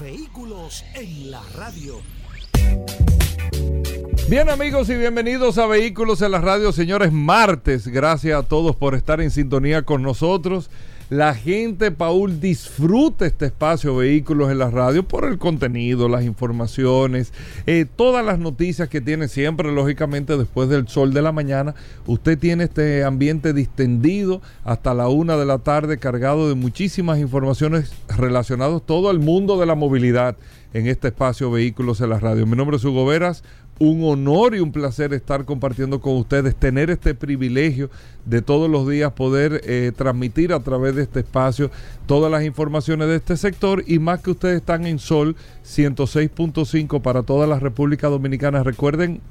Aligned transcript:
Vehículos 0.00 0.82
en 0.94 1.30
la 1.30 1.42
radio. 1.54 2.00
Bien 4.30 4.48
amigos 4.48 4.88
y 4.88 4.94
bienvenidos 4.94 5.58
a 5.58 5.66
Vehículos 5.66 6.22
en 6.22 6.30
la 6.30 6.40
Radio, 6.40 6.72
señores, 6.72 7.12
martes. 7.12 7.86
Gracias 7.86 8.38
a 8.38 8.48
todos 8.48 8.76
por 8.76 8.94
estar 8.94 9.20
en 9.20 9.30
sintonía 9.30 9.82
con 9.82 10.02
nosotros. 10.02 10.70
La 11.10 11.34
gente, 11.34 11.90
Paul, 11.90 12.38
disfruta 12.38 13.26
este 13.26 13.46
espacio 13.46 13.96
Vehículos 13.96 14.48
en 14.48 14.60
la 14.60 14.70
Radio 14.70 15.02
por 15.02 15.24
el 15.24 15.38
contenido, 15.38 16.08
las 16.08 16.22
informaciones, 16.22 17.32
eh, 17.66 17.84
todas 17.96 18.24
las 18.24 18.38
noticias 18.38 18.88
que 18.88 19.00
tiene 19.00 19.26
siempre, 19.26 19.72
lógicamente, 19.72 20.38
después 20.38 20.68
del 20.68 20.86
sol 20.86 21.12
de 21.12 21.20
la 21.20 21.32
mañana. 21.32 21.74
Usted 22.06 22.38
tiene 22.38 22.62
este 22.62 23.02
ambiente 23.02 23.52
distendido 23.52 24.40
hasta 24.62 24.94
la 24.94 25.08
una 25.08 25.36
de 25.36 25.46
la 25.46 25.58
tarde, 25.58 25.98
cargado 25.98 26.48
de 26.48 26.54
muchísimas 26.54 27.18
informaciones 27.18 27.92
relacionadas 28.16 28.80
todo 28.86 29.10
al 29.10 29.18
mundo 29.18 29.58
de 29.58 29.66
la 29.66 29.74
movilidad 29.74 30.36
en 30.72 30.86
este 30.86 31.08
espacio 31.08 31.50
Vehículos 31.50 32.00
en 32.00 32.10
la 32.10 32.20
Radio. 32.20 32.46
Mi 32.46 32.56
nombre 32.56 32.76
es 32.76 32.84
Hugo 32.84 33.04
Veras, 33.04 33.42
un 33.80 34.04
honor 34.04 34.54
y 34.54 34.60
un 34.60 34.72
placer 34.72 35.14
estar 35.14 35.46
compartiendo 35.46 36.02
con 36.02 36.14
ustedes, 36.16 36.54
tener 36.54 36.90
este 36.90 37.14
privilegio 37.14 37.88
de 38.26 38.42
todos 38.42 38.70
los 38.70 38.86
días 38.86 39.12
poder 39.12 39.62
eh, 39.64 39.90
transmitir 39.96 40.52
a 40.52 40.60
través 40.60 40.94
de 40.94 41.02
este 41.02 41.20
espacio 41.20 41.70
todas 42.04 42.30
las 42.30 42.44
informaciones 42.44 43.08
de 43.08 43.16
este 43.16 43.38
sector 43.38 43.82
y 43.86 43.98
más 43.98 44.20
que 44.20 44.32
ustedes 44.32 44.56
están 44.56 44.86
en 44.86 44.98
Sol 44.98 45.34
106.5 45.64 47.00
para 47.00 47.22
toda 47.22 47.46
la 47.46 47.58
República 47.58 48.08
Dominicana. 48.08 48.62
Recuerden, 48.62 49.22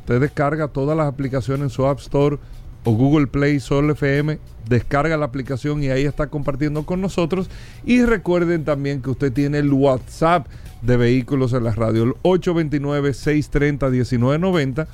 usted 0.00 0.20
descarga 0.20 0.66
todas 0.66 0.96
las 0.96 1.06
aplicaciones 1.06 1.62
en 1.62 1.70
su 1.70 1.86
App 1.86 2.00
Store 2.00 2.38
o 2.82 2.92
Google 2.96 3.28
Play 3.28 3.60
Sol 3.60 3.88
FM, 3.90 4.40
descarga 4.68 5.16
la 5.16 5.26
aplicación 5.26 5.80
y 5.80 5.90
ahí 5.90 6.06
está 6.06 6.26
compartiendo 6.26 6.84
con 6.84 7.00
nosotros. 7.00 7.48
Y 7.86 8.02
recuerden 8.02 8.64
también 8.64 9.00
que 9.00 9.10
usted 9.10 9.32
tiene 9.32 9.58
el 9.58 9.72
WhatsApp 9.72 10.48
de 10.82 10.96
vehículos 10.96 11.52
en 11.52 11.64
la 11.64 11.72
radio, 11.72 12.04
el 12.04 12.14
829-630-1990. 12.22 14.86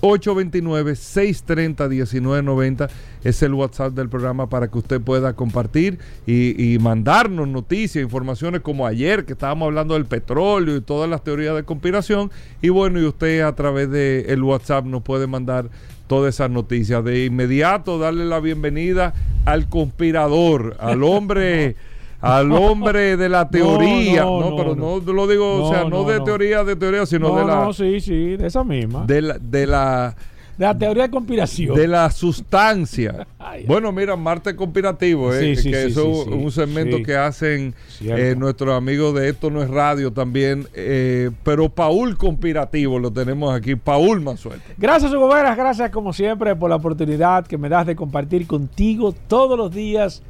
829-630-1990 0.00 2.88
es 3.24 3.42
el 3.42 3.52
WhatsApp 3.54 3.94
del 3.94 4.08
programa 4.08 4.48
para 4.48 4.68
que 4.68 4.78
usted 4.78 5.00
pueda 5.00 5.32
compartir 5.32 5.98
y, 6.26 6.78
mandarnos 6.80 7.48
noticias, 7.48 8.00
informaciones 8.02 8.60
como 8.60 8.86
ayer 8.86 9.24
que 9.24 9.32
estábamos 9.32 9.66
hablando 9.66 9.94
del 9.94 10.06
petróleo 10.06 10.76
y 10.76 10.80
todas 10.80 11.10
las 11.10 11.24
teorías 11.24 11.56
de 11.56 11.64
conspiración. 11.64 12.30
Y 12.62 12.68
bueno, 12.68 13.00
y 13.00 13.06
usted 13.06 13.40
a 13.40 13.56
través 13.56 13.90
del 13.90 14.26
el 14.28 14.40
WhatsApp 14.42 14.84
nos 14.84 15.02
puede 15.02 15.26
mandar 15.26 15.68
todas 16.06 16.34
esas 16.34 16.50
noticias. 16.50 17.02
De 17.04 17.24
inmediato 17.24 17.98
darle 17.98 18.24
la 18.24 18.38
bienvenida 18.40 19.14
al 19.46 19.68
conspirador, 19.68 20.76
al 20.78 21.02
hombre 21.02 21.74
al 22.20 22.52
hombre 22.52 23.16
de 23.16 23.28
la 23.28 23.48
teoría. 23.48 24.22
No, 24.22 24.40
no, 24.40 24.50
no 24.50 24.56
pero 24.56 24.74
no, 24.74 25.12
lo 25.12 25.26
digo, 25.26 25.64
o 25.64 25.72
sea, 25.72 25.84
no, 25.84 26.04
de 26.04 26.20
teoría 26.20 26.64
de 26.64 26.76
teoría, 26.76 27.06
sino 27.06 27.36
de 27.36 27.44
la. 27.44 27.64
No, 27.64 27.72
sí, 27.72 28.00
sí, 28.00 28.36
de 28.36 28.46
esa 28.46 28.64
misma. 28.64 29.04
De 29.06 29.22
la. 29.22 29.38
De 29.38 29.66
la 29.66 30.16
de 30.58 30.64
la 30.64 30.76
teoría 30.76 31.04
de 31.04 31.10
conspiración. 31.10 31.76
De 31.76 31.86
la 31.86 32.10
sustancia. 32.10 33.28
Ay, 33.38 33.64
bueno, 33.64 33.92
mira, 33.92 34.16
Marte 34.16 34.56
Conspirativo, 34.56 35.32
eh, 35.32 35.54
sí, 35.54 35.62
sí, 35.62 35.70
que 35.70 35.84
sí, 35.84 35.90
eso 35.90 36.22
es 36.22 36.26
un 36.26 36.50
segmento 36.50 37.00
que 37.04 37.14
hacen 37.16 37.74
eh, 38.00 38.34
nuestros 38.36 38.76
amigos 38.76 39.14
de 39.14 39.28
Esto 39.28 39.50
No 39.50 39.62
es 39.62 39.70
Radio 39.70 40.12
también. 40.12 40.66
Eh, 40.74 41.30
pero 41.44 41.68
Paul 41.68 42.18
Conspirativo 42.18 42.98
lo 42.98 43.12
tenemos 43.12 43.54
aquí. 43.54 43.76
Paul, 43.76 44.20
más 44.20 44.40
suerte. 44.40 44.74
Gracias, 44.76 45.12
Hugo 45.12 45.28
Veras. 45.28 45.56
Gracias, 45.56 45.90
como 45.90 46.12
siempre, 46.12 46.56
por 46.56 46.70
la 46.70 46.76
oportunidad 46.76 47.46
que 47.46 47.56
me 47.56 47.68
das 47.68 47.86
de 47.86 47.94
compartir 47.94 48.48
contigo 48.48 49.14
todos 49.28 49.56
los 49.56 49.72
días 49.72 50.24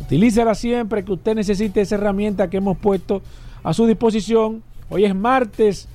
Utilícela 0.00 0.56
siempre 0.56 1.04
que 1.04 1.12
usted 1.12 1.36
necesite 1.36 1.80
esa 1.80 1.94
herramienta 1.94 2.50
que 2.50 2.56
hemos 2.56 2.76
puesto 2.76 3.22
a 3.62 3.72
su 3.72 3.86
disposición. 3.86 4.64
Hoy 4.90 5.04
es 5.04 5.14
martes 5.14 5.88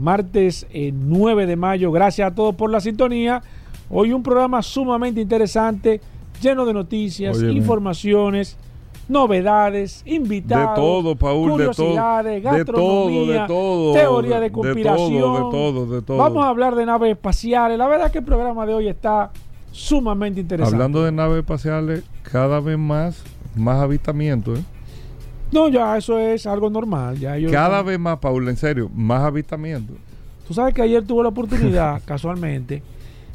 martes 0.00 0.66
eh, 0.72 0.92
9 0.94 1.46
de 1.46 1.56
mayo. 1.56 1.92
Gracias 1.92 2.30
a 2.30 2.34
todos 2.34 2.54
por 2.54 2.70
la 2.70 2.80
sintonía. 2.80 3.42
Hoy 3.90 4.12
un 4.12 4.22
programa 4.22 4.62
sumamente 4.62 5.20
interesante, 5.20 6.00
lleno 6.40 6.64
de 6.64 6.72
noticias, 6.72 7.36
Óyeme. 7.38 7.52
informaciones, 7.54 8.56
novedades, 9.08 10.02
invitados, 10.06 10.70
De 10.76 10.80
todo, 10.80 11.16
Paul, 11.16 11.58
de 11.58 11.64
todo. 11.66 11.74
curiosidades, 11.76 12.34
De 12.34 12.40
todo, 12.42 12.52
de 12.52 12.58
gastronomía, 12.64 13.46
todo. 13.46 13.92
teoría 13.92 14.36
de 14.36 14.40
De 14.42 14.52
conspiración. 14.52 15.20
todo, 15.20 15.34
de 15.34 15.50
todo, 15.50 15.86
de 15.96 16.02
todo. 16.02 16.16
Vamos 16.16 16.44
a 16.44 16.48
hablar 16.48 16.74
de 16.76 16.86
naves 16.86 17.10
espaciales. 17.10 17.76
La 17.76 17.88
verdad 17.88 18.10
que 18.10 18.18
el 18.18 18.24
programa 18.24 18.64
de 18.66 18.74
hoy 18.74 18.88
está 18.88 19.30
sumamente 19.72 20.40
interesante. 20.40 20.76
Hablando 20.76 21.02
de 21.04 21.12
naves 21.12 21.38
espaciales, 21.38 22.04
cada 22.22 22.60
vez 22.60 22.78
más, 22.78 23.22
más 23.56 23.80
avistamientos. 23.82 24.60
¿eh? 24.60 24.62
No, 25.52 25.68
ya 25.68 25.96
eso 25.96 26.18
es 26.18 26.46
algo 26.46 26.70
normal. 26.70 27.18
Ya 27.18 27.36
ellos- 27.36 27.52
Cada 27.52 27.82
vez 27.82 27.98
más, 27.98 28.18
Paul, 28.18 28.48
en 28.48 28.56
serio, 28.56 28.90
más 28.94 29.22
avistamientos. 29.22 29.96
Tú 30.46 30.54
sabes 30.54 30.74
que 30.74 30.82
ayer 30.82 31.02
tuve 31.04 31.22
la 31.22 31.28
oportunidad, 31.30 32.02
casualmente, 32.04 32.82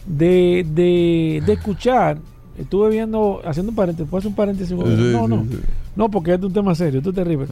de, 0.06 0.66
de, 0.70 1.42
de 1.46 1.54
escuchar. 1.54 2.18
Estuve 2.58 2.90
viendo, 2.90 3.42
haciendo 3.44 3.72
un 3.72 3.76
paréntesis, 3.76 4.10
¿puedo 4.10 4.20
hacer 4.20 4.30
un 4.30 4.36
paréntesis? 4.36 4.70
Sí, 4.78 5.10
no, 5.12 5.28
no, 5.28 5.44
sí, 5.44 5.50
sí. 5.52 5.60
no, 5.98 6.10
porque 6.10 6.32
este 6.32 6.46
es 6.46 6.48
un 6.48 6.54
tema 6.54 6.74
serio, 6.74 7.00
esto 7.00 7.10
es 7.10 7.16
terrible. 7.16 7.48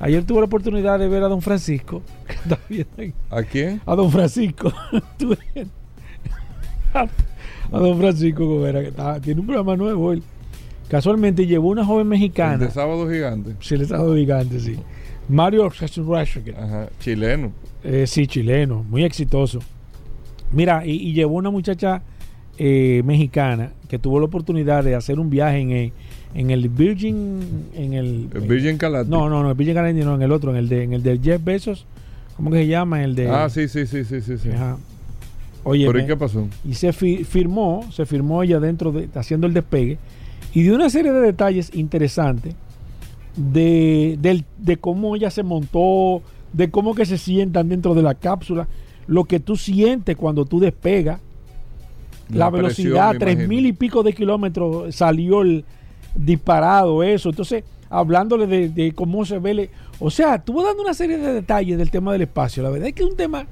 Ayer 0.00 0.24
tuve 0.24 0.38
la 0.38 0.46
oportunidad 0.46 0.98
de 0.98 1.08
ver 1.08 1.22
a 1.24 1.28
don 1.28 1.42
Francisco, 1.42 2.00
que 2.26 2.32
está 2.32 2.58
viendo 2.66 2.88
ahí. 2.96 3.12
¿A 3.30 3.42
quién? 3.42 3.82
a 3.84 3.94
don 3.94 4.10
Francisco, 4.10 4.72
a 6.94 7.78
don 7.78 7.98
Francisco 7.98 8.46
Gobera, 8.46 8.80
que 8.80 8.88
está- 8.88 9.20
tiene 9.20 9.40
un 9.40 9.46
programa 9.46 9.76
nuevo 9.76 10.12
él. 10.12 10.22
Casualmente 10.88 11.46
llevó 11.46 11.68
una 11.70 11.84
joven 11.84 12.02
El 12.02 12.08
mexicana, 12.10 12.58
de 12.58 12.70
Sábado 12.70 13.08
Gigante. 13.10 13.54
sí, 13.60 13.74
el 13.74 13.82
estado 13.82 14.14
gigante, 14.14 14.60
sí. 14.60 14.76
Mario. 15.28 15.68
Ajá, 16.56 16.88
chileno. 17.00 17.52
Eh, 17.82 18.06
sí, 18.06 18.26
chileno, 18.26 18.84
muy 18.88 19.04
exitoso. 19.04 19.58
Mira, 20.52 20.86
y, 20.86 20.92
y 20.92 21.12
llevó 21.12 21.34
una 21.34 21.50
muchacha 21.50 22.02
eh, 22.58 23.02
mexicana 23.04 23.72
que 23.88 23.98
tuvo 23.98 24.20
la 24.20 24.26
oportunidad 24.26 24.84
de 24.84 24.94
hacer 24.94 25.18
un 25.18 25.28
viaje 25.28 25.58
en 25.58 25.70
el, 25.72 25.92
en 26.34 26.50
el 26.50 26.68
Virgin, 26.68 27.40
en 27.74 27.92
el, 27.94 28.28
El 28.32 28.40
Virgin 28.42 28.78
Galactic. 28.78 29.10
no, 29.10 29.28
no, 29.28 29.42
no, 29.42 29.50
el 29.50 29.56
Virgin 29.56 29.74
Galactic 29.74 30.04
no, 30.04 30.14
en 30.14 30.22
el 30.22 30.30
otro, 30.32 30.50
en 30.52 30.56
el 30.56 30.68
de, 30.68 30.84
en 30.84 30.92
el 30.92 31.02
de 31.02 31.18
Jeff 31.20 31.42
Bezos, 31.42 31.84
¿cómo 32.36 32.50
que 32.52 32.58
se 32.58 32.66
llama? 32.68 33.02
El 33.02 33.16
de, 33.16 33.28
Ah, 33.28 33.48
sí, 33.50 33.66
sí, 33.68 33.86
sí, 33.86 34.04
sí, 34.04 34.20
sí. 34.20 34.38
sí. 34.38 34.50
Ajá. 34.50 34.76
Oye, 35.64 35.86
¿Pero 35.86 35.98
y 35.98 36.02
me- 36.02 36.08
qué 36.08 36.16
pasó? 36.16 36.46
y 36.64 36.74
se 36.74 36.92
fi- 36.92 37.24
firmó, 37.24 37.84
se 37.90 38.06
firmó 38.06 38.42
ella 38.44 38.60
dentro 38.60 38.92
de, 38.92 39.08
haciendo 39.16 39.48
el 39.48 39.52
despegue 39.54 39.98
y 40.56 40.62
de 40.62 40.72
una 40.72 40.88
serie 40.88 41.12
de 41.12 41.20
detalles 41.20 41.70
interesantes 41.74 42.54
de, 43.36 44.42
de 44.56 44.76
cómo 44.78 45.14
ella 45.14 45.30
se 45.30 45.42
montó, 45.42 46.22
de 46.54 46.70
cómo 46.70 46.94
que 46.94 47.04
se 47.04 47.18
sientan 47.18 47.68
dentro 47.68 47.94
de 47.94 48.00
la 48.00 48.14
cápsula, 48.14 48.66
lo 49.06 49.24
que 49.24 49.38
tú 49.38 49.56
sientes 49.56 50.16
cuando 50.16 50.46
tú 50.46 50.58
despegas, 50.58 51.20
la, 52.30 52.48
velocidad, 52.48 53.16
tres 53.18 53.46
mil 53.46 53.66
y 53.66 53.74
pico 53.74 54.02
de 54.02 54.14
kilómetros 54.14 54.94
salió 54.94 55.42
el 55.42 55.66
disparado, 56.14 57.02
eso. 57.02 57.28
Entonces, 57.28 57.62
hablándole 57.90 58.46
de, 58.46 58.70
de 58.70 58.92
cómo 58.92 59.26
se 59.26 59.38
ve, 59.38 59.68
o 59.98 60.08
sea, 60.08 60.36
estuvo 60.36 60.64
dando 60.64 60.82
una 60.82 60.94
serie 60.94 61.18
de 61.18 61.34
detalles 61.34 61.76
del 61.76 61.90
tema 61.90 62.14
del 62.14 62.22
espacio. 62.22 62.62
La 62.62 62.70
verdad 62.70 62.88
es 62.88 62.94
que 62.94 63.02
es 63.02 63.10
un 63.10 63.16
tema 63.16 63.46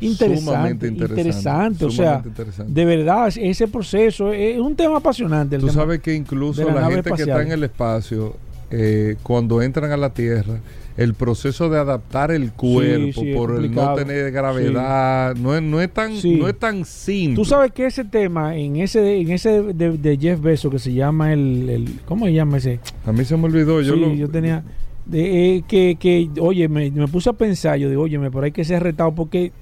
interesante, 0.00 0.86
interesante, 0.88 1.22
interesante, 1.22 1.84
o 1.84 1.90
sea, 1.90 2.22
interesante. 2.24 2.72
de 2.72 2.84
verdad, 2.84 3.32
ese 3.36 3.68
proceso 3.68 4.32
es 4.32 4.58
un 4.58 4.74
tema 4.76 4.98
apasionante. 4.98 5.56
el 5.56 5.60
Tú 5.60 5.68
tema 5.68 5.80
sabes 5.80 6.00
que 6.00 6.14
incluso 6.14 6.62
la 6.68 6.90
gente 6.90 7.10
que 7.12 7.22
está 7.22 7.42
en 7.42 7.52
el 7.52 7.64
espacio 7.64 8.36
eh, 8.70 9.16
cuando 9.22 9.62
entran 9.62 9.90
a 9.92 9.96
la 9.96 10.10
Tierra, 10.12 10.60
el 10.96 11.14
proceso 11.14 11.68
de 11.70 11.78
adaptar 11.78 12.32
el 12.32 12.52
cuerpo 12.52 13.20
sí, 13.22 13.32
por 13.32 13.54
el 13.56 13.72
no 13.72 13.94
tener 13.94 14.30
gravedad, 14.32 15.34
no, 15.36 15.54
es, 15.54 15.62
no, 15.62 15.80
es 15.80 15.90
tan, 15.92 16.12
no 16.38 16.48
es 16.48 16.58
tan 16.58 16.84
simple. 16.84 17.36
Tú 17.36 17.44
sabes 17.44 17.70
que 17.72 17.86
ese 17.86 18.04
tema, 18.04 18.56
en 18.56 18.76
ese, 18.76 19.20
en 19.20 19.30
ese 19.30 19.62
de, 19.62 19.96
de 19.96 20.18
Jeff 20.18 20.40
Bezos 20.40 20.72
que 20.72 20.78
se 20.80 20.92
llama 20.92 21.32
el, 21.32 21.68
el- 21.70 22.00
¿cómo 22.04 22.26
se 22.26 22.32
llama 22.32 22.56
ese? 22.58 22.80
A 23.06 23.12
mí 23.12 23.24
se 23.24 23.36
me 23.36 23.44
olvidó, 23.44 23.80
yo 23.80 23.94
lo- 23.94 24.12
yo 24.12 24.28
tenía 24.28 24.64
de, 25.06 25.56
eh, 25.56 25.64
que, 25.68 25.96
que, 25.98 26.28
oye, 26.40 26.68
me, 26.68 26.90
me 26.90 27.06
puse 27.08 27.30
a 27.30 27.32
pensar, 27.32 27.78
yo 27.78 27.88
digo, 27.88 28.02
oye, 28.02 28.18
pero 28.18 28.42
hay 28.42 28.52
que 28.52 28.64
ser 28.64 28.82
retado 28.82 29.14
porque, 29.14 29.52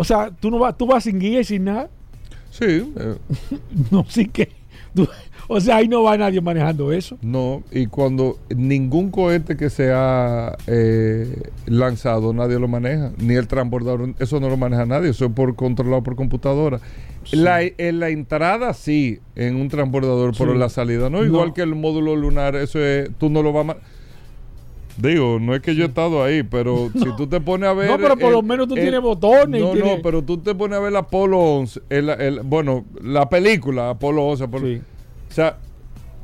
o 0.00 0.04
sea, 0.04 0.30
tú 0.30 0.48
no 0.50 0.58
vas, 0.60 0.78
tú 0.78 0.86
vas 0.86 1.02
sin 1.02 1.18
guía 1.18 1.40
y 1.40 1.44
sin 1.44 1.64
nada, 1.64 1.90
Sí, 2.50 2.64
eh, 2.64 3.16
no, 3.90 4.04
sí 4.08 4.26
que, 4.26 4.48
tú- 4.94 5.08
o 5.48 5.60
sea, 5.60 5.76
ahí 5.76 5.88
no 5.88 6.02
va 6.02 6.16
nadie 6.16 6.40
manejando 6.40 6.92
eso. 6.92 7.16
no, 7.22 7.62
y 7.72 7.86
cuando 7.86 8.38
ningún 8.54 9.10
cohete 9.10 9.56
que 9.56 9.70
se 9.70 9.90
ha 9.92 10.56
eh, 10.66 11.42
lanzado, 11.66 12.32
nadie 12.32 12.58
lo 12.58 12.68
maneja, 12.68 13.12
ni 13.18 13.34
el 13.34 13.48
transbordador, 13.48 14.14
eso 14.18 14.40
no 14.40 14.48
lo 14.48 14.56
maneja 14.56 14.86
nadie, 14.86 15.10
eso 15.10 15.26
es 15.26 15.32
por 15.32 15.54
controlado 15.56 16.02
por 16.02 16.16
computadora. 16.16 16.80
La, 17.32 17.60
en 17.62 18.00
la 18.00 18.08
entrada 18.08 18.72
sí, 18.72 19.18
en 19.36 19.56
un 19.56 19.68
transbordador, 19.68 20.32
pero 20.38 20.52
en 20.52 20.58
la 20.60 20.70
salida 20.70 21.10
no, 21.10 21.18
No. 21.20 21.24
igual 21.26 21.52
que 21.52 21.60
el 21.62 21.74
módulo 21.74 22.16
lunar, 22.16 22.56
eso 22.56 22.78
es, 22.80 23.10
tú 23.18 23.28
no 23.30 23.42
lo 23.42 23.52
vas 23.52 23.68
a... 23.68 23.76
Digo, 25.00 25.38
no 25.40 25.54
es 25.54 25.60
que 25.62 25.74
yo 25.76 25.84
he 25.84 25.86
estado 25.88 26.22
ahí, 26.24 26.42
pero 26.42 26.90
si 26.92 27.14
tú 27.16 27.26
te 27.26 27.40
pones 27.40 27.68
a 27.68 27.72
ver... 27.72 27.88
No, 27.90 27.96
pero 27.98 28.16
por 28.16 28.26
el- 28.26 28.32
lo 28.32 28.42
menos 28.42 28.66
tú 28.68 28.74
el- 28.74 28.82
tienes 28.82 29.00
botones 29.00 29.60
y 29.60 29.64
No, 29.64 29.72
tienes- 29.72 29.96
no, 29.96 30.02
pero 30.02 30.22
tú 30.22 30.38
te 30.38 30.54
pones 30.54 30.76
a 30.78 30.80
ver 30.80 30.92
la 30.92 31.00
Apolo 31.00 31.38
11, 31.38 31.80
el- 31.88 32.10
el- 32.10 32.40
bueno, 32.42 32.84
la 33.02 33.28
película 33.28 33.90
Apolo 33.90 34.24
11, 34.26 34.44
Apolo- 34.44 34.66
Sí. 34.66 34.80
o 35.30 35.32
sea, 35.32 35.56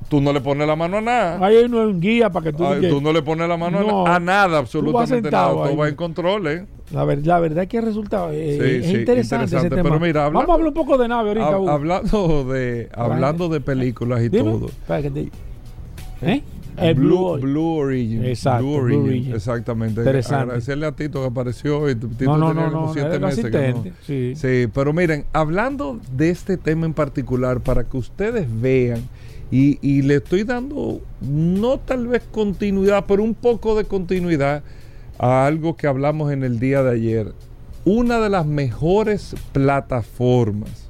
tú 0.08 0.20
no 0.20 0.32
le 0.32 0.40
pones 0.40 0.66
la 0.66 0.74
mano 0.76 0.98
a 0.98 1.00
nada. 1.00 1.46
Ahí 1.46 1.66
no 1.68 1.80
hay 1.80 1.86
un 1.86 2.00
guía 2.00 2.30
para 2.30 2.44
que 2.44 2.52
tú, 2.52 2.66
Ay, 2.66 2.80
digas- 2.80 2.90
tú 2.90 3.00
no 3.00 3.12
le 3.12 3.22
pones 3.22 3.48
la 3.48 3.56
mano 3.56 3.78
a 3.78 3.82
No. 3.82 4.04
na- 4.04 4.14
a, 4.16 4.20
nada, 4.20 4.58
absolutamente 4.58 5.30
nada. 5.30 5.64
ahí. 5.64 5.70
Tú 5.70 5.76
vas 5.76 5.88
en 5.88 5.94
control, 5.96 6.46
¿eh? 6.48 6.66
La, 6.92 7.04
ver- 7.04 7.26
la 7.26 7.38
verdad 7.40 7.62
es 7.64 7.68
que 7.70 7.78
el 7.78 7.84
resultado 7.84 8.30
eh, 8.32 8.58
Sí, 8.60 8.76
es 8.84 8.86
sí, 8.86 8.94
interesante, 8.98 9.46
ese 9.46 9.56
interesante. 9.56 9.76
tema. 9.76 9.88
Pero 9.88 10.00
mira, 10.00 10.28
Vamos 10.28 10.48
a 10.50 10.52
hablar 10.52 10.68
un 10.68 10.74
poco 10.74 10.98
de 10.98 11.08
nave 11.08 11.28
ahorita. 11.30 11.50
Hab- 11.58 11.70
hablando 11.70 12.44
de 12.44 12.88
hablando 12.94 13.48
de 13.48 13.60
películas 13.60 14.20
y 14.22 14.28
Dime. 14.28 14.50
todo. 14.50 14.66
Espera 14.66 15.00
que 15.02 15.10
te- 15.10 15.30
¿Eh? 16.22 16.42
El 16.76 16.94
Blue, 16.94 17.06
Blue, 17.06 17.26
Origin. 17.26 17.40
Blue 17.40 17.76
Origin. 17.76 18.24
Exacto, 18.24 18.64
Blue 18.82 19.04
Origin. 19.04 19.34
Exactamente. 19.34 20.00
Interesante. 20.00 20.42
Agradecerle 20.42 20.86
a 20.86 20.92
Tito 20.92 21.20
que 21.20 21.26
apareció. 21.28 21.88
Y 21.88 21.94
Tito 21.94 22.24
No, 22.24 22.36
no, 22.38 22.48
tenía 22.48 22.66
no, 22.66 22.72
como 22.72 22.86
no, 22.88 22.92
siete 22.92 23.18
meses 23.20 23.44
que 23.46 23.72
no- 23.72 23.84
sí. 24.06 24.32
Sí, 24.36 24.68
pero 24.74 24.92
miren, 24.92 25.24
hablando 25.32 26.00
de 26.16 26.30
este 26.30 26.56
tema 26.56 26.86
en 26.86 26.94
particular, 26.94 27.60
para 27.60 27.84
que 27.84 27.96
ustedes 27.96 28.46
vean, 28.60 29.02
y, 29.50 29.78
y 29.82 30.02
le 30.02 30.16
estoy 30.16 30.42
dando, 30.42 31.00
no 31.20 31.78
tal 31.78 32.08
vez 32.08 32.22
continuidad, 32.32 33.04
pero 33.06 33.22
un 33.22 33.34
poco 33.34 33.76
de 33.76 33.84
continuidad 33.84 34.62
a 35.18 35.46
algo 35.46 35.76
que 35.76 35.86
hablamos 35.86 36.32
en 36.32 36.42
el 36.42 36.58
día 36.58 36.82
de 36.82 36.90
ayer. 36.92 37.32
Una 37.84 38.18
de 38.18 38.30
las 38.30 38.46
mejores 38.46 39.36
plataformas 39.52 40.88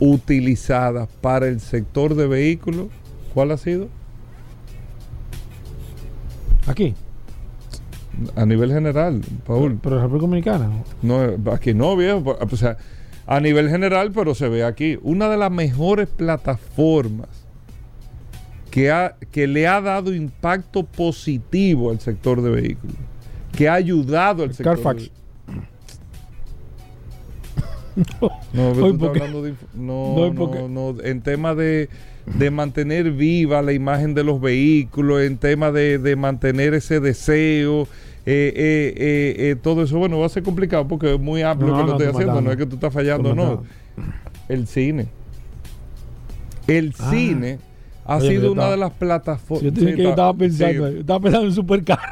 utilizadas 0.00 1.08
para 1.20 1.46
el 1.46 1.60
sector 1.60 2.14
de 2.14 2.26
vehículos, 2.26 2.86
¿cuál 3.34 3.50
ha 3.52 3.58
sido? 3.58 3.88
Aquí, 6.66 6.94
A 8.36 8.44
nivel 8.44 8.70
general, 8.72 9.22
Paul. 9.46 9.78
pero 9.82 9.96
en 9.96 10.02
República 10.02 10.26
Dominicana. 10.26 10.70
No, 11.02 11.52
aquí 11.52 11.72
no, 11.74 11.96
viejo. 11.96 12.36
O 12.38 12.56
sea, 12.56 12.76
a 13.26 13.40
nivel 13.40 13.68
general, 13.70 14.12
pero 14.12 14.34
se 14.34 14.48
ve 14.48 14.64
aquí. 14.64 14.98
Una 15.02 15.28
de 15.28 15.36
las 15.38 15.50
mejores 15.50 16.08
plataformas 16.08 17.28
que, 18.70 18.90
ha, 18.90 19.16
que 19.32 19.46
le 19.46 19.66
ha 19.66 19.80
dado 19.80 20.12
impacto 20.14 20.84
positivo 20.84 21.90
al 21.90 22.00
sector 22.00 22.42
de 22.42 22.50
vehículos. 22.50 22.96
Que 23.56 23.68
ha 23.68 23.74
ayudado 23.74 24.42
al 24.44 24.54
sector. 24.54 24.74
Carfax. 24.76 25.02
de- 25.04 25.10
No, 28.52 28.72
pero 28.74 29.14
No, 29.74 30.32
no, 30.32 30.68
no, 30.68 31.00
en 31.02 31.20
tema 31.22 31.54
de, 31.54 31.88
de 32.26 32.50
mantener 32.50 33.10
viva 33.12 33.62
la 33.62 33.72
imagen 33.72 34.14
de 34.14 34.24
los 34.24 34.40
vehículos, 34.40 35.22
en 35.22 35.36
tema 35.38 35.70
de, 35.72 35.98
de 35.98 36.16
mantener 36.16 36.74
ese 36.74 37.00
deseo, 37.00 37.88
eh, 38.26 38.52
eh, 38.54 39.34
eh, 39.38 39.56
todo 39.60 39.82
eso, 39.82 39.98
bueno, 39.98 40.18
va 40.18 40.26
a 40.26 40.28
ser 40.28 40.42
complicado 40.42 40.86
porque 40.86 41.14
es 41.14 41.20
muy 41.20 41.42
amplio 41.42 41.68
No, 41.72 41.76
que 41.76 41.80
lo 41.82 41.86
no, 41.86 41.92
estoy 41.94 42.06
haciendo, 42.08 42.26
matando. 42.32 42.48
no 42.48 42.52
es 42.52 42.56
que 42.58 42.66
tú 42.66 42.74
estás 42.76 42.92
fallando, 42.92 43.34
no. 43.34 43.64
El 44.48 44.66
cine. 44.66 45.08
El 46.66 46.94
Ah. 46.98 47.10
cine 47.10 47.58
ha 48.04 48.16
Oye, 48.18 48.28
sido 48.28 48.52
una 48.52 48.62
estaba- 48.62 48.70
de 48.72 48.76
las 48.76 48.92
plataformas. 48.92 49.62
Yo, 49.64 49.72
tenía 49.72 49.96
que 49.96 50.02
yo 50.02 50.10
estaba 50.10 50.34
pensando, 50.34 50.90
yo 50.90 51.00
estaba 51.00 51.20
pensando 51.20 51.46
en 51.48 51.54
supercar. 51.54 51.98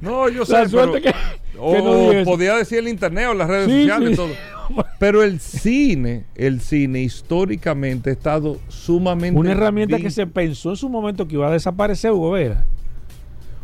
No, 0.00 0.28
yo 0.28 0.44
sé, 0.44 0.52
La 0.54 0.58
pero- 0.64 0.68
suerte 0.70 1.00
que, 1.00 1.14
no 1.54 2.24
podía 2.24 2.56
decir 2.56 2.78
el 2.78 2.88
internet 2.88 3.28
o 3.30 3.34
las 3.34 3.46
redes 3.48 3.66
Sí, 3.70 3.82
sociales 3.82 4.08
sí. 4.08 4.12
y 4.14 4.16
todo. 4.16 4.28
Pero 4.98 5.22
el 5.22 5.40
cine, 5.40 6.24
el 6.34 6.60
cine 6.60 7.02
históricamente 7.02 8.10
ha 8.10 8.12
estado 8.12 8.58
sumamente. 8.68 9.38
Una 9.38 9.52
herramienta 9.52 9.98
que 9.98 10.10
se 10.10 10.26
pensó 10.26 10.70
en 10.70 10.76
su 10.76 10.88
momento 10.88 11.26
que 11.28 11.34
iba 11.34 11.48
a 11.48 11.50
desaparecer, 11.52 12.12
Hugo 12.12 12.32
Vera. 12.32 12.64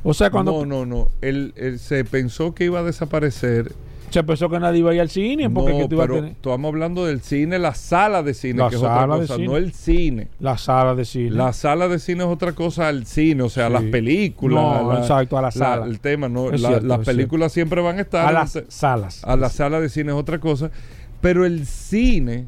O 0.03 0.15
sea, 0.15 0.31
cuando 0.31 0.65
No, 0.65 0.67
no, 0.67 0.87
no. 0.87 1.09
El- 1.21 1.79
se 1.79 2.05
pensó 2.05 2.55
que 2.55 2.65
iba 2.65 2.81
a 2.81 2.83
desaparecer. 2.83 3.73
Se 4.11 4.23
pensó 4.25 4.49
que 4.49 4.59
nadie 4.61 4.79
iba 4.81 4.91
a 4.91 4.95
ir 4.95 5.01
al 5.01 5.11
cine 5.11 5.49
porque 5.51 5.73
no, 5.73 5.79
que 5.79 5.89
tú 5.89 5.95
ibas 5.97 6.05
a 6.05 6.09
pero 6.09 6.15
tener 6.21 6.33
estamos 6.33 6.69
hablando 6.69 7.05
del 7.07 7.21
cine, 7.21 7.59
la 7.59 7.75
sala 7.75 8.23
de 8.23 8.35
cine, 8.35 8.59
La 8.59 8.69
que 8.69 8.77
es 8.77 8.81
otra 8.83 8.95
sala 8.95 9.15
de 9.15 9.21
cosa, 9.23 9.35
cine. 9.37 9.47
no 9.49 9.57
el 9.57 9.73
cine. 9.73 10.29
la 10.41 10.59
sala 10.59 10.95
de 10.95 11.05
cine. 11.05 11.31
La 11.31 11.53
sala 11.53 11.89
de 11.89 11.99
cine 11.99 12.25
es 12.25 12.29
otra 12.31 12.53
cosa 12.53 12.89
al 12.89 13.07
cine, 13.07 13.43
o 13.43 13.49
sea, 13.49 13.67
Sí. 13.69 13.73
las 13.73 13.83
películas. 13.85 14.63
No, 14.83 14.93
la- 14.93 14.99
exacto, 15.01 15.39
a 15.39 15.43
la 15.43 15.51
sala. 15.51 15.87
el 15.87 16.01
tema, 16.01 16.29
no. 16.29 16.49
Cierto, 16.57 16.87
las 16.87 17.01
películas 17.07 17.53
siempre 17.53 17.81
van 17.81 17.99
a 17.99 18.03
estar. 18.03 18.27
a 18.27 18.33
las 18.33 18.59
salas. 18.69 19.25
a 19.25 19.37
la 19.37 19.49
sala 19.51 19.81
de 19.81 19.89
cine 19.89 20.13
es 20.13 20.19
otra 20.19 20.39
cosa. 20.39 20.71
Pero 21.21 21.45
el 21.45 21.67
cine 21.67 22.47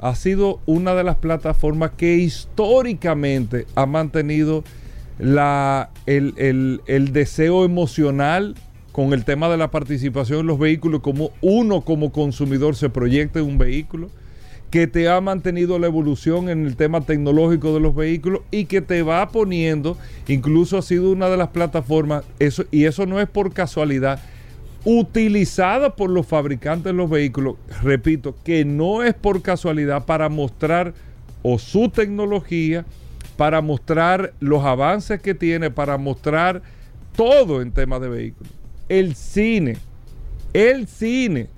ha 0.00 0.14
sido 0.14 0.60
una 0.66 0.94
de 0.94 1.04
las 1.04 1.16
plataformas 1.16 1.92
que 1.96 2.16
históricamente 2.16 3.66
ha 3.74 3.86
mantenido 3.86 4.64
la, 5.18 5.90
el, 6.06 6.34
el- 6.36 6.82
el 6.86 7.12
deseo 7.12 7.64
emocional 7.64 8.54
con 8.96 9.12
el 9.12 9.26
tema 9.26 9.50
de 9.50 9.58
la 9.58 9.70
participación 9.70 10.40
en 10.40 10.46
los 10.46 10.58
vehículos, 10.58 11.02
como 11.02 11.30
uno 11.42 11.82
como 11.82 12.12
consumidor 12.12 12.76
se 12.76 12.88
proyecta 12.88 13.40
en 13.40 13.44
un 13.44 13.58
vehículo, 13.58 14.08
que 14.70 14.86
te 14.86 15.06
ha 15.06 15.20
mantenido 15.20 15.78
la 15.78 15.86
evolución 15.86 16.48
en 16.48 16.64
el 16.64 16.76
tema 16.76 17.02
tecnológico 17.02 17.74
de 17.74 17.80
los 17.80 17.94
vehículos 17.94 18.40
y 18.50 18.64
que 18.64 18.80
te 18.80 19.02
va 19.02 19.28
poniendo, 19.28 19.98
incluso 20.28 20.78
ha 20.78 20.82
sido 20.82 21.12
una 21.12 21.28
de 21.28 21.36
las 21.36 21.48
plataformas, 21.48 22.24
eso, 22.38 22.64
y 22.70 22.84
eso 22.86 23.04
no 23.04 23.20
es 23.20 23.28
por 23.28 23.52
casualidad, 23.52 24.18
utilizada 24.86 25.94
por 25.94 26.08
los 26.08 26.26
fabricantes 26.26 26.86
de 26.86 26.94
los 26.94 27.10
vehículos, 27.10 27.56
repito, 27.82 28.34
que 28.44 28.64
no 28.64 29.02
es 29.02 29.12
por 29.12 29.42
casualidad 29.42 30.06
para 30.06 30.30
mostrar 30.30 30.94
o 31.42 31.58
su 31.58 31.90
tecnología, 31.90 32.86
para 33.36 33.60
mostrar 33.60 34.32
los 34.40 34.64
avances 34.64 35.20
que 35.20 35.34
tiene, 35.34 35.70
para 35.70 35.98
mostrar 35.98 36.62
todo 37.14 37.60
en 37.60 37.72
temas 37.72 38.00
de 38.00 38.08
vehículos. 38.08 38.56
El 38.88 39.14
cine, 39.14 39.76
el 40.52 40.86
cine. 40.86 41.48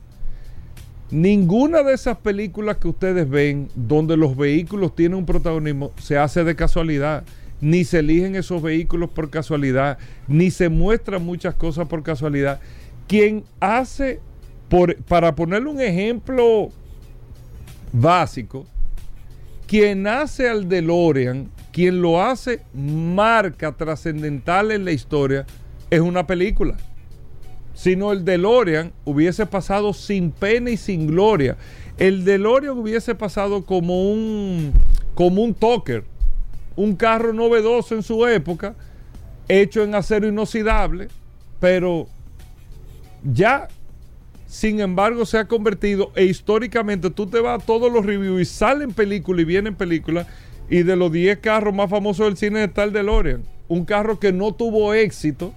Ninguna 1.10 1.82
de 1.82 1.94
esas 1.94 2.18
películas 2.18 2.76
que 2.76 2.88
ustedes 2.88 3.28
ven 3.28 3.68
donde 3.74 4.16
los 4.16 4.36
vehículos 4.36 4.94
tienen 4.94 5.18
un 5.18 5.26
protagonismo 5.26 5.92
se 5.98 6.18
hace 6.18 6.44
de 6.44 6.54
casualidad. 6.54 7.24
Ni 7.60 7.84
se 7.84 7.98
eligen 8.00 8.36
esos 8.36 8.62
vehículos 8.62 9.10
por 9.10 9.30
casualidad, 9.30 9.98
ni 10.28 10.50
se 10.50 10.68
muestran 10.68 11.24
muchas 11.24 11.54
cosas 11.54 11.88
por 11.88 12.02
casualidad. 12.02 12.60
Quien 13.08 13.44
hace, 13.58 14.20
para 15.08 15.34
ponerle 15.34 15.68
un 15.68 15.80
ejemplo 15.80 16.70
básico, 17.92 18.64
quien 19.66 20.06
hace 20.06 20.48
al 20.48 20.68
DeLorean, 20.68 21.50
quien 21.72 22.00
lo 22.00 22.22
hace 22.22 22.60
marca 22.72 23.72
trascendental 23.72 24.70
en 24.70 24.84
la 24.84 24.92
historia, 24.92 25.44
es 25.90 26.00
una 26.00 26.26
película. 26.26 26.76
Si 27.78 27.94
no, 27.94 28.10
el 28.10 28.24
DeLorean 28.24 28.90
hubiese 29.04 29.46
pasado 29.46 29.92
sin 29.92 30.32
pena 30.32 30.68
y 30.68 30.76
sin 30.76 31.06
gloria. 31.06 31.56
El 31.96 32.24
DeLorean 32.24 32.76
hubiese 32.76 33.14
pasado 33.14 33.64
como 33.64 34.10
un, 34.10 34.72
como 35.14 35.44
un 35.44 35.54
Tucker, 35.54 36.02
un 36.74 36.96
carro 36.96 37.32
novedoso 37.32 37.94
en 37.94 38.02
su 38.02 38.26
época, 38.26 38.74
hecho 39.46 39.84
en 39.84 39.94
acero 39.94 40.26
inoxidable, 40.26 41.06
pero 41.60 42.08
ya, 43.22 43.68
sin 44.48 44.80
embargo, 44.80 45.24
se 45.24 45.38
ha 45.38 45.46
convertido, 45.46 46.10
e 46.16 46.24
históricamente 46.24 47.10
tú 47.10 47.28
te 47.28 47.38
vas 47.38 47.62
a 47.62 47.64
todos 47.64 47.92
los 47.92 48.04
reviews 48.04 48.42
y 48.42 48.44
salen 48.44 48.92
películas 48.92 49.42
y 49.42 49.44
vienen 49.44 49.76
películas, 49.76 50.26
y 50.68 50.82
de 50.82 50.96
los 50.96 51.12
10 51.12 51.38
carros 51.38 51.72
más 51.72 51.88
famosos 51.88 52.26
del 52.26 52.36
cine 52.36 52.64
está 52.64 52.82
el 52.82 52.92
DeLorean. 52.92 53.44
Un 53.68 53.84
carro 53.84 54.18
que 54.18 54.32
no 54.32 54.52
tuvo 54.52 54.94
éxito, 54.94 55.54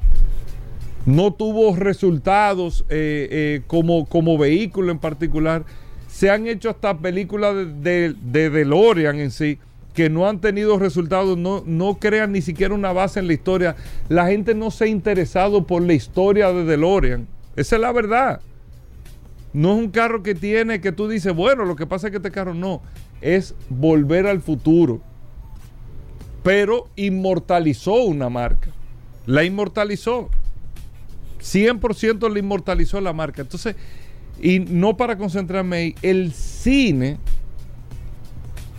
no 1.06 1.34
tuvo 1.34 1.76
resultados 1.76 2.86
eh, 2.90 3.28
eh, 3.32 3.62
como, 3.68 4.06
como 4.06 4.38
vehículo 4.38 4.92
en 4.92 5.00
particular. 5.00 5.66
Se 6.08 6.30
han 6.30 6.48
hecho 6.48 6.70
hasta 6.70 6.98
películas 6.98 7.56
de, 7.56 7.66
de, 7.66 8.16
de 8.22 8.50
DeLorean 8.50 9.20
en 9.20 9.32
sí, 9.32 9.58
que 9.94 10.10
no 10.10 10.28
han 10.28 10.40
tenido 10.40 10.78
resultados, 10.78 11.38
no, 11.38 11.64
no 11.66 11.96
crean 11.96 12.32
ni 12.32 12.42
siquiera 12.42 12.74
una 12.74 12.94
base 12.94 13.20
en 13.20 13.28
la 13.28 13.34
historia. 13.34 13.76
La 14.10 14.28
gente 14.28 14.54
no 14.54 14.72
se 14.72 14.86
ha 14.86 14.88
interesado 14.88 15.66
por 15.66 15.82
la 15.82 15.94
historia 15.94 16.52
de 16.52 16.66
DeLorean. 16.66 17.28
Esa 17.56 17.76
es 17.76 17.82
la 17.82 17.92
verdad. 17.92 18.42
No 19.54 19.74
es 19.74 19.80
un 19.80 19.92
carro 19.92 20.24
que 20.24 20.36
tiene 20.36 20.80
que 20.80 20.92
tú 20.92 21.08
dices, 21.08 21.36
bueno, 21.36 21.66
lo 21.66 21.76
que 21.76 21.86
pasa 21.86 22.08
es 22.08 22.12
que 22.12 22.18
este 22.18 22.32
carro 22.32 22.54
no, 22.54 22.82
es 23.20 23.54
volver 23.70 24.28
al 24.28 24.42
futuro. 24.42 25.02
Pero 26.44 26.88
inmortalizó 26.96 28.04
una 28.04 28.30
marca. 28.30 28.70
La 29.26 29.44
inmortalizó. 29.44 30.30
100% 31.42 32.32
la 32.32 32.40
inmortalizó 32.40 33.02
la 33.02 33.14
marca. 33.14 33.42
Entonces, 33.42 33.76
y 34.42 34.60
no 34.60 34.98
para 34.98 35.18
concentrarme 35.18 35.76
ahí, 35.76 35.96
el 36.02 36.32
cine 36.34 37.18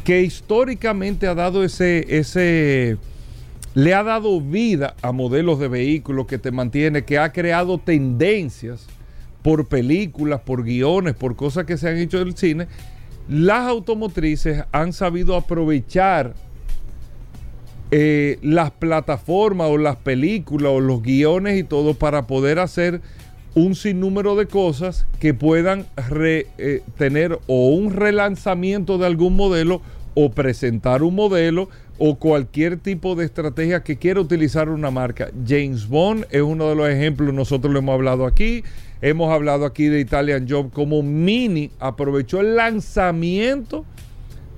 que 0.04 0.22
históricamente 0.22 1.26
ha 1.26 1.34
dado 1.34 1.62
ese, 1.62 2.04
ese, 2.08 2.96
le 3.74 3.94
ha 3.94 4.02
dado 4.02 4.40
vida 4.40 4.96
a 5.02 5.12
modelos 5.12 5.58
de 5.60 5.68
vehículos 5.68 6.26
que 6.26 6.38
te 6.38 6.50
mantiene, 6.50 7.04
que 7.04 7.18
ha 7.18 7.32
creado 7.32 7.78
tendencias 7.78 8.86
por 9.42 9.66
películas, 9.66 10.40
por 10.40 10.64
guiones, 10.64 11.14
por 11.14 11.36
cosas 11.36 11.64
que 11.66 11.76
se 11.76 11.88
han 11.88 11.98
hecho 11.98 12.18
del 12.18 12.36
cine, 12.36 12.66
las 13.28 13.68
automotrices 13.68 14.64
han 14.72 14.92
sabido 14.92 15.36
aprovechar 15.36 16.34
eh, 17.94 18.38
las 18.40 18.70
plataformas 18.70 19.68
o 19.68 19.76
las 19.76 19.96
películas 19.96 20.72
o 20.72 20.80
los 20.80 21.02
guiones 21.02 21.58
y 21.58 21.62
todo 21.62 21.92
para 21.92 22.26
poder 22.26 22.58
hacer 22.58 23.02
un 23.54 23.74
sinnúmero 23.74 24.34
de 24.34 24.46
cosas 24.46 25.06
que 25.20 25.34
puedan 25.34 25.84
eh, 26.16 26.82
tener 26.96 27.38
o 27.46 27.68
un 27.68 27.92
relanzamiento 27.92 28.96
de 28.96 29.04
algún 29.04 29.36
modelo 29.36 29.82
o 30.14 30.30
presentar 30.30 31.02
un 31.02 31.14
modelo 31.14 31.68
o 31.98 32.14
cualquier 32.14 32.78
tipo 32.78 33.14
de 33.14 33.26
estrategia 33.26 33.82
que 33.82 33.98
quiera 33.98 34.20
utilizar 34.20 34.70
una 34.70 34.90
marca. 34.90 35.30
James 35.46 35.86
Bond 35.86 36.26
es 36.30 36.40
uno 36.40 36.70
de 36.70 36.74
los 36.74 36.88
ejemplos, 36.88 37.34
nosotros 37.34 37.70
lo 37.74 37.80
hemos 37.80 37.92
hablado 37.92 38.24
aquí. 38.24 38.64
Hemos 39.02 39.30
hablado 39.30 39.66
aquí 39.66 39.88
de 39.88 40.00
Italian 40.00 40.46
Job 40.48 40.72
como 40.72 41.02
Mini 41.02 41.70
aprovechó 41.78 42.40
el 42.40 42.56
lanzamiento 42.56 43.84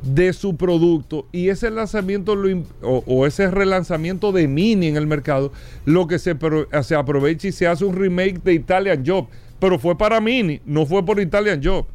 de 0.05 0.33
su 0.33 0.57
producto 0.57 1.27
y 1.33 1.49
ese 1.49 1.71
lanzamiento 1.71 2.37
o, 2.83 3.27
ese 3.27 3.51
relanzamiento 3.51 4.33
de 4.33 4.47
Mini 4.47 4.89
en 4.89 4.97
el 4.97 5.07
mercado, 5.07 5.53
lo 5.87 6.07
que 6.07 6.19
se, 6.19 6.37
se 6.83 6.95
aprovecha 6.95 7.49
y 7.49 7.53
se 7.53 7.67
hace 7.67 7.85
un 7.85 7.97
remake 7.97 8.43
de 8.43 8.53
Italian 8.53 9.03
Job, 9.07 9.27
pero 9.59 9.79
fue 9.79 9.97
para 9.97 10.21
Mini, 10.21 10.61
no 10.67 10.85
fue 10.85 11.05
por 11.05 11.21
Italian 11.21 11.61
Job. 11.63 11.87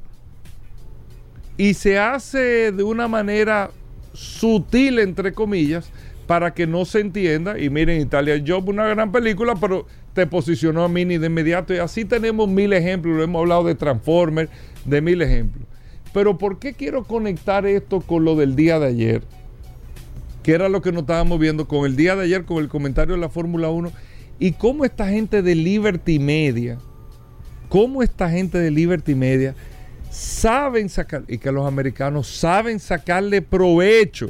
Y 1.57 1.73
se 1.73 1.99
hace 1.99 2.71
de 2.71 2.83
una 2.83 3.07
manera 3.07 3.71
sutil, 4.13 4.99
entre 4.99 5.33
comillas, 5.33 5.91
para 6.25 6.53
que 6.53 6.65
no 6.65 6.85
se 6.85 7.01
entienda. 7.01 7.59
Y 7.59 7.69
miren, 7.69 8.01
Italian 8.01 8.45
Job, 8.47 8.69
una 8.69 8.87
gran 8.87 9.11
película, 9.11 9.55
pero 9.55 9.85
te 10.13 10.25
posicionó 10.25 10.83
a 10.83 10.89
Mini 10.89 11.17
de 11.17 11.27
inmediato. 11.27 11.73
Y 11.73 11.77
así 11.77 12.05
tenemos 12.05 12.47
mil 12.47 12.71
ejemplos. 12.71 13.17
Lo 13.17 13.23
hemos 13.23 13.41
hablado 13.41 13.65
de 13.65 13.75
Transformers, 13.75 14.49
de 14.85 15.01
mil 15.01 15.21
ejemplos. 15.21 15.68
Pero 16.13 16.37
¿por 16.37 16.59
qué 16.59 16.73
quiero 16.73 17.03
conectar 17.03 17.65
esto 17.65 18.01
con 18.01 18.25
lo 18.25 18.35
del 18.35 18.55
día 18.55 18.79
de 18.79 18.87
ayer? 18.87 19.23
Que 20.43 20.53
era 20.53 20.69
lo 20.69 20.81
que 20.81 20.91
nos 20.91 21.01
estábamos 21.01 21.39
viendo 21.39 21.67
con 21.67 21.85
el 21.85 21.95
día 21.95 22.15
de 22.15 22.23
ayer, 22.23 22.45
con 22.45 22.57
el 22.57 22.69
comentario 22.69 23.15
de 23.15 23.21
la 23.21 23.29
Fórmula 23.29 23.69
1. 23.69 23.91
Y 24.39 24.53
cómo 24.53 24.85
esta 24.85 25.07
gente 25.09 25.41
de 25.41 25.55
Liberty 25.55 26.17
Media, 26.17 26.77
cómo 27.67 28.01
esta 28.01 28.29
gente 28.29 28.57
de 28.57 28.71
Liberty 28.71 29.15
Media 29.15 29.53
saben 30.09 30.89
sacar, 30.89 31.23
y 31.27 31.37
que 31.37 31.51
los 31.51 31.67
americanos 31.67 32.27
saben 32.27 32.79
sacarle 32.79 33.41
provecho, 33.41 34.29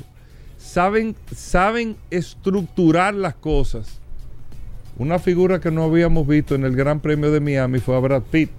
saben, 0.58 1.16
saben 1.34 1.96
estructurar 2.10 3.14
las 3.14 3.36
cosas 3.36 4.00
una 5.00 5.18
figura 5.18 5.62
que 5.62 5.72
no 5.72 5.84
habíamos 5.86 6.28
visto 6.28 6.56
en 6.56 6.66
el 6.66 6.76
Gran 6.76 7.00
Premio 7.00 7.32
de 7.32 7.40
Miami 7.40 7.80
fue 7.80 7.98
Brad 8.02 8.22
Pitt. 8.22 8.50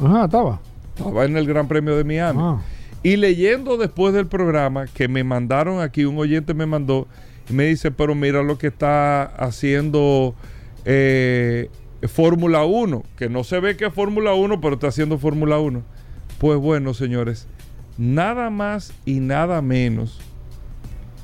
Ajá, 0.00 0.26
estaba. 0.26 0.60
Estaba 0.98 1.24
en 1.24 1.36
el 1.36 1.46
Gran 1.46 1.68
Premio 1.68 1.96
de 1.96 2.04
Miami. 2.04 2.40
Ah. 2.42 2.60
Y 3.02 3.16
leyendo 3.16 3.76
después 3.76 4.12
del 4.12 4.26
programa 4.26 4.86
que 4.86 5.06
me 5.06 5.22
mandaron 5.22 5.80
aquí, 5.80 6.04
un 6.04 6.18
oyente 6.18 6.54
me 6.54 6.66
mandó 6.66 7.06
y 7.48 7.52
me 7.52 7.66
dice, 7.66 7.90
pero 7.90 8.14
mira 8.14 8.42
lo 8.42 8.58
que 8.58 8.66
está 8.66 9.22
haciendo 9.22 10.34
eh, 10.84 11.70
Fórmula 12.02 12.64
1, 12.64 13.04
que 13.16 13.28
no 13.28 13.44
se 13.44 13.60
ve 13.60 13.76
que 13.76 13.86
es 13.86 13.94
Fórmula 13.94 14.34
1, 14.34 14.60
pero 14.60 14.74
está 14.74 14.88
haciendo 14.88 15.18
Fórmula 15.18 15.58
1. 15.58 15.82
Pues 16.38 16.58
bueno, 16.58 16.92
señores, 16.92 17.46
nada 17.96 18.50
más 18.50 18.92
y 19.04 19.20
nada 19.20 19.62
menos 19.62 20.20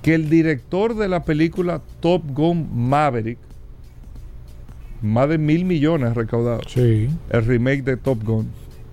que 0.02 0.14
el 0.14 0.30
director 0.30 0.94
de 0.94 1.08
la 1.08 1.24
película 1.24 1.82
Top 2.00 2.22
Gun 2.28 2.68
Maverick, 2.72 3.38
más 5.02 5.28
de 5.28 5.38
mil 5.38 5.64
millones 5.64 6.14
recaudado. 6.14 6.60
Sí. 6.68 7.08
El 7.30 7.44
remake 7.44 7.82
de 7.82 7.96
Top 7.96 8.22
Gun. 8.22 8.48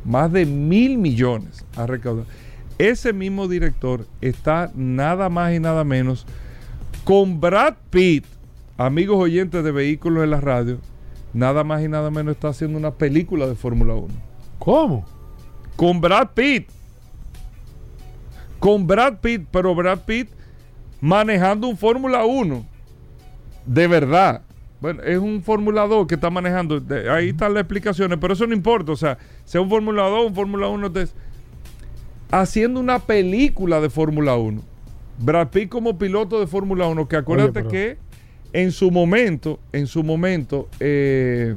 Más 0.06 0.32
de 0.32 0.46
mil 0.46 0.98
millones 0.98 1.66
ha 1.76 1.86
recaudado. 1.86 2.28
Ese 2.78 3.14
mismo 3.14 3.48
director 3.48 4.08
está 4.22 4.72
nada 4.76 5.30
más 5.30 5.54
y 5.54 5.60
nada 5.60 5.84
menos 5.84 6.26
con 7.04 7.40
Brad 7.40 7.76
Pitt, 7.90 8.26
amigos 8.78 9.18
oyentes 9.18 9.64
de 9.64 9.72
vehículos 9.72 10.24
en 10.24 10.32
la 10.32 10.42
radio, 10.42 10.80
nada 11.34 11.64
más 11.64 11.84
y 11.84 11.88
nada 11.88 12.10
menos 12.10 12.36
está 12.36 12.50
haciendo 12.50 12.78
una 12.78 12.92
película 12.92 13.48
de 13.48 13.56
Fórmula 13.56 13.96
1. 13.96 14.08
¿Cómo? 14.60 15.06
Con 15.76 16.02
Brad 16.02 16.30
Pitt. 16.34 16.70
Con 18.60 18.86
Brad 18.86 19.16
Pitt, 19.22 19.48
pero 19.52 19.74
Brad 19.74 20.00
Pitt 20.00 20.30
manejando 21.00 21.68
un 21.68 21.78
Fórmula 21.78 22.26
1. 22.26 22.66
De 23.66 23.88
verdad. 23.88 24.44
Bueno, 24.82 25.04
es 25.04 25.20
un 25.20 25.44
Fórmula 25.44 25.86
2 25.86 26.08
que 26.08 26.16
está 26.16 26.32
manejando. 26.32 26.82
ahí 27.12 27.30
están 27.30 27.54
las 27.54 27.62
explicaciones, 27.62 28.18
pero 28.20 28.34
eso 28.34 28.48
no 28.48 28.54
importa. 28.54 28.92
O 28.92 28.96
sea, 28.96 29.18
sea 29.46 29.62
un 29.62 29.70
Fórmula 29.70 30.04
2, 30.10 30.28
un 30.28 30.36
Fórmula 30.36 30.68
1, 30.68 30.92
haciendo 32.32 32.80
una 32.80 32.98
película 33.00 33.80
de 33.80 33.90
Fórmula 33.90 34.36
1. 34.36 34.62
Brad 35.20 35.50
Pitt 35.50 35.70
como 35.70 36.00
piloto 36.00 36.40
de 36.40 36.48
Fórmula 36.48 36.88
1, 36.88 37.08
que 37.08 37.16
acuérdate 37.16 37.64
que 37.68 37.98
en 38.54 38.72
su 38.72 38.90
momento, 38.90 39.60
en 39.72 39.86
su 39.86 40.04
momento, 40.04 40.68
eh, 40.80 41.56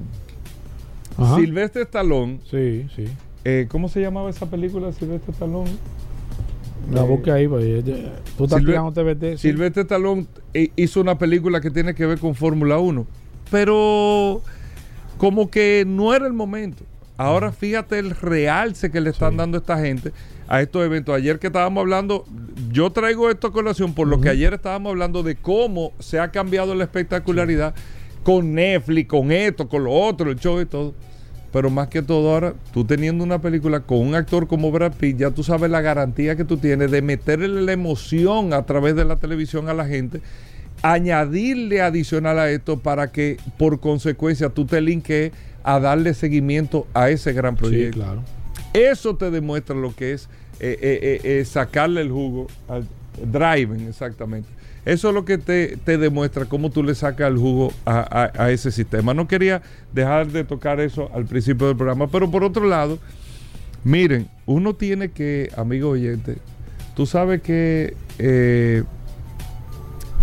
Silvestre 1.35 1.83
Stallone. 1.83 2.40
Sí, 2.50 2.87
sí. 2.95 3.07
Eh, 3.45 3.66
¿Cómo 3.71 3.88
se 3.88 4.00
llamaba 4.00 4.28
esa 4.28 4.50
película 4.50 4.88
de 4.88 4.93
Silvestre 4.93 5.33
Stallone? 5.33 5.71
La 6.93 7.02
boca 7.02 7.35
ahí, 7.35 7.49
pues, 7.49 7.85
tú 8.37 8.45
estás 8.45 8.64
tirando 8.64 8.93
TVT. 8.93 9.38
Silvestre 9.38 9.83
Stallone 9.83 10.26
hizo 10.76 11.00
una 11.00 11.19
película 11.19 11.61
que 11.61 11.71
tiene 11.71 11.95
que 11.95 12.04
ver 12.07 12.19
con 12.19 12.35
Fórmula 12.35 12.78
1, 12.78 13.07
pero 13.50 14.43
como 15.16 15.50
que 15.50 15.85
no 15.87 16.14
era 16.14 16.26
el 16.26 16.33
momento. 16.35 16.85
Ahora 17.16 17.52
fíjate 17.52 17.99
el 17.99 18.11
realce 18.11 18.90
que 18.90 19.00
le 19.00 19.11
están 19.11 19.37
dando 19.37 19.57
a 19.57 19.61
esta 19.61 19.78
gente 19.78 20.12
a 20.49 20.61
estos 20.61 20.85
eventos. 20.85 21.14
Ayer 21.14 21.38
que 21.38 21.49
estábamos 21.49 21.83
hablando, 21.83 22.25
yo 22.71 22.90
traigo 22.90 23.31
esto 23.31 23.49
a 23.49 23.52
colación 23.52 23.95
por 23.95 24.09
lo 24.09 24.21
que 24.21 24.28
ayer 24.28 24.54
estábamos 24.54 24.90
hablando 24.90 25.23
de 25.23 25.37
cómo 25.37 25.93
se 25.99 26.21
ha 26.21 26.31
cambiado 26.31 26.75
la 26.75 26.85
espectacularidad 26.85 27.75
con 28.23 28.54
Netflix, 28.54 29.09
con 29.09 29.33
esto, 29.33 29.69
con 29.69 29.85
lo 29.85 29.93
otro, 29.93 30.31
el 30.31 30.38
show 30.38 30.61
y 30.61 30.66
todo. 30.66 30.95
Pero 31.54 31.70
más 31.70 31.87
que 31.87 32.02
todo 32.02 32.34
ahora, 32.34 32.54
tú 32.73 32.84
teniendo 32.84 33.23
una 33.23 33.40
película 33.40 33.78
con 33.78 33.99
un 33.99 34.16
actor 34.16 34.49
como 34.49 34.73
Brad 34.73 34.94
Pitt, 34.94 35.18
ya 35.18 35.30
tú 35.30 35.44
sabes 35.44 35.70
la 35.70 35.80
garantía 35.82 36.34
que 36.34 36.44
tú 36.44 36.56
tienes 36.56 36.90
de 36.90 37.00
meterle 37.00 37.62
la 37.62 37.70
emoción 37.70 38.52
a 38.52 38.66
través 38.66 38.96
de 38.96 39.04
la 39.04 39.20
televisión 39.20 39.68
a 39.68 39.73
la 39.73 39.87
gente, 39.87 40.20
añadirle 40.82 41.80
adicional 41.80 42.40
a 42.40 42.50
esto 42.50 42.80
para 42.80 43.12
que 43.12 43.37
por 43.56 43.78
consecuencia 43.78 44.49
tú 44.49 44.64
te 44.64 44.80
linques 44.80 45.30
a 45.62 45.78
darle 45.78 46.14
seguimiento 46.14 46.88
a 46.92 47.11
ese 47.11 47.32
gran 47.32 47.54
proyecto. 47.54 47.99
Sí, 47.99 48.00
claro. 48.00 48.25
Eso 48.73 49.14
te 49.14 49.30
demuestra 49.30 49.76
lo 49.76 49.94
que 49.94 50.14
es 50.14 50.28
eh, 50.58 50.76
eh, 50.82 51.20
eh, 51.23 51.44
sacarle 51.44 52.00
el 52.00 52.11
jugo 52.11 52.49
al 52.66 52.84
driving, 53.25 53.87
exactamente. 53.87 54.49
Eso 54.85 55.09
es 55.09 55.14
lo 55.14 55.25
que 55.25 55.38
te, 55.38 55.76
demuestra 55.97 56.45
cómo 56.45 56.71
tú 56.71 56.83
le 56.83 56.95
sacas 56.95 57.31
el 57.31 57.38
jugo 57.38 57.73
a, 57.87 58.50
ese 58.50 58.71
sistema. 58.71 59.14
No 59.14 59.26
quería 59.26 59.62
dejar 59.93 60.29
de 60.29 60.45
tocar 60.45 60.79
eso 60.81 61.11
al 61.14 61.25
principio 61.25 61.69
del 61.69 61.76
programa, 61.76 62.07
pero 62.09 62.31
por 62.31 62.45
otro 62.45 62.67
lado, 62.67 62.99
miren, 63.83 64.29
uno 64.45 64.75
tiene 64.75 65.11
que, 65.11 65.50
amigo 65.57 65.91
oyente, 65.91 66.37
tú 66.95 67.07
sabes 67.07 67.41
que, 67.41 67.97
eh, 68.19 68.85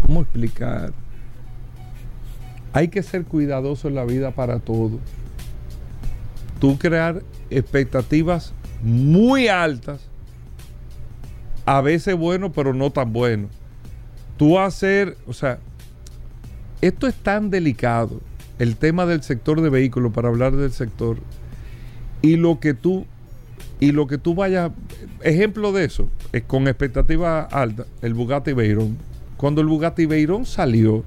¿cómo 0.06 0.22
explicar? 0.22 0.94
Hay 2.74 2.90
que 2.90 3.02
ser 3.02 3.26
cuidadoso 3.26 3.88
en 3.88 3.96
la 3.96 4.06
vida 4.06 4.32
para 4.32 4.60
todo. 4.60 5.00
Tú 6.60 6.78
crear 6.78 7.24
expectativas 7.50 8.54
muy 8.84 9.48
altas, 9.48 10.02
a 11.66 11.82
veces 11.82 12.16
bueno, 12.16 12.52
pero 12.52 12.76
no 12.76 12.92
tan 12.92 13.12
bueno 13.12 13.50
tú 14.42 14.58
hacer, 14.58 15.18
o 15.28 15.34
sea, 15.34 15.60
esto 16.82 17.06
es 17.06 17.14
tan 17.14 17.52
delicado, 17.52 18.22
el 18.58 18.76
tema 18.76 19.06
del 19.06 19.22
sector 19.22 19.62
de 19.62 19.70
vehículos, 19.70 20.14
para 20.14 20.30
hablar 20.30 20.56
del 20.56 20.72
sector, 20.72 21.18
y 22.24 22.38
lo 22.38 22.60
que 22.60 22.74
tú, 22.74 23.06
Y 23.80 23.92
lo 23.92 24.08
que 24.08 24.18
tú 24.18 24.34
vayas, 24.34 24.72
ejemplo 25.22 25.72
de 25.72 25.86
eso, 25.86 26.10
es 26.34 26.42
con 26.42 26.68
expectativa 26.68 27.42
alta, 27.42 27.86
el 28.02 28.16
Bugatti 28.16 28.54
Veyron. 28.54 28.98
Cuando 29.38 29.62
el 29.62 29.68
Bugatti 29.68 30.08
Veyron 30.08 30.48
salió, 30.48 31.04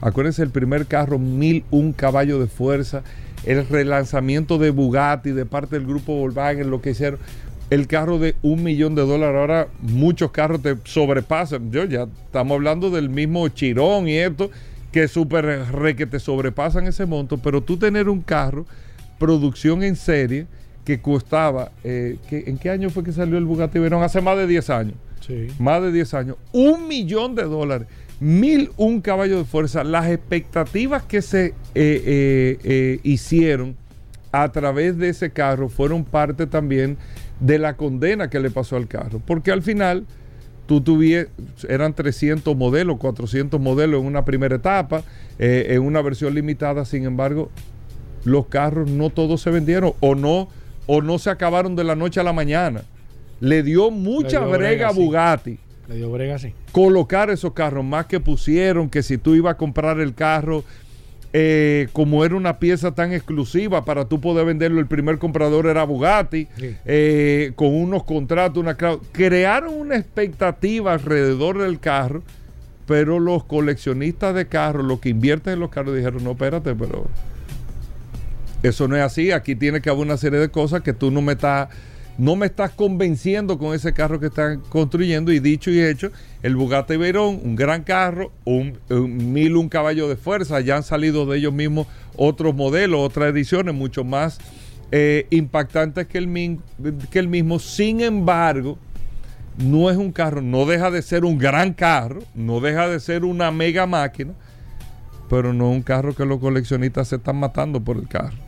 acuérdense 0.00 0.42
el 0.42 0.50
primer 0.50 0.86
carro, 0.86 1.18
1001 1.18 1.94
caballos 1.96 2.40
de 2.40 2.46
fuerza, 2.46 3.02
el 3.44 3.66
relanzamiento 3.66 4.56
de 4.56 4.70
Bugatti 4.70 5.32
de 5.32 5.44
parte 5.44 5.78
del 5.78 5.86
grupo 5.86 6.14
Volkswagen, 6.14 6.70
lo 6.70 6.80
que 6.80 6.90
hicieron, 6.90 7.20
el 7.70 7.86
carro 7.86 8.18
de 8.18 8.34
un 8.42 8.62
millón 8.62 8.94
de 8.94 9.02
dólares. 9.02 9.36
Ahora 9.38 9.68
muchos 9.80 10.30
carros 10.30 10.62
te 10.62 10.76
sobrepasan. 10.84 11.70
Yo 11.70 11.84
ya 11.84 12.08
estamos 12.24 12.56
hablando 12.56 12.90
del 12.90 13.08
mismo 13.10 13.48
Chirón 13.48 14.08
y 14.08 14.16
esto, 14.16 14.50
que 14.92 15.08
súper 15.08 15.44
re 15.72 15.96
que 15.96 16.06
te 16.06 16.18
sobrepasan 16.18 16.86
ese 16.86 17.06
monto, 17.06 17.38
pero 17.38 17.62
tú 17.62 17.76
tener 17.76 18.08
un 18.08 18.22
carro, 18.22 18.66
producción 19.18 19.82
en 19.82 19.96
serie, 19.96 20.46
que 20.84 21.00
costaba, 21.00 21.72
eh, 21.84 22.16
que, 22.30 22.44
¿en 22.46 22.56
qué 22.56 22.70
año 22.70 22.88
fue 22.88 23.04
que 23.04 23.12
salió 23.12 23.36
el 23.36 23.44
Bugatti 23.44 23.78
Veyron? 23.78 24.02
Hace 24.02 24.22
más 24.22 24.38
de 24.38 24.46
10 24.46 24.70
años. 24.70 24.94
Sí. 25.20 25.48
Más 25.58 25.82
de 25.82 25.92
10 25.92 26.14
años. 26.14 26.36
Un 26.52 26.88
millón 26.88 27.34
de 27.34 27.42
dólares. 27.42 27.86
Mil 28.20 28.70
un 28.76 29.00
caballo 29.00 29.38
de 29.38 29.44
fuerza. 29.44 29.84
Las 29.84 30.08
expectativas 30.08 31.02
que 31.02 31.22
se 31.22 31.46
eh, 31.46 31.52
eh, 31.74 32.58
eh, 32.64 33.00
hicieron 33.02 33.76
a 34.32 34.50
través 34.50 34.98
de 34.98 35.10
ese 35.10 35.30
carro 35.30 35.68
fueron 35.68 36.04
parte 36.04 36.46
también 36.46 36.98
de 37.40 37.58
la 37.58 37.76
condena 37.76 38.30
que 38.30 38.40
le 38.40 38.50
pasó 38.50 38.76
al 38.76 38.88
carro. 38.88 39.20
Porque 39.24 39.50
al 39.50 39.62
final 39.62 40.06
tú 40.66 40.80
tuvieras, 40.80 41.30
eran 41.68 41.94
300 41.94 42.56
modelos, 42.56 42.98
400 42.98 43.60
modelos 43.60 44.00
en 44.00 44.06
una 44.06 44.24
primera 44.24 44.56
etapa, 44.56 45.02
eh, 45.38 45.68
en 45.70 45.82
una 45.82 46.02
versión 46.02 46.34
limitada, 46.34 46.84
sin 46.84 47.04
embargo, 47.04 47.50
los 48.24 48.46
carros 48.46 48.90
no 48.90 49.10
todos 49.10 49.40
se 49.40 49.50
vendieron 49.50 49.94
o 50.00 50.14
no, 50.14 50.48
o 50.86 51.02
no 51.02 51.18
se 51.18 51.30
acabaron 51.30 51.76
de 51.76 51.84
la 51.84 51.94
noche 51.94 52.20
a 52.20 52.22
la 52.22 52.32
mañana. 52.32 52.82
Le 53.40 53.62
dio 53.62 53.90
mucha 53.90 54.40
Le 54.40 54.46
dio 54.46 54.58
brega 54.58 54.58
brega, 54.58 54.88
a 54.88 54.92
sí. 54.92 54.98
Bugatti 54.98 55.58
Le 55.88 55.96
dio 55.96 56.10
brega 56.10 56.38
sí. 56.38 56.52
colocar 56.72 57.30
esos 57.30 57.52
carros, 57.52 57.84
más 57.84 58.06
que 58.06 58.20
pusieron 58.20 58.90
que 58.90 59.02
si 59.02 59.16
tú 59.16 59.34
ibas 59.34 59.52
a 59.52 59.56
comprar 59.56 60.00
el 60.00 60.14
carro, 60.14 60.64
eh, 61.32 61.88
como 61.92 62.24
era 62.24 62.34
una 62.36 62.58
pieza 62.58 62.94
tan 62.94 63.12
exclusiva 63.12 63.84
para 63.84 64.06
tú 64.06 64.20
poder 64.20 64.46
venderlo, 64.46 64.80
el 64.80 64.86
primer 64.86 65.18
comprador 65.18 65.66
era 65.66 65.84
Bugatti, 65.84 66.48
Sí. 66.56 66.76
eh, 66.86 67.52
con 67.54 67.74
unos 67.74 68.04
contratos, 68.04 68.58
una. 68.62 68.76
Crearon 69.12 69.74
una 69.74 69.96
expectativa 69.96 70.92
alrededor 70.94 71.58
del 71.58 71.80
carro, 71.80 72.22
pero 72.86 73.20
los 73.20 73.44
coleccionistas 73.44 74.34
de 74.34 74.46
carros, 74.46 74.86
los 74.86 75.00
que 75.00 75.10
invierten 75.10 75.52
en 75.54 75.60
los 75.60 75.68
carros, 75.70 75.94
dijeron, 75.94 76.24
no, 76.24 76.30
espérate, 76.30 76.74
pero 76.74 77.06
eso 78.62 78.88
no 78.88 78.96
es 78.96 79.02
así. 79.02 79.30
Aquí 79.30 79.54
tiene 79.54 79.80
que 79.80 79.90
haber 79.90 80.02
una 80.04 80.16
serie 80.16 80.38
de 80.38 80.48
cosas 80.48 80.82
que 80.82 80.92
tú 80.92 81.10
no 81.10 81.20
me 81.22 81.32
estás, 81.32 81.68
no 82.18 82.34
me 82.34 82.46
estás 82.46 82.72
convenciendo 82.72 83.58
con 83.58 83.74
ese 83.74 83.92
carro 83.92 84.18
que 84.18 84.26
están 84.26 84.60
construyendo. 84.68 85.32
Y 85.32 85.38
dicho 85.38 85.70
y 85.70 85.80
hecho, 85.80 86.10
el 86.42 86.56
Bugatti 86.56 86.96
Veyron, 86.96 87.40
un 87.42 87.54
gran 87.54 87.84
carro, 87.84 88.32
un, 88.44 88.76
mil 88.90 89.56
un 89.56 89.68
caballo 89.68 90.08
de 90.08 90.16
fuerza. 90.16 90.60
Ya 90.60 90.76
han 90.76 90.82
salido 90.82 91.24
de 91.26 91.38
ellos 91.38 91.52
mismos 91.52 91.86
otros 92.16 92.54
modelos, 92.56 93.00
otras 93.00 93.30
ediciones 93.30 93.72
mucho 93.72 94.02
más 94.02 94.38
eh, 94.90 95.26
impactantes 95.30 96.08
que 96.08 96.18
el, 96.18 96.58
que 97.10 97.20
el 97.20 97.28
mismo. 97.28 97.60
Sin 97.60 98.00
embargo, 98.00 98.78
no 99.56 99.88
es 99.88 99.96
un 99.96 100.10
carro, 100.10 100.42
no 100.42 100.66
deja 100.66 100.90
de 100.90 101.02
ser 101.02 101.24
un 101.24 101.38
gran 101.38 101.72
carro, 101.72 102.22
no 102.34 102.60
deja 102.60 102.88
de 102.88 102.98
ser 102.98 103.24
una 103.24 103.52
mega 103.52 103.86
máquina, 103.86 104.32
pero 105.30 105.52
no 105.52 105.70
es 105.70 105.76
un 105.76 105.82
carro 105.82 106.16
que 106.16 106.24
los 106.24 106.40
coleccionistas 106.40 107.08
se 107.08 107.16
están 107.16 107.36
matando 107.36 107.80
por 107.80 107.96
el 107.96 108.08
carro 108.08 108.47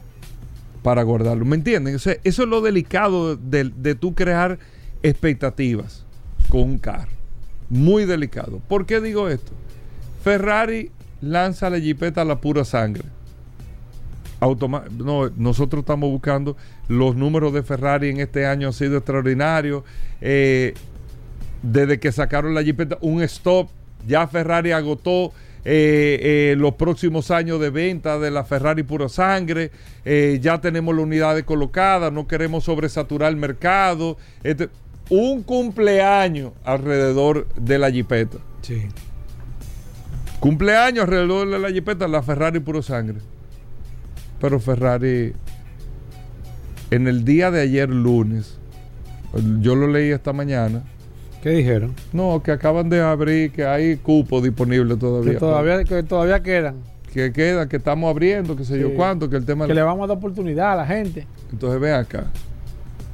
para 0.82 1.02
guardarlo. 1.02 1.44
¿Me 1.44 1.56
entienden? 1.56 1.94
Eso 1.94 2.12
es 2.22 2.38
lo 2.38 2.60
delicado 2.60 3.36
de, 3.36 3.70
de 3.76 3.94
tú 3.94 4.14
crear 4.14 4.58
expectativas 5.02 6.04
con 6.48 6.62
un 6.62 6.78
carro. 6.78 7.12
Muy 7.68 8.04
delicado. 8.04 8.60
¿Por 8.68 8.86
qué 8.86 9.00
digo 9.00 9.28
esto? 9.28 9.52
Ferrari 10.22 10.90
lanza 11.20 11.70
la 11.70 11.78
jipeta 11.80 12.22
a 12.22 12.24
la 12.24 12.40
pura 12.40 12.64
sangre. 12.64 13.04
No, 14.40 15.30
nosotros 15.36 15.80
estamos 15.80 16.10
buscando 16.10 16.56
los 16.88 17.14
números 17.14 17.52
de 17.52 17.62
Ferrari 17.62 18.08
en 18.08 18.20
este 18.20 18.46
año 18.46 18.68
han 18.68 18.72
sido 18.72 18.96
extraordinarios. 18.96 19.84
Eh, 20.20 20.74
desde 21.62 22.00
que 22.00 22.10
sacaron 22.10 22.54
la 22.54 22.62
jipeta, 22.62 22.96
un 23.02 23.22
stop, 23.22 23.68
ya 24.08 24.26
Ferrari 24.26 24.72
agotó 24.72 25.32
eh, 25.64 26.52
eh, 26.52 26.54
los 26.56 26.74
próximos 26.74 27.30
años 27.30 27.60
de 27.60 27.70
venta 27.70 28.18
de 28.18 28.30
la 28.30 28.44
Ferrari 28.44 28.82
pura 28.82 29.08
sangre, 29.08 29.70
eh, 30.04 30.38
ya 30.40 30.60
tenemos 30.60 30.94
la 30.94 31.02
unidad 31.02 31.38
colocada, 31.44 32.10
no 32.10 32.26
queremos 32.26 32.64
sobresaturar 32.64 33.30
el 33.30 33.36
mercado. 33.36 34.16
Este, 34.42 34.70
un 35.10 35.42
cumpleaños 35.42 36.52
alrededor 36.64 37.46
de 37.56 37.78
la 37.78 37.90
jipeta. 37.90 38.38
Sí. 38.62 38.86
Cumpleaños 40.38 41.04
alrededor 41.04 41.50
de 41.50 41.58
la 41.58 41.70
jipeta, 41.70 42.08
la 42.08 42.22
Ferrari 42.22 42.60
puro 42.60 42.80
sangre. 42.80 43.18
Pero 44.40 44.58
Ferrari, 44.58 45.34
en 46.90 47.06
el 47.06 47.24
día 47.24 47.50
de 47.50 47.60
ayer 47.60 47.90
lunes, 47.90 48.58
yo 49.60 49.74
lo 49.74 49.86
leí 49.86 50.10
esta 50.10 50.32
mañana, 50.32 50.82
¿Qué 51.42 51.50
dijeron? 51.50 51.94
no, 52.12 52.42
que 52.42 52.52
acaban 52.52 52.88
de 52.90 53.00
abrir, 53.00 53.50
que 53.52 53.64
hay 53.64 53.96
cupo 53.96 54.40
disponible 54.42 54.96
todavía. 54.96 55.32
Que 55.32 55.38
todavía, 55.38 55.84
que 55.84 56.02
todavía 56.02 56.42
quedan. 56.42 56.76
Que 57.12 57.32
queda, 57.32 57.68
que 57.68 57.76
estamos 57.78 58.08
abriendo, 58.10 58.56
que 58.56 58.64
sé 58.64 58.78
yo 58.78 58.94
cuánto, 58.94 59.28
que 59.30 59.36
el 59.36 59.44
tema... 59.44 59.66
Que 59.66 59.74
le 59.74 59.82
vamos 59.82 60.04
a 60.04 60.08
dar 60.08 60.16
oportunidad 60.18 60.72
a 60.74 60.76
la 60.76 60.86
gente. 60.86 61.26
Entonces 61.50 61.80
ven 61.80 61.94
acá, 61.94 62.26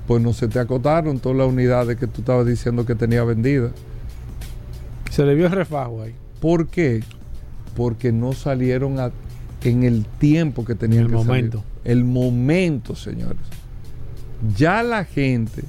pues 0.07 0.21
no 0.23 0.33
se 0.33 0.49
te 0.49 0.59
acotaron 0.59 1.19
todas 1.19 1.39
las 1.39 1.47
unidades 1.47 1.97
que 1.97 2.07
tú 2.07 2.21
estabas 2.21 2.47
diciendo 2.47 2.85
que 2.85 2.95
tenía 2.95 3.25
vendidas. 3.25 3.71
Se 5.11 5.25
le 5.25 5.35
vio 5.35 5.47
el 5.47 5.53
refajo 5.53 6.03
ahí. 6.03 6.15
¿Por 6.41 6.67
qué? 6.69 7.03
Porque 7.75 8.13
no 8.13 8.33
salieron 8.35 9.01
a- 9.01 9.13
en 9.63 9.83
el 9.85 10.05
tiempo 10.05 10.65
que 10.65 10.75
tenían 10.75 11.05
En 11.05 11.07
el 11.07 11.11
que 11.13 11.17
salir. 11.19 11.27
momento. 11.29 11.65
El 11.85 12.05
momento, 12.05 12.95
señores. 12.95 13.39
Ya 14.57 14.83
la 14.83 15.05
gente, 15.05 15.63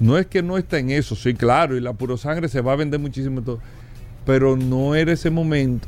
no 0.00 0.18
es 0.18 0.26
que 0.26 0.42
no 0.42 0.58
está 0.58 0.78
en 0.78 0.90
eso, 0.90 1.14
sí, 1.14 1.34
claro, 1.34 1.76
y 1.76 1.80
la 1.80 1.92
puro 1.92 2.16
sangre 2.16 2.48
se 2.48 2.60
va 2.60 2.72
a 2.72 2.76
vender 2.76 3.00
muchísimo 3.00 3.42
todo, 3.42 3.60
pero 4.24 4.56
no 4.56 4.94
era 4.94 5.12
ese 5.12 5.30
momento 5.30 5.86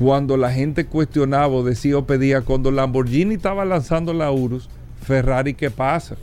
cuando 0.00 0.38
la 0.38 0.50
gente 0.50 0.86
cuestionaba 0.86 1.48
o 1.48 1.62
decía 1.62 1.98
o 1.98 2.06
pedía, 2.06 2.40
cuando 2.40 2.70
Lamborghini 2.70 3.34
estaba 3.34 3.66
lanzando 3.66 4.14
la 4.14 4.32
Urus, 4.32 4.70
Ferrari, 5.02 5.52
¿qué 5.52 5.70
pasa? 5.70 6.16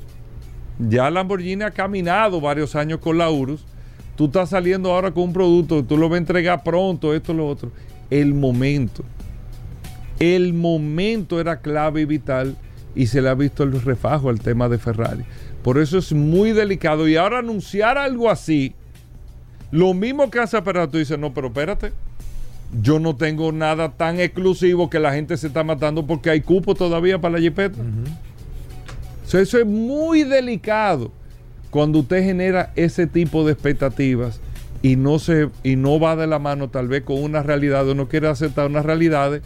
Ya 0.80 1.12
Lamborghini 1.12 1.64
ha 1.64 1.70
caminado 1.70 2.42
varios 2.42 2.76
años 2.76 3.00
con 3.00 3.20
la 3.20 3.30
Urus. 3.30 3.64
Tú 4.16 4.26
estás 4.26 4.50
saliendo 4.50 4.92
ahora 4.92 5.12
con 5.12 5.26
un 5.26 5.34
producto, 5.34 5.84
tú 5.84 5.96
lo 5.96 6.10
vas 6.10 6.16
a 6.16 6.18
entregar 6.18 6.64
pronto, 6.64 7.14
esto, 7.14 7.36
lo 7.36 7.48
otro. 7.48 7.72
El 8.10 8.34
momento. 8.34 9.04
El 10.20 10.56
momento 10.56 11.40
era 11.40 11.62
clave 11.62 12.02
y 12.02 12.06
vital 12.06 12.58
y 12.96 13.06
se 13.06 13.22
le 13.22 13.30
ha 13.30 13.36
visto 13.36 13.62
el 13.62 13.80
refajo 13.80 14.30
al 14.30 14.40
tema 14.40 14.70
de 14.70 14.80
Ferrari. 14.80 15.24
Por 15.68 15.80
eso 15.80 15.98
es 15.98 16.14
muy 16.14 16.54
delicado. 16.54 17.10
Y 17.10 17.18
ahora 17.18 17.40
anunciar 17.40 17.98
algo 17.98 18.30
así, 18.30 18.74
lo 19.70 19.94
mismo 19.94 20.32
que 20.32 20.40
hace 20.40 20.62
Ferrari, 20.62 20.90
tú 20.90 20.98
dices, 20.98 21.20
no, 21.20 21.34
pero 21.34 21.48
espérate. 21.48 21.92
Yo 22.82 23.00
no 23.00 23.18
tengo 23.18 23.52
nada 23.52 23.92
tan 23.92 24.18
exclusivo 24.22 24.90
que 24.90 24.98
la 24.98 25.14
gente 25.14 25.36
se 25.36 25.48
está 25.48 25.66
matando 25.66 26.08
porque 26.08 26.30
hay 26.30 26.40
cupo 26.40 26.74
todavía 26.74 27.20
para 27.20 27.34
la 27.34 27.42
jipeta. 27.42 27.82
Eso 29.26 29.40
es 29.60 29.66
muy 29.66 30.24
delicado 30.24 31.12
cuando 31.70 32.00
usted 32.00 32.24
genera 32.24 32.72
ese 32.78 33.06
tipo 33.06 33.46
de 33.46 33.52
expectativas 33.52 34.40
y 34.82 34.96
no 34.96 35.20
se 35.20 35.50
y 35.64 35.76
no 35.76 36.00
va 36.00 36.16
de 36.16 36.28
la 36.28 36.40
mano 36.40 36.70
tal 36.70 36.88
vez 36.88 37.04
con 37.04 37.22
una 37.22 37.44
realidad 37.44 37.90
o 37.90 37.94
no 37.94 38.08
quiere 38.08 38.30
aceptar 38.30 38.68
unas 38.68 38.86
realidades 38.86 39.42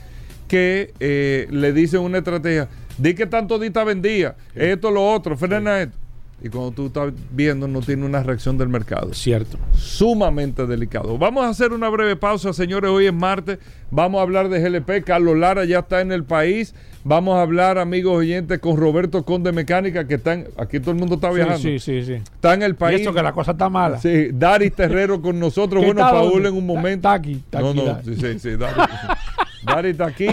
que 0.47 0.93
eh, 0.99 1.47
le 1.49 1.73
dicen 1.73 2.01
una 2.01 2.19
estrategia 2.19 2.67
di 2.99 3.15
que 3.15 3.25
tanto 3.25 3.57
dita 3.57 3.83
vendía 3.83 4.35
esto 4.53 4.91
lo 4.91 5.09
otro 5.09 5.35
frena 5.35 5.81
esto 5.81 6.00
y 6.43 6.49
cuando 6.49 6.71
tú 6.71 6.87
estás 6.87 7.13
viendo 7.31 7.67
no 7.67 7.81
tiene 7.81 8.05
una 8.05 8.23
reacción 8.23 8.57
del 8.57 8.67
mercado 8.69 9.13
Cierto. 9.13 9.57
sumamente 9.73 10.65
delicado. 10.65 11.17
Vamos 11.17 11.45
a 11.45 11.49
hacer 11.49 11.71
una 11.71 11.87
breve 11.89 12.15
pausa, 12.15 12.51
señores. 12.53 12.89
Hoy 12.89 13.05
es 13.07 13.13
martes. 13.13 13.59
Vamos 13.91 14.19
a 14.19 14.21
hablar 14.23 14.49
de 14.49 14.59
GLP. 14.59 15.03
Carlos 15.05 15.37
Lara 15.37 15.65
ya 15.65 15.79
está 15.79 16.01
en 16.01 16.11
el 16.11 16.23
país. 16.23 16.73
Vamos 17.03 17.35
a 17.35 17.41
hablar, 17.41 17.77
amigos 17.77 18.17
oyentes, 18.17 18.59
con 18.59 18.77
Roberto 18.77 19.23
Conde 19.25 19.51
Mecánica, 19.51 20.07
que 20.07 20.15
están. 20.15 20.45
Aquí 20.57 20.79
todo 20.79 20.91
el 20.91 20.97
mundo 20.97 21.15
está 21.15 21.31
viajando. 21.31 21.59
Sí, 21.59 21.79
sí, 21.79 22.01
sí. 22.01 22.05
sí. 22.05 22.13
Está 22.13 22.53
en 22.53 22.61
el 22.63 22.71
Y 22.71 22.75
país. 22.75 23.01
eso 23.01 23.13
que 23.13 23.21
la 23.23 23.33
cosa 23.33 23.51
está 23.51 23.69
mala. 23.69 23.99
Sí, 23.99 24.29
Daris 24.33 24.73
Terrero 24.73 25.21
con 25.21 25.39
nosotros. 25.39 25.81
¿Qué 25.85 25.93
Bueno, 25.93 26.01
Paul 26.09 26.31
dónde? 26.33 26.49
en 26.49 26.55
un 26.55 26.65
momento. 26.65 27.07
está 27.07 27.13
aquí, 27.13 27.33
está 27.33 27.59
no, 27.59 27.69
aquí, 27.69 27.77
no, 27.79 27.85
Dari. 27.85 28.05
sí, 28.15 28.21
sí, 28.21 28.39
sí, 28.39 28.49
Dari. 28.55 28.73
Dari 29.65 29.89
está 29.89 30.05
aquí. 30.07 30.27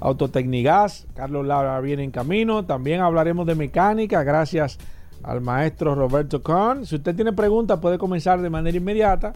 Autotecnigas. 0.00 1.06
Carlos 1.14 1.46
Lara 1.46 1.80
viene 1.80 2.02
en 2.02 2.10
camino. 2.10 2.64
También 2.64 3.00
hablaremos 3.00 3.46
de 3.46 3.54
mecánica 3.54 4.22
gracias 4.22 4.78
al 5.22 5.40
maestro 5.40 5.94
Roberto 5.94 6.42
Kahn. 6.42 6.86
Si 6.86 6.96
usted 6.96 7.14
tiene 7.14 7.32
preguntas 7.32 7.78
puede 7.80 7.98
comenzar 7.98 8.40
de 8.40 8.50
manera 8.50 8.76
inmediata. 8.76 9.32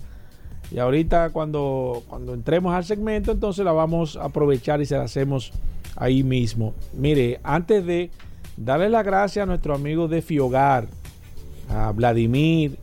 Y 0.71 0.79
ahorita 0.79 1.31
cuando, 1.31 2.03
cuando 2.09 2.35
entremos 2.35 2.75
al 2.75 2.85
segmento, 2.85 3.33
entonces 3.33 3.65
la 3.65 3.73
vamos 3.73 4.17
a 4.17 4.25
aprovechar 4.25 4.81
y 4.81 4.87
se 4.87 4.97
la 4.97 5.05
hacemos 5.05 5.53
ahí 5.97 6.23
mismo. 6.23 6.75
Mire, 6.95 7.39
antes 7.45 7.85
de 7.85 8.11
darle 8.57 8.89
las 8.89 9.05
gracias 9.05 9.43
a 9.43 9.47
nuestro 9.47 9.75
amigo 9.75 10.09
de 10.09 10.23
Fiogar, 10.23 10.87
a 11.69 11.93
Vladimir, 11.93 12.79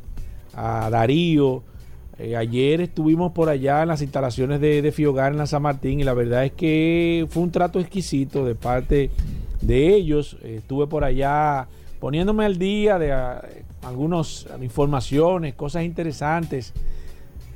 a 0.54 0.90
Darío. 0.90 1.64
Eh, 2.24 2.38
ayer 2.38 2.82
estuvimos 2.82 3.32
por 3.32 3.50
allá 3.50 3.82
en 3.82 3.88
las 3.88 4.04
instalaciones 4.04 4.62
de, 4.62 4.92
Fiogar 4.92 5.32
en 5.32 5.40
la 5.40 5.48
San 5.48 5.64
Martín 5.64 6.00
y 6.00 6.04
la 6.04 6.14
verdad 6.14 6.46
es 6.46 6.52
que 6.52 7.26
fue 7.30 7.42
un 7.42 7.52
trato 7.52 7.80
exquisito 7.80 8.46
de 8.46 8.54
parte 8.54 9.10
de 9.62 9.96
ellos. 9.96 10.38
Eh, 10.44 10.58
estuve 10.60 10.86
por 10.86 11.04
allá 11.04 11.68
poniéndome 12.00 12.46
al 12.46 12.60
día 12.60 13.00
de 13.00 13.12
ah, 13.12 13.44
algunas 13.82 14.46
informaciones, 14.62 15.56
cosas 15.56 15.84
interesantes 15.84 16.74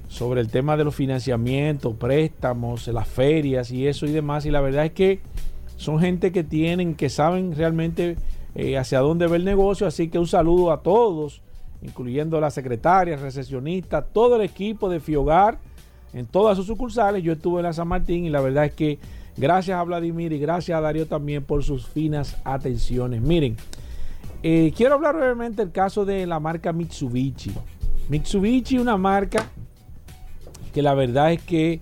sobre 0.08 0.42
el 0.42 0.50
tema 0.50 0.78
de 0.78 0.84
los 0.84 0.96
financiamientos, 0.96 1.94
préstamos, 1.96 2.88
las 2.88 3.08
ferias 3.08 3.70
y 3.70 3.86
eso 3.86 4.08
y 4.08 4.12
demás. 4.12 4.48
Y 4.48 4.52
la 4.52 4.62
verdad 4.62 4.86
es 4.86 4.94
que 4.94 5.20
son 5.78 6.00
gente 6.00 6.32
que 6.32 6.44
tienen, 6.44 6.96
que 6.96 7.10
saben 7.10 7.56
realmente 7.56 8.16
eh, 8.56 8.80
hacia 8.80 9.00
dónde 9.00 9.28
va 9.28 9.36
el 9.36 9.46
negocio. 9.46 9.86
Así 9.86 10.08
que 10.08 10.18
un 10.18 10.28
saludo 10.28 10.72
a 10.72 10.82
todos, 10.82 11.44
incluyendo 11.86 12.40
la 12.40 12.52
secretaria, 12.52 13.16
recesionista, 13.16 14.02
todo 14.02 14.36
el 14.36 14.42
equipo 14.42 14.90
de 14.90 15.00
Fiogar 15.00 15.58
en 16.14 16.26
todas 16.26 16.58
sus 16.58 16.68
sucursales. 16.68 17.24
Yo 17.24 17.34
estuve 17.34 17.60
en 17.60 17.66
la 17.66 17.74
San 17.74 17.88
Martín 17.88 18.26
y 18.26 18.30
la 18.30 18.42
verdad 18.42 18.66
es 18.66 18.74
que 18.74 19.00
gracias 19.38 19.78
a 19.78 19.84
Vladimir 19.84 20.34
y 20.34 20.40
gracias 20.40 20.78
a 20.78 20.82
Darío 20.82 21.08
también 21.08 21.44
por 21.44 21.64
sus 21.64 21.88
finas 21.88 22.38
atenciones. 22.44 23.22
Miren, 23.22 23.58
eh, 24.44 24.74
quiero 24.76 24.96
hablar 24.96 25.16
brevemente 25.16 25.62
del 25.64 25.72
caso 25.72 26.06
de 26.06 26.26
la 26.26 26.40
marca 26.40 26.72
Mitsubishi. 26.72 27.52
Mitsubishi, 28.10 28.78
una 28.78 28.98
marca 28.98 29.50
que 30.74 30.82
la 30.82 30.94
verdad 30.94 31.32
es 31.32 31.42
que 31.42 31.82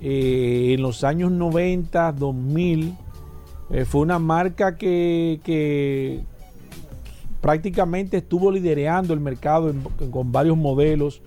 eh, 0.00 0.74
en 0.74 0.82
los 0.82 1.02
años 1.02 1.32
90, 1.32 2.12
2000, 2.12 2.94
eh, 3.70 3.84
fue 3.84 4.02
una 4.02 4.18
marca 4.18 4.76
que, 4.76 5.40
que 5.42 6.22
prácticamente 7.40 8.18
estuvo 8.18 8.50
liderando 8.50 9.14
el 9.14 9.20
mercado 9.20 9.70
en- 9.70 9.82
con 10.10 10.32
varios 10.32 10.56
modelos. 10.56 11.20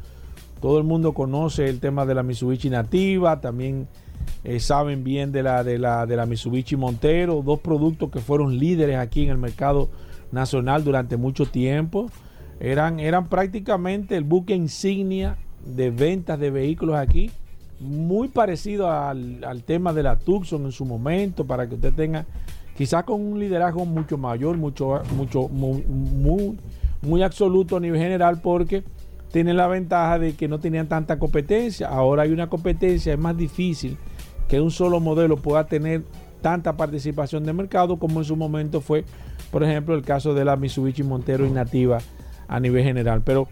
Todo 0.61 0.77
el 0.77 0.83
mundo 0.83 1.13
conoce 1.13 1.67
el 1.69 1.79
tema 1.79 2.05
de 2.05 2.15
la 2.15 2.23
Mitsubishi 2.23 2.69
Nativa, 2.69 3.41
también 3.41 3.87
eh, 4.43 4.59
saben 4.59 5.03
bien 5.03 5.31
de 5.31 5.41
la, 5.43 5.63
de, 5.63 5.79
la, 5.79 6.05
de 6.05 6.15
la 6.15 6.25
Mitsubishi 6.25 6.75
Montero, 6.75 7.41
dos 7.43 7.59
productos 7.59 8.11
que 8.11 8.19
fueron 8.19 8.57
líderes 8.59 8.97
aquí 8.97 9.23
en 9.23 9.29
el 9.29 9.37
mercado 9.37 9.89
nacional 10.31 10.83
durante 10.83 11.17
mucho 11.17 11.45
tiempo. 11.47 12.11
Eran, 12.59 12.99
eran 12.99 13.27
prácticamente 13.27 14.15
el 14.15 14.23
buque 14.23 14.53
insignia 14.53 15.37
de 15.65 15.89
ventas 15.89 16.39
de 16.39 16.51
vehículos 16.51 16.95
aquí, 16.95 17.31
muy 17.79 18.27
parecido 18.27 18.91
al, 18.91 19.43
al 19.43 19.63
tema 19.63 19.93
de 19.93 20.03
la 20.03 20.17
Tucson 20.19 20.65
en 20.65 20.71
su 20.71 20.85
momento, 20.85 21.45
para 21.45 21.67
que 21.67 21.73
usted 21.75 21.93
tenga, 21.93 22.25
quizás 22.81 23.03
con 23.03 23.21
un 23.21 23.39
liderazgo 23.39 23.85
mucho 23.85 24.17
mayor, 24.17 24.57
mucho, 24.57 25.03
mucho, 25.15 25.47
muy, 25.49 25.85
muy, 27.03 27.21
absoluto 27.21 27.77
a 27.77 27.79
nivel 27.79 28.01
general, 28.01 28.41
porque 28.41 28.83
tienen 29.31 29.55
la 29.55 29.67
ventaja 29.67 30.17
de 30.17 30.33
que 30.33 30.47
no 30.47 30.59
tenían 30.59 30.87
tanta 30.87 31.19
competencia. 31.19 31.89
Ahora 31.89 32.23
hay 32.23 32.31
una 32.31 32.49
competencia, 32.49 33.13
es 33.13 33.19
más 33.19 33.37
difícil 33.37 33.99
que 34.47 34.59
un 34.59 34.71
solo 34.71 34.99
modelo 34.99 35.37
pueda 35.37 35.67
tener 35.67 36.05
tanta 36.41 36.75
participación 36.75 37.43
de 37.43 37.53
mercado 37.53 37.99
como 37.99 38.19
en 38.21 38.25
su 38.25 38.35
momento 38.35 38.81
fue, 38.81 39.05
por 39.51 39.63
ejemplo, 39.63 39.93
el 39.93 40.01
caso 40.01 40.33
de 40.33 40.43
la 40.43 40.55
Mitsubishi 40.55 41.03
Montero 41.03 41.45
y 41.45 41.51
Nativa 41.51 41.99
a 42.47 42.59
nivel 42.59 42.83
general. 42.83 43.21
Pero, 43.23 43.47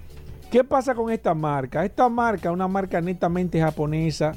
¿qué 0.49 0.63
pasa 0.63 0.95
con 0.95 1.11
esta 1.11 1.35
marca? 1.35 1.85
Esta 1.85 2.09
marca, 2.09 2.51
una 2.51 2.67
marca 2.67 2.99
netamente 2.99 3.61
japonesa, 3.61 4.31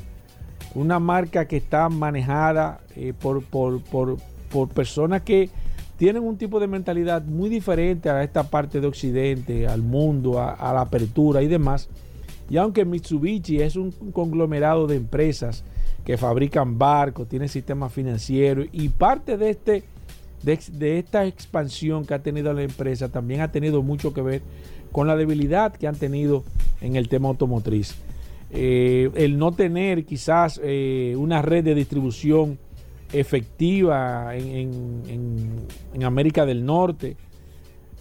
una 0.74 0.98
marca 0.98 1.46
que 1.46 1.56
está 1.56 1.88
manejada 1.88 2.80
eh, 2.94 3.14
por, 3.18 3.42
por, 3.42 3.82
por, 3.84 4.18
por 4.52 4.68
personas 4.68 5.22
que 5.22 5.50
tienen 5.96 6.22
un 6.22 6.36
tipo 6.36 6.58
de 6.60 6.66
mentalidad 6.66 7.22
muy 7.22 7.48
diferente 7.48 8.10
a 8.10 8.22
esta 8.22 8.44
parte 8.44 8.80
de 8.80 8.86
Occidente, 8.86 9.66
al 9.66 9.82
mundo, 9.82 10.40
a, 10.40 10.72
la 10.72 10.80
apertura 10.80 11.42
y 11.42 11.48
demás. 11.48 11.88
Y 12.50 12.56
aunque 12.56 12.84
Mitsubishi 12.84 13.60
es 13.60 13.76
un 13.76 13.92
conglomerado 14.12 14.86
de 14.86 14.96
empresas 14.96 15.64
que 16.04 16.16
fabrican 16.16 16.78
barcos, 16.78 17.28
tiene 17.28 17.48
sistemas 17.48 17.92
financieros 17.92 18.66
y 18.72 18.88
parte 18.88 19.36
de, 19.36 19.50
este, 19.50 19.84
de, 20.42 20.58
de 20.72 20.98
esta 20.98 21.24
expansión 21.24 22.04
que 22.04 22.14
ha 22.14 22.22
tenido 22.22 22.52
la 22.52 22.62
empresa 22.62 23.08
también 23.08 23.40
ha 23.40 23.52
tenido 23.52 23.82
mucho 23.82 24.12
que 24.12 24.22
ver 24.22 24.42
con 24.90 25.06
la 25.06 25.16
debilidad 25.16 25.72
que 25.72 25.86
han 25.86 25.96
tenido 25.96 26.44
en 26.80 26.96
el 26.96 27.08
tema 27.08 27.28
automotriz. 27.28 27.94
Eh, 28.50 29.10
el 29.14 29.38
no 29.38 29.52
tener 29.52 30.04
quizás 30.04 30.60
eh, 30.62 31.14
una 31.16 31.40
red 31.40 31.64
de 31.64 31.74
distribución 31.74 32.58
efectiva 33.12 34.34
en, 34.36 35.02
en- 35.08 35.66
en- 35.94 36.04
América 36.04 36.44
del 36.46 36.64
Norte, 36.64 37.16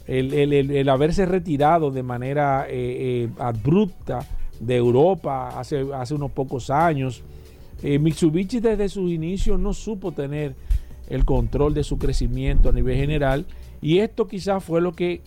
el, 0.06 0.32
el- 0.34 0.70
el- 0.70 0.88
haberse 0.88 1.26
retirado 1.26 1.90
de 1.90 2.02
manera 2.02 2.66
eh, 2.68 3.24
eh, 3.24 3.28
abrupta 3.38 4.26
de 4.60 4.76
Europa 4.76 5.58
hace, 5.58 5.84
hace 5.94 6.14
unos 6.14 6.30
pocos 6.32 6.70
años, 6.70 7.22
eh, 7.82 7.98
Mitsubishi 7.98 8.60
desde 8.60 8.88
sus 8.88 9.10
inicios 9.10 9.58
no 9.58 9.72
supo 9.72 10.12
tener 10.12 10.54
el 11.08 11.24
control 11.24 11.74
de 11.74 11.82
su 11.84 11.98
crecimiento 11.98 12.68
a 12.68 12.72
nivel 12.72 12.96
general 12.96 13.44
y 13.80 13.98
esto 13.98 14.26
quizás 14.28 14.62
fue 14.64 14.80
lo 14.80 14.92
que, 14.92 15.20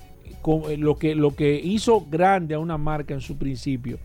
lo 0.77 0.95
que, 0.97 1.15
lo 1.15 1.35
que 1.35 1.55
hizo 1.61 2.05
grande 2.09 2.55
a 2.55 2.59
una 2.59 2.77
marca 2.77 3.13
en 3.13 3.21
su 3.21 3.37
principio. 3.37 3.97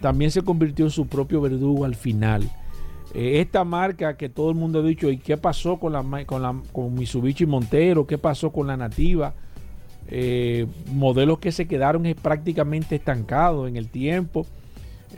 También 0.00 0.30
se 0.30 0.42
convirtió 0.42 0.84
en 0.84 0.90
su 0.90 1.06
propio 1.06 1.40
verdugo 1.40 1.84
al 1.84 1.94
final. 1.94 2.48
Eh, 3.14 3.40
esta 3.40 3.64
marca 3.64 4.16
que 4.16 4.28
todo 4.28 4.50
el 4.50 4.56
mundo 4.56 4.80
ha 4.80 4.82
dicho, 4.82 5.10
¿y 5.10 5.18
qué 5.18 5.36
pasó 5.36 5.78
con 5.78 5.92
la, 5.92 6.24
con 6.24 6.42
la 6.42 6.54
con 6.72 6.94
Mitsubishi 6.94 7.44
Montero? 7.44 8.06
¿Qué 8.06 8.16
pasó 8.16 8.50
con 8.50 8.66
la 8.66 8.76
Nativa? 8.76 9.34
Eh, 10.08 10.66
modelos 10.92 11.38
que 11.38 11.52
se 11.52 11.66
quedaron 11.66 12.02
prácticamente 12.20 12.96
estancados 12.96 13.68
en 13.68 13.76
el 13.76 13.88
tiempo. 13.88 14.46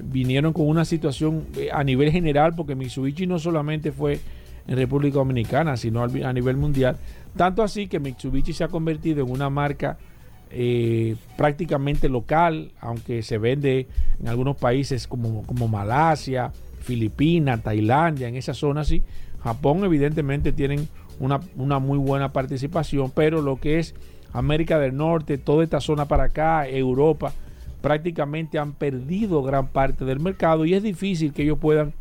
Vinieron 0.03 0.53
con 0.53 0.67
una 0.67 0.85
situación 0.85 1.47
eh, 1.57 1.69
a 1.73 1.85
nivel 1.85 2.11
general, 2.11 2.55
porque 2.57 2.75
Mitsubishi 2.75 3.29
no 3.29 3.39
solamente 3.39 3.93
fue 3.93 4.19
en 4.67 4.77
República 4.77 5.19
Dominicana, 5.19 5.77
sino 5.77 6.03
a 6.03 6.33
nivel 6.33 6.57
mundial. 6.57 6.97
Tanto 7.37 7.63
así 7.63 7.87
que 7.87 8.01
Mitsubishi 8.01 8.53
se 8.53 8.65
ha 8.65 8.69
convertido 8.69 9.25
en 9.25 9.31
una 9.31 9.51
marca 9.51 9.99
prácticamente 11.37 12.09
local, 12.09 12.71
aunque 12.81 13.25
se 13.25 13.39
vende 13.39 13.89
en 14.21 14.29
algunos 14.29 14.57
países 14.57 15.09
como, 15.09 15.43
como 15.43 15.67
Malasia, 15.67 16.53
Filipinas, 16.85 17.63
Tailandia, 17.63 18.29
en 18.29 18.37
esa 18.37 18.55
zona 18.55 18.85
sí. 18.85 19.03
Japón 19.43 19.85
evidentemente 19.85 20.53
tienen 20.53 20.89
una, 21.19 21.41
una 21.57 21.79
muy 21.79 21.99
buena 21.99 22.33
participación, 22.33 23.11
pero 23.15 23.43
lo 23.43 23.57
que 23.57 23.79
es 23.79 23.95
América 24.33 24.79
del 24.79 24.97
Norte, 24.97 25.39
toda 25.39 25.65
esta 25.65 25.81
zona 25.81 26.07
para 26.07 26.25
acá, 26.25 26.69
Europa, 26.69 27.33
prácticamente 27.81 28.59
han 28.59 28.73
perdido 28.73 29.43
gran 29.43 29.69
parte 29.69 30.05
del 30.05 30.21
mercado 30.21 30.65
y 30.65 30.75
es 30.75 30.83
difícil 30.83 31.33
que 31.33 31.43
ellos 31.43 31.59
puedan 31.59 31.93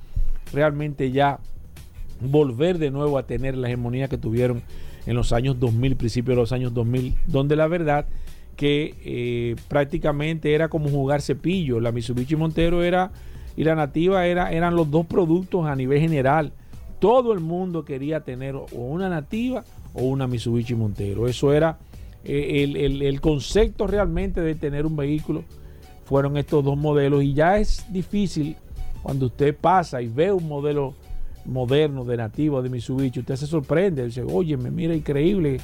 realmente 0.53 1.11
ya 1.11 1.39
volver 2.21 2.77
de 2.77 2.91
nuevo 2.91 3.17
a 3.17 3.23
tener 3.23 3.55
la 3.55 3.67
hegemonía 3.67 4.07
que 4.07 4.17
tuvieron 4.17 4.61
en 5.05 5.15
los 5.15 5.33
años 5.33 5.59
2000, 5.59 5.95
principios 5.95 6.35
de 6.35 6.41
los 6.41 6.51
años 6.51 6.73
2000, 6.73 7.15
donde 7.27 7.55
la 7.55 7.67
verdad 7.67 8.05
que 8.55 8.95
eh, 9.03 9.55
prácticamente 9.67 10.53
era 10.53 10.69
como 10.69 10.89
jugar 10.89 11.21
cepillo. 11.21 11.79
La 11.79 11.91
Mitsubishi 11.91 12.35
Montero 12.35 12.83
era 12.83 13.11
y 13.55 13.63
la 13.63 13.75
Nativa 13.75 14.25
era, 14.25 14.51
eran 14.51 14.75
los 14.75 14.89
dos 14.89 15.05
productos 15.05 15.65
a 15.65 15.75
nivel 15.75 15.99
general. 15.99 16.51
Todo 16.99 17.33
el 17.33 17.39
mundo 17.39 17.83
quería 17.85 18.21
tener 18.21 18.55
o 18.55 18.65
una 18.71 19.09
Nativa 19.09 19.63
o 19.93 20.03
una 20.03 20.27
Mitsubishi 20.27 20.73
Montero. 20.75 21.27
Eso 21.27 21.53
era 21.53 21.77
eh, 22.23 22.63
el, 22.63 23.01
el- 23.01 23.21
concepto 23.21 23.85
realmente 23.87 24.41
de 24.41 24.55
tener 24.55 24.85
un 24.85 24.95
vehículo. 24.95 25.43
Fueron 26.05 26.37
estos 26.37 26.63
dos 26.63 26.77
modelos 26.77 27.23
y 27.23 27.33
ya 27.33 27.57
es 27.59 27.85
difícil 27.91 28.55
cuando 29.01 29.25
usted 29.27 29.55
pasa 29.55 30.01
y 30.01 30.07
ve 30.07 30.31
un 30.31 30.47
modelo 30.47 30.93
moderno 31.45 32.05
de 32.05 32.15
nativo 32.17 32.61
de 32.61 32.69
Mitsubishi, 32.69 33.19
usted 33.19 33.35
se 33.35 33.47
sorprende, 33.47 34.05
dice, 34.05 34.23
oye, 34.23 34.55
me 34.55 34.71
mira 34.71 34.95
increíble 34.95 35.59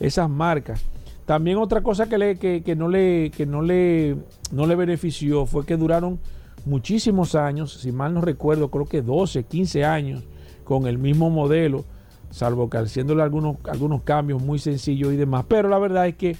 esas 0.00 0.28
marcas. 0.28 0.84
También 1.24 1.58
otra 1.58 1.82
cosa 1.82 2.08
que, 2.08 2.18
le, 2.18 2.36
que, 2.36 2.62
que 2.64 2.74
no, 2.74 2.88
le, 2.88 3.30
que 3.30 3.46
no, 3.46 3.62
le, 3.62 4.16
no 4.50 4.66
le 4.66 4.74
benefició 4.74 5.46
fue 5.46 5.64
que 5.64 5.76
duraron 5.76 6.18
muchísimos 6.66 7.34
años, 7.34 7.72
si 7.72 7.92
mal 7.92 8.14
no 8.14 8.20
recuerdo, 8.20 8.70
creo 8.70 8.86
que 8.86 9.02
12, 9.02 9.44
15 9.44 9.84
años 9.84 10.22
con 10.64 10.86
el 10.86 10.98
mismo 10.98 11.30
modelo, 11.30 11.84
salvo 12.30 12.70
que 12.70 12.78
haciéndole 12.78 13.22
algunos, 13.22 13.56
algunos 13.64 14.02
cambios 14.02 14.42
muy 14.42 14.58
sencillos 14.58 15.12
y 15.12 15.16
demás. 15.16 15.44
Pero 15.48 15.68
la 15.68 15.78
verdad 15.78 16.06
es 16.06 16.16
que 16.16 16.36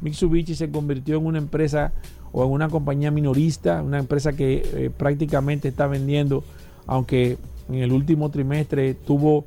Mitsubishi 0.00 0.54
se 0.54 0.70
convirtió 0.70 1.16
en 1.16 1.26
una 1.26 1.38
empresa 1.38 1.92
o 2.32 2.44
en 2.44 2.50
una 2.50 2.68
compañía 2.68 3.10
minorista, 3.10 3.82
una 3.82 3.98
empresa 3.98 4.32
que 4.32 4.62
eh, 4.74 4.90
prácticamente 4.96 5.68
está 5.68 5.86
vendiendo, 5.86 6.44
aunque 6.86 7.38
en 7.68 7.76
el 7.76 7.92
último 7.92 8.30
trimestre 8.30 8.94
tuvo 8.94 9.44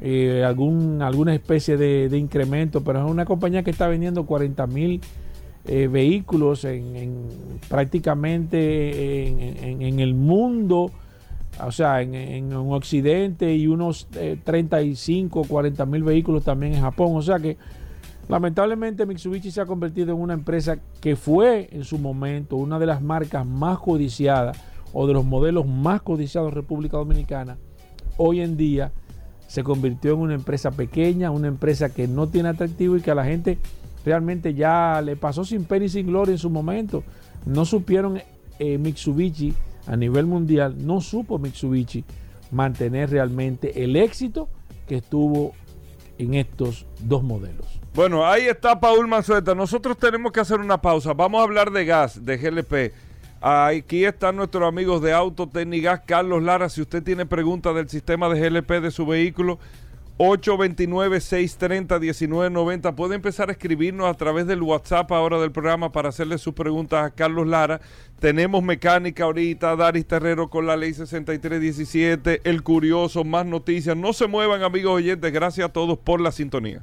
eh, 0.00 0.44
algún, 0.44 1.02
alguna 1.02 1.34
especie 1.34 1.76
de, 1.76 2.16
incremento, 2.16 2.84
pero 2.84 3.04
es 3.04 3.10
una 3.10 3.24
compañía 3.24 3.62
que 3.62 3.70
está 3.70 3.88
vendiendo 3.88 4.26
40 4.26 4.66
mil 4.68 5.00
eh, 5.68 5.86
vehículos 5.86 6.64
en, 6.64 7.18
prácticamente 7.68 9.28
en, 9.70 10.00
el 10.00 10.14
mundo, 10.14 10.90
o 11.64 11.72
sea, 11.72 12.02
en, 12.02 12.52
Occidente 12.52 13.54
y 13.54 13.66
unos 13.66 14.08
35, 14.44 15.44
40 15.44 15.86
mil 15.86 16.02
vehículos 16.02 16.44
también 16.44 16.74
en 16.74 16.80
Japón. 16.80 17.12
O 17.14 17.22
sea 17.22 17.38
que 17.38 17.56
Lamentablemente 18.28 19.06
Mitsubishi 19.06 19.50
se 19.50 19.62
ha 19.62 19.66
convertido 19.66 20.12
en 20.12 20.20
una 20.20 20.34
empresa 20.34 20.76
que 21.00 21.16
fue 21.16 21.70
en 21.72 21.84
su 21.84 21.98
momento 21.98 22.56
una 22.56 22.78
de 22.78 22.84
las 22.84 23.00
marcas 23.00 23.46
más 23.46 23.78
codiciadas 23.78 24.60
o 24.92 25.06
de 25.06 25.14
los 25.14 25.24
modelos 25.24 25.66
más 25.66 26.02
codiciados 26.02 26.50
en 26.50 26.54
República 26.54 26.98
Dominicana. 26.98 27.56
Hoy 28.18 28.40
en 28.40 28.58
día 28.58 28.92
se 29.46 29.64
convirtió 29.64 30.12
en 30.12 30.18
una 30.18 30.34
empresa 30.34 30.70
pequeña, 30.72 31.30
una 31.30 31.48
empresa 31.48 31.88
que 31.88 32.06
no 32.06 32.28
tiene 32.28 32.50
atractivo 32.50 32.98
y 32.98 33.00
que 33.00 33.10
a 33.10 33.14
la 33.14 33.24
gente 33.24 33.58
realmente 34.04 34.54
ya 34.54 35.00
le 35.02 35.16
pasó 35.16 35.44
sin 35.44 35.64
pena 35.64 35.86
y 35.86 35.88
sin 35.88 36.06
gloria 36.06 36.32
en 36.32 36.38
su 36.38 36.50
momento. 36.50 37.04
No 37.46 37.64
supieron 37.64 38.20
eh, 38.58 38.78
Mitsubishi 38.78 39.54
a 39.86 39.96
nivel 39.96 40.26
mundial, 40.26 40.74
no 40.78 41.00
supo 41.00 41.38
Mitsubishi 41.38 42.04
mantener 42.50 43.10
realmente 43.10 43.84
el 43.84 43.96
éxito 43.96 44.48
que 44.86 44.96
estuvo 44.96 45.52
en 46.18 46.34
estos 46.34 46.86
dos 47.00 47.22
modelos. 47.22 47.66
Bueno, 47.94 48.26
ahí 48.26 48.42
está 48.42 48.78
Paul 48.78 49.08
Manzueta. 49.08 49.54
Nosotros 49.54 49.96
tenemos 49.98 50.32
que 50.32 50.40
hacer 50.40 50.60
una 50.60 50.80
pausa. 50.80 51.14
Vamos 51.14 51.40
a 51.40 51.44
hablar 51.44 51.70
de 51.70 51.84
gas, 51.84 52.24
de 52.24 52.36
GLP. 52.36 52.94
Aquí 53.40 54.04
están 54.04 54.36
nuestros 54.36 54.66
amigos 54.66 55.00
de 55.00 55.12
Autotecnigas, 55.12 56.02
Carlos 56.06 56.42
Lara. 56.42 56.68
Si 56.68 56.80
usted 56.80 57.02
tiene 57.02 57.24
preguntas 57.24 57.74
del 57.74 57.88
sistema 57.88 58.28
de 58.28 58.40
GLP 58.40 58.80
de 58.80 58.90
su 58.90 59.06
vehículo, 59.06 59.58
829-630-1990. 60.18 62.94
Puede 62.94 63.14
empezar 63.14 63.48
a 63.48 63.52
escribirnos 63.52 64.06
a 64.08 64.14
través 64.14 64.46
del 64.46 64.62
WhatsApp 64.62 65.10
ahora 65.12 65.40
del 65.40 65.52
programa 65.52 65.90
para 65.92 66.10
hacerle 66.10 66.36
sus 66.38 66.54
preguntas 66.54 67.04
a 67.04 67.10
Carlos 67.10 67.46
Lara. 67.46 67.80
Tenemos 68.18 68.62
mecánica 68.62 69.24
ahorita, 69.24 69.76
Daris 69.76 70.06
Terrero 70.06 70.50
con 70.50 70.66
la 70.66 70.76
ley 70.76 70.92
6317, 70.92 72.42
El 72.44 72.62
Curioso, 72.62 73.24
más 73.24 73.46
noticias. 73.46 73.96
No 73.96 74.12
se 74.12 74.26
muevan 74.26 74.62
amigos 74.62 74.92
oyentes. 74.94 75.32
Gracias 75.32 75.68
a 75.68 75.72
todos 75.72 75.98
por 75.98 76.20
la 76.20 76.32
sintonía. 76.32 76.82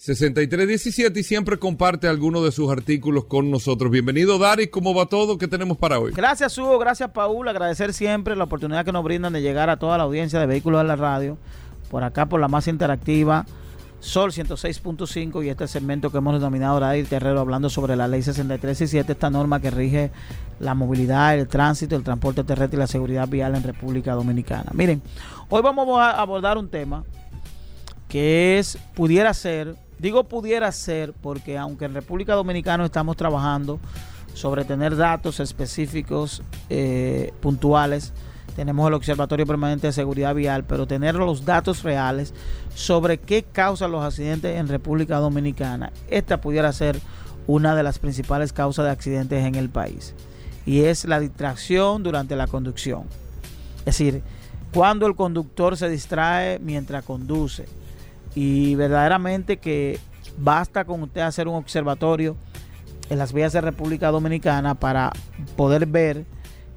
6317 0.00 1.20
y 1.20 1.22
siempre 1.22 1.58
comparte 1.58 2.08
algunos 2.08 2.42
de 2.42 2.52
sus 2.52 2.72
artículos 2.72 3.26
con 3.26 3.50
nosotros. 3.50 3.90
Bienvenido, 3.90 4.38
Dari. 4.38 4.68
¿Cómo 4.68 4.94
va 4.94 5.04
todo? 5.04 5.36
¿Qué 5.36 5.46
tenemos 5.46 5.76
para 5.76 5.98
hoy? 5.98 6.12
Gracias, 6.12 6.56
Hugo. 6.56 6.78
Gracias, 6.78 7.10
Paul. 7.10 7.46
Agradecer 7.46 7.92
siempre 7.92 8.34
la 8.34 8.44
oportunidad 8.44 8.86
que 8.86 8.92
nos 8.92 9.04
brindan 9.04 9.34
de 9.34 9.42
llegar 9.42 9.68
a 9.68 9.78
toda 9.78 9.98
la 9.98 10.04
audiencia 10.04 10.40
de 10.40 10.46
Vehículos 10.46 10.80
de 10.80 10.88
la 10.88 10.96
Radio. 10.96 11.36
Por 11.90 12.02
acá, 12.02 12.24
por 12.30 12.40
la 12.40 12.48
más 12.48 12.66
interactiva, 12.66 13.44
Sol 13.98 14.32
106.5 14.32 15.44
y 15.44 15.50
este 15.50 15.68
segmento 15.68 16.10
que 16.10 16.16
hemos 16.16 16.32
denominado 16.32 16.80
Dari 16.80 17.02
Terrero, 17.02 17.38
hablando 17.38 17.68
sobre 17.68 17.94
la 17.94 18.08
ley 18.08 18.22
6317, 18.22 19.12
esta 19.12 19.28
norma 19.28 19.60
que 19.60 19.70
rige 19.70 20.10
la 20.60 20.74
movilidad, 20.74 21.38
el 21.38 21.46
tránsito, 21.46 21.94
el 21.94 22.04
transporte 22.04 22.42
terrestre 22.42 22.78
y 22.78 22.80
la 22.80 22.86
seguridad 22.86 23.28
vial 23.28 23.54
en 23.54 23.64
República 23.64 24.14
Dominicana. 24.14 24.70
Miren, 24.72 25.02
hoy 25.50 25.60
vamos 25.60 25.86
a 26.00 26.12
abordar 26.12 26.56
un 26.56 26.70
tema 26.70 27.04
que 28.08 28.58
es, 28.58 28.78
pudiera 28.94 29.34
ser 29.34 29.76
Digo 30.00 30.24
pudiera 30.24 30.72
ser 30.72 31.12
porque 31.12 31.58
aunque 31.58 31.84
en 31.84 31.92
República 31.92 32.34
Dominicana 32.34 32.86
estamos 32.86 33.18
trabajando 33.18 33.78
sobre 34.32 34.64
tener 34.64 34.96
datos 34.96 35.40
específicos 35.40 36.42
eh, 36.70 37.34
puntuales, 37.40 38.14
tenemos 38.56 38.88
el 38.88 38.94
Observatorio 38.94 39.44
Permanente 39.44 39.88
de 39.88 39.92
Seguridad 39.92 40.34
Vial, 40.34 40.64
pero 40.64 40.86
tener 40.86 41.16
los 41.16 41.44
datos 41.44 41.82
reales 41.82 42.32
sobre 42.74 43.18
qué 43.18 43.42
causan 43.42 43.92
los 43.92 44.02
accidentes 44.02 44.56
en 44.56 44.68
República 44.68 45.18
Dominicana, 45.18 45.92
esta 46.08 46.40
pudiera 46.40 46.72
ser 46.72 46.98
una 47.46 47.74
de 47.74 47.82
las 47.82 47.98
principales 47.98 48.54
causas 48.54 48.86
de 48.86 48.92
accidentes 48.92 49.44
en 49.44 49.54
el 49.54 49.68
país. 49.68 50.14
Y 50.64 50.84
es 50.84 51.04
la 51.04 51.20
distracción 51.20 52.02
durante 52.02 52.36
la 52.36 52.46
conducción. 52.46 53.02
Es 53.80 53.98
decir, 53.98 54.22
cuando 54.72 55.06
el 55.06 55.14
conductor 55.14 55.76
se 55.76 55.90
distrae 55.90 56.58
mientras 56.58 57.04
conduce 57.04 57.66
y 58.34 58.74
verdaderamente 58.74 59.58
que 59.58 59.98
basta 60.38 60.84
con 60.84 61.02
usted 61.02 61.20
hacer 61.22 61.48
un 61.48 61.56
observatorio 61.56 62.36
en 63.08 63.18
las 63.18 63.32
vías 63.32 63.52
de 63.52 63.60
República 63.60 64.10
Dominicana 64.10 64.74
para 64.76 65.12
poder 65.56 65.86
ver 65.86 66.24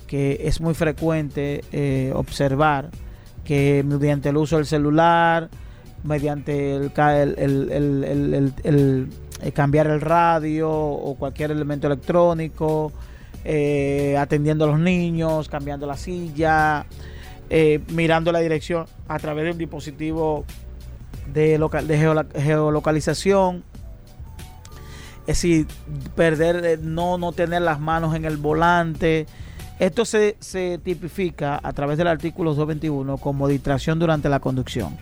que 0.08 0.42
es 0.44 0.62
muy 0.62 0.74
frecuente 0.74 1.64
eh, 1.72 2.12
observar 2.14 2.90
que 3.44 3.84
mediante 3.86 4.30
el 4.30 4.38
uso 4.38 4.58
del 4.58 4.66
celular, 4.66 5.50
mediante 6.04 6.76
el, 6.76 6.92
eh, 8.64 9.52
cambiar 9.54 9.88
el 9.88 10.02
radio 10.02 10.72
o 10.72 11.16
cualquier 11.16 11.52
elemento 11.52 11.88
electrónico, 11.88 12.92
eh, 13.44 14.16
atendiendo 14.18 14.66
a 14.66 14.68
los 14.70 14.80
niños, 14.80 15.50
cambiando 15.50 15.86
la 15.88 15.98
silla, 15.98 16.86
mirando 17.90 18.32
la 18.32 18.40
dirección 18.40 18.86
a 19.08 19.20
través 19.20 19.46
de 19.46 19.52
un 19.52 19.58
dispositivo 19.58 20.46
de, 21.28 21.58
de 21.58 22.42
geolocalización. 22.42 23.64
Es 25.22 25.38
decir, 25.38 25.68
perder, 26.16 26.66
eh, 26.66 26.78
no, 26.82 27.18
no 27.18 27.32
tener 27.32 27.62
las 27.62 27.80
manos 27.80 28.16
en 28.16 28.26
el 28.26 28.38
volante. 28.38 29.26
Esto 29.80 30.06
se, 30.06 30.38
tipifica 30.84 31.60
a 31.62 31.74
través 31.74 31.98
del 31.98 32.08
artículo 32.08 32.54
221 32.54 33.18
como 33.18 33.48
distracción 33.48 34.00
durante 34.00 34.30
la 34.30 34.40
conducción. 34.40 34.98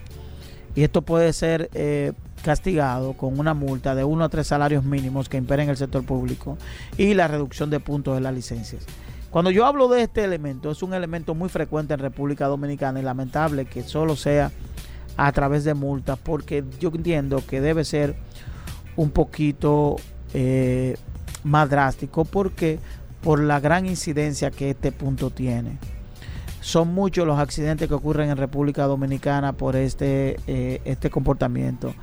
Y 0.75 0.83
esto 0.83 1.01
puede 1.01 1.33
ser 1.33 1.69
eh, 1.73 2.13
castigado 2.43 3.13
con 3.13 3.37
una 3.39 3.53
multa 3.53 3.95
de 3.95 4.03
1 4.03 4.23
a 4.23 4.29
3 4.29 4.47
salarios 4.47 4.83
mínimos 4.83 5.27
que 5.27 5.37
imperen 5.37 5.69
el 5.69 5.77
sector 5.77 6.05
público 6.05 6.57
y 6.97 7.13
la 7.13 7.27
reducción 7.27 7.69
de 7.69 7.79
puntos 7.79 8.15
de 8.15 8.21
las 8.21 8.33
licencias. 8.33 8.85
Cuando 9.31 9.51
yo 9.51 9.65
hablo 9.65 9.87
de 9.87 10.03
este 10.03 10.23
elemento, 10.23 10.71
es 10.71 10.83
un 10.83 10.93
elemento 10.93 11.35
muy 11.35 11.49
frecuente 11.49 11.93
en 11.93 11.99
República 11.99 12.47
Dominicana 12.47 12.99
y 12.99 13.03
lamentable 13.03 13.65
que 13.65 13.83
solo 13.83 14.15
sea 14.15 14.51
a 15.17 15.31
través 15.31 15.63
de 15.63 15.73
multas, 15.73 16.17
porque 16.21 16.63
yo 16.79 16.91
entiendo 16.93 17.43
que 17.45 17.61
debe 17.61 17.83
ser 17.85 18.15
un 18.95 19.11
poquito 19.11 19.95
eh, 20.33 20.95
más 21.43 21.69
drástico, 21.69 22.25
porque 22.25 22.79
por 23.21 23.39
la 23.39 23.59
gran 23.59 23.85
incidencia 23.85 24.51
que 24.51 24.71
este 24.71 24.91
punto 24.91 25.29
tiene. 25.29 25.77
Son 26.59 26.93
muchos 26.93 27.25
los 27.25 27.39
accidentes 27.39 27.87
que 27.87 27.93
ocurren 27.93 28.29
en 28.29 28.37
República 28.37 28.85
Dominicana 28.85 29.53
por 29.53 29.75
este, 29.75 30.37
eh, 30.47 30.81
este 30.85 31.09
comportamiento. 31.09 31.93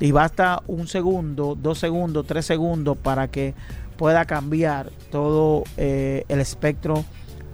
Y 0.00 0.12
basta 0.12 0.62
un 0.66 0.86
segundo, 0.86 1.56
dos 1.60 1.78
segundos, 1.78 2.26
tres 2.26 2.46
segundos 2.46 2.96
para 2.96 3.28
que 3.28 3.54
pueda 3.96 4.24
cambiar 4.24 4.90
todo 5.10 5.64
eh, 5.76 6.24
el 6.28 6.40
espectro 6.40 7.04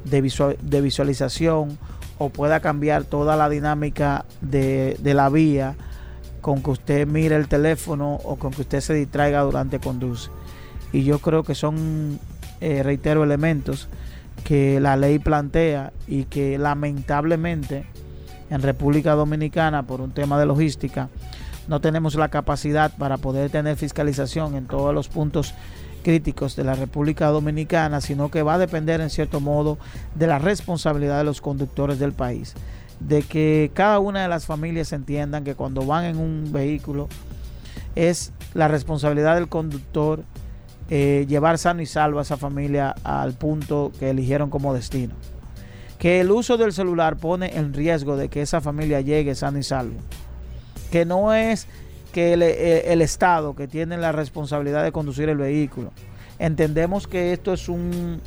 de, 0.05 0.21
de 0.63 0.81
visualización 0.81 1.79
o 2.19 2.29
pueda 2.31 2.61
cambiar 2.61 3.05
toda 3.05 3.37
la 3.37 3.49
dinámica 3.49 4.25
de, 4.41 4.99
la 5.03 5.29
vía 5.29 5.75
con 6.41 6.63
que 6.63 6.71
usted 6.71 7.07
mire 7.07 7.37
el 7.37 7.49
teléfono 7.49 8.15
o 8.15 8.37
con 8.37 8.53
que 8.53 8.63
usted 8.63 8.81
se 8.81 8.95
distraiga 8.95 9.41
durante 9.43 9.81
conduce. 9.81 10.31
Y 10.93 11.05
yo 11.05 11.19
creo 11.19 11.43
que 11.43 11.55
son, 11.55 12.19
eh, 12.61 12.83
reitero, 12.83 13.25
elementos 13.25 13.89
que 14.45 14.79
la 14.81 14.97
ley 14.97 15.19
plantea 15.19 15.93
y 16.07 16.25
que 16.25 16.59
lamentablemente 16.59 17.87
en 18.51 18.63
República 18.63 19.15
Dominicana, 19.15 19.85
por 19.85 20.01
un 20.01 20.13
tema 20.13 20.39
de 20.39 20.47
logística, 20.47 21.09
no 21.67 21.81
tenemos 21.81 22.15
la 22.15 22.29
capacidad 22.29 22.93
para 22.97 23.17
poder 23.17 23.51
tener 23.51 23.77
fiscalización 23.77 24.55
en 24.55 24.67
todos 24.67 24.95
los 24.95 25.09
puntos 25.09 25.55
críticos 26.05 26.55
de 26.55 26.63
la 26.63 26.75
República 26.75 27.27
Dominicana, 27.29 28.01
sino 28.01 28.31
que 28.31 28.43
va 28.43 28.55
a 28.55 28.59
depender 28.59 29.01
en 29.01 29.11
cierto 29.11 29.41
modo 29.41 29.79
de 30.15 30.29
la 30.29 30.39
responsabilidad 30.39 31.19
de 31.19 31.25
los 31.25 31.41
conductores 31.41 31.99
del 31.99 32.13
país. 32.13 32.55
De 33.01 33.23
que 33.23 33.73
cada 33.75 33.99
una 33.99 34.23
de 34.23 34.29
las 34.29 34.47
familias 34.47 34.93
entiendan 34.93 35.43
que 35.43 35.57
cuando 35.57 35.85
van 35.85 36.05
en 36.05 36.19
un 36.19 36.53
vehículo 36.53 37.09
es 37.97 38.33
la 38.55 38.69
responsabilidad 38.69 39.35
del 39.35 39.49
conductor 39.49 40.23
eh, 40.91 41.25
llevar 41.29 41.59
sano 41.59 41.83
y 41.83 41.87
salvo 41.87 42.19
a 42.19 42.23
esa 42.23 42.37
familia 42.37 42.95
al 43.03 43.33
punto 43.33 43.91
que 43.99 44.11
eligieron 44.11 44.51
como 44.51 44.75
destino. 44.75 45.15
Que 45.99 46.21
el 46.21 46.31
uso 46.31 46.59
del 46.59 46.73
celular 46.73 47.17
pone 47.17 47.57
en 47.57 47.73
riesgo 47.73 48.17
de 48.17 48.29
que 48.29 48.43
esa 48.43 48.61
familia 48.61 49.01
llegue 49.01 49.35
sano 49.35 49.59
y 49.59 49.63
salvo. 49.63 49.99
Que 50.93 51.07
no 51.07 51.33
es 51.33 51.67
que 52.15 52.33
el, 52.33 52.43
eh, 52.43 52.93
el 52.93 53.03
Estado 53.03 53.55
que 53.55 53.67
tiene 53.67 53.99
la 53.99 54.13
responsabilidad 54.13 54.85
de 54.85 54.93
conducir 54.93 55.29
el 55.29 55.37
vehículo. 55.37 55.91
Entendemos 56.39 57.07
que 57.07 57.33
esto 57.33 57.53
es 57.53 57.69
un, 57.69 58.21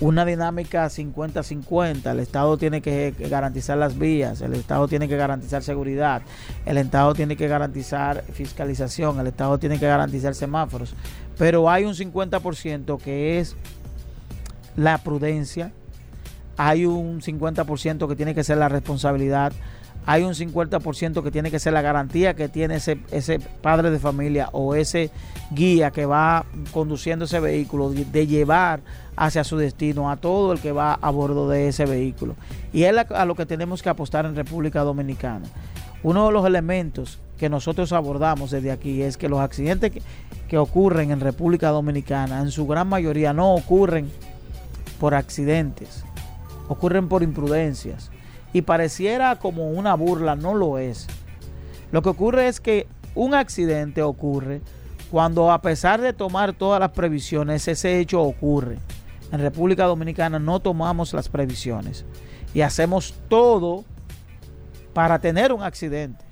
una 0.00 0.24
dinámica 0.24 0.86
50-50. 0.86 2.10
El 2.10 2.18
Estado 2.18 2.58
tiene 2.58 2.82
que 2.82 3.14
garantizar 3.30 3.78
las 3.78 3.96
vías, 3.96 4.40
el 4.40 4.54
Estado 4.54 4.88
tiene 4.88 5.08
que 5.08 5.16
garantizar 5.16 5.62
seguridad, 5.62 6.22
el 6.66 6.78
Estado 6.78 7.14
tiene 7.14 7.36
que 7.36 7.46
garantizar 7.48 8.24
fiscalización, 8.32 9.20
el 9.20 9.28
Estado 9.28 9.58
tiene 9.58 9.78
que 9.78 9.86
garantizar 9.86 10.34
semáforos. 10.34 10.94
Pero 11.38 11.70
hay 11.70 11.84
un 11.84 11.94
50% 11.94 12.98
que 13.00 13.38
es 13.38 13.56
la 14.76 14.98
prudencia, 14.98 15.72
hay 16.56 16.86
un 16.86 17.20
50% 17.20 18.08
que 18.08 18.16
tiene 18.16 18.34
que 18.34 18.44
ser 18.44 18.58
la 18.58 18.68
responsabilidad, 18.68 19.52
hay 20.06 20.22
un 20.22 20.34
50% 20.34 21.22
que 21.22 21.30
tiene 21.32 21.50
que 21.50 21.58
ser 21.58 21.72
la 21.72 21.82
garantía 21.82 22.34
que 22.34 22.48
tiene 22.48 22.76
ese, 22.76 23.00
ese 23.10 23.40
padre 23.40 23.90
de 23.90 23.98
familia 23.98 24.48
o 24.52 24.76
ese 24.76 25.10
guía 25.50 25.90
que 25.90 26.06
va 26.06 26.46
conduciendo 26.72 27.24
ese 27.24 27.40
vehículo, 27.40 27.90
de 27.90 28.26
llevar 28.26 28.80
hacia 29.16 29.42
su 29.42 29.56
destino 29.56 30.08
a 30.08 30.16
todo 30.16 30.52
el 30.52 30.60
que 30.60 30.70
va 30.70 30.94
a 30.94 31.10
bordo 31.10 31.48
de 31.48 31.66
ese 31.66 31.86
vehículo. 31.86 32.36
Y 32.72 32.84
es 32.84 32.96
a 32.96 33.24
lo 33.24 33.34
que 33.34 33.46
tenemos 33.46 33.82
que 33.82 33.88
apostar 33.88 34.26
en 34.26 34.36
República 34.36 34.82
Dominicana. 34.82 35.46
Uno 36.04 36.26
de 36.26 36.32
los 36.32 36.46
elementos 36.46 37.18
que 37.36 37.48
nosotros 37.48 37.92
abordamos 37.92 38.52
desde 38.52 38.70
aquí 38.70 39.02
es 39.02 39.16
que 39.16 39.28
los 39.28 39.40
accidentes 39.40 39.90
que, 39.90 40.02
que 40.48 40.56
ocurren 40.56 41.10
en 41.10 41.18
República 41.18 41.70
Dominicana 41.70 42.40
en 42.40 42.52
su 42.52 42.64
gran 42.66 42.86
mayoría 42.86 43.32
no 43.32 43.54
ocurren 43.54 44.08
por 45.00 45.14
accidentes, 45.14 46.04
ocurren 46.68 47.08
por 47.08 47.24
imprudencias 47.24 48.10
y 48.56 48.62
pareciera 48.62 49.36
como 49.36 49.68
una 49.68 49.94
burla, 49.94 50.34
no 50.34 50.54
lo 50.54 50.78
es. 50.78 51.06
Lo 51.92 52.00
que 52.00 52.08
ocurre 52.08 52.48
es 52.48 52.58
que 52.58 52.86
un 53.14 53.34
accidente 53.34 54.00
ocurre 54.00 54.62
cuando 55.10 55.52
a 55.52 55.60
pesar 55.60 56.00
de 56.00 56.14
tomar 56.14 56.54
todas 56.54 56.80
las 56.80 56.92
previsiones, 56.92 57.68
ese 57.68 58.00
hecho 58.00 58.22
ocurre. 58.22 58.78
En 59.30 59.40
República 59.40 59.84
Dominicana 59.84 60.38
no 60.38 60.60
tomamos 60.60 61.12
las 61.12 61.28
previsiones 61.28 62.06
y 62.54 62.62
hacemos 62.62 63.14
todo 63.28 63.84
para 64.94 65.18
tener 65.18 65.52
un 65.52 65.62
accidente. 65.62 66.24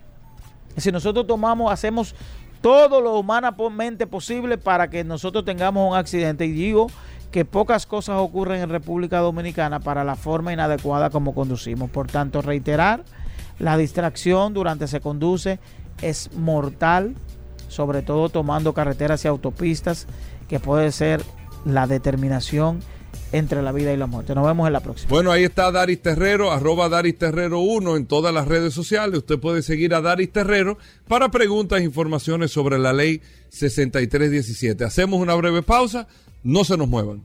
Si 0.78 0.90
nosotros 0.90 1.26
tomamos, 1.26 1.70
hacemos 1.70 2.14
todo 2.62 3.02
lo 3.02 3.18
humanamente 3.18 4.06
posible 4.06 4.56
para 4.56 4.88
que 4.88 5.04
nosotros 5.04 5.44
tengamos 5.44 5.90
un 5.90 5.94
accidente. 5.94 6.46
Y 6.46 6.52
digo 6.52 6.87
que 7.34 7.44
pocas 7.44 7.84
cosas 7.84 8.20
ocurren 8.20 8.62
en 8.62 8.68
República 8.68 9.18
Dominicana 9.18 9.80
para 9.80 10.04
la 10.04 10.14
forma 10.14 10.52
inadecuada 10.52 11.10
como 11.10 11.34
conducimos. 11.34 11.90
Por 11.90 12.06
tanto, 12.06 12.42
reiterar, 12.42 13.02
la 13.58 13.76
distracción 13.76 14.54
durante 14.54 14.86
se 14.86 15.00
conduce 15.00 15.58
es 16.00 16.32
mortal, 16.36 17.16
sobre 17.66 18.02
todo 18.02 18.28
tomando 18.28 18.72
carreteras 18.72 19.24
y 19.24 19.26
autopistas, 19.26 20.06
que 20.48 20.60
puede 20.60 20.92
ser 20.92 21.22
la 21.64 21.88
determinación 21.88 22.78
entre 23.34 23.62
la 23.62 23.72
vida 23.72 23.92
y 23.92 23.96
la 23.96 24.06
muerte. 24.06 24.34
Nos 24.34 24.46
vemos 24.46 24.66
en 24.66 24.72
la 24.72 24.80
próxima. 24.80 25.10
Bueno, 25.10 25.32
ahí 25.32 25.42
está 25.42 25.72
Daris 25.72 26.00
Terrero, 26.00 26.52
arroba 26.52 26.88
Daris 26.88 27.18
Terrero 27.18 27.58
1 27.60 27.96
en 27.96 28.06
todas 28.06 28.32
las 28.32 28.46
redes 28.46 28.72
sociales. 28.72 29.18
Usted 29.18 29.38
puede 29.40 29.62
seguir 29.62 29.92
a 29.94 30.00
Daris 30.00 30.30
Terrero 30.30 30.78
para 31.08 31.30
preguntas 31.30 31.80
e 31.80 31.84
informaciones 31.84 32.52
sobre 32.52 32.78
la 32.78 32.92
ley 32.92 33.20
6317. 33.48 34.84
Hacemos 34.84 35.20
una 35.20 35.34
breve 35.34 35.62
pausa. 35.62 36.06
No 36.44 36.62
se 36.62 36.76
nos 36.76 36.88
muevan. 36.88 37.22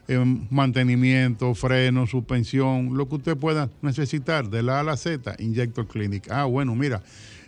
eh, 0.09 0.19
mantenimiento, 0.51 1.55
freno, 1.55 2.09
suspensión, 2.09 2.97
lo 2.99 3.09
que 3.09 3.15
usted 3.15 3.37
pueda 3.37 3.71
necesitar 3.83 4.51
de 4.51 4.65
la 4.65 4.79
A 4.79 4.81
a 4.81 4.83
la 4.83 4.97
Z, 4.97 5.37
Injector 5.39 5.87
Clinic. 5.87 6.29
Ah, 6.29 6.45
bueno, 6.45 6.75
mira, 6.75 7.05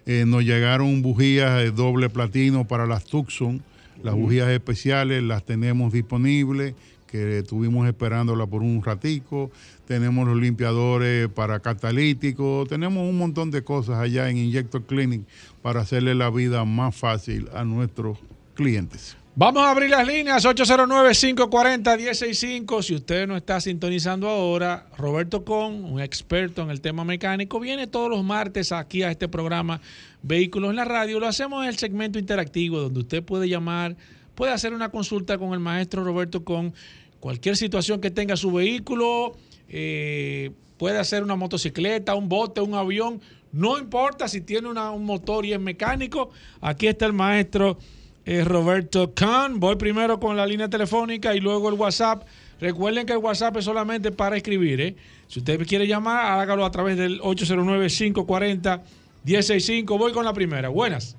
eh, 0.06 0.24
nos 0.26 0.44
llegaron 0.44 1.02
bujías 1.02 1.58
de 1.58 1.70
doble 1.70 2.10
platino 2.10 2.66
para 2.66 2.86
las 2.86 3.04
Tucson, 3.04 3.62
las 4.02 4.14
bujías 4.14 4.48
especiales 4.50 5.22
las 5.22 5.44
tenemos 5.44 5.92
disponibles 5.92 6.74
que 7.06 7.38
estuvimos 7.38 7.86
esperándola 7.86 8.44
por 8.44 8.62
un 8.62 8.82
ratico, 8.82 9.50
tenemos 9.86 10.26
los 10.26 10.36
limpiadores 10.36 11.28
para 11.28 11.60
catalíticos, 11.60 12.68
tenemos 12.68 13.08
un 13.08 13.16
montón 13.16 13.52
de 13.52 13.62
cosas 13.62 13.98
allá 13.98 14.28
en 14.28 14.36
Injector 14.36 14.82
Clinic 14.82 15.22
para 15.62 15.82
hacerle 15.82 16.16
la 16.16 16.28
vida 16.30 16.64
más 16.64 16.96
fácil 16.96 17.48
a 17.54 17.62
nuestros 17.64 18.18
clientes. 18.54 19.16
Vamos 19.36 19.64
a 19.64 19.72
abrir 19.72 19.90
las 19.90 20.06
líneas 20.06 20.44
809-540-165. 20.44 22.82
Si 22.82 22.94
usted 22.94 23.26
no 23.26 23.36
está 23.36 23.60
sintonizando 23.60 24.28
ahora, 24.28 24.86
Roberto 24.96 25.44
Con, 25.44 25.84
un 25.84 26.00
experto 26.00 26.62
en 26.62 26.70
el 26.70 26.80
tema 26.80 27.04
mecánico, 27.04 27.58
viene 27.58 27.88
todos 27.88 28.08
los 28.08 28.22
martes 28.22 28.70
aquí 28.70 29.02
a 29.02 29.10
este 29.10 29.26
programa 29.26 29.80
Vehículos 30.22 30.70
en 30.70 30.76
la 30.76 30.84
Radio. 30.84 31.18
Lo 31.18 31.26
hacemos 31.26 31.64
en 31.64 31.70
el 31.70 31.76
segmento 31.76 32.20
interactivo 32.20 32.78
donde 32.78 33.00
usted 33.00 33.24
puede 33.24 33.48
llamar, 33.48 33.96
puede 34.36 34.52
hacer 34.52 34.72
una 34.72 34.90
consulta 34.90 35.36
con 35.36 35.52
el 35.52 35.58
maestro 35.58 36.04
Roberto 36.04 36.44
Con 36.44 36.72
cualquier 37.18 37.56
situación 37.56 38.00
que 38.00 38.12
tenga 38.12 38.36
su 38.36 38.52
vehículo, 38.52 39.36
eh, 39.68 40.52
puede 40.78 41.00
hacer 41.00 41.24
una 41.24 41.34
motocicleta, 41.34 42.14
un 42.14 42.28
bote, 42.28 42.60
un 42.60 42.74
avión, 42.74 43.20
no 43.50 43.78
importa 43.78 44.28
si 44.28 44.42
tiene 44.42 44.68
un 44.68 45.04
motor 45.04 45.44
y 45.44 45.54
es 45.54 45.60
mecánico. 45.60 46.30
Aquí 46.60 46.86
está 46.86 47.06
el 47.06 47.14
maestro 47.14 47.78
eh, 48.26 48.44
Roberto 48.44 49.14
Kahn. 49.14 49.58
Voy 49.60 49.76
primero 49.76 50.18
con 50.20 50.36
la 50.36 50.46
línea 50.46 50.68
telefónica 50.68 51.34
y 51.34 51.40
luego 51.40 51.68
el 51.68 51.74
WhatsApp. 51.74 52.22
Recuerden 52.60 53.06
que 53.06 53.12
el 53.12 53.18
WhatsApp 53.18 53.56
es 53.58 53.64
solamente 53.64 54.12
para 54.12 54.36
escribir. 54.36 54.80
¿eh? 54.80 54.94
Si 55.26 55.40
usted 55.40 55.60
quiere 55.66 55.86
llamar, 55.86 56.40
hágalo 56.40 56.64
a 56.64 56.70
través 56.70 56.96
del 56.96 57.20
809-540-165. 57.20 59.98
Voy 59.98 60.12
con 60.12 60.24
la 60.24 60.32
primera. 60.32 60.68
Buenas. 60.68 61.18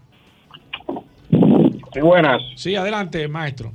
Sí, 1.93 1.99
buenas. 2.01 2.41
Sí, 2.56 2.76
adelante, 2.76 3.28
maestro. 3.28 3.72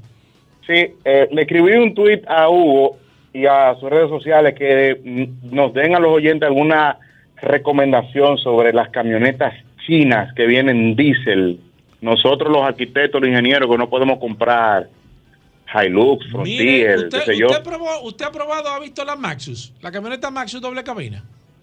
Sí, 0.66 0.94
eh, 1.04 1.28
le 1.30 1.42
escribí 1.42 1.72
un 1.72 1.94
tuit 1.94 2.26
a 2.28 2.48
Hugo 2.48 2.96
y 3.32 3.46
a 3.46 3.76
sus 3.76 3.88
redes 3.88 4.08
sociales 4.08 4.54
que 4.54 5.00
mm, 5.02 5.54
nos 5.54 5.72
den 5.72 5.94
a 5.94 6.00
los 6.00 6.12
oyentes 6.12 6.46
alguna 6.46 6.98
recomendación 7.40 8.36
sobre 8.38 8.72
las 8.72 8.88
camionetas 8.90 9.54
chinas 9.86 10.34
que 10.34 10.46
vienen 10.46 10.96
diésel. 10.96 11.60
Nosotros 12.00 12.50
los 12.52 12.62
arquitectos, 12.62 13.20
los 13.20 13.28
ingenieros 13.28 13.68
que 13.70 13.76
no 13.76 13.88
podemos 13.90 14.18
comprar 14.18 14.88
Hilux, 15.72 16.24
Mire, 16.24 16.30
Frontier, 16.32 16.98
usted, 16.98 17.18
qué 17.18 17.24
sé 17.32 17.38
yo. 17.38 17.46
usted 17.50 17.62
probó- 17.62 18.02
usted 18.04 18.24
ha 18.24 18.32
probado, 18.32 18.68
ha 18.70 18.80
visto 18.80 19.04
la 19.04 19.16
Maxus, 19.16 19.72
la 19.80 19.90
camioneta 19.92 20.30
Maxus 20.30 20.60
doble 20.60 20.82
cabina. 20.82 21.22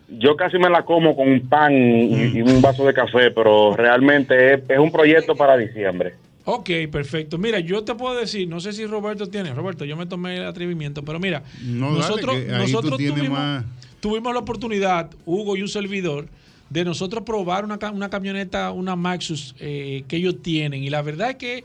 Yo 0.10 0.38
casi 0.38 0.58
me 0.58 0.70
la 0.70 0.86
como 0.86 1.16
con 1.16 1.28
un 1.28 1.42
pan 1.50 1.74
y, 1.74 2.42
un 2.42 2.62
vaso 2.62 2.86
de 2.86 2.94
café, 2.94 3.30
pero 3.32 3.76
realmente 3.76 4.54
es, 4.54 4.62
es 4.70 4.80
un 4.80 4.90
proyecto 4.92 5.36
para 5.36 5.58
diciembre. 5.58 6.14
Ok, 6.46 6.70
perfecto. 6.90 7.38
Mira, 7.38 7.60
yo 7.60 7.84
te 7.84 7.94
puedo 7.94 8.16
decir, 8.16 8.48
no 8.48 8.62
sé 8.62 8.72
si 8.72 8.86
Roberto 8.86 9.28
tiene, 9.28 9.54
Roberto, 9.54 9.84
yo 9.84 9.98
me 9.98 10.06
tomé 10.06 10.38
el 10.38 10.46
atrevimiento, 10.46 11.04
pero 11.04 11.20
mira, 11.20 11.44
No, 11.62 11.92
nosotros, 11.92 12.38
nosotros 12.48 12.98
tuvimos, 12.98 13.66
tuvimos 14.00 14.34
la 14.34 14.40
oportunidad, 14.40 15.10
Hugo 15.26 15.58
y 15.58 15.62
un 15.64 15.68
servidor, 15.68 16.28
de 16.70 16.84
nosotros 16.84 17.24
probar 17.24 17.66
una, 17.66 17.80
una 17.92 18.10
camioneta, 18.10 18.72
una 18.72 18.96
Maxus 18.96 19.56
eh, 19.60 20.04
que 20.08 20.18
ellos 20.18 20.42
tienen. 20.42 20.84
Y 20.84 20.90
la 20.90 21.02
verdad 21.02 21.32
es 21.32 21.36
que 21.38 21.64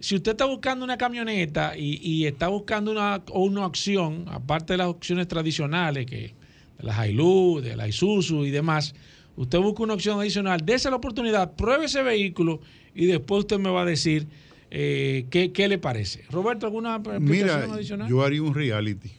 si 0.00 0.14
usted 0.14 0.32
está 0.32 0.44
buscando 0.44 0.84
una 0.84 0.96
camioneta 0.96 1.76
y, 1.76 1.98
y 2.02 2.26
está 2.26 2.48
buscando 2.48 2.90
una, 2.92 3.22
una 3.32 3.66
opción, 3.66 4.26
aparte 4.28 4.74
de 4.74 4.78
las 4.78 4.88
opciones 4.88 5.26
tradicionales, 5.28 6.06
que 6.06 6.34
de 6.78 6.84
la 6.84 7.06
Hilux, 7.08 7.64
de 7.64 7.76
la 7.76 7.88
Isuzu 7.88 8.44
y 8.44 8.50
demás, 8.50 8.94
usted 9.36 9.58
busca 9.58 9.82
una 9.82 9.94
opción 9.94 10.20
adicional, 10.20 10.60
dése 10.64 10.90
la 10.90 10.96
oportunidad, 10.96 11.54
pruebe 11.54 11.86
ese 11.86 12.02
vehículo 12.02 12.60
y 12.94 13.06
después 13.06 13.40
usted 13.40 13.58
me 13.58 13.70
va 13.70 13.82
a 13.82 13.84
decir 13.84 14.26
eh, 14.70 15.26
qué, 15.30 15.50
qué 15.52 15.66
le 15.66 15.78
parece. 15.78 16.24
Roberto, 16.30 16.66
¿alguna 16.66 16.96
explicación 16.96 17.24
Mira, 17.26 17.74
adicional? 17.74 18.08
yo 18.08 18.22
haría 18.22 18.42
un 18.42 18.54
reality. 18.54 19.10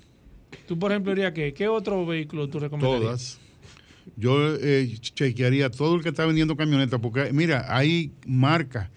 Tú, 0.68 0.78
por 0.78 0.92
ejemplo, 0.92 1.14
dirías 1.14 1.34
que, 1.34 1.54
¿qué 1.54 1.68
otro 1.68 2.06
vehículo 2.06 2.48
tú 2.48 2.60
recomendarías? 2.60 3.02
Todas. 3.02 3.40
Yo 4.18 4.56
eh, 4.56 4.96
chequearía 5.00 5.70
todo 5.70 5.96
el 5.96 6.04
que 6.04 6.10
está 6.10 6.26
vendiendo 6.26 6.56
camionetas, 6.56 7.00
porque 7.00 7.32
mira, 7.34 7.66
hay 7.70 8.12
marcas 8.28 8.90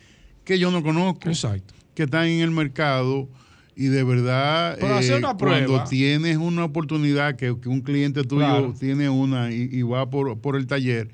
que 0.45 0.59
yo 0.59 0.71
no 0.71 0.83
conozco, 0.83 1.29
Exacto. 1.29 1.75
que 1.95 2.05
están 2.05 2.27
en 2.27 2.41
el 2.41 2.51
mercado 2.51 3.29
y 3.77 3.87
de 3.87 4.05
verdad, 4.05 4.77
una 4.83 5.35
cuando 5.39 5.85
tienes 5.85 6.37
una 6.37 6.65
oportunidad 6.65 7.37
que, 7.37 7.59
que 7.61 7.69
un 7.69 7.81
cliente 7.81 8.23
tuyo 8.25 8.39
Claro. 8.47 8.75
tiene 8.79 9.09
una 9.09 9.51
y, 9.51 9.69
y 9.73 9.83
va 9.83 10.11
por, 10.11 10.39
por 10.41 10.57
el 10.57 10.67
taller, 10.67 11.09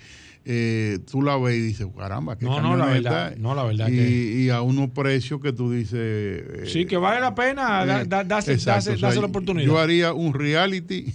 eh, 0.44 0.98
tú 1.10 1.20
la 1.22 1.36
ves 1.36 1.56
y 1.56 1.60
dices, 1.60 1.86
caramba, 1.96 2.36
qué 2.38 2.46
No, 2.46 2.60
no, 2.62 2.76
la 2.76 2.84
camioneta", 2.86 3.10
verdad, 3.10 3.36
no, 3.36 3.54
la 3.54 3.64
verdad 3.64 3.88
y, 3.88 3.96
que- 3.96 4.40
y 4.44 4.48
a 4.48 4.62
unos 4.62 4.90
precios 4.90 5.40
que 5.40 5.52
tú 5.52 5.70
dices... 5.70 5.92
eh, 5.94 6.62
Sí, 6.66 6.86
que 6.86 6.96
vale 6.96 7.20
la 7.20 7.34
pena 7.34 7.84
da- 7.84 8.00
eh, 8.02 8.04
da- 8.08 8.24
darse, 8.24 8.54
exacto, 8.54 8.90
darse- 8.90 8.94
o 8.94 8.98
sea, 8.98 9.08
darse 9.08 9.20
la 9.20 9.26
oportunidad. 9.26 9.66
Yo 9.66 9.78
haría 9.78 10.12
un 10.14 10.32
reality 10.34 11.12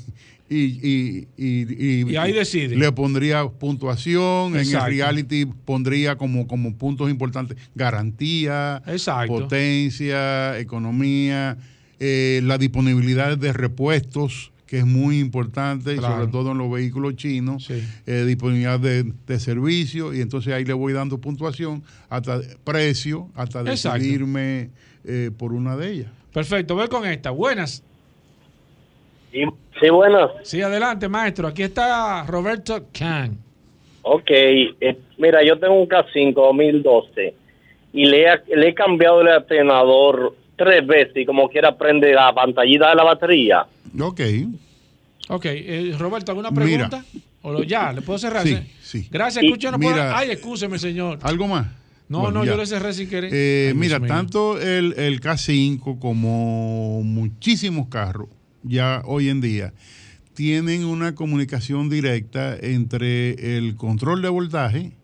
y, 0.56 1.28
y, 1.38 2.04
y, 2.06 2.12
Y 2.12 2.16
ahí 2.18 2.32
decide. 2.34 2.76
Le 2.76 2.92
pondría 2.92 3.48
puntuación, 3.48 4.56
Exacto. 4.56 4.78
en 4.88 4.92
el 4.94 4.98
reality 4.98 5.46
pondría 5.46 6.16
como, 6.18 6.48
como 6.48 6.76
puntos 6.78 7.10
importantes 7.10 7.58
garantía, 7.76 8.82
Exacto. 8.88 9.34
potencia, 9.34 10.60
economía, 10.60 11.58
eh, 12.00 12.42
la 12.44 12.58
disponibilidad 12.58 13.38
de 13.38 13.54
repuestos 13.54 14.52
que 14.66 14.80
es 14.80 14.86
muy 14.88 15.20
importante, 15.20 15.94
y 15.94 15.98
sobre 15.98 16.26
todo 16.32 16.54
en 16.54 16.58
los 16.58 16.72
vehículos 16.72 17.16
chinos, 17.16 17.66
Sí. 17.66 17.76
eh, 18.08 18.26
disponibilidad 18.26 18.80
de, 18.80 19.14
de 19.28 19.40
servicio, 19.40 20.16
y 20.16 20.22
entonces 20.22 20.52
ahí 20.52 20.66
le 20.66 20.74
voy 20.74 20.94
dando 20.94 21.20
puntuación, 21.20 21.84
hasta 22.10 22.42
precio, 22.64 23.30
hasta 23.36 23.62
Exacto. 23.62 24.00
decidirme 24.00 24.72
eh, 25.04 25.30
por 25.38 25.54
una 25.54 25.76
de 25.78 25.92
ellas. 25.92 26.12
Perfecto, 26.34 26.74
voy 26.74 26.88
con 26.88 27.06
esta. 27.06 27.30
Buenas. 27.30 27.84
Sí, 29.80 29.90
buenas. 29.90 30.30
Sí, 30.44 30.62
adelante, 30.62 31.10
maestro. 31.10 31.48
Aquí 31.48 31.64
está 31.64 32.24
Roberto 32.26 32.86
Khan. 32.98 33.38
Ok, 34.04 34.30
eh, 34.30 34.98
mira, 35.18 35.44
yo 35.44 35.58
tengo 35.60 35.82
un 35.82 35.88
K5 35.88 36.34
2012 36.34 37.34
y 37.94 38.06
le, 38.06 38.24
he- 38.28 38.56
le 38.56 38.70
he 38.70 38.74
cambiado 38.74 39.22
el 39.22 39.30
alternador 39.30 40.36
tres 40.58 40.86
veces 40.86 41.16
y 41.18 41.26
como 41.26 41.50
quiera 41.50 41.76
prende 41.78 42.14
la 42.14 42.34
pantallita 42.34 42.90
de 42.90 42.96
la 42.96 43.04
batería. 43.04 43.66
Ok. 44.00 44.22
Ok, 45.30 45.46
eh, 45.46 45.96
Roberto, 45.98 46.32
¿alguna 46.32 46.52
Mira. 46.52 46.90
pregunta? 46.90 47.06
¿O 47.42 47.52
lo- 47.54 47.64
ya, 47.64 47.92
¿le 47.94 48.02
puedo 48.02 48.20
cerrar? 48.20 48.46
Sí. 48.82 49.08
Gracias, 49.10 49.44
por... 49.46 49.80
mira- 49.80 50.18
Ay, 50.18 50.32
excúseme, 50.32 50.78
señor. 50.78 51.20
¿Algo 51.24 51.48
más? 51.48 51.68
No, 52.10 52.20
Bueno, 52.20 52.40
no, 52.40 52.46
ya. 52.46 52.52
yo 52.52 52.58
le 52.58 52.66
cerré 52.66 52.94
sin 52.94 53.10
querer. 53.10 53.32
Eh, 53.34 53.68
Ay, 53.70 53.74
mira, 53.74 54.00
tanto 54.02 54.60
el, 54.62 54.94
el 54.98 55.20
K5 55.22 55.98
como 56.00 57.02
muchísimos 57.04 57.88
carros 57.88 58.28
ya 58.64 59.02
hoy 59.06 59.30
en 59.30 59.42
día 59.42 59.74
tienen 60.34 60.86
una 60.86 61.14
comunicación 61.14 61.90
directa 61.90 62.58
entre 62.60 63.58
el 63.58 63.76
control 63.76 64.22
de 64.22 64.30
voltaje 64.30 64.98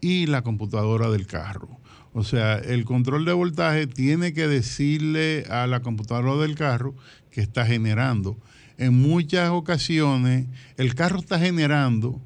y 0.00 0.26
la 0.26 0.42
computadora 0.42 1.10
del 1.10 1.26
carro. 1.26 1.80
O 2.12 2.24
sea, 2.24 2.58
el 2.58 2.84
control 2.84 3.24
de 3.24 3.32
voltaje 3.32 3.86
tiene 3.86 4.32
que 4.32 4.46
decirle 4.46 5.44
a 5.48 5.66
la 5.66 5.80
computadora 5.80 6.36
del 6.42 6.54
carro 6.54 6.94
que 7.30 7.40
está 7.40 7.66
generando. 7.66 8.36
En 8.78 8.94
muchas 8.94 9.50
ocasiones 9.50 10.46
el 10.76 10.94
carro 10.94 11.18
está 11.18 11.38
generando, 11.38 12.20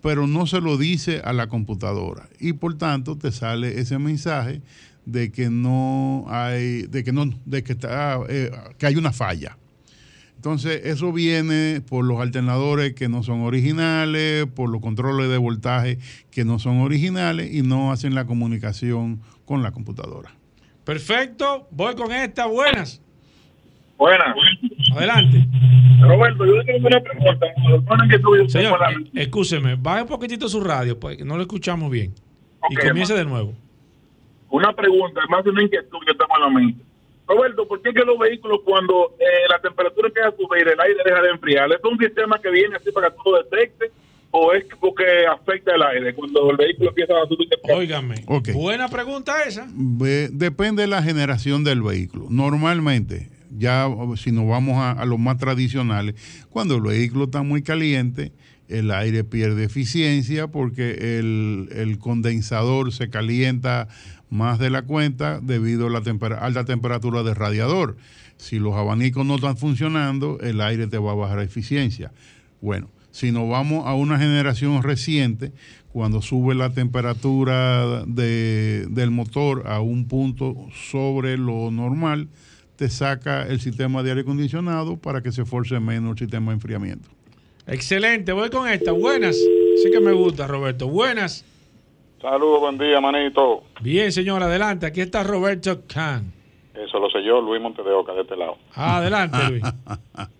pero 0.00 0.26
no 0.26 0.46
se 0.46 0.60
lo 0.60 0.78
dice 0.78 1.20
a 1.24 1.32
la 1.32 1.48
computadora 1.48 2.28
y 2.40 2.54
por 2.54 2.76
tanto 2.78 3.16
te 3.18 3.32
sale 3.32 3.80
ese 3.80 3.98
mensaje 3.98 4.62
de 5.04 5.30
que 5.30 5.50
no 5.50 6.26
hay, 6.28 6.82
de 6.82 7.04
que 7.04 7.12
no, 7.12 7.26
de 7.44 7.62
que 7.62 7.72
está, 7.72 8.20
eh, 8.28 8.50
que 8.78 8.86
hay 8.86 8.96
una 8.96 9.12
falla. 9.12 9.56
Entonces, 10.38 10.82
eso 10.84 11.12
viene 11.12 11.80
por 11.80 12.04
los 12.04 12.20
alternadores 12.20 12.94
que 12.94 13.08
no 13.08 13.24
son 13.24 13.40
originales, 13.40 14.46
por 14.46 14.70
los 14.70 14.80
controles 14.80 15.28
de 15.28 15.36
voltaje 15.36 15.98
que 16.30 16.44
no 16.44 16.60
son 16.60 16.80
originales 16.80 17.52
y 17.52 17.62
no 17.62 17.90
hacen 17.90 18.14
la 18.14 18.24
comunicación 18.24 19.20
con 19.44 19.64
la 19.64 19.72
computadora. 19.72 20.30
Perfecto, 20.84 21.66
voy 21.72 21.96
con 21.96 22.12
esta. 22.12 22.46
Buenas. 22.46 23.02
Buenas. 23.96 24.28
Adelante. 24.94 25.44
Roberto, 26.02 26.46
yo 26.46 26.64
tengo 26.64 26.86
una 26.86 27.00
pregunta. 27.00 27.46
Señor, 28.46 28.78
eh, 29.14 29.22
excúseme, 29.22 29.74
baje 29.74 30.02
un 30.02 30.08
poquitito 30.08 30.48
su 30.48 30.60
radio, 30.60 31.00
pues 31.00 31.16
que 31.16 31.24
no 31.24 31.34
lo 31.34 31.42
escuchamos 31.42 31.90
bien. 31.90 32.14
y 32.70 32.76
comience 32.76 33.12
de 33.12 33.24
nuevo. 33.24 33.54
Una 34.50 34.72
pregunta, 34.72 35.20
más 35.28 35.42
de 35.42 35.50
una 35.50 35.64
inquietud 35.64 35.98
que 36.06 36.12
estamos 36.12 36.36
en 36.36 36.42
la 36.44 36.60
mente. 36.60 36.87
Roberto, 37.28 37.68
¿por 37.68 37.82
qué 37.82 37.92
que 37.92 38.04
los 38.04 38.18
vehículos 38.18 38.60
cuando 38.64 39.14
eh, 39.20 39.24
la 39.50 39.60
temperatura 39.60 40.08
empieza 40.08 40.28
a 40.30 40.32
subir, 40.36 40.66
el 40.66 40.80
aire 40.80 40.96
deja 41.04 41.20
de 41.22 41.30
enfriar? 41.30 41.70
¿Es 41.70 41.78
un 41.84 41.98
sistema 41.98 42.40
que 42.40 42.50
viene 42.50 42.76
así 42.76 42.90
para 42.90 43.10
que 43.10 43.16
tú 43.22 43.30
lo 43.32 43.42
detectes 43.42 43.90
o 44.30 44.52
es 44.52 44.64
porque 44.80 45.04
afecta 45.30 45.74
el 45.74 45.82
aire 45.82 46.14
cuando 46.14 46.50
el 46.50 46.56
vehículo 46.56 46.88
empieza 46.90 47.12
a 47.14 47.26
subir 47.26 47.48
temperatura? 47.48 47.76
Óigame, 47.78 48.14
Ok. 48.26 48.48
buena 48.54 48.88
pregunta 48.88 49.42
esa. 49.44 49.66
Depende 49.70 50.82
de 50.82 50.88
la 50.88 51.02
generación 51.02 51.64
del 51.64 51.82
vehículo. 51.82 52.26
Normalmente, 52.30 53.28
ya 53.56 53.88
si 54.16 54.32
nos 54.32 54.46
vamos 54.48 54.76
a, 54.76 54.92
a 54.92 55.04
los 55.06 55.18
más 55.18 55.38
tradicionales, 55.38 56.14
cuando 56.50 56.76
el 56.76 56.82
vehículo 56.82 57.24
está 57.24 57.42
muy 57.42 57.62
caliente, 57.62 58.32
el 58.68 58.90
aire 58.90 59.24
pierde 59.24 59.64
eficiencia 59.64 60.48
porque 60.48 61.18
el, 61.18 61.70
el 61.72 61.98
condensador 61.98 62.92
se 62.92 63.08
calienta 63.08 63.88
más 64.30 64.58
de 64.58 64.70
la 64.70 64.82
cuenta 64.82 65.40
debido 65.40 65.86
a 65.86 65.90
la 65.90 66.02
alta 66.40 66.64
temperatura 66.64 67.22
del 67.22 67.34
radiador. 67.34 67.96
Si 68.36 68.58
los 68.58 68.74
abanicos 68.74 69.26
no 69.26 69.36
están 69.36 69.56
funcionando, 69.56 70.38
el 70.40 70.60
aire 70.60 70.86
te 70.86 70.98
va 70.98 71.12
a 71.12 71.14
bajar 71.14 71.40
eficiencia. 71.40 72.12
Bueno, 72.60 72.88
si 73.10 73.32
nos 73.32 73.48
vamos 73.48 73.86
a 73.86 73.94
una 73.94 74.18
generación 74.18 74.82
reciente, 74.82 75.52
cuando 75.92 76.22
sube 76.22 76.54
la 76.54 76.70
temperatura 76.70 78.04
de- 78.06 78.86
del 78.90 79.10
motor 79.10 79.64
a 79.66 79.80
un 79.80 80.06
punto 80.06 80.54
sobre 80.90 81.36
lo 81.36 81.70
normal, 81.70 82.28
te 82.76 82.88
saca 82.88 83.42
el 83.42 83.60
sistema 83.60 84.02
de 84.04 84.10
aire 84.10 84.20
acondicionado 84.22 84.96
para 84.98 85.22
que 85.22 85.32
se 85.32 85.44
force 85.44 85.80
menos 85.80 86.12
el 86.12 86.18
sistema 86.18 86.52
de 86.52 86.56
enfriamiento. 86.56 87.08
Excelente, 87.66 88.30
voy 88.32 88.50
con 88.50 88.68
esta. 88.68 88.92
Buenas. 88.92 89.34
Sí 89.36 89.90
que 89.90 90.00
me 90.00 90.12
gusta, 90.12 90.46
Roberto. 90.46 90.88
Buenas. 90.88 91.44
Saludos, 92.20 92.60
buen 92.60 92.78
día, 92.78 93.00
manito. 93.00 93.62
Bien, 93.80 94.10
señor, 94.10 94.42
adelante. 94.42 94.86
Aquí 94.86 95.00
está 95.00 95.22
Roberto 95.22 95.82
Khan. 95.86 96.32
Eso 96.74 96.98
lo 96.98 97.08
sé 97.10 97.22
yo, 97.22 97.40
Luis 97.40 97.60
Montedeoca, 97.60 98.12
de 98.12 98.22
este 98.22 98.36
lado. 98.36 98.58
Adelante, 98.74 99.36
Luis. 99.50 99.62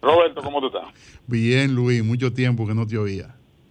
Roberto, 0.02 0.42
¿cómo 0.42 0.60
tú 0.60 0.66
estás? 0.68 0.88
Bien, 1.26 1.74
Luis, 1.74 2.02
mucho 2.04 2.32
tiempo 2.32 2.66
que 2.66 2.74
no 2.74 2.86
te 2.86 2.98
oía. 2.98 3.26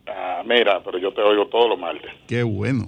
Ah, 0.07 0.41
mira, 0.45 0.81
pero 0.83 0.97
yo 0.97 1.11
te 1.13 1.21
oigo 1.21 1.47
todos 1.47 1.69
los 1.69 1.79
martes. 1.79 2.09
Qué 2.27 2.43
bueno. 2.43 2.85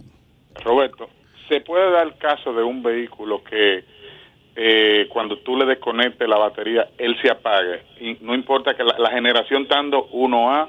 Roberto, 0.64 1.10
¿se 1.50 1.60
puede 1.62 1.92
dar 1.92 2.08
el 2.08 2.18
caso 2.18 2.54
de 2.54 2.64
un 2.64 2.82
vehículo 2.82 3.44
que 3.44 3.84
eh, 4.56 5.08
cuando 5.12 5.38
tú 5.40 5.58
le 5.58 5.66
desconectes 5.66 6.28
la 6.30 6.38
batería, 6.38 6.90
él 6.98 7.18
se 7.22 7.30
apague? 7.30 7.82
Y 8.00 8.18
no 8.22 8.36
importa 8.36 8.74
que 8.74 8.84
la, 8.86 8.98
la 8.98 9.12
generación 9.12 9.64
estando 9.64 10.10
1A, 10.12 10.68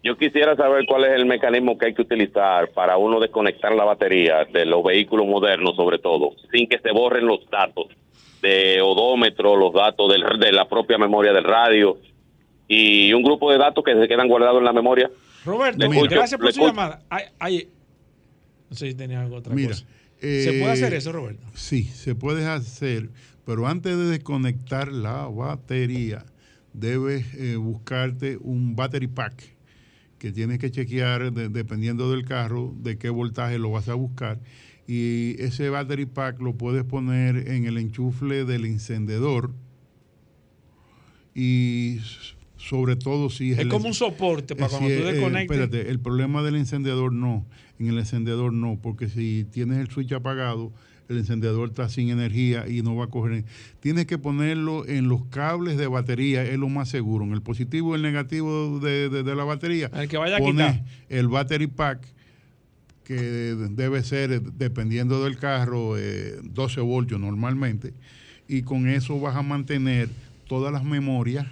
Yo 0.03 0.15
quisiera 0.17 0.55
saber 0.55 0.86
cuál 0.88 1.05
es 1.05 1.11
el 1.13 1.25
mecanismo 1.25 1.78
que 1.78 1.88
hay 1.88 1.93
que 1.93 2.01
utilizar 2.03 2.69
para 2.71 2.97
uno 2.97 3.19
desconectar 3.19 3.73
la 3.73 3.84
batería 3.84 4.45
de 4.51 4.65
los 4.65 4.84
vehículos 4.84 5.25
modernos, 5.25 5.75
sobre 5.75 5.99
todo, 5.99 6.32
sin 6.51 6.67
que 6.67 6.80
se 6.80 6.91
borren 6.91 7.25
los 7.25 7.39
datos 7.49 7.88
de 8.41 8.80
odómetro, 8.82 9.55
los 9.57 9.73
datos 9.73 10.11
del- 10.11 10.39
de 10.39 10.51
la 10.51 10.67
propia 10.69 10.97
memoria 10.97 11.34
del 11.34 11.43
radio 11.43 11.97
y 12.68 13.13
un 13.13 13.24
grupo 13.24 13.51
de 13.51 13.57
datos 13.57 13.84
que 13.84 13.93
se 13.93 14.07
quedan 14.07 14.28
guardados 14.28 14.59
en 14.59 14.65
la 14.65 14.74
memoria. 14.74 15.09
Roberto, 15.45 15.86
escucho, 15.86 16.15
gracias 16.15 16.39
por 16.39 16.45
su 16.53 16.59
escucho. 16.59 16.68
llamada. 16.68 17.03
Ay, 17.09 17.24
ay, 17.39 17.70
no 18.70 18.76
sé 18.76 18.88
si 18.89 18.95
tenía 18.95 19.22
algo 19.22 19.38
otra 19.38 19.53
Mira, 19.55 19.70
cosa. 19.70 19.86
¿Se 20.20 20.47
puede 20.59 20.65
eh, 20.65 20.72
hacer 20.72 20.93
eso, 20.93 21.11
Roberto? 21.11 21.45
Sí, 21.53 21.84
se 21.84 22.15
puede 22.15 22.45
hacer, 22.47 23.09
pero 23.45 23.68
antes 23.68 23.95
de 23.97 24.05
desconectar 24.05 24.91
la 24.91 25.28
batería, 25.28 26.26
debes 26.74 27.34
eh, 27.36 27.55
buscarte 27.55 28.38
un 28.41 28.76
battery 28.76 29.07
pack 29.07 29.55
que 30.20 30.32
tienes 30.32 30.57
que 30.59 30.72
chequear 30.72 31.32
de- 31.32 31.49
dependiendo 31.49 32.11
del 32.11 32.26
carro, 32.26 32.74
de 32.78 32.97
qué 32.97 33.09
voltaje 33.09 33.59
lo 33.59 33.70
vas 33.72 33.88
a 33.88 33.93
buscar. 33.93 34.39
Y 34.88 35.39
ese 35.41 35.70
battery 35.70 36.05
pack 36.07 36.39
lo 36.41 36.55
puedes 36.55 36.84
poner 36.84 37.49
en 37.49 37.65
el 37.65 37.78
enchufle 37.78 38.43
del 38.45 38.65
encendedor 38.65 39.51
y 41.36 41.99
sobre 42.58 42.95
todo 42.95 43.30
si 43.30 43.51
es... 43.51 43.58
Es 43.60 43.64
el 43.66 43.70
como 43.70 43.88
un 43.88 43.93
soporte 43.93 44.55
para 44.55 44.68
eh, 44.68 44.70
cuando 44.72 44.88
tú 44.89 44.93
eh, 45.08 45.12
desconectes. 45.14 45.58
espérate, 45.60 45.89
el 45.91 45.99
problema 45.99 46.43
del 46.43 46.55
encendedor 46.55 47.14
no. 47.14 47.45
En 47.80 47.88
el 47.88 47.97
encendedor 47.99 48.53
no, 48.53 48.80
porque 48.82 49.08
si 49.10 49.45
tienes 49.51 49.78
el 49.78 49.88
switch 49.89 50.12
apagado, 50.14 50.72
el 51.10 51.20
encendedor 51.20 51.70
está 51.70 51.88
sin 51.88 52.10
energía 52.10 52.68
y 52.68 52.82
no 52.82 52.95
va 52.95 53.05
a 53.05 53.08
coger. 53.08 53.45
Tienes 53.80 54.08
que 54.08 54.18
ponerlo 54.18 54.86
en 54.88 55.08
los 55.08 55.24
cables 55.28 55.78
de 55.78 55.88
batería, 55.88 56.43
es 56.43 56.58
lo 56.58 56.68
más 56.68 56.89
seguro. 56.89 57.24
En 57.24 57.32
el 57.32 57.41
positivo 57.41 57.93
y 57.93 57.95
el 57.97 58.01
negativo 58.01 58.80
de, 58.80 59.08
de- 59.10 59.24
de 59.24 59.36
la 59.36 59.43
batería. 59.45 59.89
El 59.93 60.10
que 60.10 60.18
vaya 60.18 60.36
a 60.36 60.39
pones 60.39 60.72
quitar. 60.74 60.86
el 61.10 61.28
battery 61.30 61.68
pack, 61.68 62.05
que 63.03 63.16
debe 63.16 64.03
ser, 64.03 64.32
eh, 64.34 64.41
dependiendo 64.58 65.24
del 65.24 65.38
carro, 65.38 65.97
eh, 65.97 66.39
12 66.43 66.82
voltios 66.82 67.20
normalmente. 67.22 67.93
Y 68.49 68.64
con 68.64 68.89
eso 68.89 69.20
vas 69.20 69.36
a 69.36 69.43
mantener 69.43 70.10
todas 70.47 70.74
las 70.74 70.84
memorias 70.84 71.45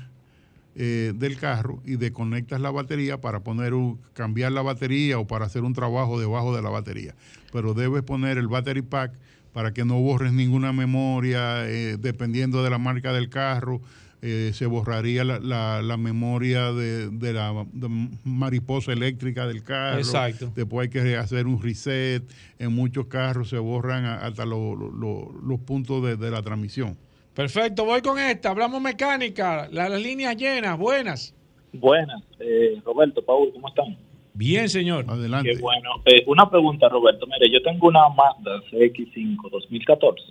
eh, 0.75 1.13
del 1.15 1.37
carro 1.37 1.81
y 1.85 1.95
desconectas 1.95 2.59
la 2.59 2.69
batería 2.71 3.21
para 3.21 3.39
poner 3.41 3.73
un- 3.73 3.99
cambiar 4.13 4.51
la 4.51 4.61
batería 4.61 5.19
o 5.19 5.25
para 5.27 5.45
hacer 5.45 5.63
un 5.63 5.73
trabajo 5.73 6.19
debajo 6.19 6.55
de 6.55 6.61
la 6.61 6.69
batería. 6.69 7.15
Pero 7.53 7.73
debes 7.73 8.03
poner 8.03 8.37
el 8.37 8.47
battery 8.47 8.81
pack 8.81 9.13
para 9.53 9.73
que 9.73 9.85
no 9.85 9.99
borres 10.01 10.33
ninguna 10.33 10.73
memoria, 10.73 11.65
eh, 11.69 11.95
dependiendo 11.97 12.61
de 12.63 12.69
la 12.69 12.77
marca 12.77 13.13
del 13.13 13.29
carro. 13.29 13.81
eh, 14.27 14.53
se 14.55 14.65
borraría 14.65 15.23
la, 15.23 15.37
la- 15.39 15.83
la 15.83 15.97
memoria 15.97 16.71
de, 16.71 17.09
de 17.11 17.31
la 17.33 17.53
de 17.73 18.09
mariposa 18.23 18.91
eléctrica 18.91 19.45
del 19.45 19.61
carro. 19.61 19.99
Exacto. 19.99 20.51
Después 20.55 20.85
hay 20.85 20.89
que 20.89 21.15
hacer 21.15 21.45
un 21.45 21.61
reset. 21.61 22.23
En 22.57 22.73
muchos 22.73 23.05
carros 23.05 23.49
se 23.49 23.59
borran 23.59 24.03
hasta 24.05 24.43
lo- 24.45 24.75
lo- 24.75 24.89
lo- 24.91 25.31
los 25.45 25.59
puntos 25.59 26.03
de- 26.03 26.17
de 26.17 26.31
la 26.31 26.41
transmisión. 26.41 26.97
Perfecto, 27.35 27.83
voy 27.85 28.01
con 28.01 28.17
esta. 28.17 28.49
Hablamos 28.51 28.81
mecánica. 28.81 29.67
La- 29.71 29.89
Las 29.89 30.01
líneas 30.01 30.35
llenas, 30.37 30.77
buenas. 30.77 31.35
Buenas, 31.73 32.23
eh, 32.39 32.79
Roberto, 32.85 33.21
Paul, 33.21 33.51
¿cómo 33.53 33.67
están? 33.67 33.97
Bien, 34.33 34.69
señor. 34.69 35.05
Adelante. 35.07 35.53
Qué 35.53 35.61
bueno. 35.61 35.89
Eh, 36.05 36.23
una 36.27 36.49
pregunta, 36.49 36.87
Roberto. 36.89 37.25
Mire, 37.27 37.51
yo 37.51 37.61
tengo 37.61 37.87
una 37.87 38.07
Mazda 38.09 38.61
CX5 38.71 39.49
2014 39.49 40.23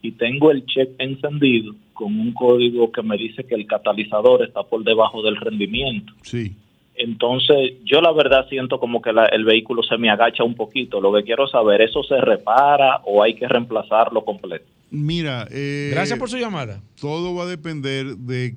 y 0.00 0.12
tengo 0.12 0.50
el 0.50 0.64
check 0.66 0.90
encendido 0.98 1.74
con 1.92 2.18
un 2.18 2.32
código 2.32 2.90
que 2.90 3.02
me 3.02 3.16
dice 3.16 3.44
que 3.44 3.54
el 3.54 3.66
catalizador 3.66 4.42
está 4.44 4.62
por 4.62 4.82
debajo 4.84 5.22
del 5.22 5.36
rendimiento. 5.36 6.12
Sí. 6.22 6.56
Entonces, 6.94 7.74
yo 7.84 8.00
la 8.00 8.12
verdad 8.12 8.46
siento 8.48 8.78
como 8.78 9.00
que 9.02 9.12
la- 9.12 9.26
el 9.26 9.44
vehículo 9.44 9.82
se 9.82 9.96
me 9.98 10.10
agacha 10.10 10.44
un 10.44 10.54
poquito. 10.54 11.00
Lo 11.00 11.12
que 11.12 11.22
quiero 11.24 11.46
saber, 11.48 11.80
¿eso 11.82 12.02
se 12.04 12.18
repara 12.20 13.00
o 13.04 13.22
hay 13.22 13.34
que 13.34 13.48
reemplazarlo 13.48 14.24
completo? 14.24 14.64
Mira, 14.92 15.48
eh, 15.50 15.88
Gracias 15.90 16.18
por 16.18 16.28
su 16.28 16.36
llamada. 16.36 16.82
Todo 17.00 17.34
va 17.34 17.44
a 17.44 17.46
depender 17.46 18.18
de 18.18 18.56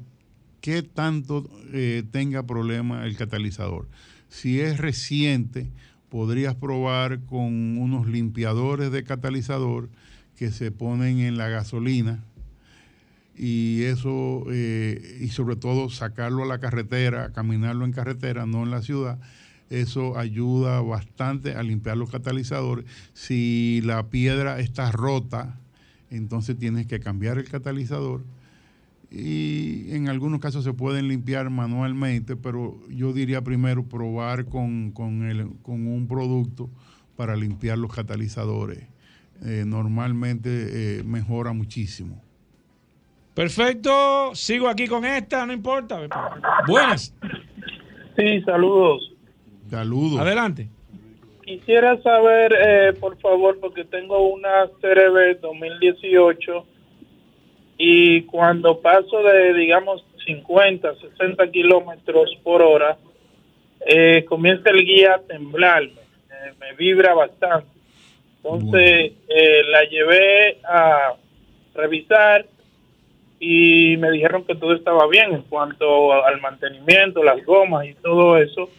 qué 0.59 0.83
tanto 0.83 1.49
eh, 1.71 2.03
tenga 2.11 2.45
problema 2.45 3.05
el 3.05 3.15
catalizador. 3.15 3.87
Si 4.27 4.59
es 4.59 4.77
reciente, 4.77 5.71
podrías 6.09 6.53
probar 6.53 7.21
con 7.21 7.77
unos 7.77 8.07
limpiadores 8.07 8.91
de 8.91 9.05
catalizador 9.05 9.89
que 10.35 10.51
se 10.51 10.71
ponen 10.71 11.19
en 11.19 11.37
la 11.37 11.47
gasolina 11.47 12.25
y 13.37 13.83
eso, 13.83 14.45
eh, 14.51 15.19
y 15.21 15.29
sobre 15.29 15.55
todo 15.55 15.89
sacarlo 15.89 16.43
a 16.43 16.47
la 16.47 16.59
carretera, 16.59 17.31
caminarlo 17.31 17.85
en 17.85 17.93
carretera, 17.93 18.45
no 18.45 18.63
en 18.63 18.71
la 18.71 18.81
ciudad, 18.81 19.19
eso 19.69 20.17
ayuda 20.17 20.81
bastante 20.81 21.53
a 21.53 21.63
limpiar 21.63 21.95
los 21.95 22.11
catalizadores. 22.11 22.85
Si 23.13 23.81
la 23.85 24.09
piedra 24.09 24.59
está 24.59 24.91
rota, 24.91 25.59
entonces 26.09 26.57
tienes 26.57 26.87
que 26.87 26.99
cambiar 26.99 27.37
el 27.37 27.49
catalizador 27.49 28.23
y 29.11 29.91
en 29.95 30.09
algunos 30.09 30.39
casos 30.39 30.63
se 30.63 30.73
pueden 30.73 31.07
limpiar 31.07 31.49
manualmente, 31.49 32.35
pero 32.35 32.77
yo 32.89 33.13
diría 33.13 33.41
primero 33.43 33.83
probar 33.83 34.45
con, 34.45 34.91
con, 34.91 35.23
el- 35.29 35.49
con 35.61 35.87
un 35.87 36.07
producto 36.07 36.69
para 37.15 37.35
limpiar 37.35 37.77
los 37.77 37.93
catalizadores. 37.93 38.87
Eh, 39.43 39.63
normalmente 39.65 40.99
eh, 40.99 41.03
mejora 41.03 41.53
muchísimo. 41.53 42.21
Perfecto, 43.33 44.31
sigo 44.33 44.69
aquí 44.69 44.87
con 44.87 45.03
esta, 45.05 45.45
no 45.45 45.53
importa. 45.53 45.99
Buenas. 46.67 47.13
Sí, 48.15 48.41
saludos. 48.45 49.11
Saludos. 49.69 50.19
Adelante. 50.21 50.69
Quisiera 51.45 52.01
saber, 52.01 52.53
eh, 52.59 52.93
por 52.99 53.19
favor, 53.19 53.59
porque 53.59 53.85
tengo 53.85 54.29
una 54.29 54.67
CRB 54.81 55.39
2018 55.41 56.65
y 57.77 58.23
cuando 58.23 58.79
paso 58.81 59.21
de, 59.21 59.53
digamos, 59.53 60.03
50, 60.25 60.95
60 60.95 61.51
kilómetros 61.51 62.35
por 62.43 62.61
hora, 62.61 62.97
eh, 63.85 64.25
comienza 64.25 64.71
el 64.71 64.83
guía 64.83 65.15
a 65.15 65.21
temblarme, 65.21 65.91
eh, 65.91 66.53
me 66.59 66.73
vibra 66.73 67.13
bastante. 67.13 67.67
Entonces 68.37 69.13
eh, 69.27 69.63
la 69.69 69.83
llevé 69.83 70.57
a 70.63 71.13
revisar 71.73 72.45
y 73.39 73.97
me 73.97 74.11
dijeron 74.11 74.45
que 74.45 74.55
todo 74.55 74.73
estaba 74.73 75.07
bien 75.07 75.33
en 75.33 75.41
cuanto 75.43 76.13
al 76.13 76.39
mantenimiento, 76.41 77.23
las 77.23 77.43
gomas 77.45 77.85
y 77.87 77.93
todo 77.95 78.37
eso, 78.37 78.69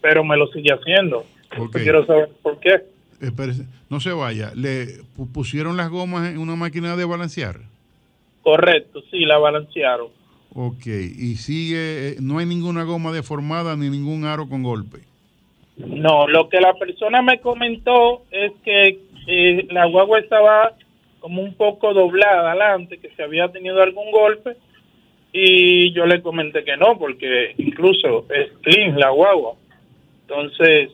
pero 0.00 0.24
me 0.24 0.36
lo 0.36 0.48
sigue 0.48 0.72
haciendo. 0.72 1.24
Ok. 1.58 1.76
Quiero 1.76 2.04
saber 2.06 2.30
por 2.42 2.58
qué. 2.60 2.82
Espérese, 3.20 3.66
no 3.90 4.00
se 4.00 4.12
vaya. 4.12 4.52
¿Le 4.54 5.00
pu- 5.16 5.30
pusieron 5.32 5.76
las 5.76 5.88
gomas 5.90 6.28
en 6.30 6.38
una 6.38 6.56
máquina 6.56 6.96
de 6.96 7.04
balancear? 7.04 7.60
Correcto, 8.42 9.02
sí, 9.10 9.20
la 9.24 9.38
balancearon. 9.38 10.08
Ok. 10.54 10.86
Y 10.86 11.36
sigue, 11.36 12.10
eh, 12.10 12.16
no 12.20 12.38
hay 12.38 12.46
ninguna 12.46 12.84
goma 12.84 13.12
deformada 13.12 13.76
ni 13.76 13.88
ningún 13.88 14.24
aro 14.24 14.48
con 14.48 14.62
golpe. 14.62 14.98
No, 15.78 16.28
lo 16.28 16.48
que 16.48 16.60
la 16.60 16.74
persona 16.74 17.22
me 17.22 17.40
comentó 17.40 18.22
es 18.30 18.52
que 18.64 19.00
eh, 19.26 19.66
la 19.70 19.86
guagua 19.86 20.18
estaba 20.20 20.72
como 21.20 21.40
un 21.42 21.54
poco 21.54 21.94
doblada 21.94 22.50
adelante, 22.50 22.98
que 22.98 23.08
se 23.16 23.22
había 23.22 23.48
tenido 23.50 23.82
algún 23.82 24.10
golpe 24.12 24.56
y 25.32 25.92
yo 25.92 26.04
le 26.06 26.20
comenté 26.22 26.62
que 26.64 26.76
no, 26.76 26.98
porque 26.98 27.54
incluso 27.56 28.26
es 28.30 28.52
clean 28.62 28.98
la 29.00 29.10
guagua. 29.10 29.54
Entonces, 30.28 30.90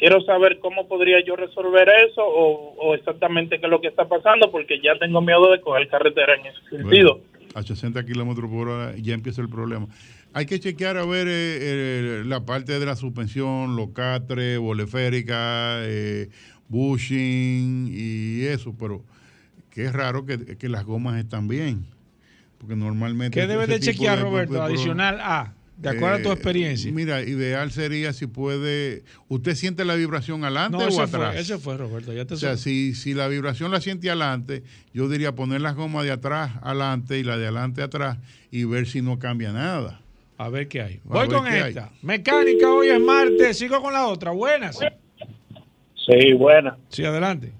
quiero 0.00 0.20
saber 0.22 0.58
cómo 0.60 0.88
podría 0.88 1.22
yo 1.24 1.36
resolver 1.36 1.88
eso 2.10 2.22
o, 2.24 2.74
o 2.74 2.94
exactamente 2.94 3.60
qué 3.60 3.66
es 3.66 3.70
lo 3.70 3.80
que 3.80 3.88
está 3.88 4.08
pasando, 4.08 4.50
porque 4.50 4.80
ya 4.82 4.98
tengo 4.98 5.20
miedo 5.20 5.52
de 5.52 5.60
coger 5.60 5.86
carretera 5.88 6.34
en 6.34 6.46
ese 6.46 6.58
sentido. 6.70 7.18
Bueno, 7.18 7.50
a 7.54 7.62
60 7.62 8.04
kilómetros 8.06 8.50
por 8.50 8.68
hora 8.68 8.94
ya 8.96 9.14
empieza 9.14 9.42
el 9.42 9.48
problema. 9.48 9.86
Hay 10.32 10.46
que 10.46 10.58
chequear 10.58 10.96
a 10.96 11.04
ver 11.04 11.26
eh, 11.28 11.32
eh, 11.60 12.22
la 12.24 12.44
parte 12.46 12.78
de 12.78 12.86
la 12.86 12.96
suspensión, 12.96 13.76
los 13.76 13.90
catres, 13.90 14.58
boleférica, 14.58 15.80
eh, 15.82 16.28
bushing 16.68 17.88
y 17.92 18.44
eso, 18.46 18.74
pero 18.78 19.02
que 19.70 19.84
es 19.84 19.92
raro 19.92 20.24
que, 20.24 20.56
que 20.56 20.68
las 20.68 20.84
gomas 20.84 21.18
están 21.18 21.46
bien. 21.48 21.84
Porque 22.58 22.76
normalmente. 22.76 23.38
¿Qué 23.40 23.46
debe 23.46 23.66
de 23.66 23.80
chequear, 23.80 24.18
de- 24.18 24.24
Roberto? 24.24 24.54
de 24.54 24.60
Adicional 24.60 25.18
A, 25.20 25.54
de 25.80 25.88
acuerdo 25.88 26.16
a 26.18 26.22
tu 26.22 26.28
Eh, 26.30 26.32
experiencia. 26.34 26.92
Mira, 26.92 27.22
ideal 27.22 27.70
sería 27.72 28.12
si 28.12 28.26
puede. 28.26 29.02
¿Usted 29.28 29.54
siente 29.54 29.84
la 29.84 29.94
vibración 29.94 30.44
adelante 30.44 30.76
No, 30.76 30.84
o 30.84 31.00
atrás? 31.00 31.32
fue, 31.32 31.40
ese 31.40 31.58
fue, 31.58 31.76
Roberto. 31.76 32.12
Ya 32.12 32.24
te 32.26 32.34
O 32.34 32.36
sea, 32.36 32.56
si, 32.56 32.94
si 32.94 33.14
la 33.14 33.28
vibración 33.28 33.70
la 33.70 33.80
siente 33.80 34.08
adelante, 34.10 34.62
yo 34.92 35.08
diría 35.08 35.34
poner 35.34 35.60
las 35.62 35.74
gomas 35.74 36.04
de 36.04 36.10
atrás 36.12 36.52
adelante 36.62 37.18
y 37.18 37.22
la 37.24 37.38
de 37.38 37.44
adelante 37.46 37.82
atrás 37.82 38.18
y 38.50 38.64
ver 38.64 38.86
si 38.86 39.00
no 39.02 39.18
cambia 39.18 39.52
nada. 39.52 40.00
A 40.36 40.48
ver 40.48 40.68
qué 40.68 40.82
hay. 40.82 40.94
A 40.96 41.00
Voy 41.04 41.28
con 41.28 41.46
hay. 41.46 41.68
esta. 41.70 41.90
Mecánica, 42.02 42.72
hoy 42.72 42.88
es 42.88 43.00
martes. 43.00 43.58
Sigo 43.58 43.80
con 43.82 43.92
la 43.92 44.06
otra. 44.06 44.30
Buenas. 44.32 44.78
Sí, 46.06 46.32
buena. 46.34 46.76
Sí, 46.88 47.04
adelante. 47.04 47.52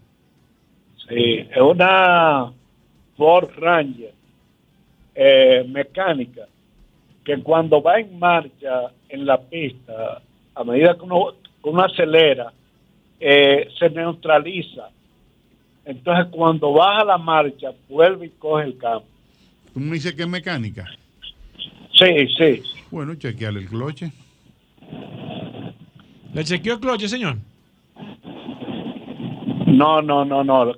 Sí, 1.08 1.38
es 1.50 1.60
una 1.60 2.52
Ford 3.16 3.50
Ranger 3.56 4.12
eh, 5.14 5.64
mecánica 5.68 6.42
que 7.24 7.42
cuando 7.42 7.82
va 7.82 8.00
en 8.00 8.18
marcha 8.18 8.92
en 9.08 9.26
la 9.26 9.40
pista, 9.40 10.22
a 10.54 10.64
medida 10.64 10.94
que 10.94 11.02
uno, 11.02 11.32
que 11.62 11.68
uno 11.68 11.82
acelera, 11.82 12.52
eh, 13.18 13.68
se 13.78 13.90
neutraliza. 13.90 14.88
Entonces, 15.84 16.26
cuando 16.30 16.72
baja 16.72 17.04
la 17.04 17.18
marcha, 17.18 17.72
vuelve 17.88 18.26
y 18.26 18.30
coge 18.30 18.64
el 18.66 18.78
campo. 18.78 19.06
¿Tú 19.72 19.80
me 19.80 19.94
dices 19.94 20.14
que 20.14 20.22
es 20.22 20.28
mecánica? 20.28 20.86
Sí, 21.92 22.26
sí. 22.36 22.62
Bueno, 22.90 23.14
chequearle 23.14 23.60
el 23.60 23.68
cloche. 23.68 24.12
¿Le 26.32 26.44
chequeó 26.44 26.74
el 26.74 26.80
cloche, 26.80 27.08
señor? 27.08 27.36
No, 29.66 30.00
no, 30.02 30.24
no, 30.24 30.42
no. 30.42 30.72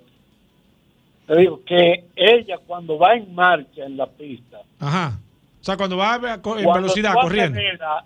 Te 1.26 1.36
digo 1.36 1.60
que 1.64 2.04
ella 2.16 2.58
cuando 2.66 2.98
va 2.98 3.14
en 3.14 3.34
marcha 3.34 3.84
en 3.84 3.96
la 3.96 4.06
pista, 4.06 4.58
Ajá. 4.78 5.18
O 5.62 5.64
sea, 5.64 5.76
cuando 5.76 5.96
va 5.96 6.16
en 6.16 6.40
Cuando 6.40 6.72
velocidad, 6.74 7.14
corriendo. 7.14 7.56
aceleras, 7.58 8.04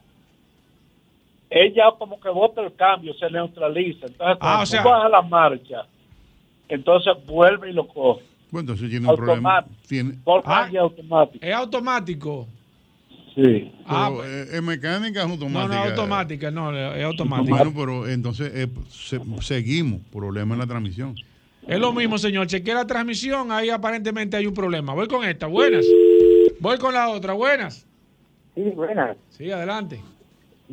ella 1.49 1.85
como 1.99 2.21
que 2.21 2.29
bota 2.29 2.61
el 2.63 2.75
cambio, 2.75 3.15
se 3.15 3.31
neutraliza. 3.31 4.07
Entonces, 4.07 4.37
cuando 4.39 4.59
Ah, 4.59 4.63
o 4.63 4.67
sea- 4.67 4.83
tú 4.83 4.89
bajas 4.91 5.11
la 5.11 5.23
marcha, 5.23 5.87
entonces 6.69 7.15
vuelve 7.27 7.71
y 7.71 7.73
lo 7.73 7.89
coge. 7.89 8.23
Bueno, 8.51 8.61
entonces 8.73 8.91
tiene 8.91 9.09
un 9.09 9.17
problema. 9.17 9.57
Automático. 9.59 9.89
Tiene, 9.89 10.13
Por 10.23 10.43
Ah. 10.45 10.69
automático. 10.81 11.45
Es 11.47 11.55
automático. 11.55 12.47
Sí. 13.35 13.73
Ah, 13.87 14.11
pero, 14.11 14.25
eh, 14.25 14.43
¿Es 14.57 14.63
mecánica 14.63 15.21
o 15.21 15.23
es 15.23 15.29
No, 15.29 15.33
automática? 15.35 15.77
no, 15.77 15.85
es 15.85 15.91
automática. 15.91 16.51
No, 16.51 16.95
es 16.95 17.05
automática. 17.05 17.57
Bueno, 17.57 17.73
pero 17.75 18.09
entonces 18.09 18.51
eh, 18.55 18.69
se- 18.89 19.21
seguimos. 19.41 20.01
Problema 20.13 20.55
en 20.55 20.61
la 20.61 20.67
transmisión. 20.67 21.15
Es 21.67 21.79
lo 21.81 21.93
mismo, 21.93 22.17
señor. 22.19 22.47
Chequeé 22.47 22.75
la 22.75 22.87
transmisión. 22.87 23.51
Ahí 23.51 23.71
aparentemente 23.71 24.37
hay 24.37 24.47
un 24.47 24.55
problema. 24.55 24.95
Voy 24.95 25.09
con 25.09 25.25
esta. 25.25 25.47
Buenas. 25.47 25.85
Voy 26.67 26.79
con 26.79 26.93
la 26.93 27.11
otra. 27.11 27.33
Buenas. 27.33 27.87
Sí, 28.57 28.63
buenas. 28.75 29.17
Sí, 29.31 29.49
adelante. 29.53 30.01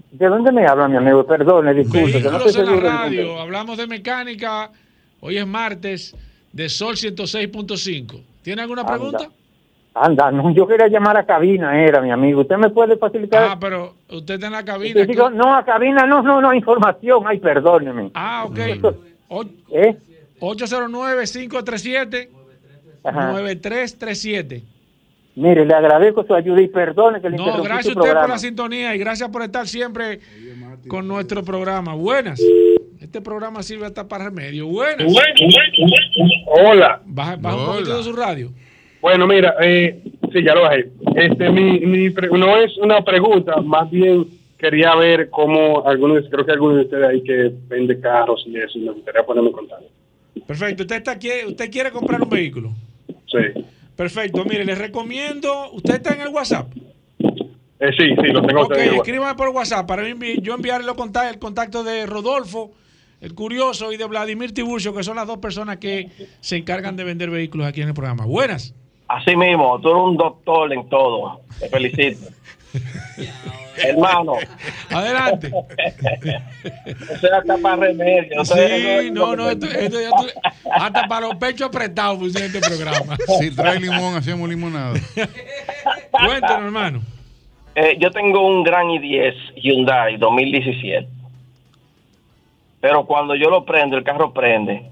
¿De 0.09 0.25
dónde 0.25 0.51
me 0.51 0.65
habla, 0.65 0.87
mi 0.87 0.97
amigo? 0.97 1.23
Perdone, 1.23 1.71
disculpe. 1.75 2.13
que 2.13 2.31
no 2.31 2.37
estoy 2.37 2.61
en 2.67 2.83
la 2.83 3.03
radio. 3.03 3.39
Hablamos 3.39 3.77
de 3.77 3.85
mecánica. 3.85 4.71
Hoy 5.19 5.37
es 5.37 5.45
martes 5.45 6.15
de 6.51 6.67
Sol 6.67 6.95
106.5. 6.95 8.23
¿Tiene 8.41 8.63
alguna 8.63 8.83
pregunta? 8.83 9.29
Anda, 9.93 10.31
no, 10.31 10.49
yo 10.49 10.65
quería 10.65 10.87
llamar 10.87 11.15
a 11.15 11.27
cabina, 11.27 11.79
era 11.79 12.01
mi 12.01 12.09
amigo. 12.09 12.41
¿Usted 12.41 12.57
me 12.57 12.71
puede 12.71 12.97
facilitar? 12.97 13.43
Ah, 13.51 13.57
pero 13.59 13.93
usted 14.09 14.33
está 14.33 14.47
en 14.47 14.53
la 14.53 14.65
cabina. 14.65 14.99
Yo 14.99 15.05
digo, 15.05 15.29
no, 15.29 15.55
a 15.55 15.63
cabina, 15.63 16.07
no, 16.07 16.23
no, 16.23 16.41
no, 16.41 16.55
información. 16.55 17.23
Ay, 17.27 17.37
perdóneme. 17.37 18.09
Ah, 18.15 18.45
ok. 18.47 18.57
¿Eh? 19.69 19.95
809-537. 20.39 22.29
Ajá. 25.35 25.41
9337. 25.41 25.41
Mire, 25.41 25.65
le 25.65 25.73
agradezco 25.73 26.23
su 26.25 26.33
ayuda 26.33 26.61
y 26.61 26.67
perdone 26.67 27.21
que 27.21 27.29
le 27.29 27.37
No, 27.37 27.45
gracias 27.63 27.95
a 27.95 27.99
usted 27.99 28.13
por 28.13 28.29
la 28.29 28.37
sintonía 28.37 28.95
y 28.95 28.99
gracias 28.99 29.29
por 29.29 29.41
estar 29.43 29.67
siempre 29.67 30.19
con 30.87 31.07
nuestro 31.07 31.43
programa. 31.43 31.95
Buenas. 31.95 32.41
Este 32.99 33.21
programa 33.21 33.61
sirve 33.63 33.85
hasta 33.85 34.07
para 34.07 34.25
remedio. 34.25 34.67
Buenas. 34.67 35.11
Hola. 36.45 37.01
Baja, 37.05 37.35
baja 37.37 37.55
un 37.57 37.65
poquito 37.65 37.97
de 37.97 38.03
su 38.03 38.13
radio. 38.13 38.51
Bueno, 39.01 39.27
mira, 39.27 39.55
eh, 39.61 40.01
sí, 40.31 40.43
ya 40.43 40.55
lo 40.55 40.61
bajé. 40.61 40.89
Este, 41.15 41.49
mi, 41.49 41.79
mi 41.81 42.09
pre- 42.09 42.29
no 42.29 42.57
es 42.57 42.77
una 42.77 43.01
pregunta, 43.03 43.59
más 43.61 43.89
bien 43.91 44.25
quería 44.57 44.95
ver 44.95 45.29
cómo 45.29 45.85
algunos, 45.85 46.23
creo 46.29 46.45
que 46.45 46.51
algunos 46.53 46.77
de 46.77 46.83
ustedes 46.83 47.05
ahí 47.07 47.21
que 47.21 47.51
vende 47.67 47.99
carros 47.99 48.45
y 48.47 48.55
eso, 48.57 48.77
y 48.79 48.83
me 48.83 48.91
gustaría 48.91 49.23
ponerme 49.23 49.49
en 49.49 49.55
contacto. 49.55 49.85
Perfecto. 50.47 50.83
Usted, 50.83 50.95
está, 50.95 51.17
quiere, 51.17 51.45
usted 51.47 51.69
quiere 51.69 51.91
comprar 51.91 52.21
un 52.21 52.29
vehículo. 52.29 52.71
Sí. 53.27 53.61
Perfecto. 53.95 54.43
Mire, 54.45 54.65
le 54.65 54.75
recomiendo. 54.75 55.71
¿Usted 55.71 55.95
está 55.95 56.13
en 56.15 56.21
el 56.21 56.29
WhatsApp? 56.29 56.67
Eh, 57.79 57.91
sí, 57.97 58.15
sí, 58.15 58.27
lo 58.31 58.41
tengo 58.41 58.61
Ok, 58.61 58.77
escríbame 58.77 59.35
por 59.35 59.49
WhatsApp 59.49 59.85
para 59.85 60.03
yo 60.07 60.55
enviarle 60.55 60.89
el 60.89 61.39
contacto 61.39 61.83
de 61.83 62.05
Rodolfo, 62.05 62.71
el 63.19 63.35
curioso, 63.35 63.91
y 63.91 63.97
de 63.97 64.05
Vladimir 64.05 64.53
Tiburcio, 64.53 64.93
que 64.93 65.03
son 65.03 65.17
las 65.17 65.27
dos 65.27 65.39
personas 65.39 65.77
que 65.77 66.09
se 66.39 66.55
encargan 66.55 66.95
de 66.95 67.03
vender 67.03 67.29
vehículos 67.29 67.67
aquí 67.67 67.81
en 67.81 67.89
el 67.89 67.93
programa. 67.93 68.25
Buenas. 68.25 68.73
Así 69.09 69.35
mismo, 69.35 69.79
tú 69.81 69.89
eres 69.89 70.01
un 70.01 70.17
doctor 70.17 70.71
en 70.71 70.87
todo. 70.87 71.41
Te 71.59 71.69
felicito. 71.69 72.29
Hermano. 73.77 74.33
Adelante. 74.89 75.47
Eso 75.47 77.27
es 77.27 77.31
hasta 77.33 77.57
para 77.57 77.75
remedio. 77.77 78.41
eso 78.41 78.55
es- 78.55 79.03
Sí, 79.05 79.11
no, 79.11 79.35
no, 79.35 79.49
esto, 79.49 79.65
esto 79.67 79.99
ya 80.01 80.09
tú- 80.09 80.39
hasta 80.71 81.07
para 81.07 81.27
los 81.27 81.35
pechos 81.35 81.67
apretados 81.67 82.19
pusieron 82.19 82.55
este 82.55 82.61
programa. 82.67 83.17
Si 83.39 83.51
trae 83.55 83.79
limón, 83.79 84.15
hacemos 84.15 84.47
limonada. 84.49 84.93
Cuéntanos, 86.11 86.65
hermano. 86.65 87.01
Eh, 87.75 87.97
yo 87.99 88.11
tengo 88.11 88.45
un 88.45 88.63
Gran 88.63 88.87
i10 88.87 89.33
Hyundai 89.55 90.17
2017. 90.17 91.07
Pero 92.81 93.05
cuando 93.05 93.33
yo 93.35 93.49
lo 93.49 93.65
prendo, 93.65 93.97
el 93.97 94.03
carro 94.03 94.33
prende. 94.33 94.91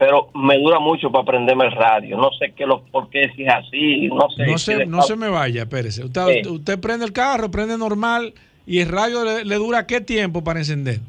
Pero 0.00 0.30
me 0.34 0.58
dura 0.58 0.80
mucho 0.80 1.12
para 1.12 1.26
prenderme 1.26 1.66
el 1.66 1.72
radio. 1.72 2.16
No 2.16 2.30
sé 2.38 2.54
qué 2.56 2.64
lo, 2.64 2.82
por 2.86 3.10
qué 3.10 3.30
si 3.36 3.42
es 3.44 3.52
así. 3.52 4.08
No 4.08 4.30
sé. 4.30 4.46
No 4.46 4.56
si 4.58 4.64
se, 4.64 4.86
no 4.86 5.02
se 5.02 5.14
me 5.14 5.28
vaya, 5.28 5.62
espérese. 5.64 6.02
Usted, 6.06 6.42
Sí. 6.42 6.48
usted 6.48 6.80
prende 6.80 7.04
el 7.04 7.12
carro, 7.12 7.50
prende 7.50 7.76
normal, 7.76 8.32
y 8.66 8.78
el 8.80 8.88
radio 8.88 9.22
le, 9.24 9.44
le 9.44 9.54
dura 9.56 9.86
qué 9.86 10.00
tiempo 10.00 10.42
para 10.42 10.58
encender. 10.60 11.00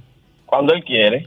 Cuando 0.46 0.74
él 0.74 0.84
quiere. 0.84 1.26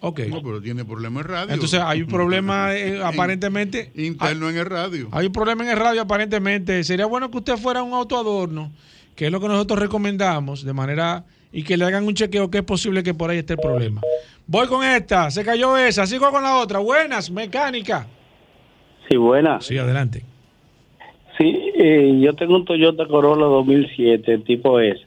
Ok. 0.00 0.18
No, 0.30 0.42
pero 0.42 0.60
tiene 0.60 0.84
problema 0.84 1.20
en 1.20 1.26
radio. 1.28 1.54
Entonces 1.54 1.78
hay 1.80 2.02
un 2.02 2.08
problema 2.12 2.74
eh, 2.74 3.00
aparentemente. 3.04 3.92
Interno 3.94 4.50
en 4.50 4.56
el 4.56 4.66
radio. 4.66 5.08
Hay 5.12 5.26
un 5.26 5.32
problema 5.32 5.62
en 5.62 5.70
el 5.70 5.76
radio 5.76 6.02
aparentemente. 6.02 6.82
Sería 6.82 7.06
bueno 7.06 7.30
que 7.30 7.38
usted 7.38 7.56
fuera 7.56 7.84
un 7.84 7.92
autoadorno, 7.92 8.72
que 9.14 9.26
es 9.26 9.30
lo 9.32 9.40
que 9.40 9.46
nosotros 9.46 9.78
recomendamos, 9.78 10.64
de 10.64 10.72
manera 10.72 11.24
y 11.52 11.62
que 11.62 11.76
le 11.76 11.84
hagan 11.84 12.06
un 12.06 12.14
chequeo 12.14 12.50
que 12.50 12.58
es 12.58 12.64
posible 12.64 13.02
que 13.02 13.14
por 13.14 13.30
ahí 13.30 13.38
esté 13.38 13.54
el 13.54 13.58
problema. 13.58 14.00
Voy 14.46 14.66
con 14.66 14.84
esta, 14.84 15.30
se 15.30 15.44
cayó 15.44 15.76
esa, 15.76 16.06
sigo 16.06 16.30
con 16.30 16.42
la 16.42 16.56
otra. 16.56 16.78
Buenas, 16.78 17.30
mecánica. 17.30 18.06
Sí, 19.08 19.16
buena. 19.16 19.60
Sí, 19.60 19.78
adelante. 19.78 20.24
Sí, 21.38 21.56
eh, 21.74 22.18
yo 22.20 22.34
tengo 22.34 22.56
un 22.56 22.64
Toyota 22.64 23.06
Corolla 23.06 23.46
2007, 23.46 24.38
tipo 24.38 24.78
S. 24.78 25.00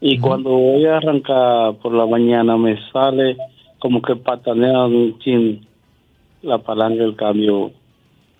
Y 0.00 0.18
cuando 0.18 0.50
voy 0.50 0.84
a 0.86 0.98
arrancar 0.98 1.76
por 1.76 1.94
la 1.94 2.06
mañana 2.06 2.56
me 2.56 2.78
sale 2.92 3.36
como 3.78 4.02
que 4.02 4.16
patanea 4.16 4.84
un 4.84 5.18
chin 5.18 5.66
la 6.42 6.58
palanca 6.58 7.02
del 7.02 7.16
cambio. 7.16 7.72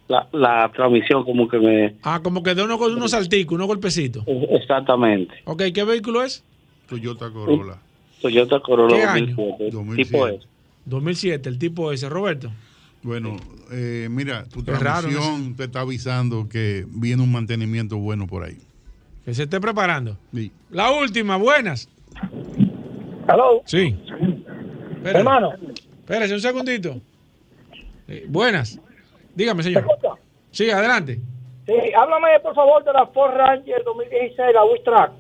La, 0.07 0.29
la 0.33 0.71
transmisión 0.75 1.25
como 1.25 1.49
que 1.49 1.59
me... 1.59 1.95
Ah, 2.03 2.21
como 2.23 2.43
que 2.43 2.55
de 2.55 2.63
uno 2.63 2.77
con 2.77 2.93
unos 2.93 3.13
salticos, 3.13 3.55
unos 3.55 3.67
golpecitos. 3.67 4.23
Exactamente. 4.51 5.35
Ok, 5.45 5.63
¿qué 5.75 5.83
vehículo 5.85 6.23
es? 6.23 6.45
Toyota 6.89 7.31
Corolla. 7.31 7.79
Toyota 8.21 8.61
Corolla 8.61 8.97
¿Qué 8.97 9.03
año? 9.05 9.37
2007, 9.37 9.97
tipo 9.97 10.29
S. 10.29 10.47
2007, 10.87 11.49
el 11.49 11.59
tipo 11.59 11.93
ese, 11.93 12.09
Roberto. 12.09 12.51
Bueno, 13.03 13.37
eh, 13.71 14.09
mira, 14.11 14.45
tu 14.45 14.61
Es 14.61 14.67
raro, 14.67 14.81
transmisión 14.81 15.55
te 15.57 15.65
está 15.65 15.81
avisando 15.81 16.49
que 16.49 16.87
viene 16.89 17.23
un 17.23 17.33
mantenimiento 17.33 17.99
bueno 17.99 18.27
por 18.27 18.45
ahí. 18.45 18.59
Que 19.25 19.35
se 19.35 19.45
esté 19.45 19.61
preparando. 19.61 20.17
Sí. 20.33 20.51
La 20.71 20.91
última, 20.91 21.37
buenas. 21.37 21.89
Hello. 23.29 23.63
Sí. 23.67 23.97
Espérese. 24.97 25.19
Hermano. 25.19 25.53
Espérese 26.01 26.35
un 26.35 26.41
segundito. 26.41 27.01
Eh, 28.09 28.25
buenas. 28.29 28.81
Dígame, 29.35 29.63
señor. 29.63 29.87
Sí, 30.51 30.71
adelante. 30.71 31.21
Sí, 31.67 31.73
háblame 31.97 32.41
por 32.43 32.55
favor 32.55 32.85
de 32.85 32.93
la 32.93 33.07
Ford 33.07 33.33
Ranger 33.35 33.83
2016, 33.85 34.39
la 34.53 34.65
Wistrack. 34.65 35.13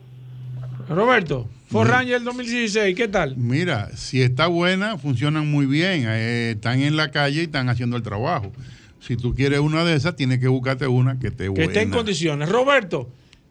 Roberto, 0.88 1.48
Ford 1.74 1.88
Ranger 1.88 2.22
2016, 2.22 2.94
¿qué 2.96 3.08
tal? 3.08 3.36
Mira, 3.36 3.90
si 3.96 4.22
está 4.22 4.46
buena, 4.46 4.96
funcionan 4.96 5.50
muy 5.50 5.66
bien. 5.66 6.04
eh, 6.06 6.52
están 6.54 6.80
en 6.80 6.96
la 6.96 7.10
calle 7.10 7.40
y 7.40 7.44
están 7.44 7.68
haciendo 7.68 7.96
el 7.96 8.02
trabajo. 8.04 8.52
Si 9.00 9.16
tú 9.16 9.34
quieres 9.34 9.58
una 9.58 9.84
de 9.84 9.96
esas, 9.96 10.14
tienes 10.14 10.38
que 10.38 10.46
buscarte 10.46 10.86
una 10.86 11.18
que 11.18 11.26
esté 11.26 11.44
Que 11.44 11.48
buena. 11.50 11.64
esté 11.64 11.82
en 11.82 11.90
condiciones. 11.90 12.48
Roberto, 12.48 13.08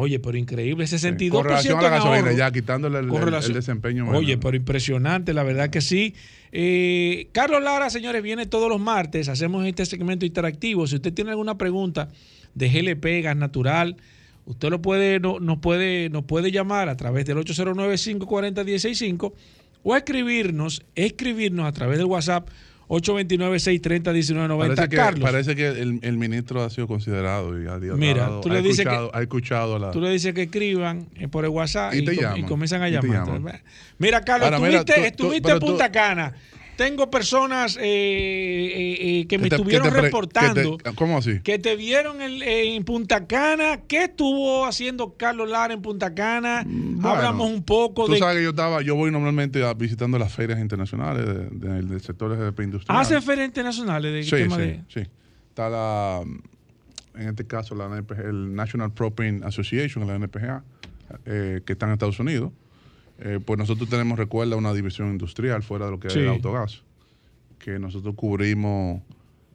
Oye, 0.00 0.20
pero 0.20 0.38
increíble, 0.38 0.84
62% 0.84 1.28
Con 1.30 1.44
relación 1.44 1.78
a 1.80 1.82
la 1.82 1.88
gasolina, 1.90 2.30
ya 2.32 2.52
quitándole 2.52 3.00
el, 3.00 3.06
el- 3.12 3.34
el 3.34 3.52
desempeño. 3.52 4.04
Oye, 4.10 4.36
bueno. 4.36 4.40
pero 4.40 4.56
impresionante, 4.56 5.34
la 5.34 5.42
verdad 5.42 5.70
que 5.70 5.80
sí. 5.80 6.14
Eh, 6.52 7.28
Carlos 7.32 7.60
Lara, 7.64 7.90
señores, 7.90 8.22
viene 8.22 8.46
todos 8.46 8.68
los 8.68 8.78
martes. 8.80 9.28
Hacemos 9.28 9.66
este 9.66 9.84
segmento 9.86 10.24
interactivo. 10.24 10.86
Si 10.86 10.94
usted 10.94 11.12
tiene 11.12 11.30
alguna 11.32 11.58
pregunta 11.58 12.08
de 12.54 12.68
GLP, 12.68 13.22
gas 13.24 13.36
natural, 13.36 13.96
usted 14.46 14.68
lo 14.70 14.80
puede, 14.80 15.18
no- 15.18 15.40
nos, 15.40 15.58
puede, 15.58 16.10
nos 16.10 16.22
puede 16.24 16.52
llamar 16.52 16.88
a 16.88 16.96
través 16.96 17.26
del 17.26 17.38
809-540-165 17.38 19.32
o 19.82 19.96
escribirnos, 19.96 20.84
escribirnos 20.94 21.66
a 21.66 21.72
través 21.72 21.98
del 21.98 22.06
WhatsApp 22.06 22.48
829-630-1990. 22.88 24.58
Parece 24.58 24.88
que, 24.88 24.96
Carlos, 24.96 25.30
parece 25.30 25.56
que 25.56 25.66
el, 25.68 25.98
el 26.02 26.16
ministro 26.18 26.62
ha 26.62 26.70
sido 26.70 26.86
considerado 26.86 27.60
y 27.60 27.66
ha, 27.66 27.74
ha 27.74 27.78
Mira, 27.96 28.22
dado- 28.22 28.40
tú 28.40 28.48
ha 28.50 28.54
le 28.54 28.62
dices 28.62 28.76
que- 28.78 28.82
escuchado, 28.82 29.10
ha 29.14 29.22
escuchado 29.22 29.78
la. 29.78 29.90
tú 29.90 30.00
le 30.00 30.10
dices 30.10 30.32
que 30.34 30.42
escriban 30.44 31.08
eh, 31.16 31.28
por 31.28 31.44
el 31.44 31.50
WhatsApp 31.50 31.94
Y 31.94 31.98
y, 31.98 32.16
com- 32.16 32.36
y 32.36 32.42
comienzan 32.44 32.82
a 32.82 32.88
llamar. 32.88 33.60
Mira, 33.98 34.22
Carlos, 34.22 34.46
Ahora, 34.46 34.58
mira, 34.58 34.78
estuviste, 34.80 34.94
tú- 34.94 35.00
tú- 35.00 35.06
estuviste 35.34 35.42
pero 35.42 35.54
en 35.56 35.60
tú- 35.60 35.66
Punta 35.66 35.92
Cana. 35.92 36.34
Tengo 36.78 37.10
personas 37.10 37.76
eh, 37.76 37.80
eh, 37.82 38.96
eh, 39.20 39.26
que 39.26 39.36
me 39.36 39.48
te- 39.48 39.56
estuvieron 39.56 39.92
te 39.92 40.00
reportando 40.00 40.78
que 40.78 40.84
te- 40.90 40.94
¿Cómo 40.94 41.18
así? 41.18 41.40
que 41.40 41.58
te 41.58 41.74
vieron 41.74 42.22
en, 42.22 42.40
en 42.40 42.84
Punta 42.84 43.26
Cana. 43.26 43.80
¿Qué 43.88 44.04
estuvo 44.04 44.64
haciendo 44.64 45.14
Carlos 45.16 45.50
Lara 45.50 45.74
en 45.74 45.82
Punta 45.82 46.14
Cana? 46.14 46.62
Bueno, 46.64 47.08
Hablamos 47.08 47.50
un 47.50 47.64
poco 47.64 48.06
Tú 48.06 48.12
de... 48.12 48.18
sabes 48.20 48.36
que 48.36 48.44
yo 48.44 48.50
estaba, 48.50 48.80
yo 48.82 48.94
voy 48.94 49.10
normalmente 49.10 49.64
a- 49.64 49.74
visitando 49.74 50.20
las 50.20 50.32
ferias 50.32 50.60
internacionales 50.60 51.26
de- 51.26 51.48
de- 51.50 51.82
del 51.82 52.00
sector 52.00 52.30
GDP 52.36 52.60
industrial. 52.62 52.96
¿Hacen 53.00 53.22
ferias 53.24 53.48
internacionales 53.48 54.12
de 54.12 54.22
Sí, 54.22 54.30
tema 54.44 54.54
sí, 54.54 54.62
de...? 54.62 54.84
sí. 54.86 55.00
Está 55.48 55.68
la, 55.68 56.20
en 57.16 57.28
este 57.28 57.44
caso, 57.44 57.74
la 57.74 57.86
NPG, 57.86 58.20
el 58.20 58.54
National 58.54 58.92
Propane 58.92 59.40
Association, 59.44 60.06
la 60.06 60.14
NPGA, 60.14 60.62
eh, 61.26 61.60
que 61.66 61.72
está 61.72 61.86
en 61.86 61.92
Estados 61.94 62.20
Unidos. 62.20 62.52
Eh, 63.18 63.40
pues 63.44 63.58
nosotros 63.58 63.88
tenemos, 63.88 64.18
recuerda, 64.18 64.56
una 64.56 64.72
división 64.72 65.08
industrial 65.08 65.62
fuera 65.62 65.86
de 65.86 65.90
lo 65.92 65.98
que 66.00 66.10
Sí. 66.10 66.18
es 66.20 66.24
el 66.24 66.30
autogas, 66.30 66.82
que 67.58 67.78
nosotros 67.78 68.14
cubrimos 68.14 69.02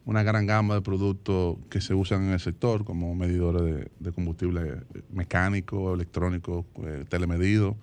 una 0.05 0.21
gran 0.21 0.45
gama 0.45 0.75
de 0.75 0.81
productos 0.81 1.57
que 1.69 1.79
se 1.79 1.93
usan 1.93 2.23
en 2.25 2.31
el 2.31 2.39
sector, 2.41 2.83
como 2.83 3.15
medidores 3.15 3.61
de, 3.63 3.87
de 3.99 4.11
combustible 4.11 4.81
mecánico, 5.13 5.93
electrónico, 5.93 6.65
eh, 6.83 7.05
telemedido. 7.07 7.77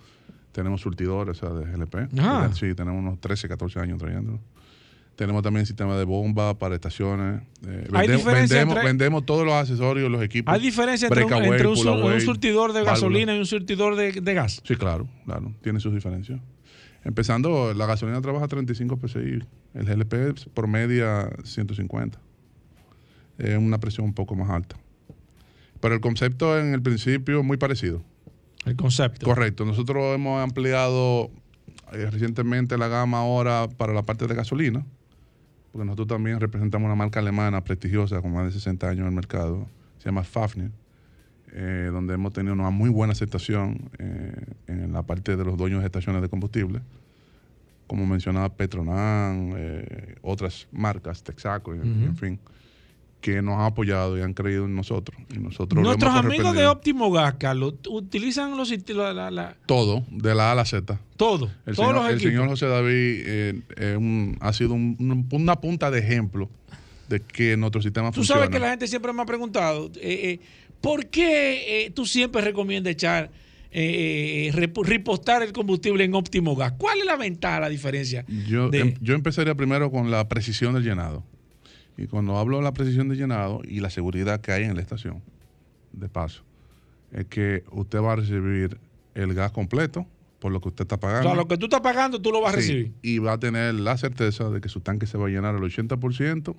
Tenemos 0.53 0.83
surtidores 0.83 1.43
o 1.43 1.47
sea, 1.47 1.57
de 1.57 1.65
GLP. 1.65 2.09
Ah. 2.19 2.51
Sí, 2.53 2.75
tenemos 2.75 2.99
unos 3.01 3.21
13, 3.21 3.49
14 3.49 3.79
años 3.81 3.99
trayéndolo. 3.99 4.39
Tenemos 5.21 5.43
también 5.43 5.67
sistema 5.67 5.99
de 5.99 6.05
bomba 6.05 6.59
para 6.59 6.75
estaciones. 6.77 7.43
Eh, 7.67 7.87
Hay 7.93 8.09
vendemos, 8.09 8.25
vendemos, 8.25 8.75
entre- 8.75 8.85
vendemos 8.87 9.27
todos 9.27 9.45
los 9.45 9.53
accesorios, 9.53 10.11
los 10.11 10.23
equipos. 10.23 10.55
¿Hay 10.55 10.63
diferencia 10.63 11.09
entre 11.09 11.27
un, 11.27 11.33
entre 11.35 12.21
surtidor 12.23 12.69
de 12.73 12.79
válvula. 12.79 12.93
gasolina 12.93 13.37
y 13.37 13.39
un 13.39 13.45
surtidor 13.45 13.97
de, 13.97 14.13
de 14.13 14.33
gas? 14.33 14.63
Sí, 14.65 14.77
claro, 14.77 15.07
claro. 15.27 15.53
Tiene 15.63 15.79
sus 15.79 15.93
diferencias. 15.93 16.41
Empezando, 17.05 17.75
la 17.75 17.85
gasolina 17.85 18.19
trabaja 18.23 18.49
35 18.49 18.99
PSI. 19.07 19.45
El 19.75 19.85
GLP 19.85 20.49
por 20.55 20.67
media 20.69 21.29
150. 21.45 22.19
Es 23.37 23.59
una 23.59 23.79
presión 23.79 24.07
un 24.07 24.15
poco 24.15 24.35
más 24.35 24.49
alta. 24.49 24.77
Pero 25.81 25.95
el 25.95 26.01
concepto 26.01 26.59
en 26.59 26.73
el 26.73 26.81
principio 26.81 27.41
es 27.41 27.45
muy 27.45 27.59
parecido. 27.59 28.03
El 28.65 28.75
concepto. 28.75 29.27
Correcto. 29.27 29.67
Nosotros 29.67 30.15
hemos 30.15 30.43
ampliado 30.43 31.31
eh, 31.93 32.09
recientemente 32.11 32.79
la 32.79 32.89
gama 32.89 33.19
ahora 33.19 33.69
para 33.77 33.93
la 33.93 34.03
parte 34.03 34.27
de 34.27 34.35
gasolina, 34.35 34.87
porque 35.73 35.85
nosotros 35.85 36.09
también 36.09 36.41
representamos 36.41 36.87
una 36.87 36.95
marca 36.97 37.21
alemana 37.21 37.63
prestigiosa 37.63 38.21
con 38.21 38.33
más 38.33 38.47
de 38.47 38.53
60 38.53 38.89
años 38.89 39.01
en 39.01 39.07
el 39.07 39.13
mercado, 39.13 39.67
se 39.99 40.07
llama 40.07 40.25
Fafnir, 40.25 40.71
eh, 41.53 41.91
donde 41.93 42.15
hemos 42.15 42.33
tenido 42.33 42.55
una 42.55 42.71
muy 42.71 42.91
buena 42.91 43.13
aceptación 43.13 43.91
eh, 43.99 44.33
en 44.67 44.93
la 44.93 45.03
parte 45.03 45.37
de 45.37 45.45
los 45.45 45.57
dueños 45.57 45.81
de 45.81 45.87
estaciones 45.87 46.23
de 46.23 46.29
combustible, 46.29 46.81
como 47.87 48.07
mencionaba 48.07 48.49
Petronan, 48.51 49.53
eh, 49.57 50.15
otras 50.23 50.69
marcas, 50.73 51.23
Texaco, 51.23 51.73
Ujú. 51.73 51.81
en 51.83 52.17
fin, 52.17 52.39
que 53.21 53.43
nos 53.43 53.55
han 53.59 53.67
apoyado 53.67 54.17
y 54.19 54.23
han 54.23 54.33
creído 54.35 54.65
en 54.65 54.75
nosotros. 54.75 55.21
Y 55.35 55.39
nosotros 55.39 55.83
Nuestros 55.83 56.15
amigos 56.15 56.55
de. 56.55 56.67
Óptimo 56.67 57.11
Gas, 57.11 57.35
Carlos, 57.39 57.75
utilizan 57.89 58.57
los 58.57 58.71
la- 58.89 59.13
la- 59.13 59.31
la- 59.31 59.57
Todo, 59.67 60.05
de 60.11 60.35
la 60.35 60.49
A 60.49 60.53
a 60.53 60.55
la 60.55 60.65
Z. 60.65 60.99
todo, 61.17 61.51
El, 61.67 61.75
todos 61.77 61.89
señor, 61.91 61.95
los 61.95 62.13
el 62.13 62.21
señor 62.21 62.49
José 62.49 62.67
David 62.67 62.93
eh, 63.27 63.61
eh, 63.77 63.97
un- 63.99 64.37
ha 64.41 64.53
sido 64.53 64.73
un- 64.75 64.97
un- 64.99 65.29
una 65.33 65.61
punta 65.61 65.91
de 65.91 65.99
ejemplo 65.99 66.49
de 67.09 67.21
que 67.21 67.57
nuestro 67.57 67.83
sistema 67.83 68.11
Tú 68.11 68.17
funciona. 68.17 68.41
sabes 68.43 68.51
que 68.55 68.59
la 68.61 68.71
gente 68.71 68.87
siempre 68.89 69.13
me 69.13 69.21
ha 69.23 69.27
preguntado, 69.27 69.87
eh, 69.97 70.01
eh, 70.01 70.41
¿por 70.81 71.07
qué 71.07 71.93
tú 71.95 72.07
siempre 72.07 72.41
recomiendas 72.41 72.93
echar, 72.93 73.31
eh, 73.73 74.49
eh, 74.49 74.53
rep- 74.55 74.83
ripostar 74.85 75.43
el 75.43 75.53
combustible 75.53 76.05
en 76.05 76.15
óptimo 76.15 76.57
gas? 76.57 76.73
¿Cuál 76.79 77.01
es 77.01 77.05
la 77.05 77.17
ventaja, 77.17 77.61
la 77.61 77.69
diferencia? 77.69 78.25
Yo, 78.49 78.71
de- 78.71 78.81
em- 78.81 78.95
yo 79.01 79.15
empezaría 79.15 79.55
primero 79.55 79.91
con 79.91 80.11
la 80.11 80.27
precisión 80.29 80.73
del 80.75 80.85
llenado. 80.85 81.23
Y 82.01 82.07
cuando 82.07 82.39
hablo 82.39 82.57
de 82.57 82.63
la 82.63 82.73
precisión 82.73 83.09
del 83.09 83.19
llenado 83.19 83.61
y 83.63 83.81
la 83.81 83.91
seguridad 83.91 84.41
que 84.41 84.53
hay 84.53 84.65
en 84.65 84.75
la 84.75 84.81
estación, 84.81 85.23
de 85.93 86.09
paso, 86.09 86.43
es 87.13 87.27
que 87.27 87.63
usted 87.73 88.01
va 88.01 88.13
a 88.13 88.17
recibir 88.17 88.79
el 89.15 89.35
gas 89.35 89.51
completo 89.53 90.07
por 90.39 90.51
lo 90.51 90.61
que 90.63 90.69
usted 90.69 90.83
está 90.85 90.95
O 90.95 91.01
pagando. 91.01 91.29
sea, 91.29 91.35
lo 91.37 91.47
que 91.47 91.59
tú 91.59 91.67
estás 91.67 91.81
pagando, 91.83 92.23
tú 92.23 92.33
lo 92.33 92.41
vas 92.41 92.55
a 92.55 92.57
recibir. 92.57 92.93
Y 93.03 93.19
va 93.19 93.33
a 93.35 93.39
tener 93.39 93.75
la 93.75 93.99
certeza 93.99 94.49
de 94.49 94.63
que 94.63 94.71
su 94.71 94.81
tanque 94.81 95.07
se 95.07 95.19
va 95.19 95.27
a 95.27 95.29
llenar 95.29 95.55
al 95.57 95.61
80%. 95.63 96.57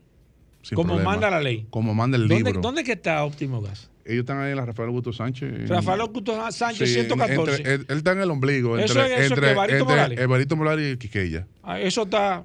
sin 0.64 0.76
Como 0.76 0.90
problema. 0.90 1.10
manda 1.12 1.32
la 1.32 1.42
ley. 1.42 1.66
Como 1.72 1.96
manda 1.96 2.18
el 2.18 2.28
¿Dónde, 2.28 2.52
libro. 2.52 2.62
¿Dónde 2.62 2.84
que 2.84 2.92
está 2.92 3.24
óptimo 3.24 3.62
gas? 3.62 3.90
Ellos 4.06 4.20
están 4.20 4.38
ahí 4.42 4.52
en 4.52 4.58
la 4.58 4.66
Rafael 4.66 4.90
Augusto 4.90 5.12
Sánchez. 5.12 5.68
Rafael 5.68 6.02
Augusto 6.02 6.52
Sánchez, 6.52 6.88
Sí, 6.88 6.94
114. 6.94 7.56
entre- 7.58 7.74
él, 7.74 7.86
él 7.90 7.98
está 7.98 8.12
en 8.12 8.20
el 8.20 8.30
ombligo. 8.30 8.78
Eso 8.78 8.94
Entre, 9.00 9.06
es- 9.16 9.20
eso 9.22 9.26
es 9.26 9.32
entre, 9.32 9.52
Evaristo 9.54 9.80
entre 9.82 9.96
Morales. 9.96 10.20
Evaristo 10.20 10.56
Morales 10.56 10.94
y 10.94 10.98
Quiqueya. 10.98 11.48
Ah, 11.64 11.80
Eso 11.80 12.04
está... 12.04 12.44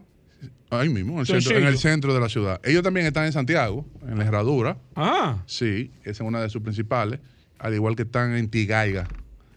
Ahí 0.71 0.89
mismo, 0.89 1.15
en 1.15 1.21
el, 1.21 1.27
centro, 1.27 1.57
en 1.57 1.67
el 1.67 1.79
centro 1.79 2.15
de 2.15 2.21
la 2.21 2.29
ciudad. 2.29 2.61
Ellos 2.65 2.83
también 2.83 3.07
están 3.07 3.25
en 3.25 3.33
Santiago, 3.33 3.87
en 4.07 4.19
la 4.19 4.25
Herradura. 4.25 4.77
Ah. 4.97 5.39
Sí, 5.47 5.93
esa 6.03 6.25
es 6.25 6.29
una 6.29 6.41
de 6.41 6.49
sus 6.49 6.63
principales. 6.63 7.21
Al 7.59 7.75
igual 7.75 7.97
que 7.97 8.03
están 8.03 8.35
en 8.35 8.51
Tigaiga. 8.51 9.07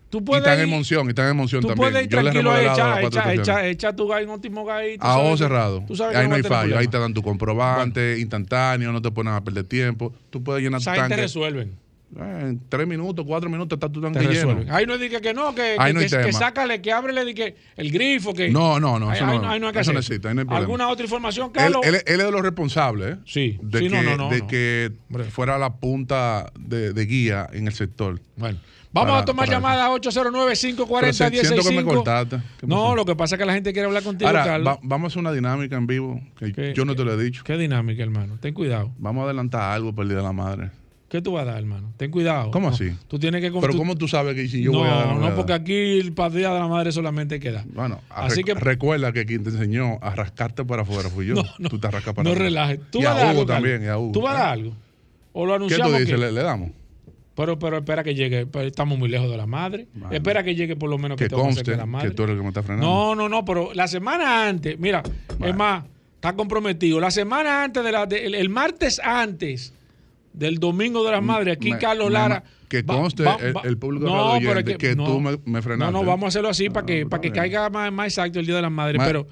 Tú 0.09 0.19
Y 0.19 0.21
puedes 0.21 0.43
están 0.43 0.59
en 0.59 0.69
Monción, 0.69 1.05
y 1.05 1.09
están 1.09 1.29
en 1.29 1.37
Monción 1.37 1.61
Tú 1.61 1.67
también. 1.67 1.91
puedes 1.91 2.05
ir 2.05 2.09
Yo 2.11 2.21
tranquilo 2.21 2.51
ahí, 2.51 2.65
echa, 2.65 3.01
echa, 3.01 3.33
echa, 3.33 3.67
echa 3.67 3.95
tu 3.95 4.07
gas 4.07 4.23
ahí. 4.71 4.97
tú 4.97 5.03
A 5.05 5.19
ojo 5.19 5.37
cerrado. 5.37 5.83
Tú 5.87 5.95
sabes 5.95 6.15
Ahí 6.15 6.27
no 6.27 6.35
hay 6.35 6.43
fallo. 6.43 6.77
Ahí 6.77 6.87
te 6.87 6.97
dan 6.97 7.13
tu 7.13 7.21
comprobante 7.21 8.17
instantáneo, 8.19 8.91
no 8.91 9.01
te 9.01 9.11
ponen 9.11 9.33
a 9.33 9.43
perder 9.43 9.65
tiempo. 9.65 10.13
Tú 10.29 10.43
puedes 10.43 10.63
llenar 10.63 10.79
tu 10.79 10.85
tanque. 10.85 11.15
resuelven. 11.15 11.77
Eh, 12.17 12.39
en 12.41 12.61
tres 12.69 12.87
minutos, 12.87 13.23
cuatro 13.27 13.49
minutos 13.49 13.75
está 13.77 13.87
tu 13.87 14.01
tanque 14.01 14.19
lleno. 14.27 14.65
Ahí 14.73 14.85
no 14.87 14.97
de 14.97 15.09
que, 15.09 15.33
no, 15.33 15.53
que, 15.53 15.61
que, 15.61 15.75
no 15.77 15.83
hay 15.83 15.93
que- 15.93 16.17
que 16.17 16.23
tema. 16.23 16.31
sácale, 16.39 16.81
que 16.81 16.91
ábrele 16.91 17.33
que 17.35 17.55
el 17.77 17.91
grifo, 17.91 18.33
que. 18.33 18.49
No, 18.49 18.79
no, 18.79 18.97
no, 18.97 19.09
Ahí, 19.11 19.17
eso 19.17 19.25
ahí 19.27 19.37
no- 19.37 19.49
ahí 19.49 19.59
no 19.59 19.67
hay 19.67 19.73
que 19.73 19.79
eso 19.81 19.91
hacer. 19.91 20.19
no 20.23 20.29
hay 20.29 20.35
problema. 20.35 20.57
¿Alguna 20.57 20.87
otra 20.89 21.03
información, 21.05 21.51
Carlos? 21.51 21.81
él- 21.83 21.95
él 21.95 22.01
es 22.19 22.25
de 22.25 22.31
los 22.31 22.41
responsables 22.41 23.15
¿eh? 23.15 23.19
Sí, 23.25 23.59
de, 23.61 23.79
sí, 23.79 23.89
que, 24.47 24.91
de 25.09 25.23
fuera 25.25 25.57
la 25.59 25.75
punta 25.75 26.51
de, 26.59 26.93
de 26.93 27.05
guía 27.05 27.47
en 27.53 27.67
el 27.67 27.73
sector. 27.73 28.19
Bueno, 28.37 28.59
Vamos 28.91 29.11
Para- 29.11 29.21
a 29.21 29.25
tomar 29.25 29.45
para- 29.45 29.57
llamada 29.59 29.87
Pero 30.01 30.11
si- 30.11 30.19
809-540-165. 30.19 31.41
siento 31.45 31.69
que 31.69 31.75
me 31.75 31.83
cortaste. 31.83 32.37
¿Qué 32.59 32.65
No, 32.65 32.95
lo 32.95 33.05
que 33.05 33.15
pasa 33.15 33.35
es 33.35 33.39
que 33.39 33.45
la 33.45 33.53
gente 33.53 33.71
quiere 33.71 33.85
hablar 33.87 34.01
contigo, 34.01 34.27
Ahora, 34.27 34.43
Carlos. 34.43 34.67
va- 34.67 34.79
vamos 34.81 35.05
a 35.05 35.07
hacer 35.09 35.19
una 35.19 35.31
dinámica 35.31 35.75
en 35.77 35.85
vivo 35.85 36.19
que 36.39 36.51
¿Qué- 36.53 36.73
yo 36.75 36.85
no 36.85 36.95
te 36.95 37.03
lo 37.05 37.13
he 37.13 37.23
dicho. 37.23 37.43
¿Qué 37.43 37.55
dinámica, 37.55 38.01
hermano? 38.01 38.37
Ten 38.41 38.51
cuidado. 38.55 38.91
Vamos 38.97 39.21
a 39.21 39.25
adelantar 39.25 39.61
algo 39.73 39.93
por 39.93 40.03
el 40.05 40.09
Día 40.09 40.17
de 40.17 40.23
la 40.23 40.33
Madre. 40.33 40.71
¿Qué 41.09 41.21
tú 41.23 41.31
vas 41.31 41.41
a 41.41 41.45
dar, 41.51 41.57
hermano? 41.57 41.91
Ten 41.97 42.11
cuidado. 42.11 42.51
¿Cómo 42.51 42.69
No, 42.69 42.75
así? 42.75 42.91
Tú 43.07 43.17
tienes 43.17 43.41
que... 43.41 43.49
Pero 43.51 43.73
tú- 43.73 43.77
¿cómo 43.79 43.95
tú 43.95 44.07
sabes 44.07 44.35
que 44.35 44.47
si 44.47 44.61
yo 44.61 44.71
no, 44.71 44.79
voy 44.79 44.87
a 44.87 44.91
dar? 44.91 45.15
no, 45.15 45.35
porque 45.35 45.53
aquí 45.53 45.73
el 45.99 46.13
Día 46.13 46.53
de 46.53 46.59
la 46.59 46.67
Madre 46.67 46.91
solamente 46.91 47.39
queda. 47.39 47.65
Bueno, 47.73 47.99
Así 48.09 48.43
que- 48.43 48.53
recuerda 48.53 49.11
que 49.11 49.25
quien 49.25 49.43
te 49.43 49.49
enseñó 49.49 49.97
a 50.01 50.13
rascarte 50.13 50.63
para 50.65 50.83
afuera 50.83 51.09
fui 51.09 51.25
yo. 51.25 51.33
Tú 51.69 51.79
te 51.79 51.89
rascas 51.89 52.13
para 52.13 52.23
No 52.23 52.29
afuera. 52.29 52.45
relajes. 52.45 52.79
¿Tú 52.91 52.99
y 52.99 53.05
vas 53.05 53.15
a 53.15 53.17
dar 53.17 53.25
Hugo 53.33 53.41
algo, 53.41 53.45
también, 53.47 53.83
y 53.83 53.87
a 53.87 53.97
Hugo. 53.97 54.11
¿Tú 54.11 54.21
vas 54.21 54.35
a 54.35 54.39
dar 54.39 54.49
algo? 54.49 54.73
¿O 55.33 55.45
lo 55.45 55.53
¿Qué 55.53 55.57
tú 55.57 55.65
anunciamos? 55.83 55.91
dices? 55.93 56.09
que- 56.13 56.17
¿Le, 56.17 56.31
le 56.31 56.43
damos? 56.43 56.69
Pero, 57.35 57.57
pero 57.57 57.77
espera 57.77 58.03
que 58.03 58.13
llegue. 58.13 58.45
Estamos 58.65 58.99
muy 58.99 59.09
lejos 59.09 59.31
de 59.31 59.37
la 59.37 59.45
madre. 59.47 59.87
Espera 60.11 60.43
que 60.43 60.53
llegue 60.55 60.75
por 60.75 60.89
lo 60.91 60.97
menos 60.99 61.17
que, 61.17 61.23
Que 61.25 61.29
te 61.29 61.35
conste 61.35 61.63
con 61.63 61.77
la 61.77 61.85
madre. 61.87 62.09
que 62.09 62.15
tú 62.15 62.23
eres 62.23 62.33
el 62.33 62.37
que 62.39 62.43
me 62.43 62.49
está 62.49 62.61
frenando. 62.61 62.85
No, 62.87 63.15
no, 63.15 63.29
no, 63.29 63.45
pero 63.45 63.71
la 63.73 63.87
semana 63.87 64.47
antes, 64.47 64.77
mira, 64.77 65.01
es 65.43 65.55
más, 65.55 65.85
está 66.15 66.33
comprometido. 66.33 66.99
La 66.99 67.09
semana 67.11 67.63
antes, 67.63 67.83
de 67.83 67.91
la, 67.91 68.05
de- 68.05 68.25
el, 68.25 68.35
el 68.35 68.49
martes 68.49 68.99
antes 69.03 69.73
del 70.33 70.57
Domingo 70.59 71.03
de 71.03 71.11
las 71.11 71.23
Madres, 71.23 71.57
aquí 71.57 71.71
Me- 71.71 71.77
Carlos 71.79 72.07
me- 72.07 72.13
Lara. 72.13 72.43
que 72.67 72.83
conste 72.85 73.23
va- 73.23 73.37
el- 73.41 73.55
va- 73.57 73.61
el 73.63 73.77
público 73.77 74.05
no, 74.05 74.33
oyente 74.33 74.71
es 74.71 74.77
que 74.77 74.95
no, 74.95 75.05
tú 75.05 75.19
me- 75.19 75.39
me 75.45 75.61
frenaste. 75.61 75.91
No, 75.91 75.99
no, 76.03 76.05
vamos 76.07 76.25
a 76.25 76.27
hacerlo 76.29 76.49
así 76.49 76.69
para 76.69 76.85
que, 76.85 77.05
para 77.05 77.21
que 77.21 77.31
caiga 77.31 77.69
más, 77.69 77.91
más 77.91 78.07
exacto 78.07 78.39
el 78.39 78.45
Día 78.45 78.55
de 78.55 78.61
las 78.61 78.71
Madres. 78.71 78.97
Ma- 78.99 79.05
pero 79.05 79.27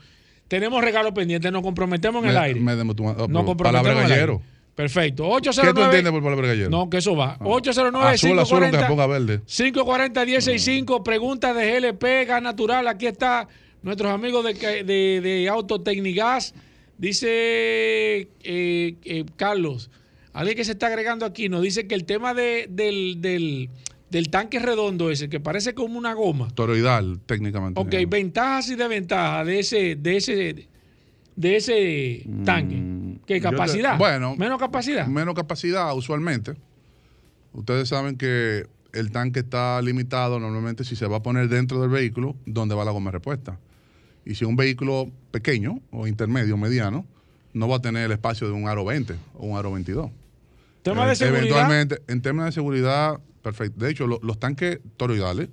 tenemos 0.48 0.82
regalos 0.84 1.12
pendientes, 1.14 1.52
nos 1.52 1.62
comprometemos 1.62 2.24
en 2.24 2.30
el 2.32 2.38
aire. 2.38 2.60
me 2.60 2.76
demo- 2.76 2.94
oh, 2.98 3.28
Nos 3.28 3.44
comprometemos 3.44 3.56
palabra 3.84 3.94
gallero. 4.08 4.42
Perfecto. 4.76 5.24
¿Qué 5.24 5.30
tú 5.30 5.36
809 5.36 5.86
entiendes 5.86 6.12
por 6.14 6.22
palabra 6.24 6.48
gallero? 6.50 6.70
No, 6.70 6.88
que 6.90 6.98
eso 6.98 7.16
va. 7.16 7.38
809 7.42 8.10
Azul, 8.14 8.38
azul, 8.40 8.64
aunque 8.64 8.78
se 8.78 8.86
540 8.86 8.88
ponga 8.88 9.08
verde. 9.08 9.42
540 9.48 10.24
165 10.26 11.04
preguntas 11.04 11.56
de 11.56 11.72
GLP, 11.80 12.26
gas 12.26 12.42
natural. 12.44 12.88
Aquí 12.88 13.08
está 13.08 13.48
nuestros 13.82 14.12
amigos 14.12 14.46
de, 14.46 14.84
de, 14.84 15.22
de 15.22 15.50
Autotecnigas. 15.50 16.54
Dice 17.00 17.28
eh, 18.44 18.96
eh, 19.04 19.26
Carlos, 19.36 19.90
alguien 20.40 20.56
que 20.58 20.66
se 20.66 20.72
está 20.74 20.88
agregando 20.88 21.26
aquí, 21.26 21.50
nos 21.50 21.62
dice 21.62 21.88
que 21.88 21.96
el 21.96 22.06
tema 22.06 22.34
de- 22.34 22.68
del, 22.70 23.22
del, 23.22 23.70
del 24.10 24.30
tanque 24.30 24.60
redondo 24.60 25.10
ese, 25.12 25.30
que 25.30 25.40
parece 25.40 25.74
como 25.74 25.98
una 25.98 26.14
goma. 26.14 26.48
Toroidal, 26.54 27.20
técnicamente. 27.26 27.80
Ok, 27.80 27.94
ventajas 28.10 28.70
y 28.70 28.76
desventajas 28.76 29.46
de 29.46 29.60
ese, 29.60 29.96
de 29.96 30.18
ese, 30.18 30.68
de 31.36 31.56
ese 31.56 32.26
tanque. 32.46 32.76
¿Qué 32.76 32.82
Mm, 32.82 33.20
te- 33.26 33.42
capacidad? 33.42 33.98
bueno, 33.98 34.36
menos 34.36 34.58
capacidad. 34.60 35.08
Menos 35.08 35.36
capacidad, 35.36 35.96
usualmente. 35.96 36.54
Ustedes 37.54 37.90
saben 37.90 38.18
que 38.18 38.66
el 38.94 39.12
tanque 39.12 39.40
está 39.42 39.82
limitado 39.82 40.40
normalmente 40.40 40.84
si 40.84 40.96
se 40.96 41.06
va 41.08 41.18
a 41.18 41.24
poner 41.24 41.50
dentro 41.50 41.82
del 41.82 41.90
vehículo 41.90 42.36
donde 42.46 42.74
va 42.76 42.86
la 42.86 42.92
goma 42.92 43.12
repuesta. 43.12 43.60
Y 44.26 44.36
si 44.36 44.46
un 44.46 44.56
vehículo 44.56 45.10
pequeño 45.32 45.80
o 45.92 46.08
intermedio, 46.08 46.58
mediano, 46.58 47.06
no 47.54 47.68
va 47.68 47.78
a 47.78 47.82
tener 47.82 48.06
el 48.06 48.12
espacio 48.12 48.48
de 48.48 48.54
un 48.54 48.68
aro 48.68 48.86
20 48.86 49.16
o 49.36 49.48
un 49.48 49.58
aro 49.58 49.72
22. 49.72 50.12
Tema 50.92 51.08
de 51.08 51.16
seguridad. 51.16 51.42
Eventualmente, 51.44 52.02
en 52.08 52.22
términos 52.22 52.46
de 52.48 52.52
seguridad, 52.54 53.20
perfecto. 53.42 53.84
De 53.86 53.92
hecho, 53.92 54.08
lo- 54.08 54.20
los 54.24 54.40
tanques 54.40 54.80
toroidales 54.98 55.50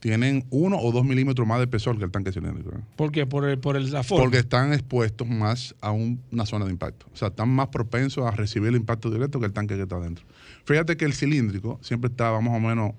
tienen 0.00 0.44
uno 0.50 0.78
o 0.78 0.92
dos 0.92 1.04
milímetros 1.04 1.46
más 1.48 1.58
de 1.58 1.64
espesor 1.64 1.98
que 1.98 2.04
el 2.04 2.10
tanque 2.10 2.30
cilíndrico. 2.30 2.70
¿Por 2.96 3.10
qué? 3.10 3.26
Por, 3.26 3.48
el, 3.48 3.58
por 3.58 3.76
el- 3.76 3.90
la 3.90 4.02
forma. 4.02 4.24
Porque 4.24 4.38
están 4.38 4.72
expuestos 4.72 5.26
más 5.26 5.74
a 5.80 5.90
un- 5.90 6.20
una 6.30 6.44
zona 6.46 6.64
de 6.66 6.70
impacto. 6.70 7.06
O 7.12 7.16
sea, 7.16 7.28
están 7.28 7.48
más 7.48 7.68
propensos 7.68 8.24
a 8.26 8.30
recibir 8.30 8.68
el 8.68 8.76
impacto 8.76 9.10
directo 9.10 9.40
que 9.40 9.46
el 9.46 9.52
tanque 9.52 9.74
que 9.76 9.82
está 9.82 9.96
adentro. 9.96 10.24
Fíjate 10.64 10.96
que 10.96 11.06
el 11.06 11.14
cilíndrico 11.14 11.78
siempre 11.82 12.10
está 12.10 12.38
más 12.40 12.54
o 12.54 12.60
menos, 12.60 12.92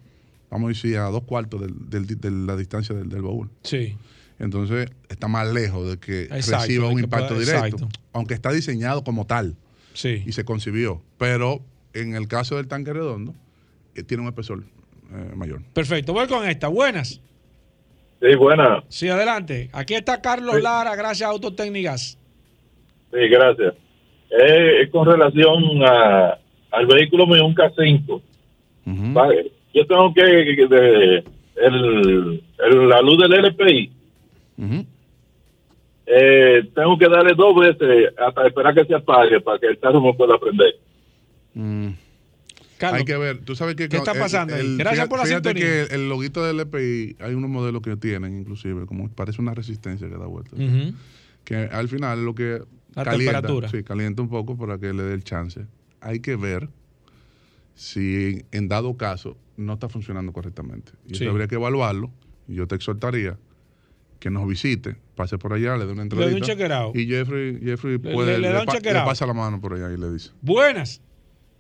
vamos 0.50 0.66
a 0.66 0.70
decir, 0.70 0.98
a 0.98 1.04
dos 1.10 1.24
cuartos 1.24 1.62
del- 1.62 1.90
del- 1.90 2.08
de 2.20 2.32
la 2.32 2.56
distancia 2.56 2.96
del, 2.96 3.10
del 3.10 3.22
baúl. 3.22 3.50
Sí. 3.64 3.96
Entonces, 4.40 4.90
está 5.10 5.28
más 5.28 5.52
lejos 5.52 5.88
de 5.90 5.98
que 5.98 6.24
Exacto, 6.24 6.62
reciba 6.66 6.88
un 6.90 7.00
impacto 7.00 7.40
directo. 7.40 7.66
exacto. 7.66 7.90
Aunque 8.14 8.34
está 8.34 8.52
diseñado 8.52 9.04
como 9.04 9.26
tal. 9.26 9.56
Sí. 9.98 10.22
Y 10.28 10.32
se 10.34 10.46
concibió. 10.46 11.02
Pero 11.18 11.60
en 11.94 12.14
el 12.16 12.28
caso 12.28 12.58
del 12.58 12.68
tanque 12.68 12.94
redondo, 12.94 13.34
eh, 13.96 14.04
tiene 14.04 14.22
un 14.22 14.30
espesor 14.30 14.64
eh, 14.64 15.32
mayor. 15.36 15.62
Perfecto, 15.74 16.14
voy 16.14 16.28
con 16.28 16.48
esta. 16.48 16.68
Buenas. 16.68 17.20
Sí, 18.22 18.36
buena. 18.36 18.84
Sí, 18.90 19.10
adelante. 19.10 19.70
Aquí 19.74 19.96
está 19.96 20.22
Carlos 20.22 20.56
Sí. 20.58 20.62
Lara, 20.62 20.96
gracias 20.96 21.28
a 21.28 21.32
Autotécnicas. 21.32 22.18
Sí, 23.12 23.20
gracias. 23.30 23.74
Eh, 24.30 24.82
es 24.84 24.90
con 24.92 25.08
relación 25.08 25.64
a, 25.84 26.38
al 26.72 26.86
vehículo 26.86 27.26
mío, 27.26 27.46
un 27.46 27.56
K5. 27.56 28.22
Vale. 29.14 29.52
Yo 29.74 29.86
tengo 29.88 30.14
que, 30.14 30.22
que- 30.56 30.68
de- 30.68 31.24
el, 31.56 32.44
el- 32.60 32.90
la 32.90 33.02
luz 33.02 33.18
del 33.18 33.34
LPI, 33.46 33.92
eh, 36.08 36.70
tengo 36.74 36.98
que 36.98 37.10
darle 37.10 37.34
dos 37.36 37.54
veces 37.60 38.14
hasta 38.18 38.48
esperar 38.48 38.74
que 38.74 38.86
se 38.86 38.96
apague 38.96 39.42
para 39.42 39.60
que 39.60 39.68
el 39.68 39.78
carro 39.80 40.02
me 40.02 40.14
pueda 40.14 40.40
prender. 40.40 40.74
Mm. 41.54 41.90
Carlos, 42.78 43.00
hay 43.00 43.06
que 43.06 43.18
ver, 43.18 43.40
tú 43.44 43.56
sabes 43.56 43.76
que 43.76 43.90
¿qué 43.90 43.98
está 43.98 44.14
pasando 44.14 44.56
el- 44.56 44.78
Gracias 44.78 45.06
fíjate- 45.06 45.10
por 45.10 45.18
la 45.20 45.26
fíjate 45.26 45.50
sintonía. 45.50 45.88
que 45.88 45.96
el 45.96 46.10
loguito 46.10 46.46
del 46.46 46.60
EPI 46.60 47.16
hay 47.20 47.34
unos 47.34 47.50
modelos 47.50 47.82
que 47.82 47.98
tienen 47.98 48.38
inclusive 48.40 48.86
como 48.86 49.10
parece 49.10 49.42
una 49.42 49.54
resistencia 49.56 50.08
que 50.08 50.16
da 50.16 50.28
vuelta. 50.28 50.56
Que 51.44 51.56
al 51.56 51.88
final 51.90 52.24
lo 52.24 52.36
que 52.36 52.62
La 52.94 53.04
calienta, 53.04 53.34
temperatura. 53.42 53.70
sí, 53.70 53.84
calienta 53.84 54.22
un 54.22 54.30
poco 54.30 54.56
para 54.58 54.78
que 54.78 54.94
le 54.94 55.02
dé 55.04 55.14
el 55.16 55.24
chance. 55.24 55.66
Hay 56.02 56.20
que 56.20 56.36
ver 56.36 56.70
si 57.74 58.44
en 58.52 58.68
dado 58.68 58.96
caso 58.98 59.38
no 59.56 59.74
está 59.74 59.90
funcionando 59.90 60.32
correctamente. 60.32 60.92
Y 61.08 61.16
Sí. 61.16 61.24
eso 61.24 61.32
habría 61.32 61.48
que 61.48 61.56
evaluarlo. 61.56 62.12
Y 62.48 62.56
yo 62.56 62.68
te 62.68 62.76
exhortaría 62.76 63.38
que 64.20 64.30
nos 64.30 64.48
visite, 64.48 64.96
pase 65.18 65.38
por 65.38 65.52
allá, 65.52 65.76
le 65.76 65.86
dé 65.86 65.92
una 65.92 66.04
Le 66.04 66.34
un 66.36 66.42
chequeado. 66.42 66.92
Y 66.96 67.06
Jeffrey, 67.08 67.98
puede, 67.98 68.34
le- 68.38 68.40
le 68.40 68.54
da 68.54 68.62
un 68.62 68.66
pasa 69.06 69.26
la 69.26 69.34
mano 69.34 69.60
por 69.60 69.74
allá 69.74 69.92
y 69.94 69.98
le 70.00 70.12
dice. 70.12 70.32
Buenas. 70.42 71.02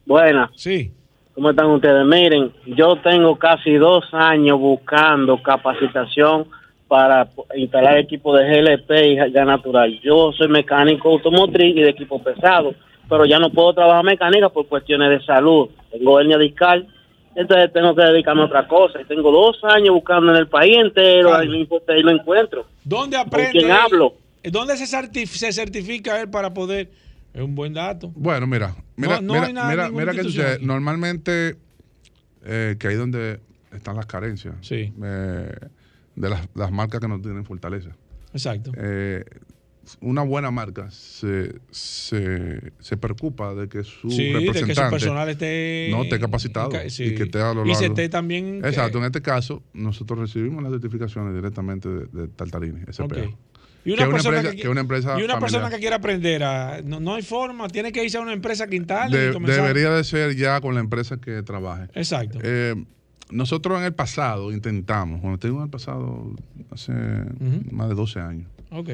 Buenas. 0.05 0.51
Sí. 0.55 0.91
¿Cómo 1.33 1.49
están 1.49 1.67
ustedes? 1.67 2.05
Miren, 2.05 2.51
yo 2.65 2.95
tengo 3.01 3.37
casi 3.37 3.73
dos 3.73 4.05
años 4.13 4.57
buscando 4.59 5.41
capacitación 5.43 6.47
para 6.87 7.27
instalar 7.55 7.97
equipo 7.97 8.33
de 8.35 8.45
GLP 8.47 8.91
y 9.07 9.15
gas 9.15 9.45
natural. 9.45 9.99
Yo 10.01 10.31
soy 10.31 10.47
mecánico 10.47 11.09
automotriz 11.11 11.75
y 11.75 11.81
de 11.81 11.89
equipo 11.89 12.23
pesado, 12.23 12.73
pero 13.09 13.25
ya 13.25 13.39
no 13.39 13.49
puedo 13.51 13.73
trabajar 13.73 14.05
mecánica 14.05 14.49
por 14.49 14.67
cuestiones 14.67 15.09
de 15.09 15.25
salud. 15.25 15.69
Tengo 15.91 16.19
hernia 16.19 16.37
discal, 16.37 16.87
entonces 17.37 17.71
tengo 17.71 17.95
que 17.95 18.01
dedicarme 18.03 18.41
a 18.41 18.45
otra 18.45 18.67
cosa. 18.67 18.99
Y 19.01 19.05
tengo 19.05 19.31
dos 19.31 19.57
años 19.63 19.91
buscando 19.93 20.31
en 20.31 20.37
el 20.37 20.47
país 20.47 20.75
entero 20.77 21.41
y 21.43 21.47
no 21.47 21.55
importa, 21.55 21.95
y 21.95 22.01
lo 22.03 22.11
encuentro. 22.11 22.65
¿Dónde 22.83 23.17
¿Con 23.17 23.27
aprende? 23.27 23.51
quién 23.51 23.65
él? 23.65 23.71
hablo? 23.71 24.15
¿Dónde 24.43 24.75
se, 24.77 24.85
certif- 24.85 25.27
se 25.27 25.51
certifica 25.53 26.19
él 26.21 26.29
para 26.29 26.53
poder? 26.53 26.89
Es 27.33 27.41
un 27.41 27.53
buen 27.55 27.73
dato. 27.73 28.11
Bueno, 28.15 28.47
mira, 28.47 28.75
mira, 28.95 29.21
No- 29.21 29.27
no 29.27 29.33
mira, 29.33 29.45
hay 29.47 29.53
nada, 29.53 29.69
mira, 29.89 30.11
mira 30.11 30.23
sucede. 30.23 30.53
aquí. 30.55 30.65
Normalmente, 30.65 31.57
eh, 32.45 32.75
que 32.79 32.87
ahí 32.87 32.95
donde 32.95 33.39
están 33.71 33.95
las 33.95 34.05
carencias 34.07 34.55
Sí. 34.61 34.91
eh, 35.03 35.51
de 36.15 36.29
las, 36.29 36.47
las 36.55 36.71
marcas 36.71 36.99
que 36.99 37.07
no 37.07 37.21
tienen 37.21 37.45
fortaleza. 37.45 37.89
Exacto. 38.33 38.71
Eh, 38.77 39.23
una 40.01 40.21
buena 40.21 40.51
marca 40.51 40.89
se, 40.91 41.55
se, 41.71 42.71
se 42.79 42.97
preocupa 42.97 43.53
de 43.55 43.67
que 43.69 43.83
su 43.83 44.09
Sí, 44.11 44.25
de 44.25 44.39
que 44.39 44.45
su 44.47 44.53
representante 44.53 44.91
personal 44.91 45.29
esté- 45.29 45.89
no 45.91 46.03
esté 46.03 46.19
capacitado 46.19 46.71
sí. 46.89 47.05
y 47.05 47.15
que 47.15 47.23
esté 47.23 47.39
a 47.41 47.53
lo 47.53 47.65
Y 47.65 47.73
se 47.75 47.81
largo. 47.81 47.95
esté 47.95 48.09
también 48.09 48.61
que- 48.61 48.67
Exacto, 48.69 48.97
en 48.99 49.05
este 49.05 49.21
caso, 49.21 49.63
nosotros 49.73 50.19
recibimos 50.19 50.61
las 50.63 50.71
certificaciones 50.73 51.33
directamente 51.35 51.87
de, 51.89 52.05
de 52.07 52.27
Tartarini, 52.27 52.81
SPA. 52.91 53.05
Y 53.85 53.91
Que 53.91 53.93
una, 53.93 54.03
una 54.03 54.11
persona 54.13 54.37
empresa- 54.37 54.55
que, 54.55 54.61
que 54.63 54.69
una 54.69 54.81
empresa 54.81 55.19
y 55.19 55.23
una 55.23 55.39
persona 55.39 55.69
que 55.69 55.77
quiera 55.79 55.95
aprender, 55.95 56.43
a, 56.43 56.81
no, 56.83 56.99
no 56.99 57.15
hay 57.15 57.21
forma, 57.23 57.67
tiene 57.69 57.91
que 57.93 58.03
irse 58.03 58.17
a 58.17 58.21
una 58.21 58.33
empresa 58.33 58.67
que 58.67 58.75
instale 58.75 59.17
De- 59.17 59.29
y 59.29 59.33
comenzar. 59.33 59.61
debería 59.61 59.91
de 59.91 60.03
ser 60.03 60.35
ya 60.35 60.59
con 60.59 60.73
la 60.75 60.81
empresa 60.81 61.17
que 61.21 61.41
trabaje. 61.43 61.85
Exacto. 61.93 62.39
Eh, 62.43 62.75
nosotros 63.31 63.77
en 63.79 63.85
el 63.85 63.93
pasado 63.93 64.51
intentamos, 64.51 65.21
cuando 65.21 65.37
te 65.39 65.47
digo 65.47 65.59
en 65.59 65.65
el 65.65 65.69
pasado, 65.69 66.33
hace 66.71 66.91
más 67.71 67.87
de 67.89 67.95
12 67.95 68.19
años, 68.19 68.47
Ok. 68.71 68.89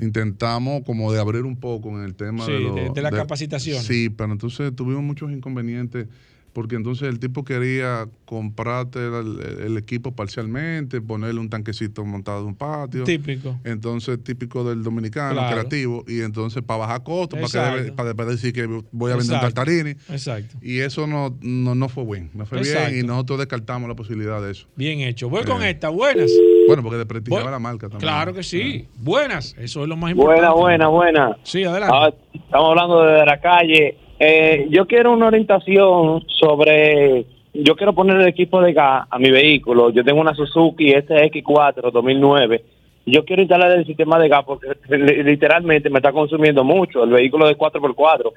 Intentamos 0.00 0.82
como 0.84 1.12
de 1.12 1.20
abrir 1.20 1.42
un 1.44 1.56
poco 1.56 1.90
en 1.90 2.04
el 2.04 2.14
tema 2.14 2.44
Sí, 2.46 2.52
de, 2.52 2.60
lo- 2.60 2.74
de- 2.74 2.90
de 2.90 3.02
la 3.02 3.10
capacitación. 3.10 3.82
Sí, 3.82 4.08
pero 4.10 4.32
entonces 4.32 4.74
tuvimos 4.74 5.02
muchos 5.02 5.30
inconvenientes 5.32 6.06
porque 6.52 6.76
entonces 6.76 7.08
el 7.08 7.18
tipo 7.18 7.44
quería 7.44 8.06
comprarte 8.26 9.00
el, 9.00 9.40
el 9.66 9.76
equipo 9.76 10.14
parcialmente, 10.14 11.00
ponerle 11.00 11.40
un 11.40 11.50
tanquecito 11.50 12.04
montado 12.04 12.42
en 12.42 12.46
un 12.46 12.54
patio. 12.54 13.02
Típico. 13.02 13.58
Entonces, 13.64 14.22
típico 14.22 14.62
del 14.62 14.84
dominicano, 14.84 15.32
Claro. 15.34 15.52
creativo, 15.56 16.04
y 16.06 16.20
entonces 16.20 16.62
para 16.62 16.78
bajar 16.78 17.02
costos, 17.02 17.40
para, 17.52 17.82
que 17.84 17.90
para 17.90 18.10
después 18.10 18.28
decir 18.28 18.52
que 18.52 18.66
voy 18.92 19.10
a 19.10 19.16
vender 19.16 19.34
un 19.34 19.40
tartarini. 19.40 19.90
Exacto. 20.08 20.56
Y 20.62 20.78
eso 20.78 21.08
no, 21.08 21.36
no, 21.40 21.74
no 21.74 21.88
fue 21.88 22.04
bueno, 22.04 22.30
no 22.34 22.46
fue 22.46 22.60
bien 22.62 23.00
y 23.00 23.02
nosotros 23.04 23.40
descartamos 23.40 23.88
la 23.88 23.96
posibilidad 23.96 24.40
de 24.40 24.52
eso. 24.52 24.68
Bien 24.76 25.00
hecho. 25.00 25.28
Voy 25.28 25.42
con 25.42 25.60
Eh, 25.60 25.70
esta. 25.70 25.88
Buenas. 25.88 26.30
Bueno, 26.66 26.82
porque 26.82 26.98
desprestigiaba 26.98 27.50
la 27.50 27.58
marca 27.58 27.88
también. 27.88 28.00
Claro 28.00 28.32
que 28.34 28.42
sí. 28.42 28.86
Buenas. 28.98 29.54
Eso 29.58 29.82
es 29.82 29.88
lo 29.88 29.96
más 29.96 30.12
importante. 30.12 30.40
Buena, 30.48 30.54
buena, 30.54 30.88
buena. 30.88 31.36
Sí, 31.42 31.64
adelante. 31.64 31.94
Ah, 31.96 32.10
estamos 32.32 32.70
hablando 32.70 33.02
de 33.02 33.26
la 33.26 33.40
calle. 33.40 33.96
Eh, 34.18 34.66
yo 34.70 34.86
quiero 34.86 35.12
una 35.12 35.26
orientación 35.26 36.24
sobre. 36.38 37.26
Yo 37.52 37.76
quiero 37.76 37.92
poner 37.94 38.16
el 38.20 38.26
equipo 38.28 38.60
de 38.60 38.72
gas 38.72 39.06
a 39.10 39.18
mi 39.18 39.30
vehículo. 39.30 39.90
Yo 39.90 40.02
tengo 40.04 40.20
una 40.20 40.34
Suzuki 40.34 40.92
SX4 40.92 41.92
2009. 41.92 42.64
Yo 43.06 43.24
quiero 43.24 43.42
instalar 43.42 43.70
el 43.72 43.84
sistema 43.86 44.18
de 44.18 44.28
gas 44.28 44.44
porque 44.46 44.68
li- 44.88 45.22
literalmente 45.22 45.90
me 45.90 45.98
está 45.98 46.10
consumiendo 46.12 46.64
mucho. 46.64 47.04
El 47.04 47.10
vehículo 47.10 47.46
de 47.46 47.56
4x4. 47.56 48.32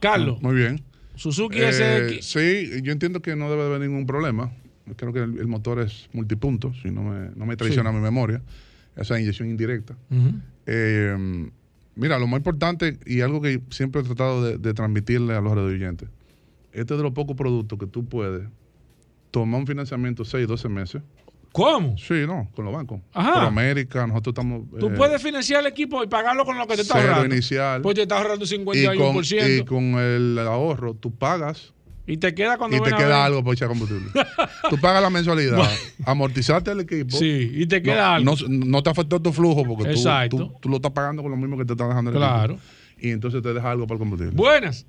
Carlos. 0.00 0.42
Muy 0.42 0.54
bien. 0.56 0.80
Suzuki 1.14 1.58
Eh, 1.60 1.72
SX. 1.72 2.24
Sí, 2.26 2.82
yo 2.82 2.92
entiendo 2.92 3.20
que 3.20 3.36
no 3.36 3.50
debe 3.50 3.64
haber 3.66 3.80
ningún 3.80 4.06
problema. 4.06 4.50
Creo 4.96 5.12
que 5.12 5.20
el, 5.20 5.38
el 5.38 5.46
motor 5.46 5.80
es 5.80 6.08
multipunto, 6.12 6.72
si 6.82 6.90
no 6.90 7.02
me, 7.02 7.30
no 7.36 7.46
me 7.46 7.56
traiciona 7.56 7.90
Sí. 7.90 7.96
mi 7.96 8.02
memoria. 8.02 8.42
Esa 8.96 9.18
inyección 9.18 9.48
indirecta. 9.48 9.96
Eh, 10.66 11.48
mira, 11.94 12.18
lo 12.18 12.26
más 12.26 12.38
importante 12.38 12.98
y 13.06 13.20
algo 13.20 13.40
que 13.40 13.60
siempre 13.70 14.00
he 14.00 14.04
tratado 14.04 14.44
de, 14.44 14.58
de 14.58 14.74
transmitirle 14.74 15.34
a 15.34 15.40
los 15.40 15.54
radioyentes, 15.54 16.08
este 16.72 16.94
es 16.94 16.98
de 16.98 17.02
los 17.02 17.12
pocos 17.12 17.36
productos 17.36 17.78
que 17.78 17.86
tú 17.86 18.04
puedes 18.04 18.46
tomar 19.30 19.60
un 19.60 19.66
financiamiento 19.66 20.24
6, 20.24 20.46
12 20.46 20.68
meses. 20.68 21.02
¿Cómo? 21.52 21.96
Sí, 21.98 22.24
no, 22.26 22.48
con 22.54 22.64
los 22.64 22.72
bancos. 22.74 23.00
Ajá. 23.12 23.34
Por 23.34 23.42
América, 23.42 24.06
nosotros 24.06 24.32
estamos... 24.32 24.62
Tú 24.80 24.88
eh, 24.88 24.94
puedes 24.96 25.22
financiar 25.22 25.60
el 25.60 25.66
equipo 25.66 26.02
y 26.02 26.06
pagarlo 26.06 26.46
con 26.46 26.56
lo 26.56 26.66
que 26.66 26.76
te 26.76 26.82
está 26.82 26.98
ahorrando. 26.98 27.26
inicial. 27.34 27.82
Pues 27.82 27.94
te 27.94 28.02
está 28.02 28.16
ahorrando 28.16 28.44
y 28.46 28.64
con, 28.64 28.74
51%. 28.74 29.58
y 29.60 29.64
con 29.64 29.82
el 29.98 30.38
ahorro, 30.38 30.94
tú 30.94 31.14
pagas 31.14 31.74
Y 32.06 32.16
te 32.16 32.34
queda 32.34 32.58
cuando 32.58 32.76
y 32.76 32.80
te 32.80 32.90
queda 32.92 33.24
algo 33.24 33.42
para 33.44 33.54
echar 33.54 33.68
combustible. 33.68 34.10
tú 34.68 34.76
pagas 34.80 35.00
la 35.02 35.08
mensualidad, 35.10 35.58
amortizaste 36.04 36.72
el 36.72 36.80
equipo. 36.80 37.16
Sí, 37.16 37.50
y 37.54 37.66
te 37.66 37.80
queda 37.80 38.18
no, 38.20 38.32
algo. 38.32 38.48
No, 38.48 38.66
no 38.66 38.82
te 38.82 38.90
afectó 38.90 39.20
tu 39.22 39.32
flujo 39.32 39.62
porque 39.64 39.94
tú, 39.94 40.02
tú, 40.30 40.52
tú 40.60 40.68
lo 40.68 40.76
estás 40.76 40.90
pagando 40.92 41.22
con 41.22 41.30
lo 41.30 41.36
mismo 41.36 41.56
que 41.56 41.64
te 41.64 41.72
está 41.74 41.86
dejando 41.86 42.10
el 42.10 42.16
Claro. 42.16 42.54
equipo. 42.54 42.68
Y 43.00 43.10
entonces 43.10 43.42
te 43.42 43.52
deja 43.52 43.70
algo 43.70 43.86
para 43.86 43.94
el 43.94 43.98
combustible. 44.00 44.32
Buenas. 44.34 44.84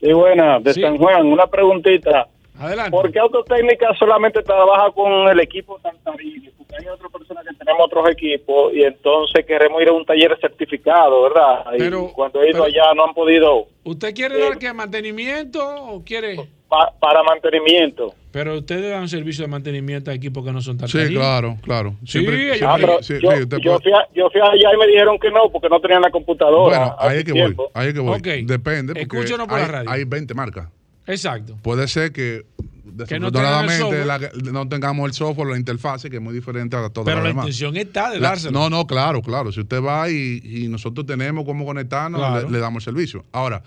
Sí, 0.00 0.12
buena, 0.12 0.58
de 0.60 0.72
Sí. 0.74 0.80
San 0.82 0.96
Juan, 0.98 1.26
una 1.26 1.46
preguntita. 1.46 2.26
Adelante. 2.60 2.90
¿Por 2.90 3.10
qué 3.10 3.18
Autotécnica 3.18 3.88
solamente 3.98 4.42
trabaja 4.42 4.90
con 4.92 5.28
el 5.28 5.40
equipo 5.40 5.78
Tantarini? 5.82 6.50
Porque 6.50 6.76
hay 6.76 6.86
otras 6.88 7.10
personas 7.10 7.44
que 7.48 7.54
tenemos 7.56 7.86
otros 7.86 8.08
equipos 8.10 8.72
y 8.74 8.82
entonces 8.82 9.44
queremos 9.46 9.80
ir 9.82 9.88
a 9.88 9.92
un 9.92 10.04
taller 10.04 10.36
certificado, 10.40 11.22
¿verdad? 11.22 11.64
Pero- 11.78 12.08
y 12.10 12.12
cuando 12.12 12.42
he 12.42 12.50
ido 12.50 12.64
allá 12.64 12.92
no 12.94 13.04
han 13.06 13.14
podido 13.14 13.66
¿Usted 13.82 14.14
quiere 14.14 14.38
dar 14.38 14.58
qué? 14.58 14.72
¿Mantenimiento 14.74 15.58
o 15.84 16.04
quiere...? 16.04 16.36
pa- 16.68 16.92
para 17.00 17.22
mantenimiento. 17.24 18.14
Pero 18.30 18.58
ustedes 18.58 18.90
dan 18.92 19.08
servicio 19.08 19.44
de 19.44 19.50
mantenimiento 19.50 20.10
a 20.10 20.14
equipos 20.14 20.44
que 20.44 20.52
no 20.52 20.60
son 20.60 20.78
tan 20.78 20.88
Sí, 20.88 20.98
claro, 21.12 21.56
claro. 21.62 21.94
Sí, 22.04 22.20
Siempre, 22.20 22.52
Ah, 22.62 22.76
sí, 23.00 23.14
yo, 23.20 23.32
sí, 23.32 23.44
yo 23.60 23.78
fui 23.80 23.92
a- 23.92 24.06
yo 24.14 24.30
fui 24.30 24.40
allá 24.40 24.72
y 24.72 24.78
me 24.78 24.86
dijeron 24.86 25.18
que 25.18 25.30
no, 25.32 25.50
porque 25.50 25.68
no 25.68 25.80
tenían 25.80 26.02
la 26.02 26.10
computadora. 26.12 26.78
Bueno, 26.78 26.96
ahí 27.00 27.18
es 27.18 27.24
que 27.24 27.32
voy. 27.32 27.56
Ahí 27.74 27.88
es 27.88 27.94
que 27.94 28.00
voy. 28.00 28.16
Ok. 28.18 28.26
Depende. 28.46 28.92
Porque 28.94 29.00
Escúchenos 29.02 29.48
por 29.48 29.58
la 29.58 29.64
hay, 29.64 29.70
radio. 29.72 29.90
hay 29.90 30.04
20 30.04 30.34
marcas. 30.34 30.68
Exacto. 31.06 31.56
Puede 31.62 31.88
ser 31.88 32.12
que 32.12 32.46
no 32.84 32.92
desafortunadamente 33.30 34.52
no 34.52 34.68
tengamos 34.68 35.06
el 35.06 35.12
software, 35.14 35.48
la 35.50 35.56
interfase, 35.56 36.10
que 36.10 36.16
es 36.16 36.22
muy 36.22 36.34
diferente 36.34 36.76
a 36.76 36.88
todas 36.90 37.04
Pero 37.04 37.16
las 37.16 37.24
la 37.24 37.28
demás. 37.30 37.44
intención 37.46 37.76
está 37.76 38.10
de 38.10 38.18
dárselo. 38.20 38.52
no, 38.58 38.70
no, 38.70 38.86
claro, 38.86 39.22
claro. 39.22 39.52
Si 39.52 39.60
usted 39.60 39.82
va 39.82 40.10
y, 40.10 40.40
y 40.44 40.68
nosotros 40.68 41.06
tenemos 41.06 41.44
cómo 41.44 41.64
conectarnos, 41.64 42.20
Claro. 42.20 42.46
le, 42.46 42.52
le 42.52 42.58
damos 42.58 42.86
el 42.86 42.92
servicio. 42.94 43.24
Ahora, 43.32 43.62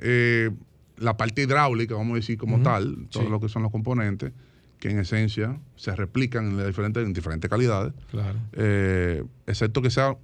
eh, 0.00 0.50
la 0.98 1.16
parte 1.16 1.42
hidráulica, 1.42 1.94
vamos 1.94 2.12
a 2.12 2.16
decir 2.16 2.38
como 2.38 2.60
tal, 2.62 3.06
todo 3.10 3.24
Sí. 3.24 3.28
lo 3.30 3.40
que 3.40 3.48
son 3.48 3.62
los 3.62 3.70
componentes, 3.72 4.32
que 4.78 4.90
en 4.90 4.98
esencia 4.98 5.58
se 5.76 5.94
replican 5.96 6.58
en, 6.60 6.66
diferentes, 6.66 7.04
en 7.04 7.12
diferentes 7.12 7.48
calidades, 7.50 7.92
Claro. 8.10 8.38
eh, 8.52 9.22
excepto 9.46 9.80
que 9.82 9.90
sea 9.90 10.16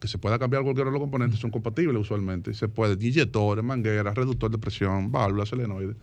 que 0.00 0.08
se 0.08 0.18
pueda 0.18 0.38
cambiar 0.38 0.62
cualquiera 0.62 0.90
de 0.90 0.92
los 0.94 1.00
componentes, 1.00 1.38
son 1.40 1.50
compatibles 1.50 2.00
usualmente. 2.00 2.54
Se 2.54 2.68
puede, 2.68 2.94
inyectores, 3.04 3.64
mangueras, 3.64 4.14
reductor 4.14 4.50
de 4.50 4.58
presión, 4.58 5.10
válvulas, 5.12 5.48
solenoides. 5.48 5.96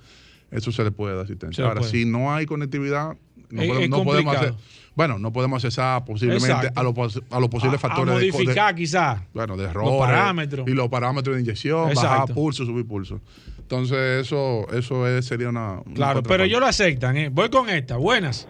Eso 0.52 0.72
se 0.72 0.84
le 0.84 0.92
puede 0.92 1.16
dar 1.16 1.26
asistencia. 1.26 1.64
Ahora, 1.66 1.80
puede. 1.82 1.92
si 1.92 2.06
no 2.06 2.34
hay 2.34 2.46
conectividad, 2.46 3.16
no, 3.50 3.62
Es- 3.62 3.68
podemos, 3.68 3.84
es 3.84 3.90
no 3.90 4.04
podemos 4.04 4.36
hacer. 4.36 4.50
complicado. 4.50 4.76
Bueno, 4.96 5.20
no 5.20 5.34
podemos 5.34 5.58
accesar 5.66 6.06
posiblemente 6.06 6.48
Exacto. 6.48 6.80
a 6.80 6.84
los, 6.84 7.22
a 7.30 7.40
los 7.40 7.50
posibles 7.50 7.84
A- 7.84 7.88
a 7.88 7.90
factores 7.90 8.16
de- 8.20 8.32
modificar 8.32 8.74
de, 8.74 8.82
quizás 8.82 9.22
bueno, 9.34 9.58
de 9.58 9.64
los 9.64 9.72
errores. 9.72 10.00
parámetros. 10.00 10.68
Y 10.68 10.72
los 10.72 10.88
parámetros 10.88 11.36
de 11.36 11.42
inyección, 11.42 11.90
Exacto. 11.90 12.10
bajar 12.10 12.34
pulso, 12.34 12.66
subir 12.66 12.88
pulso. 12.88 13.20
Entonces, 13.60 14.22
eso, 14.26 14.66
eso 14.72 15.06
es- 15.08 15.26
sería 15.26 15.50
una. 15.50 15.82
una 15.86 15.94
Claro, 15.96 16.24
pero 16.24 16.44
ellos 16.46 16.60
lo 16.62 16.68
aceptan, 16.68 17.18
¿eh? 17.18 17.30
Voy 17.30 17.50
con 17.50 17.68
esta. 17.70 17.98
Buenas. 17.98 18.48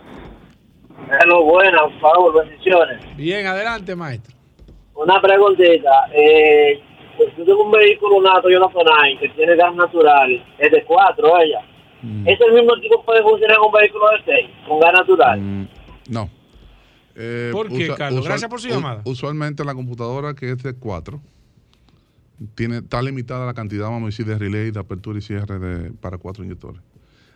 Hello, 1.21 1.43
buenas, 1.43 1.81
por 1.81 1.99
favor, 2.01 2.45
bendiciones. 2.45 3.17
Bien, 3.17 3.45
adelante, 3.47 3.95
maestro. 3.95 4.34
Una 4.95 5.21
preguntita. 5.21 6.07
Eh, 6.13 6.81
pues 7.17 7.29
yo 7.37 7.45
tengo 7.45 7.63
un 7.65 7.71
vehículo, 7.71 8.15
una 8.17 8.41
Toyota 8.41 8.69
Tonai, 8.73 9.17
que 9.19 9.29
tiene 9.29 9.55
gas 9.55 9.75
natural. 9.75 10.43
Es 10.57 10.71
de 10.71 10.83
cuatro, 10.83 11.39
ella. 11.39 11.61
Mm. 12.01 12.27
¿Es 12.27 12.39
el 12.41 12.53
mismo 12.53 12.73
tipo 12.79 12.99
que 12.99 13.05
puede 13.05 13.21
funcionar 13.23 13.57
con 13.57 13.67
un 13.67 13.73
vehículo 13.73 14.05
de 14.09 14.23
seis, 14.25 14.49
con 14.67 14.79
gas 14.79 14.93
natural? 14.93 15.39
Mm, 15.39 15.67
No. 16.09 16.29
Eh, 17.17 17.49
¿Por 17.53 17.69
qué, 17.69 17.93
Carlos? 17.95 18.25
Gracias 18.25 18.49
por 18.49 18.59
su 18.59 18.67
llamada. 18.67 19.01
Usualmente 19.05 19.63
la 19.63 19.73
computadora 19.73 20.33
que 20.33 20.51
es 20.51 20.61
de 20.61 20.73
4 20.73 21.21
tiene, 22.55 22.77
está 22.79 23.01
limitada 23.01 23.45
la 23.45 23.53
cantidad, 23.53 23.85
vamos 23.85 24.03
a 24.03 24.05
decir, 24.07 24.25
de 24.25 24.37
relay, 24.37 24.71
de 24.71 24.79
apertura 24.79 25.17
y 25.17 25.21
cierre 25.21 25.57
de, 25.57 25.91
para 25.93 26.17
cuatro 26.17 26.43
inyectores. 26.43 26.81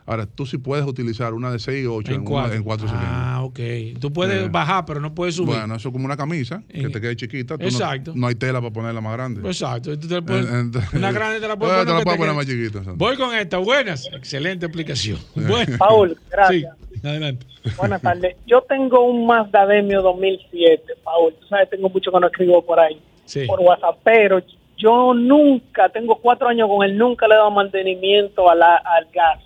Ahora, 0.10 0.26
tú 0.26 0.46
sí 0.46 0.58
puedes 0.58 0.86
utilizar 0.88 1.34
una 1.36 1.52
de 1.52 1.60
6 1.60 1.84
y 1.84 1.88
8 1.88 2.10
en, 2.10 2.16
En 2.16 2.22
una- 2.22 2.30
cuatro. 2.30 2.54
en 2.56 2.64
cuatro 2.64 2.88
cilindros. 2.88 3.12
Ah, 3.14 3.42
ok. 3.44 3.60
Tú 4.02 4.12
puedes 4.12 4.44
Eh, 4.46 4.50
bajar, 4.50 4.84
pero 4.86 5.00
no 5.00 5.14
puedes 5.14 5.36
subir. 5.36 5.56
Bueno, 5.56 5.76
eso 5.76 5.90
es 5.90 5.94
como 5.94 6.06
una 6.06 6.18
camisa 6.18 6.64
que 6.68 6.82
En- 6.82 6.92
te 6.92 7.00
quede 7.00 7.16
chiquita. 7.16 7.58
tú 7.60 7.66
Exacto. 7.66 8.14
No, 8.16 8.26
hay 8.28 8.34
tela 8.36 8.60
para 8.60 8.74
ponerla 8.74 9.02
más 9.02 9.14
grande. 9.14 9.48
Exacto. 9.48 9.98
Tú 10.00 10.08
te 10.08 10.22
puedes- 10.22 10.46
Eh, 10.48 10.50
ent- 10.50 10.94
una 10.98 11.12
grande 11.12 11.40
te 11.40 11.48
la 11.48 11.56
puedes 11.56 11.76
Eh, 11.76 11.78
poner. 11.78 11.86
te 11.86 11.94
la 11.94 12.00
que 12.00 12.04
puedes 12.06 12.18
te 12.20 12.26
poner 12.26 12.36
más 12.36 12.46
chiquita. 12.48 12.94
Voy 12.96 13.16
con 13.18 13.36
esta. 13.36 13.58
Buenas. 13.60 14.10
Excelente 14.12 14.66
explicación. 14.66 15.20
Buenas. 15.36 15.78
Paul, 15.78 16.18
gracias. 16.32 16.76
Sí, 17.00 17.08
adelante. 17.08 17.46
Buenas 17.78 18.02
tardes. 18.02 18.36
Yo 18.48 18.62
tengo 18.68 19.04
un 19.06 19.28
Mazda 19.28 19.68
Demio 19.68 20.02
2007, 20.02 20.94
Paul. 21.04 21.36
Tú 21.40 21.46
sabes, 21.48 21.70
tengo 21.70 21.88
mucho 21.90 22.12
que 22.12 22.20
no 22.20 22.26
escribo 22.28 22.66
por 22.66 22.80
ahí, 22.80 23.00
Sí. 23.26 23.46
por 23.46 23.60
WhatsApp, 23.60 24.00
pero 24.04 24.42
yo 24.76 25.14
nunca, 25.14 25.90
tengo 25.90 26.16
cuatro 26.16 26.48
años 26.48 26.68
con 26.68 26.84
él, 26.84 26.98
nunca 26.98 27.28
le 27.28 27.36
he 27.36 27.38
dado 27.38 27.52
mantenimiento 27.52 28.50
a 28.50 28.56
la- 28.56 28.78
al 28.84 29.06
gas, 29.14 29.40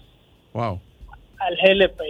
Wow. 0.53 0.79
al 1.39 1.55
GLP. 1.57 2.01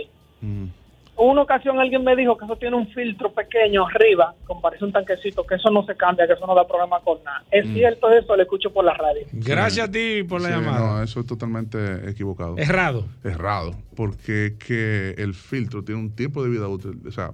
Una 1.15 1.43
ocasión 1.43 1.79
alguien 1.79 2.03
me 2.03 2.15
dijo 2.15 2.35
que 2.37 2.45
eso 2.45 2.55
tiene 2.55 2.75
un 2.75 2.87
filtro 2.87 3.31
pequeño 3.31 3.85
arriba, 3.87 4.33
como 4.45 4.61
parece 4.61 4.83
un 4.83 4.91
tanquecito, 4.91 5.43
que 5.45 5.55
eso 5.55 5.69
no 5.69 5.85
se 5.85 5.95
cambia, 5.95 6.25
que 6.25 6.33
eso 6.33 6.45
no 6.47 6.55
da 6.55 6.67
problema 6.67 6.99
con 7.01 7.23
nada. 7.23 7.43
¿Es 7.51 7.67
Mm. 7.67 7.73
cierto 7.75 8.11
eso? 8.11 8.35
Lo 8.35 8.41
escucho 8.41 8.73
por 8.73 8.83
la 8.83 8.95
radio. 8.95 9.21
Gracias 9.31 9.87
a 9.87 9.91
ti 9.91 10.23
por 10.23 10.41
la 10.41 10.47
Sí, 10.49 10.53
llamada. 10.55 10.79
No, 10.79 11.03
eso 11.03 11.19
es 11.19 11.27
totalmente 11.27 12.09
equivocado. 12.09 12.57
Errado. 12.57 13.05
Errado. 13.23 13.75
Porque 13.95 14.47
es 14.47 14.53
que 14.53 15.11
el 15.19 15.35
filtro 15.35 15.83
tiene 15.83 16.01
un 16.01 16.15
tiempo 16.15 16.43
de 16.43 16.49
vida 16.49 16.67
útil. 16.67 16.99
O 17.07 17.11
sea, 17.11 17.29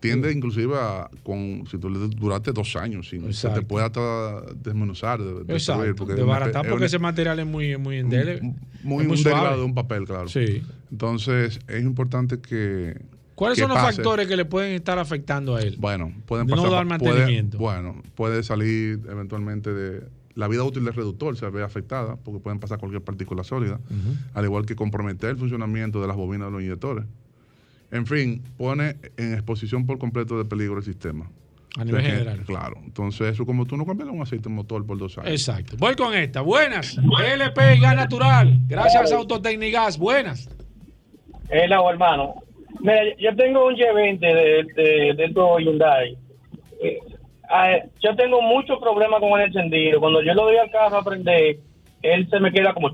tiende 0.00 0.32
inclusive 0.32 0.74
a, 0.76 1.08
con, 1.22 1.64
si 1.70 1.78
tú 1.78 1.88
le 1.90 1.98
duraste 2.08 2.52
dos 2.52 2.74
años, 2.76 3.08
sin, 3.08 3.32
se 3.32 3.48
te 3.50 3.62
puede 3.62 3.84
hasta 3.86 4.40
desmenuzar, 4.56 5.20
de, 5.20 5.26
destruir, 5.44 5.50
Exacto. 5.56 5.94
porque 5.96 6.14
De 6.14 6.22
es 6.22 6.66
porque 6.68 6.84
ese 6.86 6.98
material 6.98 7.38
es 7.38 7.46
muy, 7.46 7.76
muy 7.76 7.98
indele. 7.98 8.40
muy, 8.82 9.04
muy 9.06 9.06
un 9.06 9.22
derivado 9.22 9.44
suave. 9.46 9.56
de 9.58 9.64
un 9.64 9.74
papel, 9.74 10.04
claro. 10.06 10.28
Sí. 10.28 10.62
Entonces, 10.90 11.60
es 11.68 11.82
importante 11.82 12.40
que. 12.40 13.00
¿Cuáles 13.34 13.56
que 13.56 13.62
son 13.62 13.70
los 13.70 13.78
factores 13.78 14.26
que 14.28 14.36
le 14.36 14.44
pueden 14.44 14.74
estar 14.74 14.98
afectando 14.98 15.56
a 15.56 15.62
él? 15.62 15.76
Bueno, 15.78 16.12
pueden 16.26 16.46
No 16.46 16.56
pasar. 16.56 16.70
dar 16.70 16.98
puede- 16.98 17.10
mantenimiento. 17.12 17.58
bueno, 17.58 18.02
puede 18.14 18.42
salir 18.42 19.00
eventualmente 19.08 19.72
de. 19.72 20.02
La 20.34 20.46
vida 20.46 20.62
útil 20.62 20.84
del 20.84 20.94
reductor 20.94 21.36
se 21.36 21.48
ve 21.50 21.62
afectada 21.62 22.16
porque 22.16 22.38
pueden 22.40 22.60
pasar 22.60 22.78
cualquier 22.78 23.02
partícula 23.02 23.42
sólida, 23.44 23.80
al 24.32 24.44
igual 24.44 24.64
que 24.64 24.76
comprometer 24.76 25.30
el 25.30 25.36
funcionamiento 25.36 26.00
de 26.00 26.06
las 26.06 26.16
bobinas 26.16 26.48
de 26.48 26.52
los 26.52 26.62
inyectores. 26.62 27.04
En 27.92 28.06
fin, 28.06 28.42
pone 28.56 28.96
en 29.16 29.34
exposición 29.34 29.86
por 29.86 29.98
completo 29.98 30.38
de 30.38 30.44
peligro 30.44 30.78
el 30.78 30.84
sistema. 30.84 31.30
A 31.78 31.84
nivel 31.84 32.00
O 32.00 32.04
sea 32.04 32.10
que, 32.10 32.18
general. 32.18 32.44
Claro. 32.46 32.76
Entonces, 32.84 33.28
eso 33.28 33.46
como 33.46 33.64
tú 33.64 33.76
no 33.76 33.86
cambias 33.86 34.08
un 34.08 34.22
aceite 34.22 34.48
motor 34.48 34.84
por 34.86 34.98
dos 34.98 35.16
años. 35.18 35.30
Exacto. 35.30 35.76
Voy 35.78 35.94
con 35.94 36.14
esta. 36.14 36.40
Buenas. 36.40 36.98
LP 36.98 37.76
y 37.76 37.80
Gas 37.80 37.96
Natural. 37.96 38.58
Gracias 38.66 39.12
a 39.12 39.16
Autotecnigas. 39.16 39.98
Buenas. 39.98 40.48
Hello, 41.48 41.90
hermano. 41.90 42.34
Mira, 42.80 43.02
yo 43.18 43.34
tengo 43.36 43.66
un 43.66 43.74
G20 43.74 44.18
de, 44.20 44.66
de, 44.74 45.14
de 45.14 45.28
tu 45.32 45.58
Hyundai. 45.58 46.16
Eh, 46.82 46.98
yo 48.02 48.16
tengo 48.16 48.40
muchos 48.42 48.78
problemas 48.78 49.20
con 49.20 49.38
el 49.40 49.46
encendido. 49.46 50.00
Cuando 50.00 50.22
yo 50.22 50.34
lo 50.34 50.44
doy 50.44 50.56
al 50.56 50.70
carro 50.70 50.98
a 50.98 51.04
prender, 51.04 51.58
él 52.02 52.28
se 52.30 52.40
me 52.40 52.52
queda 52.52 52.72
como... 52.72 52.90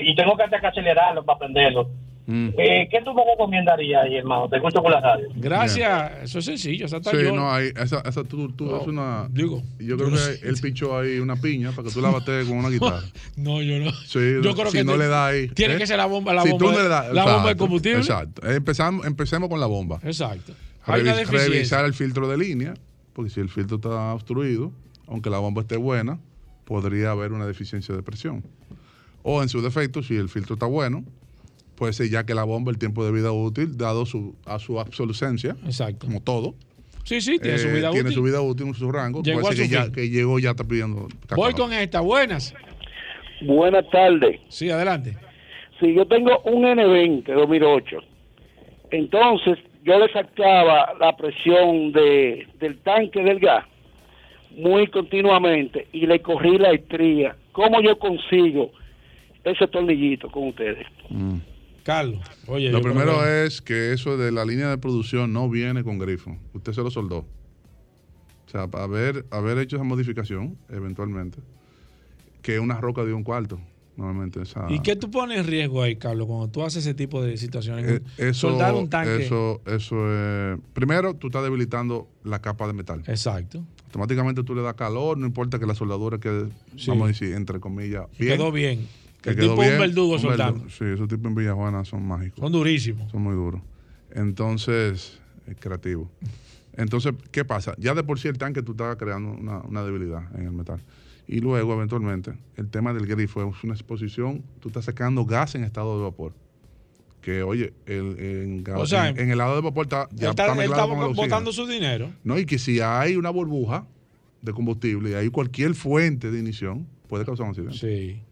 Y 0.00 0.14
tengo 0.14 0.36
que 0.36 0.44
hasta 0.44 0.60
que 0.60 0.66
acelerarlo 0.66 1.24
para 1.24 1.40
prenderlo. 1.40 1.90
Mm. 2.30 2.48
Eh, 2.58 2.88
¿Qué 2.90 3.00
tú 3.02 3.14
me 3.14 3.24
recomendarías 3.24 4.02
ahí, 4.04 4.16
hermano? 4.16 4.50
Te 4.50 4.56
escucho 4.56 4.82
por 4.82 4.90
la 4.92 5.00
radio. 5.00 5.28
Gracias. 5.34 6.12
Eso 6.24 6.40
es 6.40 6.44
sencillo. 6.44 6.84
Esa 6.84 7.02
Sí, 7.02 7.16
yo. 7.24 7.34
no, 7.34 7.50
hay, 7.50 7.72
esa, 7.74 8.00
esa 8.00 8.22
tú, 8.22 8.52
tú 8.52 8.76
es 8.76 8.86
una. 8.86 9.26
Digo, 9.30 9.62
yo 9.78 9.96
creo 9.96 10.10
yo 10.10 10.10
no 10.10 10.16
que 10.16 10.34
sé. 10.36 10.46
él 10.48 10.56
pichó 10.60 10.98
ahí 10.98 11.20
una 11.20 11.36
piña 11.36 11.72
para 11.72 11.88
que 11.88 11.94
tú 11.94 12.02
la 12.02 12.10
batees 12.10 12.46
con 12.46 12.58
una 12.58 12.68
guitarra. 12.70 13.00
No, 13.36 13.62
yo 13.62 13.78
no. 13.78 13.90
Sí, 13.92 14.18
Yo 14.42 14.54
creo 14.54 14.66
si 14.70 14.76
que 14.78 14.84
no 14.84 14.92
te- 14.92 14.98
le 14.98 15.06
da 15.08 15.26
ahí. 15.28 15.48
tiene 15.48 15.74
¿eh? 15.74 15.78
que 15.78 15.86
ser 15.86 15.96
la 15.96 16.06
bomba- 16.06 16.34
la 16.34 16.42
Si 16.42 16.50
bomba 16.50 16.66
tú 16.66 16.70
no 16.72 16.76
de- 16.76 16.82
le 16.82 16.88
das- 16.90 17.12
la 17.14 17.24
bomba 17.24 17.48
de 17.48 17.56
combustible. 17.56 17.98
Exacto. 18.00 18.46
Empezamos, 18.46 19.06
empecemos 19.06 19.48
con 19.48 19.58
la 19.58 19.66
bomba. 19.66 19.98
Exacto. 20.02 20.52
Hay 20.84 21.00
una 21.00 21.12
Revis- 21.12 21.16
deficiencia. 21.16 21.48
revisar 21.54 21.84
el 21.86 21.94
filtro 21.94 22.28
de 22.28 22.36
línea, 22.36 22.74
porque 23.14 23.30
si 23.30 23.40
el 23.40 23.48
filtro 23.48 23.76
está 23.76 24.12
obstruido, 24.12 24.70
aunque 25.06 25.30
la 25.30 25.38
bomba 25.38 25.62
esté 25.62 25.78
buena, 25.78 26.18
podría 26.66 27.10
haber 27.12 27.32
una 27.32 27.46
deficiencia 27.46 27.94
de 27.94 28.02
presión. 28.02 28.44
O 29.22 29.42
en 29.42 29.48
su 29.48 29.62
defecto, 29.62 30.02
si 30.02 30.14
el 30.16 30.28
filtro 30.28 30.54
está 30.54 30.66
bueno, 30.66 31.04
puede 31.78 31.92
ser 31.92 32.08
ya 32.10 32.24
que 32.26 32.34
la 32.34 32.44
bomba, 32.44 32.70
el 32.72 32.78
tiempo 32.78 33.04
de 33.04 33.12
vida 33.12 33.32
útil, 33.32 33.76
dado 33.76 34.04
su, 34.04 34.34
a 34.44 34.58
su 34.58 34.76
obsolescencia, 34.76 35.56
Exacto. 35.64 36.06
como 36.06 36.20
todo, 36.20 36.54
Sí, 37.04 37.22
sí, 37.22 37.38
tiene 37.38 37.56
su 37.56 37.68
eh, 37.68 37.72
vida 37.72 37.90
tiene 37.90 38.08
útil. 38.10 38.14
su 38.16 38.22
vida 38.22 38.40
útil, 38.42 38.74
su 38.74 38.92
rango, 38.92 39.22
Llegó 39.22 39.40
puede 39.40 39.56
ser 39.56 39.90
que, 39.92 40.10
ya, 40.10 40.14
llegó 40.18 40.38
ya 40.38 40.50
está 40.50 40.64
pidiendo 40.64 41.08
Voy 41.34 41.54
con 41.54 41.72
esta. 41.72 42.00
Buenas. 42.00 42.54
Buenas 43.40 43.88
tardes. 43.88 44.38
Sí, 44.48 44.68
adelante. 44.68 45.16
Sí, 45.80 45.94
yo 45.94 46.04
tengo 46.06 46.38
un 46.40 46.64
N20 46.64 47.32
2008. 47.34 47.96
Entonces, 48.90 49.58
yo 49.84 49.98
le 49.98 50.12
sacaba 50.12 50.92
la 51.00 51.16
presión 51.16 51.92
de, 51.92 52.46
del 52.60 52.76
tanque 52.80 53.22
del 53.22 53.38
gas 53.38 53.64
muy 54.54 54.86
continuamente 54.88 55.86
y 55.92 56.06
le 56.06 56.20
corrí 56.20 56.58
la 56.58 56.72
estría. 56.72 57.36
¿Cómo 57.52 57.80
yo 57.80 57.98
consigo 57.98 58.70
ese 59.44 59.66
tornillito 59.68 60.30
con 60.30 60.48
ustedes? 60.48 60.86
Mm. 61.08 61.36
Carlos, 61.88 62.20
oye. 62.46 62.70
Lo 62.70 62.82
primero 62.82 63.18
que- 63.22 63.46
es 63.46 63.62
que 63.62 63.94
eso 63.94 64.18
de 64.18 64.30
la 64.30 64.44
línea 64.44 64.68
de 64.68 64.76
producción 64.76 65.32
no 65.32 65.48
viene 65.48 65.82
con 65.82 65.98
grifo. 65.98 66.36
Usted 66.52 66.74
se 66.74 66.82
lo 66.82 66.90
soldó. 66.90 67.20
O 68.46 68.50
sea, 68.50 68.66
para 68.66 68.84
haber, 68.84 69.24
haber 69.30 69.56
hecho 69.56 69.76
esa 69.76 69.84
modificación, 69.86 70.58
eventualmente, 70.68 71.38
que 72.42 72.60
una 72.60 72.78
roca 72.78 73.04
de 73.06 73.14
un 73.14 73.22
cuarto, 73.24 73.58
normalmente. 73.96 74.42
Esa, 74.42 74.66
¿Y 74.68 74.80
qué 74.80 74.96
tú 74.96 75.10
pones 75.10 75.38
en 75.38 75.46
riesgo 75.46 75.82
ahí, 75.82 75.96
Carlos, 75.96 76.26
cuando 76.26 76.48
tú 76.48 76.62
haces 76.62 76.84
ese 76.84 76.92
tipo 76.92 77.22
de 77.22 77.38
situaciones? 77.38 77.86
eh, 77.90 78.02
eso, 78.18 78.50
Soldar 78.50 78.74
un 78.74 78.90
tanque. 78.90 79.24
Eso, 79.24 79.62
eso 79.64 80.12
es- 80.12 80.58
Primero, 80.74 81.14
tú 81.14 81.28
estás 81.28 81.42
debilitando 81.42 82.06
la 82.22 82.38
capa 82.42 82.66
de 82.66 82.74
metal. 82.74 83.02
Exacto. 83.06 83.64
Automáticamente 83.86 84.42
tú 84.42 84.54
le 84.54 84.60
das 84.60 84.74
calor, 84.74 85.16
no 85.16 85.24
importa 85.24 85.58
que 85.58 85.64
la 85.64 85.74
soldadura 85.74 86.18
quede, 86.18 86.50
Sí. 86.76 86.90
vamos 86.90 87.06
a 87.06 87.08
decir, 87.08 87.32
entre 87.32 87.60
comillas, 87.60 88.08
Que 88.18 88.26
quedó 88.26 88.52
bien. 88.52 88.86
Que 89.22 89.30
El 89.30 89.36
tipo 89.36 89.52
es 89.54 89.58
un 89.58 89.64
bien, 89.64 89.78
verdugo 89.78 90.14
un 90.16 90.22
verdugo. 90.28 90.70
Sí, 90.70 90.84
esos 90.84 91.08
tipos 91.08 91.26
en 91.26 91.34
Villajuana 91.34 91.84
son 91.84 92.06
mágicos. 92.06 92.38
Son 92.40 92.52
durísimos. 92.52 93.10
Son 93.10 93.20
muy 93.22 93.34
duros. 93.34 93.60
Entonces, 94.28 95.20
es 95.46 95.56
creativo. 95.58 96.10
Entonces, 96.76 97.12
¿qué 97.32 97.44
pasa? 97.44 97.74
Ya 97.78 97.94
de 97.94 98.04
por 98.04 98.18
sí 98.20 98.28
el 98.28 98.38
tanque 98.38 98.62
tú 98.62 98.72
estás 98.72 98.96
creando 98.96 99.32
una, 99.32 99.58
una 99.60 99.82
debilidad 99.82 100.22
en 100.36 100.46
el 100.46 100.52
metal. 100.52 100.80
Y 101.26 101.40
luego, 101.40 101.74
eventualmente, 101.74 102.32
el 102.56 102.68
tema 102.68 102.92
del 102.94 103.06
grifo 103.06 103.46
es 103.48 103.64
una 103.64 103.74
exposición, 103.74 104.42
tú 104.60 104.68
estás 104.68 104.84
sacando 104.84 105.24
gas 105.24 105.54
en 105.54 105.64
estado 105.64 105.96
de 105.98 106.04
vapor. 106.04 106.32
Que, 107.20 107.42
oye, 107.42 107.74
el, 107.86 108.16
en, 108.18 108.64
ga- 108.64 108.78
O 108.78 108.86
sea, 108.86 109.08
en, 109.08 109.18
en 109.18 109.30
el 109.30 109.38
lado 109.38 109.56
de 109.56 109.60
vapor 109.62 109.86
está, 109.86 110.08
ya 110.12 110.26
él 110.26 110.30
está, 110.30 110.46
está 110.46 110.64
él 110.64 110.70
está 110.70 110.86
botando 110.86 111.52
su 111.52 111.66
dinero. 111.66 112.10
No, 112.24 112.38
y 112.38 112.46
que 112.46 112.58
si 112.58 112.80
hay 112.80 113.16
una 113.16 113.30
burbuja 113.30 113.86
de 114.40 114.52
combustible 114.52 115.10
y 115.10 115.14
hay 115.14 115.28
cualquier 115.30 115.74
fuente 115.74 116.30
de 116.30 116.38
ignición, 116.38 116.86
puede 117.08 117.24
causar 117.24 117.44
un 117.46 117.50
accidente. 117.50 117.76
Sí. 117.76 118.22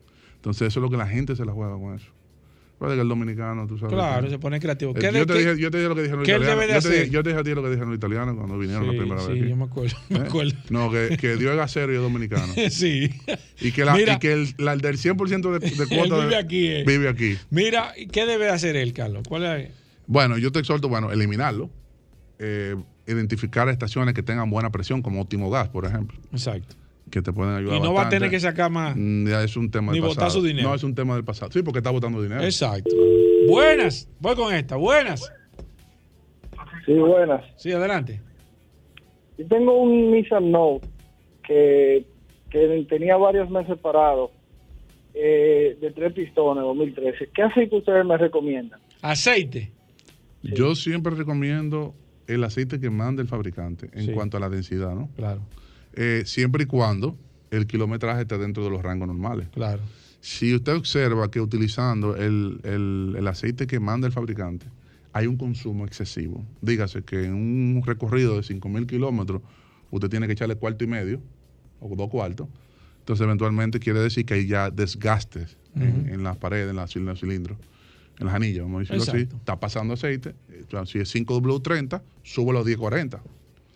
Entonces, 0.46 0.68
eso 0.68 0.78
es 0.78 0.82
lo 0.82 0.90
que 0.90 0.96
la 0.96 1.08
gente 1.08 1.34
se 1.34 1.44
la 1.44 1.50
juega 1.50 1.72
con 1.76 1.96
eso. 1.96 2.06
Recuerda 2.74 2.94
que 2.94 3.00
el 3.00 3.08
dominicano, 3.08 3.66
tú 3.66 3.78
sabes. 3.78 3.94
Claro, 3.94 4.24
que- 4.26 4.30
se 4.30 4.38
pone 4.38 4.60
creativo. 4.60 4.92
Eh, 4.92 5.00
¿Qué 5.00 5.10
de- 5.10 5.18
yo, 5.18 5.26
te 5.26 5.32
qué- 5.32 5.38
dije, 5.40 5.58
yo 5.60 5.70
te 5.72 5.78
dije 5.78 5.88
lo 5.88 5.94
que 5.96 6.02
dijeron 6.02 6.20
los 6.20 6.28
italianos. 6.28 6.54
yo, 6.54 6.60
te 6.60 6.66
dije, 6.66 6.78
hacer? 7.00 7.10
yo 7.10 7.22
te 7.24 7.28
dije 7.30 7.40
a 7.40 7.42
ti 7.42 7.50
lo 7.54 7.62
que 7.64 7.68
dijeron 7.70 7.88
los 7.88 7.96
italianos 7.98 8.36
cuando 8.36 8.58
vinieron 8.58 8.84
Sí, 8.84 8.92
la 8.92 8.98
primera 9.02 9.20
sí, 9.22 9.28
vez. 9.32 9.40
aquí. 9.40 9.48
yo 9.50 9.56
me 9.56 9.64
acuerdo, 9.64 9.96
me 10.08 10.18
¿Eh? 10.18 10.22
acuerdo. 10.22 10.52
No, 10.70 10.90
que, 10.92 11.16
que 11.16 11.36
Dios 11.36 11.50
es 11.50 11.56
gasero 11.56 11.92
y 11.92 11.96
es 11.96 12.00
dominicano. 12.02 12.52
sí. 12.70 13.10
Y 13.60 13.72
que, 13.72 13.84
la, 13.84 13.94
Mira. 13.96 14.12
y 14.14 14.18
que 14.20 14.32
el, 14.32 14.54
la- 14.58 14.72
el 14.74 14.80
del 14.82 14.98
100% 14.98 15.58
de, 15.58 15.58
de 15.58 15.86
cuota 15.96 16.20
vive 16.24 16.36
aquí, 16.36 16.66
eh. 16.68 16.84
vive 16.86 17.08
aquí. 17.08 17.36
Mira, 17.50 17.92
¿qué 18.12 18.24
debe 18.24 18.48
hacer 18.50 18.76
él, 18.76 18.92
Carlos? 18.92 19.24
¿Cuál 19.28 19.44
es? 19.46 19.70
Bueno, 20.06 20.38
yo 20.38 20.52
te 20.52 20.60
exhorto, 20.60 20.88
bueno, 20.88 21.10
eliminarlo. 21.10 21.68
identificar 23.06 23.68
estaciones 23.68 24.14
que 24.14 24.22
tengan 24.22 24.50
buena 24.50 24.70
presión, 24.70 25.00
como 25.02 25.20
óptimo 25.20 25.48
gas, 25.50 25.68
por 25.68 25.86
ejemplo. 25.86 26.18
Exacto. 26.32 26.76
Que 27.10 27.22
te 27.22 27.32
pueden 27.32 27.54
ayudar 27.54 27.76
Y 27.76 27.80
no 27.80 27.92
va 27.94 28.06
a 28.06 28.08
tener 28.08 28.30
que 28.30 28.40
sacar 28.40 28.70
más. 28.70 28.96
Mm, 28.96 29.28
Ya 29.28 29.42
es 29.44 29.56
un 29.56 29.70
tema 29.70 29.92
Ni 29.92 29.98
del 29.98 30.08
botar 30.08 30.24
pasado. 30.24 30.40
su 30.40 30.46
dinero. 30.46 30.68
No, 30.70 30.74
es 30.74 30.82
un 30.82 30.94
tema 30.94 31.14
del 31.14 31.24
pasado. 31.24 31.52
Sí, 31.52 31.62
porque 31.62 31.78
está 31.78 31.90
botando 31.90 32.20
dinero. 32.22 32.42
Exacto. 32.42 32.94
Buenas. 33.48 34.08
Voy 34.20 34.34
con 34.34 34.52
esta. 34.54 34.76
Buenas. 34.76 35.30
Sí, 36.84 36.92
buenas. 36.94 37.44
Sí, 37.56 37.72
adelante. 37.72 38.20
Yo 39.38 39.46
tengo 39.48 39.80
un 39.82 40.12
Nissan 40.12 40.50
Note 40.50 40.86
que, 41.44 42.06
que 42.50 42.86
tenía 42.88 43.16
varios 43.16 43.50
meses 43.50 43.78
parado 43.78 44.30
eh, 45.14 45.76
de 45.80 45.90
tres 45.92 46.12
pistones 46.12 46.62
2013. 46.64 47.30
¿Qué 47.34 47.42
aceite 47.42 47.76
ustedes 47.76 48.04
me 48.04 48.16
recomiendan? 48.16 48.80
Aceite. 49.02 49.72
Yo 50.42 50.74
siempre 50.74 51.14
recomiendo 51.14 51.94
el 52.26 52.44
aceite 52.44 52.80
que 52.80 52.90
manda 52.90 53.20
el 53.22 53.28
fabricante 53.28 53.90
en 53.92 54.06
Sí. 54.06 54.12
cuanto 54.12 54.36
a 54.36 54.40
la 54.40 54.48
densidad, 54.48 54.94
¿no? 54.94 55.08
Claro. 55.16 55.40
Eh, 55.96 56.22
siempre 56.26 56.64
y 56.64 56.66
cuando 56.66 57.16
el 57.50 57.66
kilometraje 57.66 58.22
esté 58.22 58.38
dentro 58.38 58.62
de 58.64 58.70
los 58.70 58.82
rangos 58.82 59.08
normales. 59.08 59.48
Claro. 59.52 59.82
Si 60.20 60.54
usted 60.54 60.74
observa 60.74 61.30
que 61.30 61.40
utilizando 61.40 62.16
el, 62.16 62.60
el- 62.64 63.14
el 63.18 63.26
aceite 63.28 63.66
que 63.66 63.80
manda 63.80 64.06
el 64.06 64.12
fabricante 64.12 64.66
hay 65.12 65.26
un 65.26 65.36
consumo 65.38 65.86
excesivo. 65.86 66.44
Dígase 66.60 67.02
que 67.02 67.24
en 67.24 67.32
un 67.34 67.82
recorrido 67.86 68.36
de 68.36 68.42
5.000 68.42 68.86
kilómetros, 68.86 69.40
usted 69.90 70.10
tiene 70.10 70.26
que 70.26 70.34
echarle 70.34 70.56
cuarto 70.56 70.84
y 70.84 70.86
medio 70.88 71.22
o 71.80 71.94
dos 71.96 72.10
cuartos. 72.10 72.48
Entonces, 72.98 73.24
eventualmente 73.24 73.78
quiere 73.78 74.00
decir 74.00 74.26
que 74.26 74.34
hay 74.34 74.46
ya 74.46 74.70
desgastes 74.70 75.56
en, 75.76 76.22
las 76.22 76.36
paredes, 76.36 76.68
en, 76.70 76.76
la- 76.76 76.86
en 76.94 77.06
los 77.06 77.20
cilindros, 77.20 77.56
en 78.18 78.26
las 78.26 78.34
anillas, 78.34 78.64
vamos 78.64 78.76
a 78.76 78.80
decirlo 78.80 79.02
así. 79.02 79.36
Está 79.36 79.58
pasando 79.60 79.94
aceite. 79.94 80.34
eh, 80.50 80.64
Si 80.86 80.98
es 80.98 81.14
5W30, 81.14 82.02
sube 82.22 82.52
los 82.52 82.66
1040. 82.66 83.22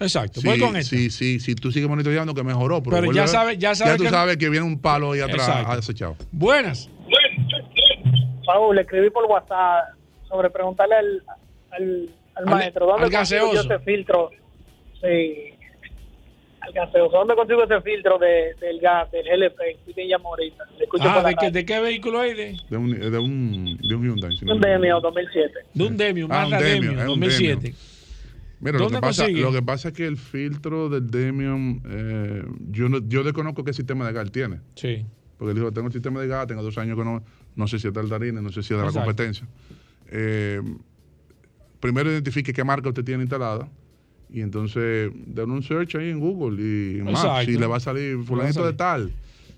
Exacto. 0.00 0.40
Sí, 0.40 0.46
Voy 0.48 0.58
con 0.58 0.76
esto. 0.76 0.96
sí, 0.96 1.10
sí, 1.10 1.38
si 1.40 1.54
tú 1.54 1.70
sigues 1.70 1.88
monitoreando 1.88 2.34
que 2.34 2.42
mejoró, 2.42 2.82
pero, 2.82 2.96
Pero 3.00 3.12
ya 3.12 3.24
a- 3.24 3.28
sabe- 3.28 3.56
ya 3.58 3.74
sabe 3.74 3.96
tú 3.96 4.04
que- 4.04 4.10
sabes 4.10 4.36
que 4.38 4.48
viene 4.48 4.64
un 4.66 4.80
palo 4.80 5.12
ahí 5.12 5.20
atrás 5.20 5.48
Exacto. 5.48 5.72
acechado. 5.72 6.16
Buenas. 6.32 6.88
Saúl, 8.44 8.74
le 8.76 8.82
escribí 8.82 9.10
por 9.10 9.24
WhatsApp 9.26 9.94
sobre 10.28 10.50
preguntarle 10.50 10.94
al, 10.96 11.22
al, 11.70 12.08
al 12.34 12.44
Al- 12.44 12.44
maestro 12.46 12.86
dónde 12.86 13.04
al 13.06 13.12
consigo 13.12 13.52
yo 13.54 13.60
ese 13.60 13.78
filtro. 13.80 14.30
Sí, 15.00 15.54
al 16.60 16.72
gaseoso. 16.72 17.16
¿Dónde 17.18 17.34
consigo 17.34 17.64
ese 17.64 17.80
filtro 17.80 18.18
de, 18.18 18.54
del 18.60 18.80
gas, 18.80 19.10
del 19.12 19.24
GLP? 19.24 19.78
Sí 19.86 19.94
que 19.94 20.04
llamo 20.04 20.30
ahorita. 20.30 20.64
Le 20.78 20.84
escucho 20.84 21.04
Ah, 21.08 21.14
por 21.14 21.24
¿de 21.24 21.30
qué, 21.30 21.36
radio. 21.36 21.50
¿de 21.52 21.64
qué 21.64 21.80
vehículo 21.80 22.20
hay? 22.20 22.34
De, 22.34 22.56
De 22.68 22.76
un, 22.76 22.90
de 22.98 23.18
un, 23.18 23.76
de 23.78 23.94
un 23.94 24.02
Hyundai. 24.04 24.36
si 24.36 24.44
no 24.44 24.54
Un 24.54 24.60
Demio 24.60 24.96
equivoco. 24.96 25.00
2007. 25.08 25.52
de 25.74 25.84
un 25.84 25.96
Demio, 25.96 26.26
Ah, 26.30 26.44
un 26.46 26.50
Demio, 26.50 26.66
Demio, 26.66 26.90
es 26.92 26.98
un 26.98 27.06
2007. 27.06 27.60
Demio. 27.62 27.76
Mira, 28.60 28.78
lo 28.78 28.84
¿Dónde 28.84 28.98
que, 28.98 29.00
pasa, 29.00 29.28
lo 29.28 29.52
que 29.52 29.62
pasa 29.62 29.88
es 29.88 29.94
que 29.94 30.06
el 30.06 30.16
filtro 30.16 30.88
del 30.88 31.10
Demium, 31.10 31.80
eh, 31.86 32.44
yo, 32.70 32.88
no, 32.88 32.98
yo 33.08 33.24
desconozco 33.24 33.64
qué 33.64 33.72
sistema 33.72 34.06
de 34.06 34.12
gas 34.12 34.30
tiene. 34.30 34.60
Sí. 34.74 35.06
Porque 35.38 35.52
él 35.52 35.56
dijo, 35.56 35.72
tengo 35.72 35.86
el 35.86 35.92
sistema 35.92 36.20
de 36.20 36.28
gas, 36.28 36.46
tengo 36.46 36.62
dos 36.62 36.76
años 36.76 36.98
que 36.98 37.04
no, 37.04 37.22
no 37.56 37.66
sé 37.66 37.78
si 37.78 37.88
es 37.88 37.94
del 37.94 38.08
Darine, 38.08 38.42
no 38.42 38.50
sé 38.50 38.62
si 38.62 38.74
es 38.74 38.80
de 38.80 38.86
la 38.86 38.92
competencia. 38.92 39.46
Eh, 40.08 40.60
primero 41.80 42.10
identifique 42.10 42.52
qué 42.52 42.62
marca 42.62 42.88
usted 42.88 43.04
tiene 43.04 43.22
instalada 43.22 43.68
y 44.28 44.42
entonces 44.42 45.10
den 45.26 45.50
un 45.50 45.62
search 45.62 45.96
ahí 45.96 46.10
en 46.10 46.20
Google 46.20 46.62
y 46.62 47.00
Exacto. 47.00 47.50
y 47.50 47.56
le 47.56 47.66
va 47.66 47.78
a 47.78 47.80
salir 47.80 48.22
fulanito 48.24 48.64
de 48.64 48.74
tal 48.74 49.12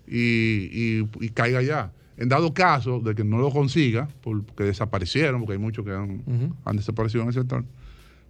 y, 0.07 1.01
y, 1.01 1.09
y 1.21 1.29
caiga 1.31 1.59
allá. 1.59 1.93
En 2.17 2.29
dado 2.29 2.53
caso 2.53 3.01
de 3.01 3.15
que 3.15 3.25
no 3.25 3.39
lo 3.39 3.51
consiga, 3.51 4.09
porque 4.21 4.65
desaparecieron, 4.65 5.41
porque 5.41 5.55
hay 5.55 5.59
muchos 5.59 5.85
que 5.85 5.91
han, 5.91 6.23
desaparecido 6.77 7.23
en 7.23 7.29
el 7.29 7.35
sector, 7.35 7.65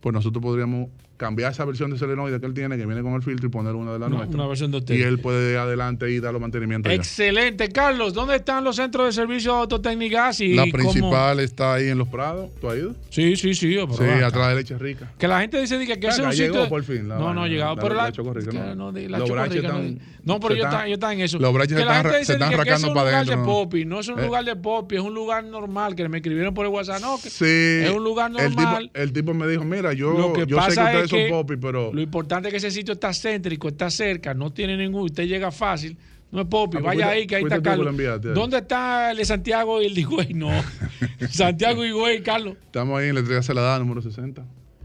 pues 0.02 0.12
nosotros 0.12 0.42
podríamos 0.42 0.90
cambiar 1.23 1.53
esa 1.53 1.65
versión 1.65 1.90
de 1.93 1.99
solenoide 1.99 2.40
que 2.40 2.47
él 2.47 2.55
tiene, 2.55 2.77
que 2.77 2.85
viene 2.85 3.01
con 3.03 3.15
el 3.15 3.23
filtro, 3.23 3.47
y 3.47 3.51
poner 3.51 3.74
una 3.74 3.93
de 3.93 3.99
las 4.01 4.09
Una- 4.09 4.16
nuestras. 4.19 4.35
una 4.35 4.47
versión 4.49 4.70
de 4.73 4.78
usted. 4.78 4.94
Y 4.97 5.03
él 5.03 5.20
puede 5.20 5.57
adelante 5.57 6.11
y 6.11 6.19
darle 6.20 6.40
mantenimiento 6.40 6.89
allá. 6.89 6.97
Excelente. 6.97 7.69
Carlos, 7.69 8.12
¿dónde 8.12 8.36
están 8.36 8.65
los 8.65 8.77
centros 8.77 9.07
de 9.07 9.12
servicio 9.12 9.53
de 9.53 9.59
autotécnicas? 9.61 10.40
Y 10.40 10.55
La 10.55 10.62
cómo- 10.62 10.73
principal 10.73 11.40
está 11.40 11.74
ahí 11.74 11.89
en 11.89 11.99
Los 11.99 12.09
Prados. 12.09 12.51
¿Tú 12.61 12.69
has 12.69 12.77
ido? 12.78 12.94
Sí, 13.11 13.36
sí, 13.36 13.55
sí. 13.55 13.74
pero 13.77 13.94
Sí, 13.97 14.05
acá. 14.05 14.27
atrás 14.27 14.49
de 14.49 14.55
Leche 14.57 14.78
Rica. 14.78 15.12
Que 15.19 15.28
la 15.28 15.40
gente 15.40 15.61
dice 15.61 15.78
que, 15.78 15.99
que 16.01 16.09
ese 16.09 16.20
es 16.23 16.27
un 16.27 16.32
llegó 16.32 16.55
sitio. 16.55 16.69
por 16.69 16.82
fin 16.85 17.09
la 17.09 17.19
no, 17.19 17.32
no 17.32 17.44
ha 17.44 17.49
llegado. 17.49 17.77
la- 17.77 17.82
pero 17.82 17.94
la 17.94 18.03
la, 18.05 18.12
Chocorrica, 18.12 18.51
que 18.51 18.57
no. 18.59 18.74
no, 18.74 18.93
la 18.93 19.19
Los 19.19 19.31
braches 19.31 19.57
Chocorrica 19.62 19.69
no- 19.69 19.78
están- 19.78 20.12
No, 20.24 20.39
pero 20.40 20.55
yo 20.55 20.65
están- 20.65 20.73
está, 20.81 20.89
yo 20.89 20.94
está 20.94 21.12
en 21.12 21.20
eso. 21.20 21.39
los 21.39 21.53
braches 21.53 21.77
que 21.77 21.82
se 21.82 21.89
están 21.89 22.24
se 22.24 22.32
están 22.35 22.53
es 22.53 22.59
racando 22.59 22.89
un 22.89 22.94
para 22.94 23.07
lugar 23.07 23.15
adentro, 23.16 23.36
de 23.36 23.43
¿no? 23.43 23.47
popi. 23.47 23.85
No 23.85 24.01
es 24.01 24.09
un 24.09 24.19
Eh. 24.20 24.27
lugar 24.27 24.44
de 24.44 24.57
popi, 24.57 24.94
es 24.97 25.01
un 25.03 25.15
lugar 25.15 25.44
normal. 25.44 25.94
Que 25.97 26.09
me 26.09 26.19
escribieron 26.19 26.55
por 26.55 26.65
el 26.66 26.73
WhatsApp. 26.73 27.01
No, 27.01 27.19
que 27.20 27.28
es 27.28 27.90
un 27.90 28.05
lugar 28.05 28.31
normal. 28.31 28.90
el 28.94 29.12
tipo 29.12 29.35
me 29.35 29.47
dijo, 29.49 29.65
mira, 29.65 29.93
yo, 29.93 30.15
yo 30.15 30.35
sé 30.35 30.47
que 30.47 30.55
ustedes 30.55 31.05
es 31.05 31.11
son 31.12 31.20
que 31.26 31.30
popi, 31.30 31.56
pero... 31.56 31.93
Lo 31.93 32.01
importante 32.01 32.48
es 32.48 32.52
que 32.52 32.59
ese 32.59 32.70
sitio 32.70 32.94
está 32.94 33.12
céntrico, 33.14 33.68
está 33.68 33.90
cerca, 33.90 34.34
no 34.34 34.52
tiene 34.52 34.76
ningún. 34.76 35.02
Usted 35.02 35.24
llega 35.26 35.51
fácil. 35.52 35.97
No 36.30 36.40
es 36.40 36.47
Popi, 36.47 36.78
Ah, 36.78 36.80
pues 36.80 36.97
vaya 36.97 37.09
ahí 37.10 37.26
que 37.26 37.36
ahí 37.36 37.43
está 37.43 37.60
Carlos. 37.62 37.86
enviaste 37.89 38.28
ahí. 38.28 38.34
¿Dónde 38.34 38.56
está 38.56 39.10
el 39.10 39.18
de 39.18 39.24
Santiago 39.26 39.82
y 39.82 39.86
el 39.86 39.94
de 39.94 40.01
Higüey? 40.01 40.32
No. 40.32 40.48
Santiago 41.30 41.84
y 41.84 41.89
Higüey, 41.89 42.22
Carlos. 42.22 42.56
Estamos 42.64 42.98
ahí 42.98 43.09
en 43.10 43.16
la 43.16 43.20
estrella 43.20 43.43
celada 43.43 43.78
número 43.78 44.01
60. 44.01 44.43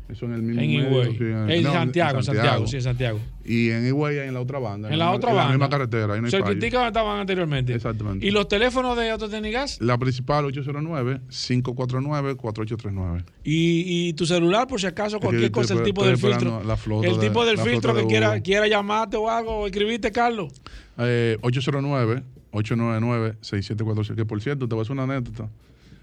Eso 0.09 0.25
en 0.25 0.33
el 0.33 0.41
mismo 0.41 0.61
En 0.61 0.67
medio, 0.71 1.03
Higüey. 1.03 1.17
sí, 1.17 1.23
En 1.57 1.63
no, 1.63 1.73
Santiago, 1.73 2.23
Santiago, 2.23 2.65
sí, 2.67 2.77
en 2.77 2.81
Santiago. 2.81 3.19
Y 3.43 3.71
en 3.71 3.85
Higüey, 3.87 4.19
en 4.19 4.33
la 4.33 4.39
otra 4.39 4.57
banda. 4.59 4.89
En 4.89 4.97
la 4.99 5.11
otra 5.11 5.31
En 5.31 5.35
banda. 5.35 5.51
la 5.51 5.57
misma 5.57 5.69
carretera. 5.69 6.13
Ahí 6.13 6.21
no 6.21 6.29
fallo. 6.29 6.45
Cerquitica 6.45 6.77
donde 6.77 6.87
estaban 6.89 7.19
anteriormente. 7.19 7.73
Exactamente. 7.75 8.25
¿Y 8.25 8.31
los 8.31 8.47
teléfonos 8.47 8.95
de 8.97 9.09
Autotécnicas? 9.11 9.81
La 9.81 9.97
principal 9.97 10.45
809-549-4839. 10.45 13.23
Y, 13.43 14.07
y 14.09 14.13
tu 14.13 14.25
celular, 14.25 14.67
por 14.67 14.79
si 14.79 14.87
acaso, 14.87 15.19
cualquier 15.19 15.51
cosa, 15.51 15.73
el 15.73 15.83
tipo 15.83 16.05
del 16.05 16.17
filtro. 16.17 16.63
la 16.63 16.77
flota 16.77 17.07
el 17.07 17.19
tipo 17.19 17.45
del 17.45 17.57
filtro 17.57 17.93
que 17.93 18.05
quiera, 18.05 18.39
quiera 18.41 18.67
llamarte 18.67 19.17
o 19.17 19.29
algo, 19.29 19.57
o 19.59 19.65
escribiste, 19.67 20.11
Carlos. 20.11 20.53
Eh, 20.97 21.37
809-899-6746. 21.41 24.15
Que 24.15 24.25
por 24.25 24.41
cierto, 24.41 24.67
te 24.67 24.75
voy 24.75 24.81
a 24.81 24.83
hacer 24.83 24.93
una 24.93 25.03
anécdota. 25.03 25.49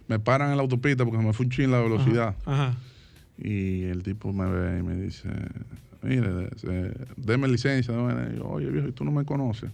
Me 0.08 0.18
paran 0.18 0.50
en 0.50 0.56
la 0.56 0.62
autopista 0.62 1.04
porque 1.04 1.18
se 1.20 1.26
me 1.26 1.32
fue 1.32 1.46
un 1.46 1.50
chin 1.50 1.70
la 1.70 1.80
velocidad. 1.80 2.34
Ajá. 2.44 2.74
Y 3.38 3.84
el 3.84 4.02
tipo 4.02 4.32
me 4.32 4.46
ve 4.48 4.78
y 4.78 4.82
me 4.82 4.94
dice, 4.96 5.28
mire, 6.02 6.48
eh, 6.68 6.92
deme 7.16 7.48
licencia. 7.48 7.92
deme-". 7.94 8.34
Y 8.34 8.38
yo, 8.38 8.44
Oye, 8.48 8.66
viejo, 8.66 8.88
¿y 8.88 8.92
tú 8.92 9.04
no 9.04 9.10
me 9.10 9.24
conoces. 9.24 9.70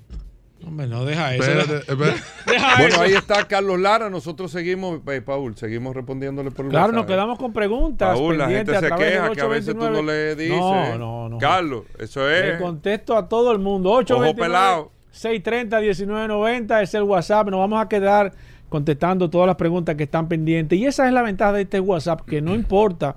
Hombre, 0.66 0.86
no 0.88 1.06
deja 1.06 1.34
eso. 1.34 1.42
Espérate, 1.50 1.90
espérate. 1.90 2.20
Deja 2.46 2.74
Bueno, 2.78 2.94
eso. 2.94 3.00
ahí 3.02 3.12
está 3.12 3.48
Carlos 3.48 3.80
Lara. 3.80 4.10
Nosotros 4.10 4.50
seguimos, 4.50 5.00
eh, 5.06 5.22
Paul, 5.22 5.56
seguimos 5.56 5.94
respondiéndole 5.96 6.50
por 6.50 6.66
el 6.66 6.70
Claro, 6.70 6.86
WhatsApp. 6.88 6.96
nos 6.96 7.06
quedamos 7.06 7.38
con 7.38 7.52
preguntas. 7.54 8.14
Paul, 8.18 8.36
la 8.36 8.48
gente 8.50 8.74
se 8.78 8.90
queja 8.90 9.30
que 9.32 9.40
a 9.40 9.46
veces 9.46 9.74
tú 9.74 9.80
no 9.90 10.02
le 10.02 10.32
829. 10.32 10.36
dices. 10.36 10.58
No, 10.60 10.98
no, 10.98 11.28
no. 11.30 11.38
Carlos, 11.38 11.84
eso 11.98 12.26
Le 12.28 12.54
es. 12.56 12.60
contesto 12.60 13.16
a 13.16 13.26
todo 13.26 13.52
el 13.52 13.58
mundo. 13.58 13.90
829 13.90 14.34
pelado. 14.48 14.90
630 15.12 15.80
1990 15.80 16.82
es 16.82 16.94
el 16.94 17.02
WhatsApp. 17.04 17.48
Nos 17.48 17.60
vamos 17.60 17.82
a 17.82 17.88
quedar 17.88 18.32
contestando 18.68 19.30
todas 19.30 19.46
las 19.46 19.56
preguntas 19.56 19.96
que 19.96 20.04
están 20.04 20.28
pendientes. 20.28 20.78
Y 20.78 20.84
esa 20.84 21.06
es 21.06 21.12
la 21.14 21.22
ventaja 21.22 21.52
de 21.54 21.62
este 21.62 21.80
WhatsApp, 21.80 22.20
que 22.26 22.42
no 22.42 22.54
importa 22.54 23.16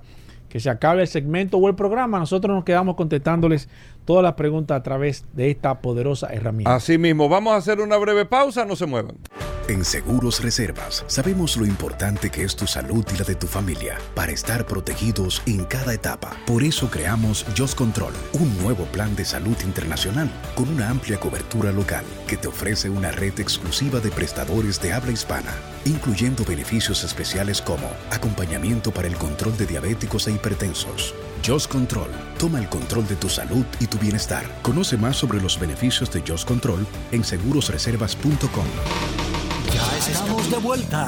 que 0.54 0.60
se 0.60 0.70
acabe 0.70 1.02
el 1.02 1.08
segmento 1.08 1.58
o 1.58 1.68
el 1.68 1.74
programa, 1.74 2.20
nosotros 2.20 2.54
nos 2.54 2.62
quedamos 2.62 2.94
contestándoles 2.94 3.68
todas 4.04 4.22
las 4.22 4.34
preguntas 4.34 4.78
a 4.78 4.82
través 4.82 5.24
de 5.32 5.50
esta 5.50 5.80
poderosa 5.80 6.28
herramienta. 6.32 6.74
Así 6.74 6.98
mismo, 6.98 7.28
vamos 7.28 7.54
a 7.54 7.56
hacer 7.56 7.80
una 7.80 7.96
breve 7.96 8.24
pausa, 8.24 8.64
no 8.64 8.76
se 8.76 8.86
muevan. 8.86 9.16
En 9.66 9.82
Seguros 9.82 10.42
Reservas 10.42 11.04
sabemos 11.06 11.56
lo 11.56 11.64
importante 11.64 12.28
que 12.28 12.42
es 12.42 12.54
tu 12.54 12.66
salud 12.66 13.02
y 13.14 13.16
la 13.16 13.24
de 13.24 13.34
tu 13.34 13.46
familia 13.46 13.96
para 14.14 14.30
estar 14.30 14.66
protegidos 14.66 15.40
en 15.46 15.64
cada 15.64 15.94
etapa. 15.94 16.36
Por 16.46 16.62
eso 16.62 16.90
creamos 16.90 17.46
Just 17.56 17.74
Control, 17.74 18.12
un 18.34 18.58
nuevo 18.58 18.84
plan 18.84 19.16
de 19.16 19.24
salud 19.24 19.56
internacional 19.64 20.30
con 20.54 20.68
una 20.68 20.90
amplia 20.90 21.18
cobertura 21.18 21.72
local 21.72 22.04
que 22.26 22.36
te 22.36 22.48
ofrece 22.48 22.90
una 22.90 23.10
red 23.10 23.40
exclusiva 23.40 24.00
de 24.00 24.10
prestadores 24.10 24.82
de 24.82 24.92
habla 24.92 25.12
hispana, 25.12 25.54
incluyendo 25.86 26.44
beneficios 26.44 27.02
especiales 27.02 27.62
como 27.62 27.88
acompañamiento 28.10 28.90
para 28.90 29.08
el 29.08 29.16
control 29.16 29.56
de 29.56 29.64
diabéticos 29.64 30.28
e 30.28 30.32
hipertensos. 30.32 31.14
Just 31.44 31.70
Control, 31.70 32.08
toma 32.38 32.58
el 32.58 32.68
control 32.70 33.06
de 33.06 33.16
tu 33.16 33.28
salud 33.28 33.64
y 33.78 33.86
tu 33.86 33.98
bienestar. 33.98 34.44
Conoce 34.62 34.96
más 34.96 35.16
sobre 35.16 35.42
los 35.42 35.60
beneficios 35.60 36.10
de 36.10 36.22
Just 36.26 36.48
Control 36.48 36.86
en 37.12 37.22
segurosreservas.com. 37.22 38.64
Ya 39.74 39.98
estamos 39.98 40.50
de 40.50 40.56
vuelta. 40.56 41.06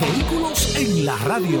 Vehículos 0.00 0.76
en 0.76 1.06
la 1.06 1.16
radio. 1.18 1.60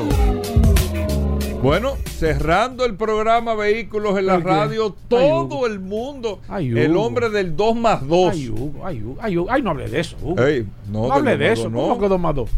Bueno, 1.62 1.96
cerrando 2.18 2.84
el 2.84 2.96
programa 2.96 3.54
Vehículos 3.54 4.18
en 4.18 4.26
la 4.26 4.38
radio, 4.38 4.86
Ay, 4.86 5.04
todo 5.08 5.66
el 5.66 5.78
mundo, 5.78 6.40
Ay, 6.48 6.76
el 6.76 6.96
hombre 6.96 7.30
del 7.30 7.56
2 7.56 7.76
más 7.76 8.06
2. 8.06 8.32
Ay, 8.32 8.48
Hugo, 8.50 8.84
ay, 8.84 9.02
Hugo, 9.02 9.16
ay, 9.20 9.38
Hugo. 9.38 9.50
Ay, 9.50 9.62
no 9.62 9.70
hable 9.70 9.88
de 9.88 10.00
eso, 10.00 10.16
Hugo. 10.20 10.42
Ey, 10.44 10.66
no, 10.90 11.06
no, 11.08 11.12
hable 11.12 11.30
dos 11.32 11.38
de 11.38 11.48
más 11.48 11.58
eso. 11.58 11.70
dos, 11.70 11.72
¿Cómo 11.80 11.94
no. 11.94 12.00
que 12.00 12.08
dos 12.08 12.20
más 12.20 12.34
dos? 12.34 12.50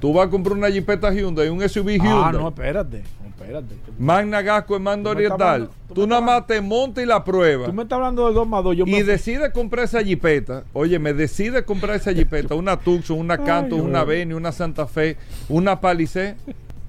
Tú 0.00 0.12
vas 0.12 0.28
a 0.28 0.30
comprar 0.30 0.56
una 0.56 0.68
Jeepeta 0.68 1.12
Hyundai, 1.12 1.48
un 1.48 1.68
SUV 1.68 1.92
Hyundai. 1.92 2.12
Ah, 2.12 2.32
no, 2.32 2.48
espérate. 2.48 3.02
Espérate. 3.44 3.74
Magna 3.98 4.42
Gasco 4.42 4.76
en 4.76 4.82
mando 4.82 5.10
Tú 5.10 5.16
oriental. 5.16 5.70
Tú 5.94 6.06
nada 6.06 6.20
más 6.20 6.46
te 6.46 6.60
montas 6.60 7.04
y 7.04 7.06
la 7.06 7.22
pruebas. 7.22 7.66
Tú 7.68 7.72
me 7.72 7.82
estás 7.84 7.96
hablando 7.96 8.26
de 8.28 8.34
dos 8.34 8.48
más 8.48 8.64
dos. 8.64 8.76
Yo 8.76 8.84
y 8.86 8.90
me- 8.90 9.04
decide 9.04 9.52
comprar 9.52 9.84
esa 9.84 10.02
jipeta, 10.02 10.64
oye, 10.72 10.98
me 10.98 11.12
decide 11.12 11.64
comprar 11.64 11.96
esa 11.96 12.12
jipeta, 12.12 12.54
una 12.54 12.78
Tucson, 12.78 13.18
una 13.18 13.38
Canto, 13.38 13.76
una. 13.76 14.04
Venue, 14.04 14.34
una 14.36 14.52
Santa 14.52 14.86
Fe, 14.86 15.16
una 15.48 15.80
Palisade. 15.80 16.36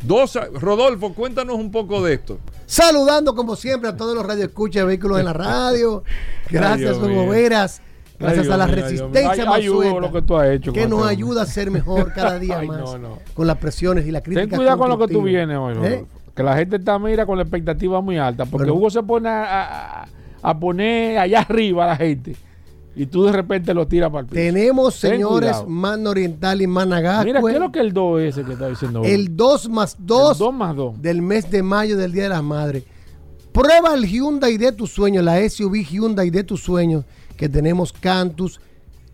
Dos, 0.04 0.38
Rodolfo, 0.54 1.14
cuéntanos 1.14 1.56
un 1.56 1.72
poco 1.72 2.04
de 2.04 2.14
esto. 2.16 2.38
Saludando 2.66 3.34
como 3.36 3.56
siempre 3.56 3.90
a 3.90 3.96
todos 3.98 4.16
los 4.16 4.26
radioescuchas 4.26 4.82
de 4.84 4.88
vehículos 4.88 5.20
en 5.20 5.26
la 5.26 5.34
radio. 5.34 6.04
Gracias. 6.50 6.98
Hugo 6.98 7.30
Veras. 7.30 7.82
Gracias 8.18 8.46
Ay, 8.46 8.52
a 8.54 8.58
la 8.58 8.68
resistencia 8.68 9.46
lo 10.00 10.12
que 10.12 10.22
tú 10.22 10.38
has 10.38 10.48
hecho 10.50 10.72
que 10.72 10.82
con 10.82 10.92
nos 10.92 11.06
ayuda 11.06 11.42
a 11.42 11.46
ser 11.46 11.70
mejor 11.70 12.14
cada 12.14 12.40
día 12.40 12.60
Ay, 12.60 12.68
más 12.68 12.80
no, 12.80 12.98
no. 12.98 13.20
con 13.34 13.46
las 13.46 13.58
presiones 13.58 14.08
y 14.08 14.12
la 14.12 14.22
crítica. 14.22 14.48
Ten 14.48 14.56
cuidado 14.58 14.78
con 14.78 14.90
lo 14.90 14.98
que 14.98 15.08
tú 15.10 15.22
vienes 15.22 15.58
hoy, 15.58 15.76
¿Eh? 15.84 16.06
Que 16.36 16.44
la 16.44 16.56
gente 16.58 16.76
está, 16.76 17.00
mira, 17.00 17.26
con 17.26 17.38
la 17.38 17.44
expectativa 17.44 18.02
muy 18.02 18.18
alta. 18.18 18.46
Porque. 18.46 18.70
Hugo 18.70 18.90
se 18.90 19.02
pone 19.04 19.30
a, 19.30 20.02
a- 20.04 20.08
a 20.42 20.60
poner 20.60 21.18
allá 21.18 21.40
arriba 21.42 21.86
a 21.86 21.88
la 21.88 21.96
gente. 21.96 22.36
Y 22.98 23.08
tú 23.08 23.24
de 23.26 23.32
repente 23.32 23.74
lo 23.74 23.88
tiras 23.88 24.10
para 24.10 24.22
el 24.22 24.26
piso. 24.28 24.36
Tenemos, 24.36 25.00
Ten 25.02 25.12
señores. 25.12 25.58
Mano 25.68 26.12
Oriental 26.12 26.62
y 26.62 26.68
Managascue. 26.68 27.26
Mira, 27.26 27.42
¿qué 27.42 27.52
es 27.54 27.60
lo 27.60 27.72
que 27.72 27.80
el 27.80 27.92
2 27.94 28.22
ese 28.22 28.44
que 28.44 28.54
está 28.54 28.68
diciendo? 28.70 29.02
El 29.04 29.36
2 29.36 29.70
más 29.70 29.98
2 30.00 30.38
2 30.38 30.54
más 30.54 30.76
2. 30.76 31.02
del 31.02 31.22
mes 31.22 31.50
de 31.52 31.62
mayo 31.64 31.98
del 31.98 32.12
Día 32.14 32.24
de 32.24 32.30
las 32.30 32.44
Madres. 32.44 32.84
Prueba 33.52 33.94
el 33.96 34.06
Hyundai 34.06 34.58
de 34.58 34.72
tus 34.72 34.92
sueños, 34.92 35.24
la 35.24 35.38
SUV 35.50 35.84
Hyundai 35.84 36.30
de 36.30 36.44
tus 36.44 36.62
sueños, 36.62 37.04
que 37.38 37.50
tenemos 37.50 37.92
Cantus, 37.92 38.60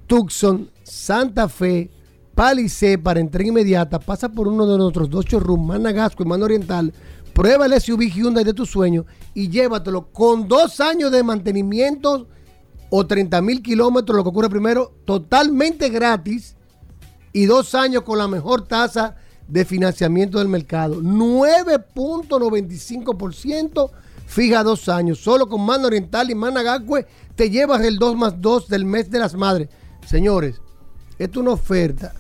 Tucson, 0.08 0.70
Santa 0.84 1.48
Fe, 1.48 1.90
Palisade 2.36 2.98
para 2.98 3.20
entrega 3.20 3.50
inmediata, 3.50 4.00
pasa 4.00 4.30
por 4.30 4.48
uno 4.48 4.66
de 4.66 4.78
nuestros 4.78 5.10
dos 5.10 5.26
showrooms, 5.26 5.68
Mana 5.68 5.92
Gasco 5.92 6.24
y 6.24 6.26
Mano 6.26 6.46
Oriental, 6.46 6.94
prueba 7.34 7.66
el 7.66 7.80
SUV 7.80 8.10
Hyundai 8.10 8.44
de 8.44 8.54
tu 8.54 8.66
sueño 8.66 9.06
y 9.34 9.50
llévatelo 9.50 10.12
con 10.12 10.48
dos 10.48 10.80
años 10.80 11.12
de 11.12 11.24
mantenimiento 11.24 12.28
o 12.90 13.06
30 13.06 13.42
mil 13.42 13.62
kilómetros, 13.62 14.18
lo 14.18 14.24
que 14.24 14.30
ocurre 14.30 14.50
primero, 14.50 14.94
totalmente 15.06 15.90
gratis 15.90 16.56
y 17.34 17.46
dos 17.46 17.76
años 17.76 18.04
con 18.04 18.18
la 18.18 18.28
mejor 18.28 18.68
tasa 18.68 19.16
de 19.48 19.64
financiamiento 19.66 20.40
del 20.40 20.48
mercado. 20.48 21.02
9.95% 21.02 23.92
fija 24.26 24.64
dos 24.64 24.90
años. 24.90 25.20
Solo 25.20 25.48
con 25.48 25.62
Mano 25.62 25.86
Oriental 25.88 26.32
y 26.32 26.36
Managacue 26.36 27.06
te 27.36 27.50
llevas 27.50 27.82
el 27.82 27.98
2 27.98 28.16
más 28.16 28.40
2 28.40 28.70
del 28.70 28.86
mes 28.86 29.12
de 29.12 29.20
las 29.20 29.36
madres. 29.36 29.68
Señores, 30.06 30.62
es 31.24 31.36
una 31.38 31.52
oferta 31.52 32.14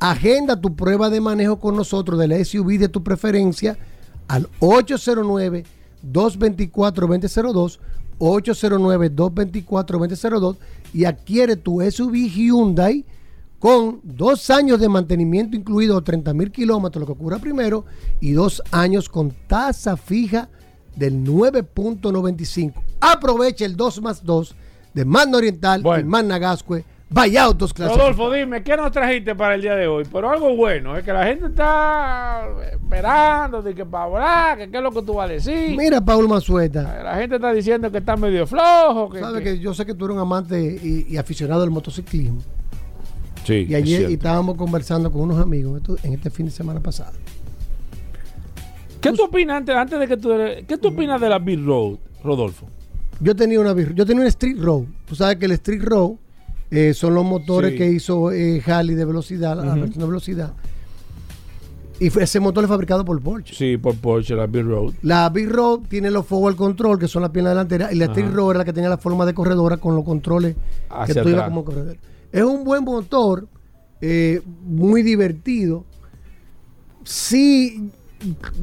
Agenda 0.00 0.60
tu 0.60 0.76
prueba 0.76 1.10
de 1.10 1.20
manejo 1.20 1.58
con 1.58 1.76
nosotros 1.76 2.18
de 2.18 2.28
la 2.28 2.44
SUV 2.44 2.78
de 2.78 2.88
tu 2.88 3.02
preferencia 3.02 3.78
al 4.28 4.48
809-224-2002, 6.04 7.78
809-224-2002 8.18 10.56
y 10.92 11.04
adquiere 11.04 11.54
tu 11.56 11.80
SUV 11.80 12.28
Hyundai 12.28 13.06
con 13.58 14.00
dos 14.04 14.50
años 14.50 14.78
de 14.80 14.88
mantenimiento 14.88 15.56
incluido, 15.56 16.00
30 16.00 16.32
mil 16.34 16.52
kilómetros, 16.52 17.00
lo 17.00 17.06
que 17.06 17.12
ocurra 17.12 17.38
primero, 17.38 17.84
y 18.20 18.32
dos 18.32 18.62
años 18.70 19.08
con 19.08 19.34
tasa 19.48 19.96
fija 19.96 20.48
del 20.94 21.24
9.95. 21.24 22.74
Aprovecha 23.00 23.64
el 23.64 23.76
2 23.76 24.02
más 24.02 24.24
2 24.24 24.54
de 24.94 25.04
Manda 25.04 25.38
Oriental 25.38 25.82
y 26.00 26.04
Manda 26.04 26.38
Gascue. 26.38 26.84
Vaya 27.10 27.44
autos 27.44 27.72
clasificados. 27.72 28.16
Rodolfo, 28.16 28.34
dime, 28.34 28.62
¿qué 28.62 28.76
nos 28.76 28.92
trajiste 28.92 29.34
para 29.34 29.54
el 29.54 29.62
día 29.62 29.74
de 29.74 29.86
hoy? 29.86 30.04
Pero 30.12 30.28
algo 30.30 30.54
bueno, 30.54 30.94
es 30.96 31.02
que 31.04 31.12
la 31.12 31.24
gente 31.24 31.46
está 31.46 32.46
esperando 32.70 33.62
de 33.62 33.74
que 33.74 33.86
para 33.86 34.04
hablar, 34.04 34.58
que 34.58 34.70
qué 34.70 34.76
es 34.76 34.82
lo 34.82 34.90
que 34.90 35.00
tú 35.02 35.14
vas 35.14 35.30
a 35.30 35.32
decir. 35.32 35.74
Mira, 35.76 36.02
Paul 36.02 36.28
Manzueta. 36.28 37.02
La 37.02 37.16
gente 37.16 37.36
está 37.36 37.50
diciendo 37.54 37.90
que 37.90 37.98
está 37.98 38.14
medio 38.16 38.46
flojo. 38.46 39.08
Que, 39.08 39.20
Sabes 39.20 39.42
que- 39.42 39.54
que 39.54 39.58
yo 39.58 39.72
sé 39.72 39.86
que 39.86 39.94
tú 39.94 40.04
eres 40.04 40.16
un 40.16 40.20
amante 40.20 40.60
y, 40.82 41.06
y 41.08 41.16
aficionado 41.16 41.62
del 41.62 41.70
motociclismo. 41.70 42.40
Sí, 43.44 43.66
Y 43.66 43.74
ayer 43.74 44.10
y 44.10 44.14
estábamos 44.14 44.56
conversando 44.56 45.10
con 45.10 45.22
unos 45.22 45.40
amigos 45.40 45.78
esto- 45.80 45.96
en 46.02 46.12
este 46.12 46.28
fin 46.28 46.44
de 46.46 46.52
semana 46.52 46.80
pasado. 46.80 47.12
¿Qué 49.00 49.12
tú 49.12 49.24
opinas 49.24 49.56
antes, 49.58 49.74
antes 49.74 49.98
de 49.98 50.08
que 50.08 50.16
tú 50.16 50.28
¿Qué 50.66 50.76
tú 50.76 50.88
opinas 50.88 51.18
de 51.20 51.28
la 51.30 51.38
Big 51.38 51.64
Road, 51.64 51.96
Rodolfo? 52.22 52.66
Yo 53.20 53.34
tenía 53.34 53.58
una 53.60 53.72
yo 53.94 54.04
tenía 54.04 54.22
un 54.22 54.28
Street 54.28 54.58
Road. 54.60 54.82
Tú 55.06 55.14
sabes 55.14 55.36
que 55.36 55.46
el 55.46 55.52
Street 55.52 55.82
Road 55.82 56.12
eh, 56.70 56.92
son 56.94 57.14
los 57.14 57.24
motores 57.24 57.72
Sí. 57.72 57.78
que 57.78 57.86
hizo 57.90 58.30
eh, 58.32 58.62
Harley 58.66 58.94
de 58.94 59.04
velocidad, 59.04 59.56
la 59.56 59.72
Ujú. 59.72 59.80
versión 59.80 60.00
de 60.00 60.06
velocidad. 60.06 60.52
Y 62.00 62.10
fue- 62.10 62.22
ese 62.22 62.38
motor 62.38 62.62
es 62.62 62.68
fabricado 62.70 63.04
por 63.04 63.20
Porsche. 63.20 63.54
Sí, 63.54 63.76
por 63.76 63.96
Porsche, 63.96 64.34
la 64.36 64.46
Big 64.46 64.64
Road. 64.64 64.92
La 65.02 65.28
Big 65.30 65.48
Road 65.50 65.80
tiene 65.88 66.10
los 66.12 66.24
forward 66.26 66.54
control, 66.54 66.96
que 66.98 67.08
son 67.08 67.22
las 67.22 67.32
piernas 67.32 67.52
delanteras, 67.52 67.92
y 67.92 67.96
la 67.96 68.04
Street 68.04 68.26
Ajá. 68.26 68.36
Road 68.36 68.50
era 68.50 68.58
la 68.58 68.64
que 68.64 68.72
tenía 68.72 68.88
la 68.88 68.98
forma 68.98 69.26
de 69.26 69.34
corredora 69.34 69.78
con 69.78 69.96
los 69.96 70.04
controles 70.04 70.54
Hacia 70.90 71.14
que 71.14 71.22
tú 71.22 71.28
ibas 71.30 71.48
como 71.48 71.64
corredor. 71.64 71.96
Es 72.30 72.42
un 72.44 72.62
buen 72.62 72.84
motor, 72.84 73.48
eh, 74.00 74.40
muy 74.62 75.02
divertido. 75.02 75.84
Sí, 77.04 77.90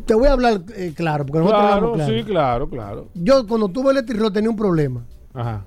te 0.06 0.14
voy 0.14 0.27
a 0.27 0.34
hablar 0.34 0.61
eh, 0.76 0.94
claro, 0.95 1.26
porque 1.26 1.40
nosotros 1.40 1.61
Claro, 1.65 1.94
claro. 1.94 2.14
sí, 2.14 2.23
claro, 2.23 2.69
claro. 2.69 3.07
Yo 3.15 3.45
cuando 3.48 3.68
tuve 3.69 3.91
el 3.91 3.98
Street 3.98 4.19
Road 4.22 4.32
tenía 4.34 4.49
un 4.49 4.56
problema. 4.56 5.03
Ajá. 5.34 5.65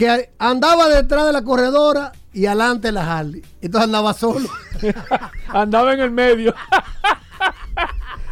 Que 0.00 0.30
andaba 0.38 0.88
detrás 0.88 1.26
de 1.26 1.32
la 1.34 1.42
corredora 1.42 2.12
y 2.32 2.46
adelante 2.46 2.90
la 2.90 3.18
Harley. 3.18 3.42
Entonces 3.60 3.84
andaba 3.84 4.14
solo. 4.14 4.48
Andaba 5.48 5.92
en 5.92 6.00
el 6.00 6.10
medio. 6.10 6.54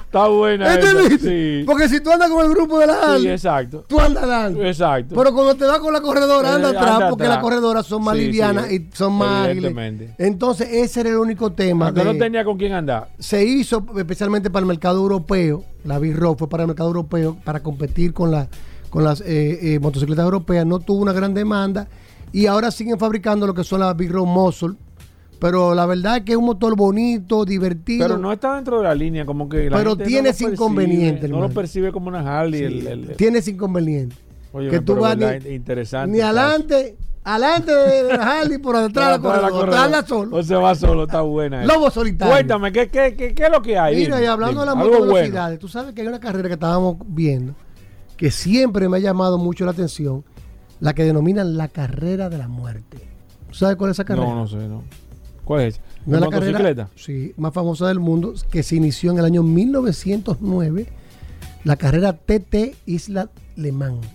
Está 0.06 0.26
buena. 0.28 0.80
Sí. 1.20 1.64
Porque 1.66 1.86
si 1.90 2.00
tú 2.00 2.10
andas 2.10 2.30
con 2.30 2.42
el 2.42 2.50
grupo 2.50 2.78
de 2.78 2.86
la 2.86 2.94
Harley, 2.94 3.22
Sí, 3.24 3.28
exacto. 3.28 3.84
tú 3.86 4.00
andas 4.00 4.24
adelante. 4.24 4.66
Exacto. 4.66 5.14
Pero 5.14 5.34
cuando 5.34 5.54
te 5.56 5.66
vas 5.66 5.78
con 5.80 5.92
la 5.92 6.00
corredora, 6.00 6.54
anda 6.54 6.68
Eh, 6.70 6.76
atrás, 6.78 6.90
anda 6.94 7.10
porque 7.10 7.24
atrás. 7.24 7.36
las 7.36 7.44
corredoras 7.44 7.84
son 7.86 8.02
más 8.02 8.16
Sí, 8.16 8.22
livianas 8.24 8.68
sí. 8.68 8.88
y 8.90 8.96
son 8.96 9.12
más 9.12 9.28
ágiles. 9.48 9.64
Evidentemente. 9.70 10.14
Entonces, 10.16 10.68
ese 10.72 11.00
era 11.00 11.10
el 11.10 11.18
único 11.18 11.52
tema. 11.52 11.88
Aunque 11.88 12.02
de- 12.04 12.12
no 12.14 12.18
tenía 12.18 12.42
con 12.46 12.56
quién 12.56 12.72
andar. 12.72 13.08
se 13.18 13.44
hizo 13.44 13.84
especialmente 13.98 14.48
para 14.48 14.62
el 14.62 14.66
mercado 14.68 14.96
europeo. 14.98 15.62
La 15.84 15.98
Road 15.98 16.38
fue 16.38 16.48
para 16.48 16.62
el 16.62 16.68
mercado 16.68 16.88
europeo 16.88 17.36
para 17.44 17.60
competir 17.60 18.14
con, 18.14 18.30
la, 18.30 18.48
con 18.90 19.04
las 19.04 19.20
eh, 19.20 19.74
eh, 19.74 19.78
motocicletas 19.80 20.24
europeas. 20.24 20.64
No 20.66 20.78
tuvo 20.80 21.02
una 21.02 21.12
gran 21.12 21.34
demanda 21.34 21.88
y 22.32 22.46
ahora 22.46 22.70
siguen 22.70 22.98
fabricando 22.98 23.46
lo 23.46 23.54
que 23.54 23.64
son 23.64 23.80
las 23.80 23.96
Big 23.96 24.10
Road 24.10 24.26
Muscle. 24.26 24.74
Pero 25.40 25.72
la 25.72 25.86
verdad 25.86 26.16
es 26.16 26.22
que 26.24 26.32
es 26.32 26.38
un 26.38 26.46
motor 26.46 26.74
bonito, 26.74 27.44
divertido. 27.44 28.04
Pero 28.08 28.18
no 28.18 28.32
está 28.32 28.56
dentro 28.56 28.78
de 28.78 28.84
la 28.84 28.94
línea, 28.94 29.24
como 29.24 29.48
que. 29.48 29.70
la 29.70 29.76
Pero 29.76 29.90
gente 29.90 30.04
tiene 30.06 30.22
no 30.22 30.24
lo 30.24 30.30
ese 30.30 30.44
percibe, 30.46 30.52
inconveniente, 30.54 31.28
No 31.28 31.40
lo 31.40 31.48
percibe 31.50 31.92
como 31.92 32.08
una 32.08 32.40
Harley. 32.40 32.64
el- 32.64 32.86
el- 32.88 33.10
el- 33.10 33.16
Tiene 33.16 33.38
ese 33.38 33.52
inconveniente. 33.52 34.16
Oye, 34.52 34.68
que 34.68 34.80
tú 34.80 34.96
vas 34.96 35.16
ni, 35.16 35.54
interesante. 35.54 36.10
ni 36.10 36.18
el 36.18 36.24
adelante, 36.24 36.96
adelante 37.22 37.70
de 37.72 38.02
la 38.16 38.40
Harley, 38.40 38.58
por 38.58 38.74
Atrás 38.76 39.06
de 39.06 39.12
la 39.12 39.50
corredora. 39.50 40.04
solo. 40.06 40.36
O 40.38 40.42
se 40.42 40.56
va 40.56 40.74
solo, 40.74 41.04
está 41.04 41.20
buena. 41.20 41.62
esa. 41.64 41.72
Lobo 41.72 41.88
solitario. 41.90 42.34
Cuéntame, 42.34 42.72
¿qué, 42.72 42.88
qué, 42.88 43.14
qué, 43.14 43.32
qué 43.32 43.42
es 43.44 43.50
lo 43.52 43.62
que 43.62 43.78
hay? 43.78 43.94
Mira, 43.96 44.20
y 44.20 44.24
hablando 44.24 44.60
dime, 44.62 44.72
de 44.72 44.76
las 44.76 44.76
motovelocidades, 44.76 45.58
tú 45.60 45.68
sabes 45.68 45.94
que 45.94 46.00
hay 46.00 46.08
una 46.08 46.18
carrera 46.18 46.48
que 46.48 46.54
estábamos 46.54 46.96
viendo 47.06 47.54
que 48.18 48.30
siempre 48.30 48.88
me 48.88 48.98
ha 48.98 49.00
llamado 49.00 49.38
mucho 49.38 49.64
la 49.64 49.70
atención, 49.70 50.24
la 50.80 50.92
que 50.92 51.04
denominan 51.04 51.56
la 51.56 51.68
carrera 51.68 52.28
de 52.28 52.36
la 52.36 52.48
muerte. 52.48 52.98
¿Tú 53.48 53.54
sabes 53.54 53.76
cuál 53.76 53.90
es 53.90 53.96
esa 53.96 54.04
carrera? 54.04 54.26
No, 54.26 54.34
no 54.34 54.48
sé, 54.48 54.56
no. 54.56 54.82
¿Cuál 55.44 55.62
es? 55.62 55.80
¿De 56.04 56.20
la 56.20 56.28
carrera 56.28 56.90
sí, 56.96 57.32
más 57.38 57.54
famosa 57.54 57.86
del 57.88 58.00
mundo, 58.00 58.34
que 58.50 58.62
se 58.62 58.76
inició 58.76 59.12
en 59.12 59.18
el 59.18 59.24
año 59.24 59.42
1909, 59.42 60.86
la 61.64 61.76
carrera 61.76 62.12
TT 62.12 62.76
Isla 62.84 63.30
Le 63.56 63.72
Mans. 63.72 64.06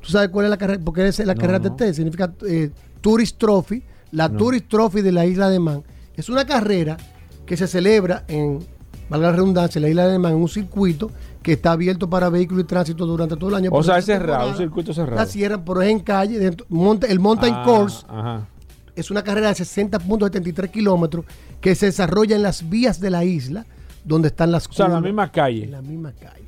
¿Tú 0.00 0.10
sabes 0.10 0.28
cuál 0.30 0.46
es 0.46 0.50
la 0.50 0.56
carrera? 0.56 0.80
Porque 0.82 1.06
es 1.06 1.18
la 1.18 1.34
No, 1.34 1.40
carrera 1.40 1.58
no. 1.58 1.74
TT, 1.74 1.92
significa 1.92 2.32
eh, 2.48 2.70
Tourist 3.00 3.36
Trophy, 3.38 3.82
la 4.12 4.28
No. 4.28 4.38
Tourist 4.38 4.68
Trophy 4.68 5.02
de 5.02 5.12
la 5.12 5.26
Isla 5.26 5.50
de 5.50 5.58
Man. 5.58 5.82
Es 6.14 6.28
una 6.28 6.46
carrera 6.46 6.96
que 7.44 7.56
se 7.56 7.66
celebra 7.66 8.24
en 8.28 8.60
valga 9.08 9.30
la 9.30 9.36
redundancia, 9.36 9.80
la 9.80 9.88
isla 9.88 10.04
alemán, 10.04 10.34
un 10.34 10.48
circuito 10.48 11.10
que 11.44 11.52
está 11.52 11.72
abierto 11.72 12.08
para 12.10 12.28
vehículos 12.30 12.64
y 12.64 12.66
tránsito 12.66 13.06
durante 13.06 13.36
todo 13.36 13.50
el 13.50 13.56
año. 13.56 13.70
O 13.72 13.82
sea, 13.82 13.98
es 13.98 14.06
cerrado, 14.06 14.48
un 14.50 14.56
circuito 14.56 14.92
cerrado. 14.92 15.16
La 15.16 15.26
cierran, 15.26 15.62
pero 15.64 15.82
es 15.82 15.90
en 15.90 16.00
calle. 16.00 16.38
dentro- 16.40 16.66
el 17.06 17.20
Mountain 17.20 17.54
Ah, 17.54 17.62
Course 17.64 18.04
Ajá. 18.08 18.48
es 18.96 19.10
una 19.10 19.22
carrera 19.22 19.48
de 19.50 19.54
60.73 19.54 20.70
kilómetros 20.70 21.26
que 21.60 21.74
se 21.74 21.86
desarrolla 21.86 22.34
en 22.34 22.42
las 22.42 22.68
vías 22.68 22.98
de 22.98 23.10
la 23.10 23.24
isla, 23.24 23.66
donde 24.04 24.28
están 24.28 24.50
las 24.50 24.66
O 24.66 24.72
sea, 24.72 24.86
en 24.86 24.92
la 24.92 24.96
curvas. 24.98 25.08
misma 25.12 25.30
calle. 25.32 25.64
En 25.64 25.70
la 25.70 25.82
misma 25.82 26.12
calle. 26.12 26.44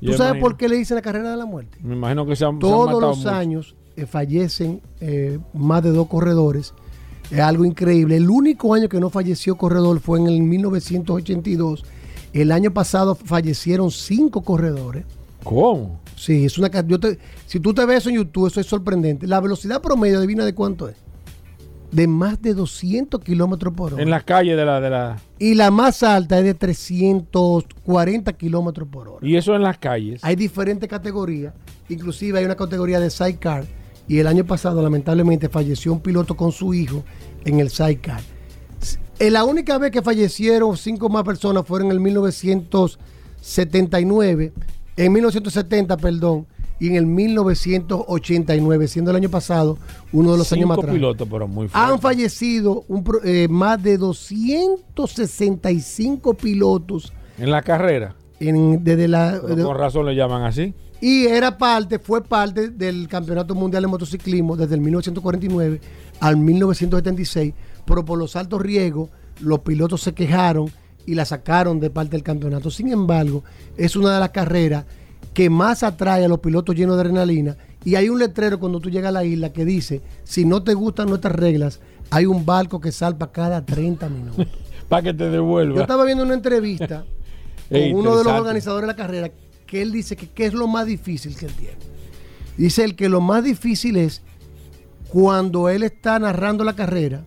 Yo 0.00 0.12
¿Tú 0.12 0.16
sabes 0.16 0.30
imagino- 0.34 0.40
por 0.48 0.56
qué 0.56 0.68
le 0.68 0.76
dicen 0.76 0.94
la 0.94 1.02
carrera 1.02 1.32
de 1.32 1.36
la 1.36 1.44
muerte? 1.46 1.76
Me 1.82 1.96
imagino 1.96 2.24
que 2.24 2.36
se 2.36 2.44
han, 2.44 2.52
se 2.52 2.54
han 2.54 2.58
Todos 2.60 2.86
matado 2.86 3.00
los 3.00 3.18
mucho. 3.18 3.30
años 3.30 3.74
eh, 3.96 4.06
fallecen 4.06 4.80
eh, 5.00 5.40
más 5.52 5.82
de 5.82 5.90
dos 5.90 6.06
corredores. 6.06 6.72
Es 7.32 7.40
algo 7.40 7.64
increíble. 7.64 8.16
El 8.16 8.30
único 8.30 8.72
año 8.72 8.88
que 8.88 9.00
no 9.00 9.10
falleció 9.10 9.56
corredor 9.56 9.98
fue 9.98 10.20
en 10.20 10.28
el 10.28 10.40
1982. 10.42 11.84
El 12.32 12.52
año 12.52 12.72
pasado 12.72 13.14
fallecieron 13.14 13.90
cinco 13.90 14.42
corredores. 14.42 15.04
¿Cómo? 15.44 16.00
Sí, 16.16 16.44
es 16.44 16.58
una 16.58 16.68
yo 16.86 16.98
te- 17.00 17.18
si 17.46 17.60
tú 17.60 17.72
te 17.72 17.86
ves 17.86 17.98
eso 17.98 18.10
en 18.10 18.16
YouTube, 18.16 18.48
eso 18.48 18.60
es 18.60 18.66
sorprendente. 18.66 19.26
La 19.26 19.40
velocidad 19.40 19.80
promedio, 19.80 20.18
adivina 20.18 20.44
de 20.44 20.54
cuánto 20.54 20.88
es. 20.88 20.96
De 21.92 22.06
más 22.06 22.42
de 22.42 22.52
200 22.52 23.18
kilómetros 23.22 23.72
por 23.72 23.94
hora. 23.94 24.02
En 24.02 24.10
las 24.10 24.24
calles 24.24 24.56
de 24.58 24.64
la, 24.66 24.78
de 24.80 24.90
la. 24.90 25.16
Y 25.38 25.54
la 25.54 25.70
más 25.70 26.02
alta 26.02 26.38
es 26.38 26.44
de 26.44 26.52
340 26.54 28.32
kilómetros 28.34 28.88
por 28.88 29.08
hora. 29.08 29.26
Y 29.26 29.36
eso 29.36 29.54
en 29.54 29.62
las 29.62 29.78
calles. 29.78 30.22
Hay 30.22 30.36
diferentes 30.36 30.88
categorías, 30.88 31.54
inclusive 31.88 32.38
hay 32.38 32.44
una 32.44 32.56
categoría 32.56 33.00
de 33.00 33.08
sidecar 33.10 33.64
y 34.06 34.18
el 34.18 34.26
año 34.26 34.44
pasado 34.44 34.82
lamentablemente 34.82 35.48
falleció 35.48 35.92
un 35.92 36.00
piloto 36.00 36.36
con 36.36 36.52
su 36.52 36.74
hijo 36.74 37.04
en 37.44 37.60
el 37.60 37.70
sidecar. 37.70 38.20
Eh, 39.18 39.30
La 39.30 39.44
única 39.44 39.78
vez 39.78 39.90
que 39.90 40.02
fallecieron 40.02 40.76
cinco 40.76 41.08
más 41.08 41.24
personas 41.24 41.64
fueron 41.66 41.86
en 41.88 41.92
el 41.92 42.00
1979, 42.00 44.52
en 44.96 45.12
1970, 45.12 45.96
perdón, 45.96 46.46
y 46.80 46.86
en 46.88 46.94
el 46.96 47.06
1989, 47.06 48.86
siendo 48.86 49.10
el 49.10 49.16
año 49.16 49.28
pasado 49.28 49.78
uno 50.12 50.30
de 50.32 50.38
los 50.38 50.52
años 50.52 50.68
más 50.68 50.78
pilotos, 50.78 51.26
pero 51.28 51.48
muy 51.48 51.66
fuerte. 51.68 51.92
Han 51.92 52.00
fallecido 52.00 52.84
un 52.86 53.04
eh, 53.24 53.48
más 53.48 53.82
de 53.82 53.98
265 53.98 56.34
pilotos 56.34 57.12
En 57.38 57.50
la 57.50 57.62
carrera. 57.62 58.14
en- 58.38 58.84
desde 58.84 59.08
la, 59.08 59.40
Pero 59.42 59.56
de- 59.56 59.64
con 59.64 59.76
razón 59.76 60.06
le 60.06 60.14
llaman 60.14 60.44
así. 60.44 60.72
y 61.00 61.26
era 61.26 61.58
parte, 61.58 61.98
fue 61.98 62.22
parte 62.22 62.68
del 62.70 63.08
Campeonato 63.08 63.56
Mundial 63.56 63.82
de 63.82 63.88
Motociclismo 63.88 64.56
desde 64.56 64.76
el 64.76 64.80
1949 64.80 65.80
al 66.20 66.36
1976, 66.36 67.54
pero 67.88 68.04
por 68.04 68.18
los 68.18 68.36
altos 68.36 68.60
riesgos 68.60 69.10
los 69.40 69.60
pilotos 69.60 70.02
se 70.02 70.12
quejaron 70.12 70.70
y 71.06 71.14
la 71.14 71.24
sacaron 71.24 71.80
de 71.80 71.88
parte 71.88 72.12
del 72.12 72.22
campeonato. 72.22 72.70
Sin 72.70 72.88
embargo, 72.88 73.42
es 73.78 73.96
una 73.96 74.12
de 74.12 74.20
las 74.20 74.28
carreras 74.28 74.84
que 75.32 75.48
más 75.48 75.82
atrae 75.82 76.24
a 76.24 76.28
los 76.28 76.40
pilotos 76.40 76.76
llenos 76.76 76.96
de 76.96 77.02
adrenalina 77.02 77.56
y 77.84 77.94
hay 77.94 78.10
un 78.10 78.18
letrero 78.18 78.60
cuando 78.60 78.78
tú 78.78 78.90
llegas 78.90 79.08
a 79.08 79.12
la 79.12 79.24
isla 79.24 79.52
que 79.52 79.64
dice, 79.64 80.02
si 80.24 80.44
no 80.44 80.62
te 80.62 80.74
gustan 80.74 81.08
nuestras 81.08 81.34
reglas, 81.34 81.80
hay 82.10 82.26
un 82.26 82.44
barco 82.44 82.80
que 82.80 82.92
salpa 82.92 83.32
cada 83.32 83.64
30 83.64 84.08
minutos. 84.10 84.46
Para 84.88 85.02
que 85.02 85.14
te 85.14 85.30
devuelva. 85.30 85.76
Yo 85.76 85.80
estaba 85.82 86.04
viendo 86.04 86.24
una 86.24 86.34
entrevista 86.34 87.04
con 87.68 87.76
Ey, 87.76 87.92
uno 87.92 88.16
de 88.16 88.24
los 88.24 88.32
organizadores 88.32 88.82
de 88.82 88.92
la 88.92 88.96
carrera 88.96 89.30
que 89.66 89.82
él 89.82 89.92
dice 89.92 90.16
que 90.16 90.28
qué 90.28 90.46
es 90.46 90.54
lo 90.54 90.66
más 90.66 90.86
difícil 90.86 91.36
que 91.36 91.46
él 91.46 91.52
tiene. 91.52 91.76
Dice 92.56 92.84
él 92.84 92.96
que 92.96 93.08
lo 93.08 93.20
más 93.20 93.44
difícil 93.44 93.96
es 93.96 94.22
cuando 95.08 95.68
él 95.68 95.82
está 95.84 96.18
narrando 96.18 96.64
la 96.64 96.74
carrera 96.74 97.24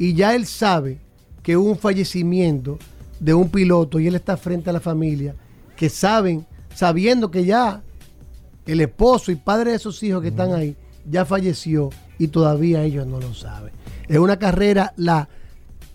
y 0.00 0.14
ya 0.14 0.34
él 0.34 0.46
sabe 0.46 0.98
que 1.42 1.58
hubo 1.58 1.68
un 1.68 1.78
fallecimiento 1.78 2.78
de 3.20 3.34
un 3.34 3.50
piloto 3.50 4.00
y 4.00 4.06
él 4.06 4.14
está 4.14 4.38
frente 4.38 4.70
a 4.70 4.72
la 4.72 4.80
familia, 4.80 5.34
que 5.76 5.90
saben, 5.90 6.46
sabiendo 6.74 7.30
que 7.30 7.44
ya 7.44 7.82
el 8.64 8.80
esposo 8.80 9.30
y 9.30 9.36
padre 9.36 9.72
de 9.72 9.76
esos 9.76 10.02
hijos 10.02 10.22
que 10.22 10.28
están 10.28 10.54
ahí 10.54 10.74
ya 11.06 11.26
falleció 11.26 11.90
y 12.18 12.28
todavía 12.28 12.82
ellos 12.82 13.06
no 13.06 13.20
lo 13.20 13.34
saben. 13.34 13.74
Es 14.08 14.16
una 14.16 14.38
carrera, 14.38 14.94
la 14.96 15.28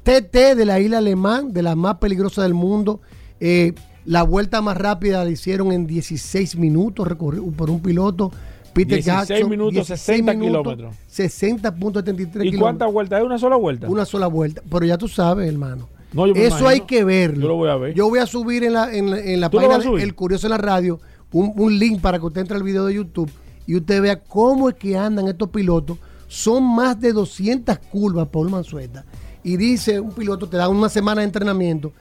TT 0.03 0.55
de 0.55 0.65
la 0.65 0.79
isla 0.79 0.99
alemán, 0.99 1.51
de 1.51 1.63
la 1.63 1.75
más 1.75 1.95
peligrosa 1.95 2.43
del 2.43 2.53
mundo. 2.53 3.01
Eh, 3.39 3.73
la 4.05 4.21
vuelta 4.21 4.61
más 4.61 4.77
rápida 4.77 5.23
la 5.23 5.31
hicieron 5.31 5.71
en 5.71 5.87
16 5.87 6.57
minutos 6.57 7.07
por 7.17 7.69
un 7.71 7.81
piloto. 7.81 8.31
Peter 8.75 8.97
16 9.01 9.27
Jackson, 9.27 9.49
minutos, 9.49 9.87
60 9.87 10.39
kilómetros. 10.39 10.95
60.73 11.11 12.19
¿Y 12.19 12.23
kilómetros. 12.27 12.61
cuántas 12.61 12.91
vueltas? 12.93 13.19
¿Es 13.19 13.25
una 13.25 13.39
sola 13.39 13.55
vuelta? 13.55 13.87
Una 13.87 14.05
sola 14.05 14.27
vuelta. 14.27 14.61
Pero 14.69 14.85
ya 14.85 14.97
tú 14.97 15.07
sabes, 15.07 15.47
hermano. 15.49 15.87
No, 16.13 16.27
yo 16.27 16.33
me 16.33 16.41
Eso 16.41 16.47
imagino. 16.59 16.69
hay 16.69 16.81
que 16.81 17.03
verlo. 17.03 17.41
Yo 17.41 17.47
lo 17.47 17.55
voy 17.55 17.69
a 17.69 17.75
ver. 17.75 17.93
Yo 17.93 18.07
voy 18.09 18.19
a 18.19 18.25
subir 18.25 18.63
en 18.63 18.73
la, 18.73 18.93
en 18.93 19.09
la, 19.11 19.19
en 19.19 19.41
la 19.41 19.49
¿Tú 19.49 19.59
lo 19.59 19.67
página 19.69 19.91
de? 19.97 20.03
El 20.03 20.13
Curioso 20.15 20.47
en 20.47 20.51
la 20.51 20.57
Radio 20.57 20.99
un, 21.31 21.51
un 21.55 21.77
link 21.77 22.01
para 22.01 22.19
que 22.19 22.25
usted 22.25 22.41
entre 22.41 22.55
al 22.57 22.63
video 22.63 22.85
de 22.85 22.93
YouTube 22.93 23.29
y 23.67 23.75
usted 23.75 24.01
vea 24.01 24.21
cómo 24.23 24.69
es 24.69 24.75
que 24.75 24.95
andan 24.97 25.27
estos 25.27 25.49
pilotos. 25.49 25.97
Son 26.27 26.63
más 26.63 26.99
de 26.99 27.13
200 27.13 27.77
curvas, 27.79 28.27
Paul 28.29 28.49
Manzueta. 28.49 29.05
Y 29.43 29.57
dice 29.57 29.99
un 29.99 30.11
piloto, 30.11 30.47
te 30.47 30.57
da 30.57 30.69
una 30.69 30.89
semana 30.89 31.21
de 31.21 31.25
entrenamiento, 31.25 31.93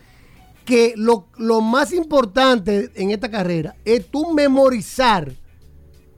que 0.64 0.94
lo, 0.96 1.26
lo 1.36 1.60
más 1.60 1.92
importante 1.92 2.90
en 2.94 3.10
esta 3.10 3.30
carrera 3.30 3.76
es 3.84 4.06
tú 4.06 4.32
memorizar 4.32 5.32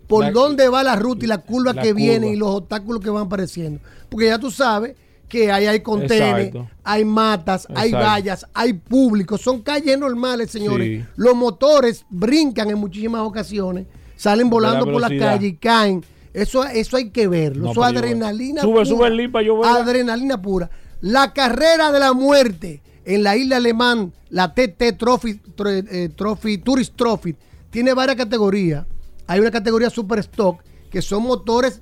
por 0.07 0.25
La- 0.25 0.31
dónde 0.31 0.69
va 0.69 0.83
la 0.83 0.97
ruta 0.97 1.25
y 1.25 1.29
la 1.29 1.39
curva 1.39 1.73
la 1.73 1.83
que 1.83 1.89
curva. 1.89 1.97
viene 2.05 2.31
y 2.33 2.37
los 2.37 2.49
obstáculos 2.49 3.03
que 3.03 3.11
van 3.11 3.27
apareciendo. 3.27 3.81
Porque 4.09 4.27
ya 4.27 4.39
tú 4.39 4.51
sabes 4.51 4.95
que 5.29 5.51
ahí 5.51 5.67
hay 5.67 5.81
contenes, 5.81 6.47
Exacto. 6.47 6.69
hay 6.85 7.05
matas, 7.05 7.67
hay 7.75 7.91
vallas, 7.91 8.47
hay 8.55 8.73
público, 8.75 9.37
son 9.37 9.63
calles 9.63 9.99
normales, 9.99 10.51
señores. 10.51 11.01
Sí. 11.03 11.09
Los 11.17 11.35
motores 11.35 12.05
brincan 12.09 12.71
en 12.71 12.79
muchísimas 12.79 13.23
ocasiones, 13.23 13.87
salen 14.17 14.49
volando 14.49 14.85
por 14.85 15.01
la 15.01 15.09
calle 15.19 15.49
y 15.49 15.55
caen. 15.57 16.05
Eso, 16.33 16.65
eso 16.65 16.97
hay 16.99 17.11
que 17.11 17.27
verlo. 17.29 17.65
No, 17.65 17.71
eso 17.73 17.81
yo- 17.81 17.85
adrenalina 17.85 18.61
Sube, 18.61 18.73
pura. 18.75 18.85
sube 18.85 19.07
el 19.09 19.17
link 19.17 19.33
para 19.33 19.45
yo 19.47 19.59
ver. 19.59 19.71
Adrenalina 19.71 20.41
pura. 20.41 20.71
La 21.01 21.33
carrera 21.33 21.91
de 21.91 21.99
la 21.99 22.13
muerte 22.13 22.83
en 23.05 23.23
la 23.23 23.37
isla 23.37 23.57
alemán, 23.57 24.13
la 24.31 24.53
TT 24.55 24.93
Trophy, 24.93 25.41
tro- 25.57 25.87
eh, 25.91 26.11
Trophy, 26.15 26.59
Tourist 26.59 26.95
Trophy, 26.95 27.35
tiene 27.71 27.95
varias 27.95 28.17
categorías. 28.17 28.85
Hay 29.27 29.41
una 29.41 29.51
categoría 29.51 29.91
Super 29.91 30.19
Stock, 30.21 30.61
que 30.91 31.03
son 31.03 31.23
motores 31.25 31.81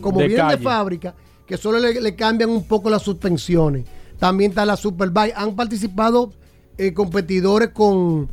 como 0.00 0.20
De 0.20 0.28
vienen 0.28 0.46
de 0.48 0.52
calle. 0.54 0.64
fábrica, 0.64 1.14
que 1.46 1.56
solo 1.56 1.78
le, 1.78 2.00
le 2.00 2.14
cambian 2.16 2.50
un 2.50 2.64
poco 2.64 2.88
las 2.90 3.02
suspensiones. 3.02 3.84
También 4.18 4.50
está 4.50 4.64
la 4.64 4.76
Superbike. 4.76 5.34
Han 5.36 5.54
participado 5.56 6.30
eh, 6.78 6.92
competidores 6.94 7.70
con, 7.70 8.28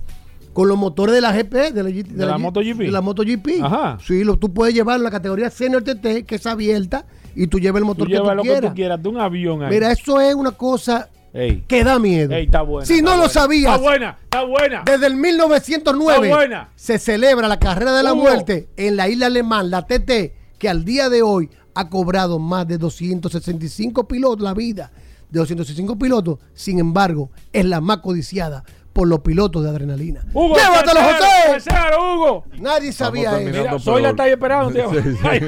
con 0.54 0.68
los 0.68 0.78
motores 0.78 1.14
de 1.16 1.22
la 1.22 1.32
GP, 1.34 1.54
de 1.74 1.84
la, 1.84 1.90
G- 1.90 2.06
¿De 2.08 2.26
la 2.26 2.36
G- 2.38 2.40
MotoGP? 2.40 2.78
De 2.80 2.92
la 2.92 3.02
MotoGP. 3.02 3.48
Ajá. 3.64 3.98
Sí, 4.06 4.24
lo, 4.24 4.38
tú 4.38 4.54
puedes 4.54 4.74
llevar 4.74 5.00
la 5.00 5.12
categoría 5.12 5.50
Senior 5.50 5.84
TT, 5.84 6.26
que 6.26 6.36
es 6.36 6.46
abierta, 6.46 7.06
y 7.36 7.48
tú 7.48 7.60
llevas 7.60 7.80
el 7.80 7.84
Tú 7.84 7.88
motor 7.88 8.08
que 8.08 8.14
llevas 8.14 8.30
tú 8.32 8.36
lo 8.38 8.44
que 8.44 8.62
tú 8.70 8.74
quieras, 8.76 9.02
de 9.02 9.10
un 9.10 9.18
avión 9.20 9.64
ahí. 9.64 9.70
Mira, 9.72 9.92
eso 9.92 10.20
es 10.22 10.34
una 10.36 10.52
cosa 10.52 11.10
Ey. 11.34 11.64
que 11.68 11.84
da 11.84 11.98
miedo. 12.00 12.34
Ey, 12.36 12.46
está 12.46 12.62
buena, 12.62 12.86
si 12.86 12.96
está 13.00 13.10
no 13.16 13.18
lo 13.22 13.30
sabías, 13.30 13.72
Está 13.74 13.82
buena, 13.82 14.18
está 14.24 14.44
buena. 14.44 14.84
desde 14.86 15.08
el 15.08 15.16
1909 15.16 16.28
Está 16.28 16.36
buena. 16.38 16.70
se 16.76 17.00
celebra 17.00 17.48
la 17.48 17.58
carrera 17.60 17.94
de 17.94 18.04
la 18.04 18.14
Hugo. 18.14 18.24
muerte 18.24 18.70
en 18.78 18.96
la 18.98 19.08
isla 19.08 19.28
alemán, 19.28 19.70
la 19.70 19.84
TT, 19.88 20.34
que 20.58 20.70
al 20.70 20.84
día 20.86 21.10
de 21.10 21.22
hoy 21.22 21.50
ha 21.74 21.90
cobrado 21.90 22.38
más 22.38 22.68
de 22.68 22.78
265 22.78 24.08
pilotos 24.08 24.42
la 24.44 24.54
vida 24.54 24.92
de 25.30 25.40
265 25.40 25.98
pilotos. 25.98 26.40
Sin 26.54 26.80
embargo, 26.80 27.32
es 27.54 27.64
la 27.66 27.80
más 27.80 27.98
codiciada 28.00 28.64
por 28.92 29.08
los 29.08 29.22
pilotos 29.22 29.64
de 29.64 29.70
adrenalina. 29.70 30.26
Hugo, 30.34 30.54
¡Llévatelo, 30.58 31.00
José! 31.02 31.26
tercero, 31.54 32.14
Hugo! 32.16 32.44
Nadie 32.60 32.92
sabía 32.92 33.40
eso. 33.40 33.58
Mira, 33.62 33.80
soy 33.80 34.02
la 34.02 34.10
está 34.10 34.28
esperando, 34.28 34.74
tío. 34.74 34.92
Sí, 34.92 35.48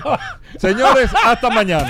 Señores, 0.57 1.09
hasta 1.25 1.49
mañana. 1.49 1.89